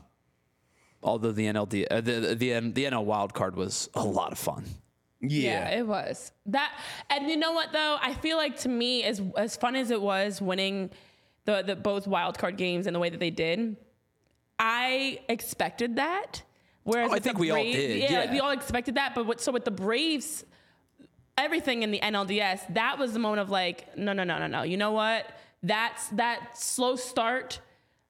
although 1.01 1.31
the 1.31 1.45
NLD, 1.45 1.85
uh, 1.89 2.01
the, 2.01 2.35
the 2.35 2.59
the 2.59 2.83
NL 2.85 3.05
wild 3.05 3.33
card 3.33 3.55
was 3.55 3.89
a 3.93 4.03
lot 4.03 4.33
of 4.33 4.37
fun. 4.37 4.65
Yeah, 5.21 5.69
it 5.69 5.87
was 5.87 6.31
that. 6.47 6.77
And 7.09 7.27
you 7.29 7.37
know 7.37 7.51
what 7.51 7.73
though? 7.73 7.97
I 8.01 8.13
feel 8.13 8.37
like 8.37 8.57
to 8.59 8.69
me, 8.69 9.03
as 9.03 9.21
as 9.35 9.55
fun 9.55 9.75
as 9.75 9.89
it 9.91 10.01
was 10.01 10.41
winning 10.41 10.91
the 11.45 11.63
the 11.63 11.75
both 11.75 12.07
wild 12.07 12.37
card 12.37 12.57
games 12.57 12.87
and 12.87 12.95
the 12.95 12.99
way 12.99 13.09
that 13.09 13.19
they 13.19 13.31
did, 13.31 13.77
I 14.59 15.19
expected 15.27 15.95
that. 15.95 16.43
Whereas 16.83 17.11
Oh, 17.11 17.15
I 17.15 17.19
think 17.19 17.37
we 17.37 17.51
all 17.51 17.61
did, 17.61 18.09
Yeah, 18.09 18.19
like, 18.21 18.31
we 18.31 18.39
all 18.39 18.51
expected 18.51 18.95
that. 18.95 19.13
But 19.13 19.25
what, 19.25 19.41
so 19.41 19.51
with 19.51 19.65
the 19.65 19.71
Braves, 19.71 20.45
everything 21.37 21.83
in 21.83 21.91
the 21.91 21.99
NLDS, 21.99 22.73
that 22.75 22.97
was 22.97 23.11
the 23.11 23.19
moment 23.19 23.41
of 23.41 23.49
like, 23.49 23.97
no, 23.97 24.13
no, 24.13 24.23
no, 24.23 24.37
no, 24.39 24.47
no. 24.47 24.63
You 24.63 24.77
know 24.77 24.91
what? 24.91 25.25
That's 25.63 26.07
that 26.09 26.57
slow 26.57 26.95
start 26.95 27.59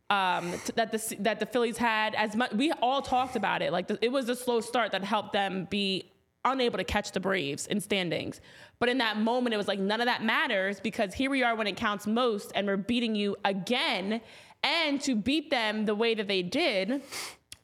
um, 0.09 0.51
t- 0.65 0.73
that 0.75 0.91
the 0.91 1.15
that 1.19 1.39
the 1.39 1.45
Phillies 1.45 1.77
had. 1.77 2.13
As 2.15 2.35
much 2.35 2.51
we 2.53 2.71
all 2.73 3.01
talked 3.01 3.35
about 3.35 3.61
it. 3.61 3.71
Like 3.71 3.87
the, 3.87 3.97
it 4.01 4.11
was 4.11 4.29
a 4.29 4.35
slow 4.35 4.61
start 4.61 4.91
that 4.91 5.03
helped 5.03 5.33
them 5.33 5.67
be 5.69 6.11
unable 6.51 6.77
to 6.77 6.83
catch 6.83 7.11
the 7.11 7.19
Braves 7.19 7.67
in 7.67 7.79
standings. 7.79 8.41
But 8.79 8.89
in 8.89 8.97
that 8.99 9.17
moment, 9.17 9.53
it 9.53 9.57
was 9.57 9.67
like 9.67 9.79
none 9.79 10.01
of 10.01 10.05
that 10.05 10.23
matters 10.23 10.79
because 10.79 11.13
here 11.13 11.29
we 11.29 11.43
are 11.43 11.55
when 11.55 11.67
it 11.67 11.75
counts 11.75 12.05
most, 12.07 12.51
and 12.55 12.67
we're 12.67 12.77
beating 12.77 13.15
you 13.15 13.35
again. 13.45 14.21
And 14.63 15.01
to 15.01 15.15
beat 15.15 15.49
them 15.49 15.85
the 15.85 15.95
way 15.95 16.15
that 16.15 16.27
they 16.27 16.41
did 16.43 17.01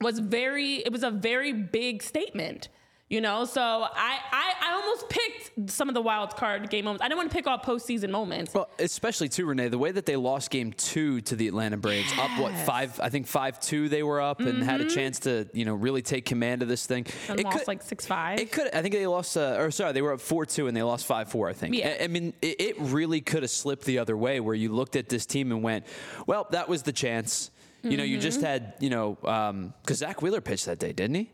was 0.01 0.19
very. 0.19 0.75
It 0.77 0.91
was 0.91 1.03
a 1.03 1.11
very 1.11 1.53
big 1.53 2.03
statement. 2.03 2.69
You 3.13 3.21
know, 3.21 3.45
so 3.45 3.61
I, 3.61 4.17
I 4.31 4.53
I 4.69 4.73
almost 4.73 5.07
picked 5.07 5.69
some 5.69 5.87
of 5.87 5.93
the 5.93 6.01
wild 6.01 6.35
card 6.35 6.67
game 6.71 6.85
moments. 6.85 7.03
I 7.03 7.07
didn't 7.07 7.17
want 7.19 7.29
to 7.29 7.35
pick 7.35 7.45
all 7.45 7.59
postseason 7.59 8.09
moments. 8.09 8.51
Well, 8.55 8.69
especially 8.79 9.29
too, 9.29 9.45
Renee, 9.45 9.67
the 9.67 9.77
way 9.77 9.91
that 9.91 10.07
they 10.07 10.15
lost 10.15 10.49
game 10.49 10.73
two 10.73 11.21
to 11.21 11.35
the 11.35 11.47
Atlanta 11.47 11.77
Braves, 11.77 12.11
up 12.17 12.39
what 12.39 12.55
five? 12.65 12.99
I 12.99 13.09
think 13.09 13.27
five 13.27 13.59
two 13.59 13.87
they 13.87 14.01
were 14.01 14.19
up 14.19 14.39
and 14.39 14.63
had 14.63 14.81
a 14.81 14.89
chance 14.89 15.19
to 15.19 15.47
you 15.53 15.63
know 15.63 15.75
really 15.75 16.01
take 16.01 16.25
command 16.25 16.63
of 16.63 16.67
this 16.67 16.87
thing. 16.87 17.05
And 17.29 17.43
lost 17.43 17.67
like 17.67 17.83
six 17.83 18.07
five. 18.07 18.39
It 18.39 18.51
could. 18.51 18.73
I 18.73 18.81
think 18.81 18.95
they 18.95 19.05
lost. 19.05 19.37
Uh, 19.37 19.57
or 19.59 19.69
sorry, 19.69 19.91
they 19.93 20.01
were 20.01 20.13
up 20.13 20.19
four 20.19 20.47
two 20.47 20.65
and 20.67 20.75
they 20.75 20.81
lost 20.81 21.05
five 21.05 21.29
four. 21.29 21.47
I 21.47 21.53
think. 21.53 21.75
Yeah. 21.75 21.95
I, 21.99 22.05
I 22.05 22.07
mean, 22.07 22.33
it, 22.41 22.59
it 22.59 22.75
really 22.79 23.21
could 23.21 23.43
have 23.43 23.51
slipped 23.51 23.85
the 23.85 23.99
other 23.99 24.17
way, 24.17 24.39
where 24.39 24.55
you 24.55 24.73
looked 24.73 24.95
at 24.95 25.07
this 25.07 25.27
team 25.27 25.51
and 25.51 25.61
went, 25.61 25.85
"Well, 26.25 26.47
that 26.49 26.67
was 26.67 26.81
the 26.81 26.93
chance." 26.93 27.51
You 27.83 27.95
know, 27.97 28.03
you 28.03 28.17
just 28.17 28.39
Mm-hmm. 28.39 28.47
had 28.47 28.73
you 28.79 28.89
know 28.89 29.73
because 29.83 29.99
Zack 29.99 30.23
Wheeler 30.23 30.41
pitched 30.41 30.65
that 30.65 30.79
day, 30.79 30.93
didn't 30.93 31.15
he? 31.15 31.31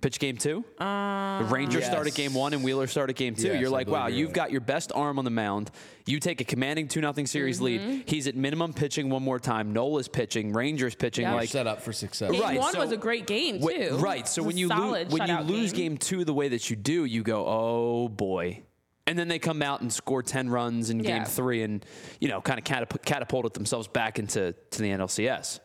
Pitch 0.00 0.20
game 0.20 0.36
two. 0.36 0.64
Uh, 0.78 1.38
the 1.40 1.44
Rangers 1.46 1.80
Yes. 1.80 1.90
started 1.90 2.14
game 2.14 2.32
one 2.32 2.54
and 2.54 2.62
Wheeler 2.62 2.86
started 2.86 3.16
game 3.16 3.34
two. 3.34 3.48
Yes, 3.48 3.60
you're 3.60 3.68
like, 3.70 3.88
wow, 3.88 4.06
you're 4.06 4.18
you've 4.18 4.28
right. 4.28 4.34
got 4.36 4.52
your 4.52 4.60
best 4.60 4.92
arm 4.94 5.18
on 5.18 5.24
the 5.24 5.30
mound. 5.32 5.72
You 6.06 6.20
take 6.20 6.40
a 6.40 6.44
commanding 6.44 6.86
two 6.86 7.00
nothing 7.00 7.26
series 7.26 7.56
Mm-hmm. 7.56 7.64
lead. 7.90 8.04
He's 8.06 8.28
at 8.28 8.36
minimum 8.36 8.74
pitching 8.74 9.10
one 9.10 9.24
more 9.24 9.40
time. 9.40 9.72
Nola 9.72 9.98
is 9.98 10.06
pitching. 10.06 10.52
Rangers 10.52 10.94
pitching. 10.94 11.24
Yeah. 11.24 11.34
Like 11.34 11.48
set 11.48 11.66
up 11.66 11.82
for 11.82 11.92
success. 11.92 12.30
Game 12.30 12.40
right, 12.40 12.58
one 12.60 12.72
so- 12.74 12.78
was 12.78 12.92
a 12.92 12.96
great 12.96 13.26
game 13.26 13.60
Wh- 13.60 13.70
too. 13.70 13.96
right. 13.96 14.28
So 14.28 14.40
when 14.44 14.56
you 14.56 14.68
lose 14.68 15.08
when 15.08 15.22
you 15.28 15.34
shutout 15.34 15.48
lose 15.48 15.72
game. 15.72 15.96
two 15.98 16.24
the 16.24 16.34
way 16.34 16.48
that 16.50 16.70
you 16.70 16.76
do, 16.76 17.04
you 17.04 17.24
go, 17.24 17.44
oh 17.46 18.08
boy. 18.08 18.62
And 19.08 19.18
then 19.18 19.26
they 19.26 19.38
come 19.40 19.62
out 19.62 19.80
and 19.80 19.92
score 19.92 20.22
ten 20.22 20.48
runs 20.48 20.90
in 20.90 21.00
Yeah. 21.00 21.16
game 21.18 21.24
three, 21.24 21.62
and 21.62 21.84
you 22.20 22.28
know, 22.28 22.40
kind 22.40 22.58
of 22.58 22.64
catap- 22.64 23.02
catapulted 23.04 23.54
themselves 23.54 23.88
back 23.88 24.18
into 24.20 24.54
to 24.70 24.82
the 24.82 24.90
NLCS. 24.90 25.58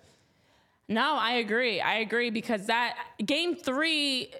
No, 0.89 1.15
I 1.15 1.34
agree. 1.34 1.79
I 1.79 1.95
agree 1.95 2.29
because 2.29 2.67
that 2.67 2.97
game 3.25 3.55
three, 3.55 4.34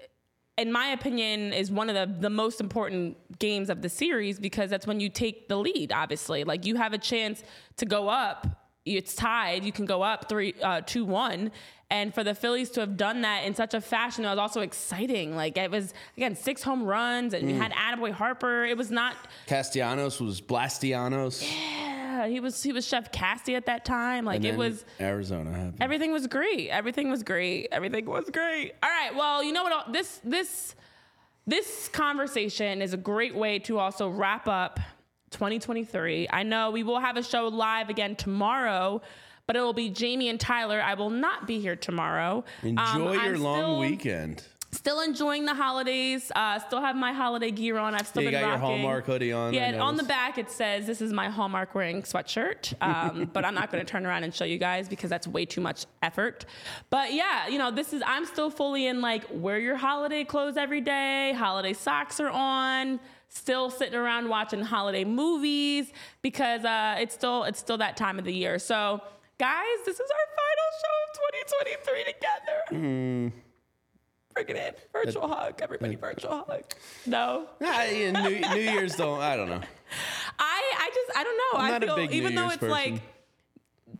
in 0.58 0.70
my 0.70 0.88
opinion, 0.88 1.52
is 1.52 1.70
one 1.70 1.88
of 1.88 1.94
the, 1.94 2.20
the 2.20 2.30
most 2.30 2.60
important 2.60 3.16
games 3.38 3.70
of 3.70 3.82
the 3.82 3.88
series 3.88 4.38
because 4.38 4.70
that's 4.70 4.86
when 4.86 5.00
you 5.00 5.08
take 5.08 5.48
the 5.48 5.56
lead, 5.56 5.92
obviously. 5.92 6.44
Like 6.44 6.66
you 6.66 6.76
have 6.76 6.92
a 6.92 6.98
chance 6.98 7.42
to 7.78 7.86
go 7.86 8.08
up. 8.08 8.46
It's 8.84 9.14
tied. 9.14 9.64
You 9.64 9.72
can 9.72 9.86
go 9.86 10.02
up 10.02 10.28
three, 10.28 10.54
uh, 10.62 10.82
two, 10.82 11.06
one. 11.06 11.50
And 11.90 12.12
for 12.14 12.24
the 12.24 12.34
Phillies 12.34 12.70
to 12.70 12.80
have 12.80 12.96
done 12.96 13.22
that 13.22 13.44
in 13.44 13.54
such 13.54 13.72
a 13.72 13.80
fashion, 13.80 14.24
it 14.24 14.28
was 14.28 14.38
also 14.38 14.60
exciting. 14.60 15.36
Like 15.36 15.56
it 15.56 15.70
was 15.70 15.94
again 16.16 16.34
six 16.34 16.62
home 16.62 16.84
runs, 16.84 17.34
and 17.34 17.48
you 17.48 17.56
had 17.56 17.72
Attaboy 17.72 18.10
Harper. 18.10 18.64
It 18.64 18.76
was 18.76 18.90
not 18.90 19.14
Castellanos 19.46 20.20
was 20.20 20.40
Blastianos. 20.40 21.42
Yeah, 21.42 21.93
he 22.28 22.40
was 22.40 22.62
he 22.62 22.72
was 22.72 22.86
Chef 22.86 23.12
Cassie 23.12 23.54
at 23.54 23.66
that 23.66 23.84
time. 23.84 24.24
Like 24.24 24.44
it 24.44 24.56
was 24.56 24.84
Arizona. 25.00 25.50
happened. 25.50 25.76
everything 25.80 26.12
was 26.12 26.26
great. 26.26 26.70
Everything 26.70 27.10
was 27.10 27.22
great. 27.22 27.68
Everything 27.72 28.06
was 28.06 28.30
great. 28.30 28.72
All 28.82 28.90
right. 28.90 29.14
Well, 29.14 29.42
you 29.42 29.52
know 29.52 29.64
what? 29.64 29.92
This 29.92 30.20
this 30.24 30.74
this 31.46 31.88
conversation 31.88 32.80
is 32.80 32.94
a 32.94 32.96
great 32.96 33.34
way 33.34 33.58
to 33.60 33.78
also 33.78 34.08
wrap 34.08 34.48
up 34.48 34.80
2023. 35.30 36.28
I 36.30 36.42
know 36.42 36.70
we 36.70 36.82
will 36.82 37.00
have 37.00 37.16
a 37.16 37.22
show 37.22 37.48
live 37.48 37.90
again 37.90 38.16
tomorrow, 38.16 39.02
but 39.46 39.56
it 39.56 39.60
will 39.60 39.74
be 39.74 39.90
Jamie 39.90 40.28
and 40.28 40.40
Tyler. 40.40 40.80
I 40.80 40.94
will 40.94 41.10
not 41.10 41.46
be 41.46 41.60
here 41.60 41.76
tomorrow. 41.76 42.44
Um, 42.62 42.68
Enjoy 42.68 43.12
your 43.12 43.34
I'm 43.34 43.42
long 43.42 43.80
weekend. 43.80 44.42
Still 44.74 45.00
enjoying 45.00 45.44
the 45.44 45.54
holidays. 45.54 46.30
Uh, 46.34 46.58
still 46.58 46.80
have 46.80 46.96
my 46.96 47.12
holiday 47.12 47.50
gear 47.50 47.78
on. 47.78 47.94
I've 47.94 48.06
still 48.06 48.22
Yeah, 48.22 48.30
you 48.30 48.34
been 48.36 48.40
got 48.42 48.48
your. 48.48 48.58
Hallmark 48.58 49.06
hoodie 49.06 49.32
on, 49.32 49.54
Yeah, 49.54 49.80
on 49.80 49.96
the 49.96 50.02
back 50.02 50.36
it 50.36 50.50
says 50.50 50.86
this 50.86 51.00
is 51.00 51.12
my 51.12 51.28
Hallmark 51.30 51.74
wearing 51.74 52.02
sweatshirt. 52.02 52.74
Um, 52.84 53.30
but 53.32 53.44
I'm 53.44 53.54
not 53.54 53.72
going 53.72 53.84
to 53.84 53.90
turn 53.90 54.04
around 54.04 54.24
and 54.24 54.34
show 54.34 54.44
you 54.44 54.58
guys 54.58 54.88
because 54.88 55.08
that's 55.08 55.26
way 55.26 55.46
too 55.46 55.60
much 55.60 55.86
effort. 56.02 56.44
But 56.90 57.12
yeah, 57.14 57.48
you 57.48 57.58
know, 57.58 57.70
this 57.70 57.92
is 57.92 58.02
I'm 58.06 58.26
still 58.26 58.50
fully 58.50 58.86
in 58.86 59.00
like 59.00 59.24
wear 59.30 59.58
your 59.58 59.76
holiday 59.76 60.22
clothes 60.24 60.56
every 60.56 60.80
day. 60.80 61.32
Holiday 61.32 61.72
socks 61.72 62.20
are 62.20 62.28
on. 62.30 63.00
Still 63.28 63.70
sitting 63.70 63.94
around 63.94 64.28
watching 64.28 64.60
holiday 64.60 65.04
movies 65.04 65.92
because 66.22 66.64
uh, 66.64 66.96
it's 67.00 67.14
still 67.14 67.44
it's 67.44 67.58
still 67.58 67.78
that 67.78 67.96
time 67.96 68.18
of 68.18 68.24
the 68.24 68.34
year. 68.34 68.58
So 68.58 69.00
guys, 69.38 69.78
this 69.86 69.98
is 69.98 70.10
our 70.10 70.26
final 70.36 70.70
show 70.82 70.96
of 71.04 71.10
2023 71.86 72.04
together. 73.32 73.32
Bring 74.34 74.48
it 74.48 74.56
in. 74.56 74.74
Virtual 74.92 75.28
hug. 75.28 75.60
Everybody 75.62 75.94
virtual 75.94 76.44
hug. 76.48 76.64
No. 77.06 77.46
Ah, 77.62 77.84
yeah, 77.84 78.10
New, 78.10 78.40
New 78.40 78.60
Year's 78.60 78.96
don't. 78.96 79.20
I 79.20 79.36
don't 79.36 79.48
know. 79.48 79.60
I 80.38 80.72
I 80.78 80.90
just 80.94 81.18
I 81.18 81.24
don't 81.24 81.36
know. 81.38 81.60
I'm 81.60 81.82
I 81.82 81.86
feel 81.86 81.96
big 81.96 82.10
New 82.10 82.16
even 82.16 82.34
though 82.34 82.42
Year's 82.42 82.54
it's 82.54 82.60
person. 82.60 82.70
like 82.70 82.94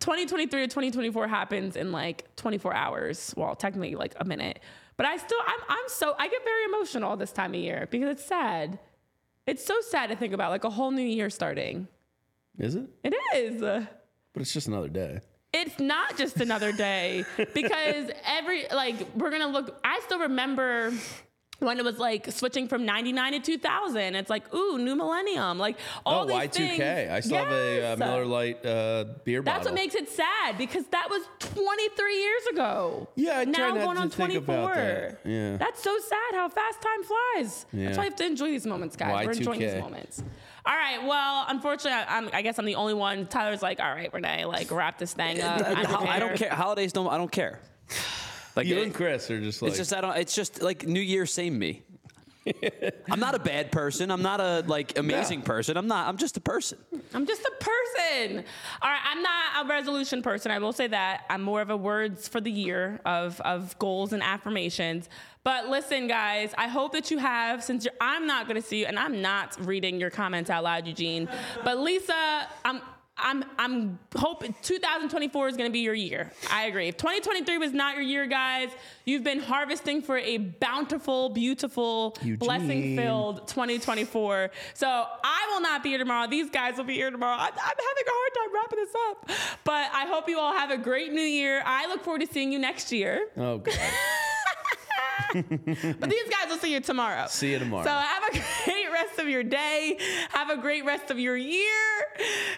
2023 0.01 0.63
or 0.63 0.67
2024 0.67 1.29
happens 1.29 1.77
in 1.77 1.93
like 1.93 2.35
24 2.37 2.75
hours. 2.75 3.33
Well, 3.37 3.55
technically 3.55 3.95
like 3.95 4.15
a 4.21 4.25
minute. 4.25 4.61
But 4.97 5.07
I 5.07 5.17
still 5.17 5.39
I'm 5.47 5.61
I'm 5.69 5.89
so 5.89 6.15
I 6.19 6.29
get 6.29 6.43
very 6.45 6.65
emotional 6.65 7.17
this 7.17 7.33
time 7.33 7.55
of 7.55 7.61
year 7.61 7.87
because 7.91 8.09
it's 8.11 8.25
sad. 8.25 8.79
It's 9.47 9.65
so 9.65 9.81
sad 9.83 10.09
to 10.11 10.17
think 10.17 10.33
about 10.33 10.51
like 10.51 10.65
a 10.65 10.71
whole 10.71 10.91
new 10.91 11.03
year 11.07 11.31
starting. 11.31 11.87
Is 12.59 12.75
it? 12.75 12.89
It 13.03 13.15
is. 13.37 13.61
But 13.61 14.41
it's 14.41 14.53
just 14.53 14.69
another 14.69 14.89
day. 14.89 15.21
It's 15.55 15.79
not 15.79 16.19
just 16.19 16.41
another 16.41 16.73
day 16.73 17.25
because 17.55 18.11
every 18.27 18.67
like 18.73 18.97
we're 19.15 19.31
gonna 19.31 19.47
look. 19.47 19.79
I 19.85 20.01
still 20.05 20.19
remember 20.19 20.93
when 21.61 21.79
it 21.79 21.85
was 21.85 21.99
like 21.99 22.31
switching 22.33 22.67
from 22.69 22.85
99 22.85 23.33
to 23.33 23.39
2000 23.39 24.17
it's 24.17 24.29
like 24.29 24.53
ooh 24.53 24.77
new 24.77 24.97
millennium 24.97 25.57
like 25.59 25.77
all 26.05 26.25
oh, 26.25 26.27
these 26.27 26.51
Y2K. 26.51 26.77
things. 26.77 27.11
I 27.11 27.21
still 27.21 27.39
have 27.39 27.53
a 27.53 27.93
uh, 27.93 27.97
Miller 27.97 28.27
Lite 28.27 28.67
uh, 28.67 29.05
beer 29.25 29.41
That's 29.41 29.59
bottle. 29.59 29.73
what 29.73 29.75
makes 29.81 29.95
it 29.95 30.09
sad 30.09 30.59
because 30.59 30.85
that 30.89 31.09
was 31.09 31.23
23 31.39 32.19
years 32.21 32.47
ago. 32.53 33.09
Yeah, 33.15 33.39
I 33.39 33.45
now 33.45 33.73
going 33.73 33.99
on 33.99 34.11
24. 34.11 34.75
that. 34.75 35.21
Yeah. 35.25 35.57
That's 35.57 35.83
so 35.83 35.97
sad 35.99 36.33
how 36.33 36.49
fast 36.49 36.83
time 36.83 37.05
flies. 37.05 37.67
Yeah. 37.73 37.87
That's 37.87 37.99
why 37.99 38.03
I 38.03 38.07
have 38.07 38.17
to 38.17 38.27
enjoy 38.27 38.49
these 38.49 38.67
moments, 38.67 38.97
guys. 38.97 39.27
We're 39.27 39.33
enjoying 39.33 39.61
these 39.61 39.81
moments. 39.81 40.23
All 40.67 40.75
right. 40.75 41.05
Well, 41.05 41.45
unfortunately, 41.49 41.93
I, 41.93 42.17
I'm, 42.19 42.31
I 42.33 42.43
guess 42.43 42.59
I'm 42.59 42.65
the 42.65 42.77
only 42.77 42.95
one. 42.95 43.27
Tyler's 43.27 43.63
like, 43.63 43.81
all 43.81 43.93
right, 43.93 44.13
Renee, 44.13 44.47
like 44.47 44.71
wrap 44.71 44.99
this 44.99 45.13
thing 45.13 45.41
up. 45.41 45.63
I'm 45.67 46.21
don't 46.21 46.37
care. 46.37 46.51
Holidays 46.51 46.93
don't. 46.93 47.09
I 47.09 47.19
don't 47.19 47.31
care. 47.33 47.61
Like 48.57 48.67
You 48.67 48.79
it- 48.79 48.85
and 48.85 48.95
Chris 48.95 49.31
are 49.31 49.41
just 49.41 49.61
like. 49.61 49.71
It's 49.71 49.79
just 49.79 49.93
I 49.93 50.01
don't. 50.01 50.17
It's 50.17 50.35
just 50.35 50.63
like 50.63 50.87
New 50.87 51.01
Year, 51.01 51.27
same 51.27 51.59
me. 51.59 51.83
I'm 53.11 53.21
not 53.21 53.35
a 53.35 53.39
bad 53.39 53.73
person. 53.73 54.11
I'm 54.11 54.23
not 54.23 54.41
a 54.41 54.65
like 54.67 54.99
amazing 54.99 55.43
person. 55.43 55.77
I'm 55.77 55.87
not. 55.87 56.09
I'm 56.09 56.17
just 56.17 56.37
a 56.37 56.41
person. 56.41 56.79
I'm 57.15 57.27
just 57.27 57.43
a 57.43 57.53
person. 57.59 58.45
All 58.83 58.91
right, 58.91 59.01
I'm 59.05 59.23
not 59.23 59.65
a 59.65 59.69
resolution 59.69 60.23
person. 60.23 60.51
I 60.51 60.59
will 60.59 60.73
say 60.73 60.87
that. 60.89 61.25
I'm 61.31 61.43
more 61.43 61.63
of 61.63 61.71
a 61.71 61.77
words 61.77 62.29
for 62.29 62.41
the 62.41 62.51
year 62.51 63.01
of, 63.07 63.41
of 63.43 63.79
goals 63.79 64.13
and 64.13 64.23
affirmations. 64.23 65.09
But 65.45 65.69
listen, 65.69 66.09
guys, 66.09 66.55
I 66.57 66.69
hope 66.69 66.93
that 66.93 67.11
you 67.11 67.19
have, 67.19 67.63
since 67.63 67.85
you're, 67.85 67.93
I'm 68.01 68.27
not 68.27 68.49
going 68.49 68.61
to 68.61 68.67
see 68.67 68.81
you, 68.81 68.87
and 68.87 68.99
I'm 68.99 69.21
not 69.21 69.57
reading 69.67 70.01
your 70.01 70.09
comments 70.11 70.49
out 70.49 70.65
loud, 70.65 70.87
Eugene. 70.87 71.29
But 71.63 71.79
Lisa, 71.79 72.49
I'm. 72.65 72.81
I'm 73.17 73.45
I'm 73.61 74.01
hoping 74.17 74.57
2024 74.63 75.47
is 75.49 75.57
going 75.57 75.71
to 75.71 75.73
be 75.73 75.79
your 75.79 75.95
year. 75.95 76.33
I 76.51 76.65
agree. 76.65 76.89
If 76.89 76.97
2023 76.97 77.59
was 77.59 77.73
not 77.73 77.95
your 77.95 78.03
year, 78.03 78.27
guys, 78.27 78.71
you've 79.05 79.23
been 79.23 79.39
harvesting 79.39 80.03
for 80.03 80.19
a 80.19 80.39
bountiful, 80.39 81.29
beautiful, 81.29 82.17
blessing-filled 82.41 83.47
2024. 83.47 84.51
So 84.75 84.89
I 84.89 85.49
will 85.53 85.61
not 85.61 85.85
be 85.85 85.91
here 85.91 85.99
tomorrow. 85.99 86.27
These 86.27 86.51
guys 86.51 86.77
will 86.77 86.85
be 86.87 86.95
here 86.95 87.13
tomorrow. 87.13 87.37
I'm, 87.37 87.53
I'm 87.53 87.57
having 87.57 88.05
a 88.05 88.11
hard 88.11 88.35
time 88.35 88.53
wrapping 88.53 88.79
this 88.81 88.95
up, 89.09 89.31
but 89.63 89.91
I 89.93 90.07
hope 90.07 90.29
you 90.29 90.41
all 90.41 90.53
have 90.53 90.73
a 90.73 90.77
great 90.79 91.13
new 91.13 91.23
year. 91.23 91.63
I 91.65 91.87
look 91.87 92.03
forward 92.03 92.23
to 92.23 92.27
seeing 92.27 92.51
you 92.51 92.59
next 92.59 92.91
year. 92.91 93.29
Oh 93.37 93.59
God. 93.59 93.79
but 95.35 96.11
these 96.11 96.29
guys 96.29 96.49
will 96.49 96.59
see 96.59 96.73
you 96.73 96.81
tomorrow. 96.81 97.27
See 97.29 97.53
you 97.53 97.59
tomorrow. 97.59 97.85
So 97.85 97.91
have 97.91 98.23
a 98.31 98.31
great 98.65 98.91
rest 98.93 99.19
of 99.19 99.29
your 99.29 99.43
day. 99.43 99.99
Have 100.31 100.51
a 100.51 100.57
great 100.57 100.85
rest 100.85 101.11
of 101.11 101.19
your 101.19 101.37
year. 101.37 101.63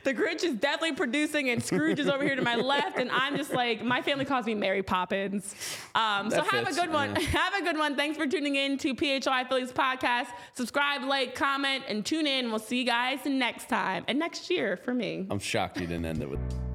The 0.05 0.15
Grinch 0.15 0.45
is 0.45 0.55
definitely 0.55 0.93
producing, 0.93 1.51
and 1.51 1.63
Scrooge 1.63 1.99
is 1.99 2.09
over 2.09 2.23
here 2.23 2.37
to 2.37 2.43
my 2.43 2.55
left, 2.57 2.99
and 2.99 3.11
I'm 3.11 3.37
just 3.37 3.53
like 3.53 3.83
my 3.83 4.03
family 4.03 4.25
calls 4.25 4.47
me 4.47 4.55
Mary 4.55 4.83
Poppins. 4.83 5.55
Um, 5.95 6.31
so 6.31 6.43
have 6.43 6.67
fits, 6.67 6.77
a 6.77 6.81
good 6.81 6.93
one. 6.93 7.11
yeah. 7.17 7.21
Have 7.21 7.55
a 7.55 7.63
good 7.63 7.79
one. 7.79 7.97
Thanks 7.97 8.17
for 8.19 8.27
tuning 8.27 8.57
in 8.57 8.79
to 8.79 8.95
PHLY 8.95 9.49
Phillies 9.49 9.73
podcast. 9.73 10.29
Subscribe, 10.55 11.03
like, 11.05 11.35
comment, 11.35 11.85
and 11.89 12.05
tune 12.05 12.27
in. 12.27 12.51
We'll 12.51 12.59
see 12.59 12.79
you 12.79 12.85
guys 12.87 13.21
next 13.25 13.69
time 13.69 14.05
and 14.09 14.19
next 14.19 14.51
year 14.51 14.77
for 14.77 14.95
me. 14.95 15.27
I'm 15.31 15.39
shocked 15.39 15.81
you 15.81 15.87
didn't 15.87 16.07
end 16.07 16.23
it 16.23 16.31
with. 16.31 16.66